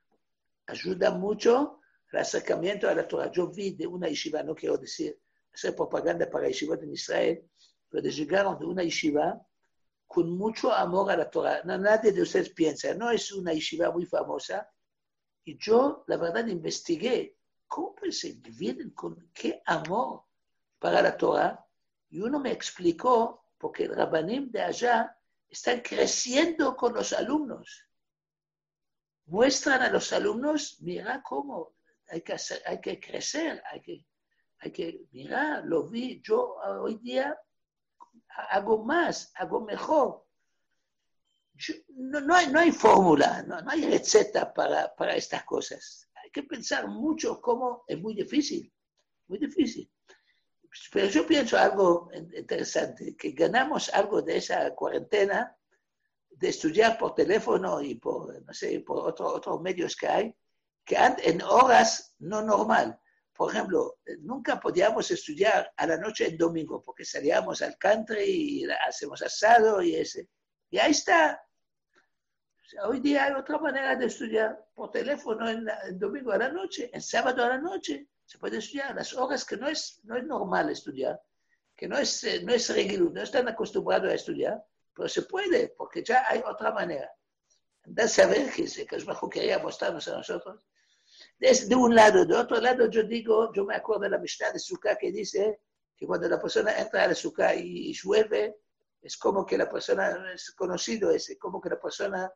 ayuda 0.66 1.10
mucho 1.10 1.80
al 2.12 2.20
acercamiento 2.20 2.88
a 2.88 2.94
la 2.94 3.06
Torah. 3.06 3.30
Yo 3.30 3.48
vi 3.48 3.72
de 3.72 3.86
una 3.86 4.08
yeshiva, 4.08 4.42
no 4.42 4.54
quiero 4.54 4.78
decir, 4.78 5.18
hacer 5.52 5.74
propaganda 5.74 6.28
para 6.30 6.48
yeshiva 6.48 6.76
en 6.76 6.92
Israel, 6.92 7.50
pero 7.88 8.08
llegaron 8.08 8.58
de 8.58 8.66
una 8.66 8.82
yeshiva 8.82 9.40
con 10.06 10.36
mucho 10.36 10.72
amor 10.72 11.10
a 11.10 11.16
la 11.16 11.30
Torah. 11.30 11.62
nadie 11.64 12.12
de 12.12 12.22
ustedes 12.22 12.50
piensa, 12.50 12.94
no 12.94 13.10
es 13.10 13.32
una 13.32 13.52
yeshiva 13.52 13.90
muy 13.90 14.06
famosa. 14.06 14.68
Y 15.44 15.58
yo, 15.58 16.04
la 16.06 16.16
verdad, 16.16 16.46
investigué 16.46 17.36
cómo 17.66 17.96
se 18.10 18.34
dividen 18.34 18.90
con 18.90 19.30
qué 19.32 19.62
amor 19.66 20.24
para 20.78 21.02
la 21.02 21.16
Torah. 21.16 21.64
Y 22.08 22.20
uno 22.20 22.38
me 22.38 22.52
explicó, 22.52 23.50
porque 23.58 23.84
el 23.84 23.94
Rabbanim 23.94 24.50
de 24.50 24.62
allá 24.62 25.16
están 25.48 25.80
creciendo 25.80 26.76
con 26.76 26.94
los 26.94 27.12
alumnos. 27.12 27.84
Muestran 29.26 29.82
a 29.82 29.90
los 29.90 30.12
alumnos, 30.12 30.78
mira 30.80 31.22
cómo 31.22 31.76
hay 32.08 32.22
que, 32.22 32.36
hay 32.64 32.80
que 32.80 33.00
crecer, 33.00 33.62
hay 33.70 33.80
que, 33.80 34.06
hay 34.58 34.70
que, 34.70 35.06
mira, 35.12 35.60
lo 35.64 35.88
vi, 35.88 36.20
yo 36.22 36.56
hoy 36.80 36.96
día 36.98 37.36
hago 38.50 38.84
más, 38.84 39.32
hago 39.34 39.60
mejor. 39.60 40.26
no, 41.88 42.34
hay, 42.34 42.48
no 42.48 42.60
hay 42.60 42.72
fórmula, 42.72 43.42
no, 43.42 43.60
no, 43.60 43.70
hay 43.70 43.84
receta 43.86 44.52
para, 44.52 44.94
para 44.94 45.16
estas 45.16 45.44
cosas. 45.44 46.08
Hay 46.22 46.30
que 46.30 46.42
pensar 46.42 46.88
mucho 46.88 47.40
cómo 47.40 47.84
es 47.86 47.98
muy 47.98 48.14
difícil, 48.14 48.72
muy 49.28 49.38
difícil. 49.38 49.90
Pero 50.92 51.08
yo 51.08 51.26
pienso 51.26 51.56
algo 51.56 52.10
interesante, 52.12 53.16
que 53.16 53.30
ganamos 53.30 53.88
algo 53.94 54.20
de 54.20 54.36
esa 54.36 54.74
cuarentena, 54.74 55.56
de 56.30 56.48
estudiar 56.48 56.98
por 56.98 57.14
teléfono 57.14 57.80
y 57.80 57.94
por, 57.94 58.42
no 58.44 58.52
sé, 58.52 58.80
por 58.80 59.08
otro, 59.08 59.28
otros 59.28 59.60
medios 59.62 59.96
que 59.96 60.06
hay, 60.06 60.36
que 60.84 60.96
en 60.96 61.42
horas 61.42 62.14
no 62.18 62.42
normal. 62.42 63.00
Por 63.36 63.52
ejemplo, 63.52 63.98
nunca 64.20 64.58
podíamos 64.58 65.10
estudiar 65.10 65.72
a 65.76 65.86
la 65.86 65.96
noche 65.96 66.26
el 66.26 66.38
domingo, 66.38 66.82
porque 66.82 67.04
salíamos 67.04 67.60
al 67.62 67.76
country 67.76 68.24
y 68.24 68.64
hacemos 68.88 69.20
asado 69.22 69.82
y 69.82 69.94
ese. 69.94 70.30
Y 70.70 70.78
ahí 70.78 70.92
está. 70.92 71.42
hoy 72.84 73.00
día 73.00 73.24
hay 73.24 73.32
otra 73.34 73.58
manera 73.58 73.94
de 73.94 74.06
estudiar 74.06 74.66
por 74.74 74.90
teléfono 74.90 75.48
en 75.48 75.66
el 75.84 75.98
domingo 75.98 76.32
a 76.32 76.38
la 76.38 76.48
noche, 76.48 76.90
el 76.92 77.02
sábado 77.02 77.44
a 77.44 77.48
la 77.48 77.58
noche 77.58 78.08
se 78.24 78.38
puede 78.38 78.58
estudiar 78.58 78.94
las 78.94 79.14
horas 79.14 79.44
que 79.44 79.56
no 79.56 79.68
es, 79.68 80.00
no 80.04 80.16
es 80.16 80.24
normal 80.24 80.68
estudiar, 80.70 81.20
que 81.76 81.86
no 81.86 81.96
es, 81.96 82.24
eh, 82.24 82.42
no 82.42 82.52
es 82.52 82.68
regular, 82.74 83.12
no 83.12 83.22
están 83.22 83.48
acostumbrados 83.48 84.10
a 84.10 84.14
estudiar, 84.14 84.64
pero 84.92 85.08
se 85.08 85.22
puede, 85.22 85.68
porque 85.68 86.02
ya 86.02 86.24
hay 86.26 86.42
otra 86.44 86.72
manera. 86.72 87.10
a 87.96 88.08
saber 88.08 88.50
que, 88.50 88.64
que 88.64 88.96
es 88.96 89.06
mejor 89.06 89.30
quería 89.30 89.58
mostrarnos 89.58 90.08
a 90.08 90.16
nosotros. 90.16 90.64
De, 91.38 91.74
un 91.74 91.94
lado, 91.94 92.24
de 92.24 92.34
otro 92.34 92.60
lado, 92.60 92.88
yo 92.88 93.02
digo, 93.02 93.52
yo 93.52 93.64
me 93.64 93.76
acuerdo 93.76 94.04
de 94.04 94.10
la 94.10 94.18
Mishnah 94.18 94.52
de 94.52 94.58
Sukkah 94.58 94.96
que 94.96 95.12
dice 95.12 95.60
que 95.96 96.06
cuando 96.06 96.28
la 96.28 96.40
persona 96.40 96.78
entra 96.78 97.04
a 97.04 97.08
la 97.08 97.54
y, 97.54 97.92
llueve, 97.92 98.56
es 99.02 99.16
como 99.16 99.44
que 99.44 99.58
la 99.58 99.68
persona, 99.68 100.32
es 100.34 100.52
conocido, 100.52 101.10
es 101.10 101.36
como 101.38 101.60
que 101.60 101.68
la 101.68 101.80
persona 101.80 102.32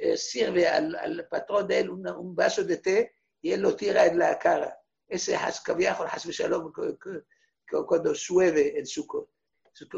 eh, 0.00 0.16
sirve 0.16 0.68
al, 0.68 0.94
al, 0.94 1.26
patrón 1.28 1.66
de 1.66 1.80
él 1.80 1.90
un 1.90 2.34
vaso 2.34 2.64
de 2.64 2.76
té 2.78 3.14
y 3.40 3.52
él 3.52 3.60
lo 3.60 3.74
tira 3.74 4.06
en 4.06 4.18
la 4.18 4.38
cara 4.38 4.78
ese 5.08 5.36
Haskaviajo, 5.36 6.04
el 6.04 6.32
Shalom, 6.32 6.72
cuando 7.86 8.12
llueve 8.12 8.78
el 8.78 8.86
Sukkot. 8.86 9.28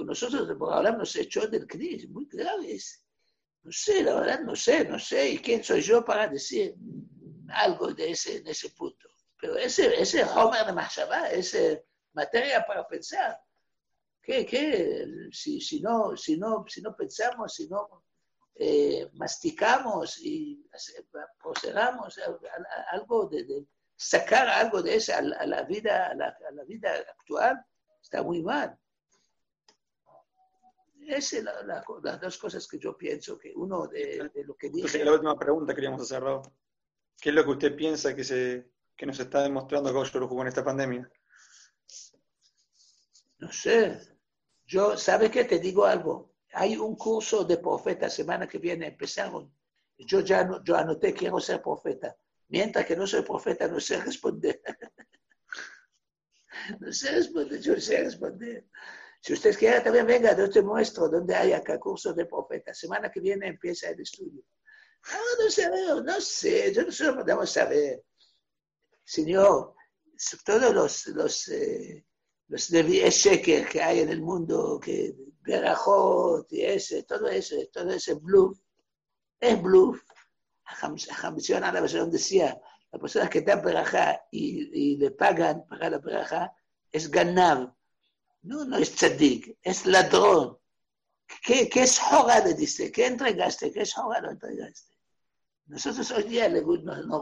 Nosotros 0.04 0.50
ahora 0.60 0.90
nos 0.92 1.14
echó 1.16 1.46
del 1.46 1.66
crisis 1.66 2.08
muy 2.08 2.26
graves. 2.26 3.04
No 3.62 3.70
sé, 3.72 4.02
la 4.02 4.20
verdad 4.20 4.40
no 4.40 4.56
sé, 4.56 4.84
no 4.84 4.98
sé. 4.98 5.30
¿Y 5.30 5.38
quién 5.38 5.62
soy 5.62 5.80
yo 5.82 6.04
para 6.04 6.26
decir 6.26 6.74
algo 7.50 7.92
de 7.94 8.10
ese, 8.10 8.40
de 8.40 8.50
ese 8.50 8.70
punto? 8.70 9.08
Pero 9.40 9.56
ese, 9.56 10.00
ese 10.00 10.24
Homer 10.24 10.66
de 10.66 10.72
Mahshabah, 10.72 11.30
esa 11.30 11.80
materia 12.12 12.64
para 12.66 12.86
pensar. 12.86 13.38
¿Qué, 14.22 14.44
qué? 14.44 15.06
Si, 15.32 15.60
si, 15.60 15.80
no, 15.80 16.16
si, 16.16 16.36
no, 16.36 16.64
si 16.68 16.82
no 16.82 16.94
pensamos, 16.94 17.54
si 17.54 17.68
no 17.68 18.04
eh, 18.56 19.08
masticamos 19.14 20.18
y 20.20 20.68
procedamos 21.40 22.18
algo 22.90 23.26
de, 23.28 23.44
de 23.44 23.66
sacar 23.98 24.48
algo 24.48 24.80
de 24.80 24.94
eso 24.94 25.12
a 25.14 25.22
la, 25.22 25.62
vida, 25.62 26.06
a 26.08 26.14
la, 26.14 26.64
vida 26.64 26.90
actual 27.18 27.64
está 28.00 28.22
muy 28.22 28.42
mal. 28.42 28.78
Esas 31.06 31.44
son 31.44 32.02
las 32.02 32.20
dos 32.20 32.38
cosas 32.38 32.68
que 32.68 32.78
yo 32.78 32.96
pienso, 32.96 33.38
que 33.38 33.52
uno 33.54 33.86
de, 33.88 34.30
lo 34.44 34.54
que 34.56 34.70
dice... 34.70 35.04
La 35.04 35.12
última 35.12 35.38
pregunta 35.38 35.74
queríamos 35.74 36.02
hacer, 36.02 36.22
Raúl. 36.22 36.42
¿Qué 37.20 37.30
es 37.30 37.34
lo 37.34 37.44
que 37.44 37.50
usted 37.50 37.76
piensa 37.76 38.14
que, 38.14 38.24
se, 38.24 38.70
que 38.96 39.06
nos 39.06 39.18
está 39.18 39.42
demostrando 39.42 39.92
jugó 39.92 40.42
en 40.42 40.48
esta 40.48 40.64
pandemia? 40.64 41.10
No 43.38 43.52
sé. 43.52 43.98
Yo, 44.66 44.96
¿sabe 44.96 45.30
qué? 45.30 45.44
Te 45.44 45.58
digo 45.58 45.84
algo. 45.84 46.34
Hay 46.52 46.76
un 46.76 46.96
curso 46.96 47.44
de 47.44 47.58
profeta, 47.58 48.08
semana 48.08 48.46
que 48.46 48.58
viene 48.58 48.86
empezaron. 48.86 49.52
Yo 49.98 50.20
ya 50.20 50.48
yo 50.64 50.76
anoté, 50.76 51.12
quiero 51.12 51.40
ser 51.40 51.60
profeta. 51.60 52.16
Mientras 52.48 52.86
que 52.86 52.96
no 52.96 53.06
soy 53.06 53.22
profeta, 53.22 53.66
no 53.66 53.80
sé 53.80 54.00
responder. 54.00 54.62
no 56.80 56.92
sé 56.92 57.10
responder, 57.10 57.60
yo 57.60 57.80
sé 57.80 58.04
responder. 58.04 58.66
Si 59.20 59.32
ustedes 59.32 59.58
quieren 59.58 59.82
también 59.82 60.06
venga, 60.06 60.36
yo 60.36 60.48
te 60.48 60.62
muestro 60.62 61.08
dónde 61.08 61.34
hay 61.34 61.52
acá 61.52 61.78
curso 61.78 62.14
de 62.14 62.26
profeta. 62.26 62.72
Semana 62.72 63.10
que 63.10 63.20
viene 63.20 63.48
empieza 63.48 63.90
el 63.90 64.00
estudio. 64.00 64.42
No, 65.10 65.44
no 65.44 65.50
sé, 65.50 65.70
no 66.04 66.20
sé, 66.20 66.74
yo 66.74 66.82
no 66.82 66.92
sé, 66.92 67.12
podemos 67.12 67.50
saber. 67.50 68.04
Señor, 69.04 69.74
todos 70.44 70.74
los, 70.74 71.06
los, 71.08 71.48
eh, 71.48 72.04
los 72.48 72.68
que 72.68 73.82
hay 73.82 74.00
en 74.00 74.08
el 74.10 74.20
mundo, 74.20 74.78
que 74.80 75.14
Berajot 75.40 76.52
y 76.52 76.62
ese, 76.62 77.04
todo 77.04 77.28
eso, 77.28 77.56
todo 77.72 77.90
ese 77.90 78.14
bluff, 78.14 78.58
es 79.40 79.62
bluff. 79.62 80.02
La 80.82 81.80
versión 81.80 82.10
decía, 82.10 82.60
las 82.92 83.00
personas 83.00 83.30
que 83.30 83.40
dan 83.40 83.62
perajá 83.62 84.22
y, 84.30 84.92
y, 84.92 84.96
le 84.98 85.10
pagan 85.12 85.64
para 85.66 85.88
la 85.88 86.00
perajá 86.00 86.52
es 86.92 87.10
ganar. 87.10 87.74
No, 88.42 88.64
no 88.64 88.76
es 88.76 88.94
tzadik, 88.94 89.58
es 89.62 89.86
ladrón. 89.86 90.58
¿Qué, 91.42 91.68
¿Qué, 91.68 91.82
es 91.82 91.98
joga? 91.98 92.40
Le 92.40 92.54
dice, 92.54 92.90
¿qué 92.92 93.06
entregaste? 93.06 93.72
¿Qué 93.72 93.82
es 93.82 93.94
joga? 93.94 94.20
Lo 94.20 94.30
entregaste. 94.30 94.87
Nosotros 95.68 96.10
hoy 96.12 96.24
día 96.24 96.48
nos, 96.48 96.62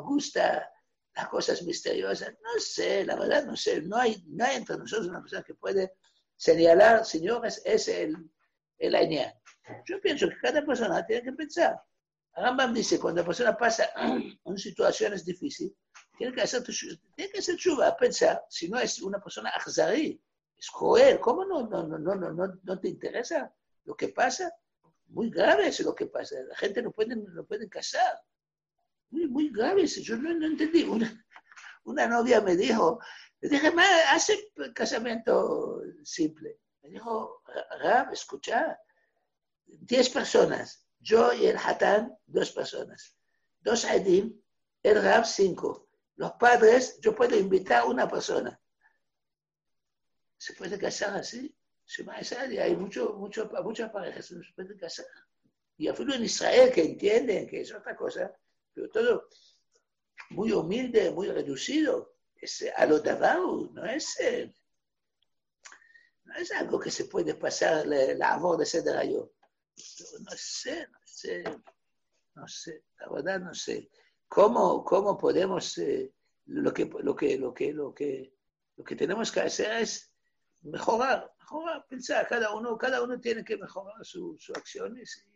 gusta 0.05 0.71
las 1.15 1.29
cosas 1.29 1.63
misteriosas. 1.63 2.33
No 2.43 2.61
sé, 2.61 3.05
la 3.05 3.17
verdad 3.17 3.45
no 3.45 3.57
sé. 3.57 3.83
No 3.83 3.97
hay, 3.97 4.23
no 4.29 4.45
hay 4.45 4.57
entre 4.57 4.79
nosotros 4.79 5.09
una 5.09 5.21
persona 5.21 5.43
que 5.43 5.55
puede 5.55 5.95
señalar, 6.37 7.05
señores, 7.05 7.61
es 7.65 7.89
el, 7.89 8.17
el 8.79 8.95
año. 8.95 9.21
Yo 9.85 10.01
pienso 10.01 10.29
que 10.29 10.39
cada 10.41 10.65
persona 10.65 11.05
tiene 11.05 11.25
que 11.25 11.33
pensar. 11.33 11.81
Rambam 12.37 12.73
dice, 12.75 13.01
cuando 13.01 13.23
la 13.23 13.27
persona 13.27 13.57
pasa 13.57 13.91
en 14.45 14.59
situaciones 14.59 15.25
difíciles, 15.25 15.73
tiene 16.17 16.35
que 16.35 16.43
hacer, 16.43 16.63
tiene 17.15 17.33
que 17.33 17.39
hacer 17.39 17.57
chuva, 17.57 17.97
pensar, 17.97 18.45
si 18.49 18.69
no 18.69 18.79
es 18.79 19.01
una 19.03 19.21
persona 19.21 19.51
ahzarí, 19.51 20.21
es 20.57 20.71
cruel, 20.71 21.19
¿cómo 21.19 21.45
no, 21.45 21.67
no, 21.67 21.87
no, 21.87 21.99
no, 21.99 22.15
no, 22.15 22.61
no 22.63 22.81
te 22.81 22.89
interesa 22.89 23.53
lo 23.85 23.97
que 23.97 24.09
pasa? 24.09 24.53
Muy 25.09 25.31
grave 25.31 25.69
es 25.69 25.81
lo 25.81 25.95
que 25.95 26.07
pasa, 26.07 26.37
la 26.47 26.57
gente 26.57 26.83
no 26.83 26.91
puede, 26.91 27.17
no 27.17 27.47
casar, 27.71 28.21
muy, 29.11 29.27
muy 29.29 29.51
grave, 29.51 29.87
yo 29.87 30.17
no, 30.17 30.33
no 30.35 30.47
entendí, 30.47 30.83
una, 30.85 31.25
una 31.85 32.07
novia 32.07 32.41
me 32.41 32.57
dijo, 32.57 33.01
dije, 33.41 33.73
hace 34.11 34.53
casamiento 34.75 35.83
simple, 36.03 36.59
me 36.83 36.91
dijo, 36.91 37.43
Rab, 37.81 38.13
escucha, 38.13 38.79
10 39.67 40.11
personas, 40.11 40.87
yo 41.01 41.33
y 41.33 41.47
el 41.47 41.57
Hatán, 41.57 42.17
dos 42.27 42.53
personas. 42.53 43.17
Dos 43.61 43.85
Edim, 43.85 44.41
el 44.83 45.03
Rab, 45.03 45.25
cinco. 45.25 45.89
Los 46.17 46.33
padres, 46.33 46.99
yo 47.01 47.15
puedo 47.15 47.37
invitar 47.37 47.83
a 47.83 47.85
una 47.85 48.09
persona. 48.09 48.59
¿Se 50.37 50.55
puede 50.55 50.79
casar 50.79 51.17
así? 51.17 51.55
Y 52.51 52.59
hay 52.59 52.77
mucho, 52.77 53.15
mucho, 53.15 53.49
muchas 53.63 53.91
parejas 53.91 54.29
que 54.29 54.35
se 54.35 54.53
pueden 54.55 54.79
casar. 54.79 55.07
Y 55.77 55.89
afuera 55.89 56.17
en 56.17 56.25
Israel 56.25 56.73
que 56.73 56.83
entienden 56.83 57.47
que 57.47 57.61
es 57.61 57.73
otra 57.73 57.95
cosa, 57.95 58.33
pero 58.77 58.91
todo 58.91 59.29
muy 60.31 60.53
humilde, 60.53 61.11
muy 61.11 61.29
reducido. 61.29 62.15
Es 62.35 62.63
a 62.77 62.85
lo 62.85 63.03
tabau, 63.03 63.73
no 63.73 63.87
es, 63.87 64.19
no 66.25 66.35
es 66.35 66.53
algo 66.53 66.79
que 66.79 66.91
se 66.91 67.07
puede 67.07 67.35
pasar 67.35 67.87
la 67.87 68.35
amor 68.35 68.65
ser 68.67 68.85
yo 69.09 69.33
no 70.21 70.31
sé, 70.37 70.87
no 70.89 70.99
sé, 71.05 71.45
no 72.35 72.47
sé, 72.47 72.85
la 73.01 73.09
verdad 73.09 73.41
no 73.41 73.55
sé. 73.55 73.91
¿Cómo, 74.29 74.85
cómo 74.85 75.17
podemos, 75.17 75.79
eh, 75.79 76.13
lo, 76.47 76.75
que, 76.75 76.85
lo, 76.85 77.17
que, 77.17 77.39
lo, 77.39 77.55
que, 77.55 77.73
lo, 77.73 77.95
que, 77.95 78.35
lo 78.77 78.85
que 78.85 78.97
tenemos 78.97 79.33
que 79.33 79.41
hacer 79.41 79.73
es 79.83 80.13
mejorar, 80.63 81.33
mejorar, 81.39 81.87
pensar, 81.89 82.29
cada 82.29 82.55
uno, 82.55 82.77
cada 82.77 83.03
uno 83.03 83.19
tiene 83.19 83.43
que 83.43 83.57
mejorar 83.57 84.05
sus 84.05 84.51
acciones 84.51 85.27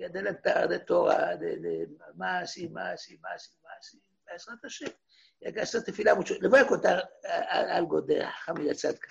y, 0.00 0.04
adelantar 0.04 0.68
de 0.68 0.80
Torah, 0.80 1.36
de, 1.36 1.88
más 2.14 2.56
y 2.56 2.68
más 2.68 3.10
y 3.10 3.18
más 3.18 3.52
y 3.52 3.58
más. 3.60 3.94
Y 3.94 3.96
más. 3.96 4.92
Y 5.40 5.48
acá 5.48 5.64
se 5.64 5.82
te 5.82 5.92
fila 5.92 6.14
mucho. 6.14 6.34
Le 6.40 6.48
voy 6.48 6.60
a 6.60 6.66
contar 6.66 7.10
algo 7.50 8.02
de 8.02 8.26
Hamid 8.46 8.72
Tzadka. 8.72 9.08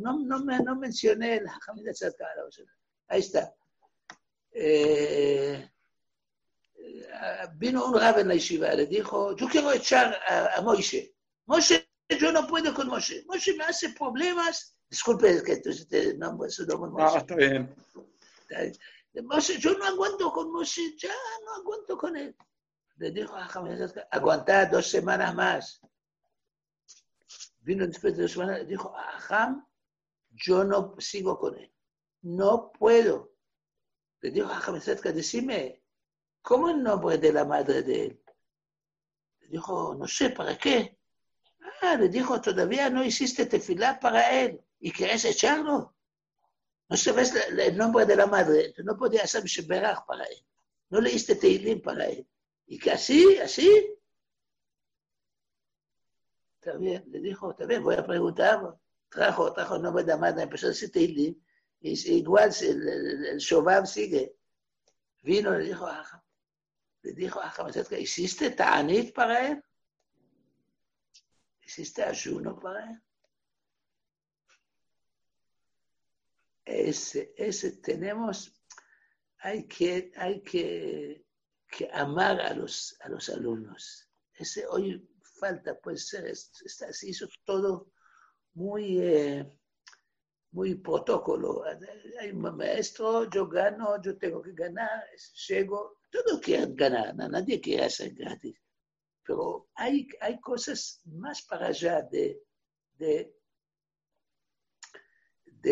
No, 0.00 0.18
no, 0.18 0.38
no 0.38 0.76
mencioné 0.76 1.36
el 1.36 1.46
Hamid 1.66 1.90
Tzadka. 1.92 2.26
Ahí 3.08 3.20
está. 3.20 3.52
Eh, 4.52 5.70
vino 7.56 7.86
un 7.86 8.00
rab 8.00 8.18
en 8.18 8.28
la 8.28 8.34
yeshiva, 8.34 8.72
le 8.74 8.86
dijo, 8.86 9.36
yo 9.36 9.48
quiero 9.48 9.72
echar 9.72 10.18
a, 10.28 10.56
a 10.56 10.62
Moishe. 10.62 11.14
Moishe, 11.46 11.88
yo 12.08 12.32
no 12.32 12.46
puedo 12.46 12.72
con 12.74 12.88
Moshe. 12.88 13.24
Moshe 13.26 13.54
me 13.54 13.64
hace 13.64 13.90
problemas. 13.90 14.76
Disculpe 14.88 15.42
que 15.42 15.56
te 15.56 16.14
nombre 16.14 16.50
su 16.50 16.66
nombre 16.66 16.90
Moshe. 16.90 17.12
No, 17.12 17.18
está 17.18 17.34
bien. 17.36 17.76
Yo 19.58 19.76
no 19.76 19.84
aguanto 19.84 20.32
con 20.32 20.52
Moshe, 20.52 20.96
ya 20.96 21.12
no 21.44 21.54
aguanto 21.54 21.98
con 21.98 22.16
él. 22.16 22.36
Le 22.96 23.10
dijo 23.10 23.34
a 23.34 23.48
aguantar 24.10 24.70
dos 24.70 24.88
semanas 24.88 25.34
más. 25.34 25.80
Vino 27.60 27.86
después 27.86 28.16
de 28.16 28.22
dos 28.22 28.32
semanas, 28.32 28.60
le 28.60 28.66
dijo, 28.66 28.94
Ham, 29.28 29.66
yo 30.30 30.64
no 30.64 30.94
sigo 30.98 31.38
con 31.38 31.56
él. 31.58 31.72
No 32.22 32.70
puedo. 32.72 33.32
Le 34.20 34.30
dijo 34.30 34.50
a 34.50 34.60
Jamisetka, 34.60 35.12
decime, 35.12 35.82
¿cómo 36.42 36.70
el 36.70 36.82
nombre 36.82 37.18
de 37.18 37.32
la 37.32 37.44
madre 37.44 37.82
de 37.82 38.06
él? 38.06 38.22
Le 39.40 39.48
dijo, 39.48 39.94
no 39.94 40.06
sé, 40.06 40.30
¿para 40.30 40.56
qué? 40.56 40.98
Ah, 41.82 41.96
le 41.96 42.08
dijo, 42.08 42.40
todavía 42.40 42.90
no 42.90 43.04
hiciste 43.04 43.46
tefilá 43.46 44.00
para 44.00 44.40
él 44.40 44.60
y 44.80 44.90
querés 44.90 45.24
echarlo. 45.24 45.97
No 46.88 46.96
sabes 46.96 47.34
el 47.34 47.76
nombre 47.76 48.06
de 48.06 48.16
la 48.16 48.26
madre, 48.26 48.74
no 48.78 48.96
podías 48.96 49.24
hacer 49.24 49.44
Sheberach 49.44 50.06
para 50.06 50.24
él. 50.24 50.44
No 50.90 51.00
leíste 51.00 51.34
Teilim 51.36 51.82
para 51.82 52.06
él. 52.06 52.26
Y 52.66 52.78
que 52.78 52.92
así, 52.92 53.38
así. 53.38 53.94
Está 56.54 56.78
bien, 56.78 57.04
le 57.08 57.20
dijo, 57.20 57.50
está 57.50 57.66
bien, 57.66 57.82
voy 57.82 57.96
a 57.96 58.06
preguntar. 58.06 58.74
Trajo, 59.10 59.52
trajo 59.52 59.76
el 59.76 59.82
nombre 59.82 60.02
de 60.02 60.12
la 60.12 60.16
madre, 60.16 60.42
empezó 60.42 60.66
a 60.66 60.70
decir 60.70 60.90
Teilim. 60.90 61.38
Y 61.80 62.12
igual 62.16 62.54
el, 62.60 62.88
el, 62.88 63.26
el 63.26 63.38
Shobab 63.38 63.86
sigue. 63.86 64.36
Vino, 65.22 65.56
le 65.56 65.64
dijo, 65.64 65.86
ah, 65.86 66.24
le 67.02 67.12
dijo 67.12 67.40
a 67.40 67.52
que 67.88 68.00
¿hiciste 68.00 68.50
ta'anit 68.50 69.14
para 69.14 69.48
él? 69.48 69.62
¿Hiciste 71.62 72.02
ayuno 72.02 72.58
para 72.58 72.90
él? 72.90 73.02
Ese, 76.68 77.32
ese 77.36 77.78
tenemos, 77.78 78.52
hay 79.38 79.66
que, 79.66 80.12
hay 80.16 80.42
que, 80.42 81.24
que 81.66 81.88
amar 81.92 82.40
a 82.42 82.52
los, 82.52 82.94
a 83.00 83.08
los 83.08 83.30
alumnos. 83.30 84.06
Ese 84.34 84.66
hoy 84.66 85.08
falta, 85.40 85.78
puede 85.78 85.96
ser, 85.96 86.36
se 86.36 87.08
hizo 87.08 87.26
todo 87.44 87.90
muy, 88.52 89.00
eh, 89.00 89.50
muy 90.50 90.74
protocolo. 90.74 91.64
Hay 92.20 92.32
un 92.32 92.42
maestro, 92.56 93.30
yo 93.30 93.48
gano, 93.48 94.00
yo 94.02 94.18
tengo 94.18 94.42
que 94.42 94.52
ganar, 94.52 95.04
llego, 95.48 96.00
todos 96.10 96.38
quieren 96.40 96.76
ganar, 96.76 97.14
nadie 97.14 97.62
quiere 97.62 97.86
hacer 97.86 98.12
gratis. 98.12 98.60
Pero 99.24 99.68
hay, 99.74 100.06
hay 100.20 100.38
cosas 100.40 101.00
más 101.06 101.42
para 101.42 101.68
allá 101.68 102.02
de, 102.02 102.42
de, 102.94 103.37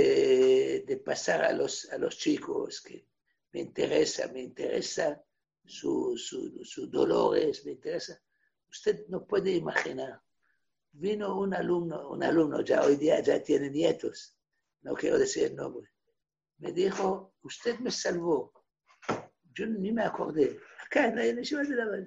de, 0.01 1.03
pasar 1.05 1.45
a 1.45 1.53
los, 1.53 1.91
a 1.93 1.99
los 1.99 2.17
chicos 2.19 2.81
que 2.81 3.07
me 3.53 3.61
interesa, 3.61 4.29
me 4.33 4.43
interesa 4.43 5.23
sus 5.65 6.29
su, 6.29 6.87
dolores, 6.89 7.65
me 7.65 7.73
interesa. 7.73 8.21
Usted 8.71 9.07
no 9.09 9.27
puede 9.27 9.53
imaginar. 9.53 10.21
Vino 10.93 11.39
un 11.39 11.55
alumno, 11.55 12.11
un 12.11 12.23
alumno 12.23 12.63
ya 12.63 12.83
hoy 12.83 12.97
día 12.97 13.21
ya 13.21 13.43
tiene 13.43 13.71
nietos, 13.71 14.37
no 14.83 14.95
quiero 14.95 15.19
decir 15.19 15.45
el 15.45 15.57
nombre. 15.57 15.91
Me 16.59 16.73
dijo, 16.73 17.35
usted 17.43 17.79
me 17.81 17.91
salvó 17.91 18.53
yo 19.57 19.67
ni 19.67 19.91
me 19.91 20.03
acordé. 20.05 20.61
Acá 20.85 21.09
en 21.09 21.17
la 21.17 21.25
yeshiva 21.25 21.63
de 21.63 21.77
la 21.77 22.07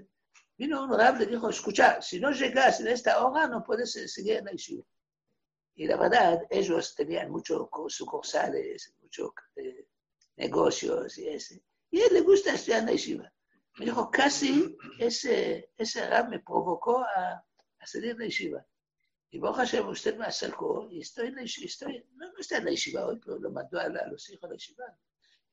Vino 0.57 0.83
un 0.83 0.97
rab, 0.97 1.17
le 1.19 1.25
dijo, 1.25 1.49
escucha, 1.49 2.01
si 2.01 2.19
no 2.19 2.31
llegas 2.31 2.81
en 2.81 2.87
esta 2.87 3.25
hora, 3.25 3.47
no 3.47 3.63
puedes 3.63 3.93
seguir 3.93 4.37
en 4.37 4.45
la 4.45 4.51
yeshiva. 4.51 4.83
Y 5.79 5.87
la 5.87 5.95
verdad, 5.95 6.45
ellos 6.49 6.93
tenían 6.93 7.31
muchos 7.31 7.69
sucursales, 7.87 8.93
muchos 9.01 9.31
eh, 9.55 9.87
negocios 10.35 11.17
y 11.17 11.29
ese. 11.29 11.63
Y 11.89 12.01
a 12.01 12.07
él 12.07 12.15
le 12.15 12.19
gusta 12.21 12.53
estudiar 12.53 12.81
en 12.81 12.87
la 12.87 12.91
yeshiva. 12.91 13.33
Me 13.77 13.85
dijo, 13.85 14.11
casi 14.11 14.75
ese, 14.99 15.71
ese 15.77 16.05
rab 16.09 16.31
me 16.31 16.41
provocó 16.41 16.99
a, 16.99 17.41
a 17.79 17.87
salir 17.87 18.13
de 18.17 18.19
la 18.19 18.25
yeshiva. 18.25 18.67
Y 19.29 19.39
Baruch 19.39 19.59
Hashem, 19.59 19.87
usted 19.87 20.17
me 20.17 20.25
acercó 20.25 20.85
y 20.91 20.99
estoy 20.99 21.27
en 21.27 21.35
la 21.35 21.43
yeshiva. 21.43 21.93
No, 22.15 22.29
no 22.29 22.39
está 22.39 22.57
en 22.57 22.65
la 22.65 22.71
yeshiva 22.71 23.05
hoy, 23.05 23.17
pero 23.23 23.39
lo 23.39 23.49
mandó 23.49 23.79
a, 23.79 23.83
a 23.83 24.07
los 24.07 24.29
hijos 24.29 24.41
de 24.41 24.47
la 24.49 24.55
yeshiva. 24.55 24.97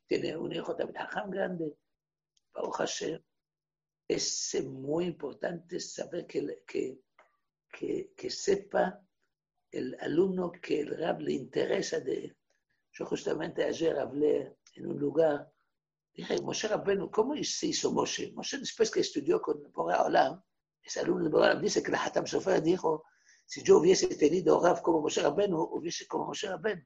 Tiene 0.08 0.36
un 0.36 0.52
hijo 0.52 0.74
también, 0.74 1.06
grande. 1.28 1.78
Baruch 2.52 2.74
Hashem, 2.78 3.22
es 4.08 4.64
muy 4.64 5.04
importante 5.04 5.78
saber 5.78 6.26
que, 6.26 6.64
que, 6.66 7.00
que, 7.70 8.12
que, 8.16 8.28
sepa 8.28 9.05
el 9.78 9.96
alumno 10.00 10.50
que 10.52 10.80
el 10.80 10.96
Rab 10.96 11.20
le 11.20 11.32
interesa 11.32 12.00
de 12.00 12.24
él. 12.24 12.36
Yo 12.92 13.06
justamente 13.06 13.64
ayer 13.64 13.98
hablé 13.98 14.56
en 14.74 14.86
un 14.86 14.98
lugar, 14.98 15.50
dije, 16.12 16.40
Moshe 16.40 16.68
Rabbeinu, 16.68 17.10
¿cómo 17.10 17.34
se 17.42 17.66
hizo 17.68 17.92
Moshe? 17.92 18.32
Moshe 18.32 18.58
después 18.58 18.90
que 18.90 19.00
estudió 19.00 19.40
con 19.40 19.70
Bora 19.72 20.02
Olam, 20.02 20.42
ese 20.82 21.00
alumno 21.00 21.24
de 21.24 21.30
Bora 21.30 21.50
Olam 21.50 21.62
dice 21.62 21.82
que 21.82 21.92
la 21.92 22.04
Hatam 22.04 22.26
Sofer 22.26 22.62
dijo, 22.62 23.04
si 23.44 23.62
yo 23.62 23.78
hubiese 23.78 24.08
tenido 24.16 24.60
Rab 24.62 24.82
como 24.82 25.02
Moshe 25.02 25.22
Rabbeinu, 25.22 25.60
hubiese 25.60 26.06
como 26.06 26.26
Moshe 26.26 26.48
Rabbeinu. 26.48 26.84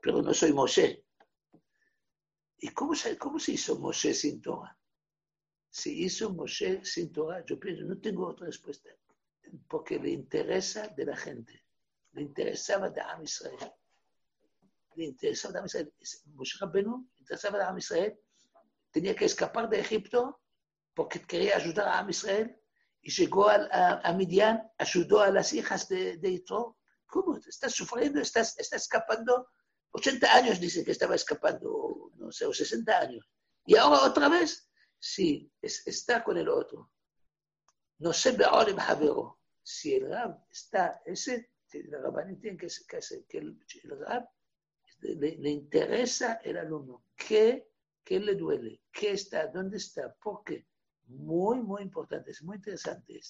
Pero 0.00 0.22
no 0.22 0.32
soy 0.32 0.52
Moshe. 0.52 1.04
¿Y 2.58 2.68
cómo 2.68 2.94
se, 2.94 3.18
cómo 3.18 3.38
se 3.38 3.52
hizo 3.52 3.78
Moshe 3.78 4.14
sin 4.14 4.40
Torah? 4.40 4.76
se 5.74 5.90
hizo 5.90 6.30
Moshe 6.30 6.84
sin 6.84 7.12
Torah? 7.12 7.44
Yo 7.44 7.58
pienso, 7.58 7.82
no 7.82 7.98
tengo 7.98 8.28
otra 8.28 8.46
respuesta. 8.46 8.90
Porque 9.68 9.98
le 9.98 10.10
interesa 10.10 10.86
de 10.86 11.04
la 11.04 11.16
gente. 11.16 11.63
Le 12.14 12.22
interesaba 12.22 12.90
de 12.90 13.00
Am 13.00 13.22
Israel. 13.22 13.72
Le 14.96 15.04
interesaba 15.04 15.52
de 15.52 15.58
Am 15.58 15.66
Israel. 15.66 15.92
Moshe 16.34 16.58
Rabbeinu 16.60 17.10
interesaba 17.18 17.58
de 17.58 17.64
Am 17.64 17.78
Israel. 17.78 18.18
Tenía 18.90 19.14
que 19.14 19.24
escapar 19.24 19.68
de 19.68 19.80
Egipto 19.80 20.40
porque 20.94 21.20
quería 21.22 21.56
ayudar 21.56 21.88
a 21.88 21.98
Am 21.98 22.10
Israel. 22.10 22.56
Y 23.00 23.10
llegó 23.10 23.48
a, 23.48 23.68
a, 23.70 24.00
a 24.08 24.12
Midian, 24.14 24.62
ayudó 24.78 25.20
a 25.20 25.30
las 25.30 25.52
hijas 25.52 25.88
de, 25.88 26.16
de 26.16 26.30
Yitro. 26.30 26.78
¿Cómo? 27.06 27.36
¿Estás 27.36 27.74
sufriendo? 27.74 28.20
¿Estás, 28.20 28.58
estás 28.58 28.82
escapando? 28.82 29.48
80 29.92 30.34
años 30.34 30.58
dice 30.58 30.84
que 30.84 30.92
estaba 30.92 31.14
escapando, 31.14 32.10
no 32.16 32.32
sé, 32.32 32.46
o 32.46 32.52
60 32.52 32.98
años. 32.98 33.30
Y 33.66 33.76
ahora 33.76 34.04
otra 34.04 34.28
vez 34.28 34.68
Sí, 35.06 35.52
es, 35.60 35.86
está 35.86 36.24
con 36.24 36.38
el 36.38 36.48
otro. 36.48 36.90
No 37.98 38.14
sé, 38.14 38.34
Javero. 38.38 39.38
Si 39.62 39.94
el 39.96 40.08
Rab 40.08 40.46
está, 40.50 41.02
ese, 41.04 41.50
el 41.80 41.90
Rabani 41.90 42.36
tiene 42.36 42.56
que, 42.56 42.68
que 43.28 43.38
el, 43.38 43.58
el 43.82 44.00
Rab 44.00 44.28
le, 45.00 45.36
le, 45.36 45.50
interesa 45.50 46.40
el 46.44 46.56
alumno. 46.56 47.04
¿Qué, 47.16 47.68
¿Qué 48.02 48.20
le 48.20 48.34
duele? 48.34 48.82
¿Qué 48.92 49.12
está? 49.12 49.46
¿Dónde 49.48 49.76
está? 49.76 50.14
¿Por 50.14 50.42
qué? 50.44 50.66
Muy, 51.06 51.60
muy 51.60 51.82
importante, 51.82 52.30
es 52.30 52.42
muy 52.42 52.56
interesante. 52.56 53.20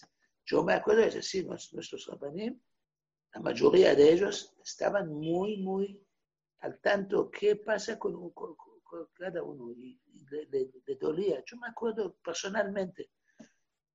Yo 0.44 0.62
me 0.62 0.74
acuerdo 0.74 1.02
de 1.02 1.10
decir, 1.10 1.46
nuestros 1.46 2.06
Rabanim, 2.06 2.60
la 3.34 3.40
mayoría 3.40 3.94
de 3.94 4.12
ellos 4.12 4.54
estaban 4.62 5.08
muy, 5.08 5.56
muy 5.56 6.00
al 6.60 6.80
tanto 6.80 7.30
qué 7.30 7.56
pasa 7.56 7.98
con, 7.98 8.30
con, 8.30 8.54
con 8.56 9.08
cada 9.14 9.42
uno. 9.42 9.72
Y, 9.72 10.00
le, 10.30 10.96
dolía. 10.96 11.42
Yo 11.44 11.56
me 11.56 11.68
acuerdo 11.68 12.16
personalmente 12.16 13.10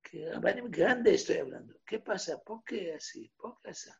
que 0.02 0.30
grande 0.68 1.14
estoy 1.14 1.38
hablando. 1.38 1.80
¿Qué 1.84 2.00
pasa? 2.00 2.40
¿Por 2.42 2.64
qué 2.64 2.94
así? 2.94 3.32
¿Por 3.36 3.60
qué 3.60 3.70
así? 3.70 3.90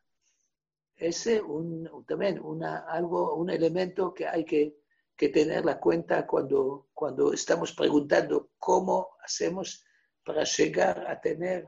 Ese 1.01 1.41
un, 1.41 2.05
también 2.07 2.39
una, 2.43 2.85
algo, 2.87 3.33
un 3.33 3.49
elemento 3.49 4.13
que 4.13 4.27
hay 4.27 4.45
que, 4.45 4.75
que 5.17 5.29
tener 5.29 5.65
la 5.65 5.79
cuenta 5.79 6.27
cuando, 6.27 6.89
cuando 6.93 7.33
estamos 7.33 7.73
preguntando 7.73 8.51
cómo 8.59 9.17
hacemos 9.23 9.83
para 10.23 10.43
llegar 10.43 11.07
a 11.07 11.19
tener 11.19 11.67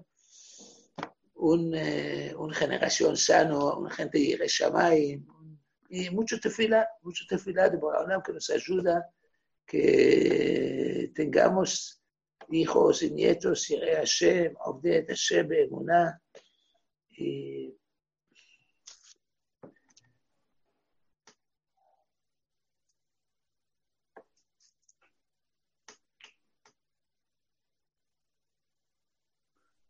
un, 1.34 1.74
eh, 1.74 2.32
una 2.38 2.54
generación 2.54 3.18
sano, 3.18 3.80
una 3.80 3.90
gente 3.90 4.20
de 4.20 4.48
Shamay, 4.48 5.26
y 5.90 6.10
mucho 6.12 6.40
tefila, 6.40 6.88
mucho 7.02 7.26
tefila 7.28 7.70
de 7.70 7.78
Boraholam 7.78 8.22
que 8.22 8.34
nos 8.34 8.52
ayuda 8.52 9.10
que 9.66 11.12
tengamos 11.16 12.04
hijos 12.50 13.02
y 13.02 13.10
nietos, 13.10 13.68
y 13.72 13.80
Hashem, 13.80 14.54
Obdet 14.60 15.08
Hashem, 15.08 15.50
y 17.18 17.63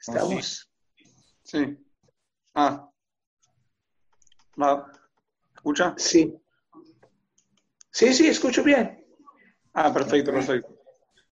¿Estamos? 0.07 0.69
Sí. 1.43 1.77
Ah. 2.53 2.89
¿Escucha? 5.55 5.95
Sí. 5.97 6.35
Sí, 7.89 8.13
sí, 8.13 8.27
escucho 8.27 8.63
bien. 8.63 9.05
Ah, 9.73 9.93
perfecto, 9.93 10.34
perfecto. 10.34 10.72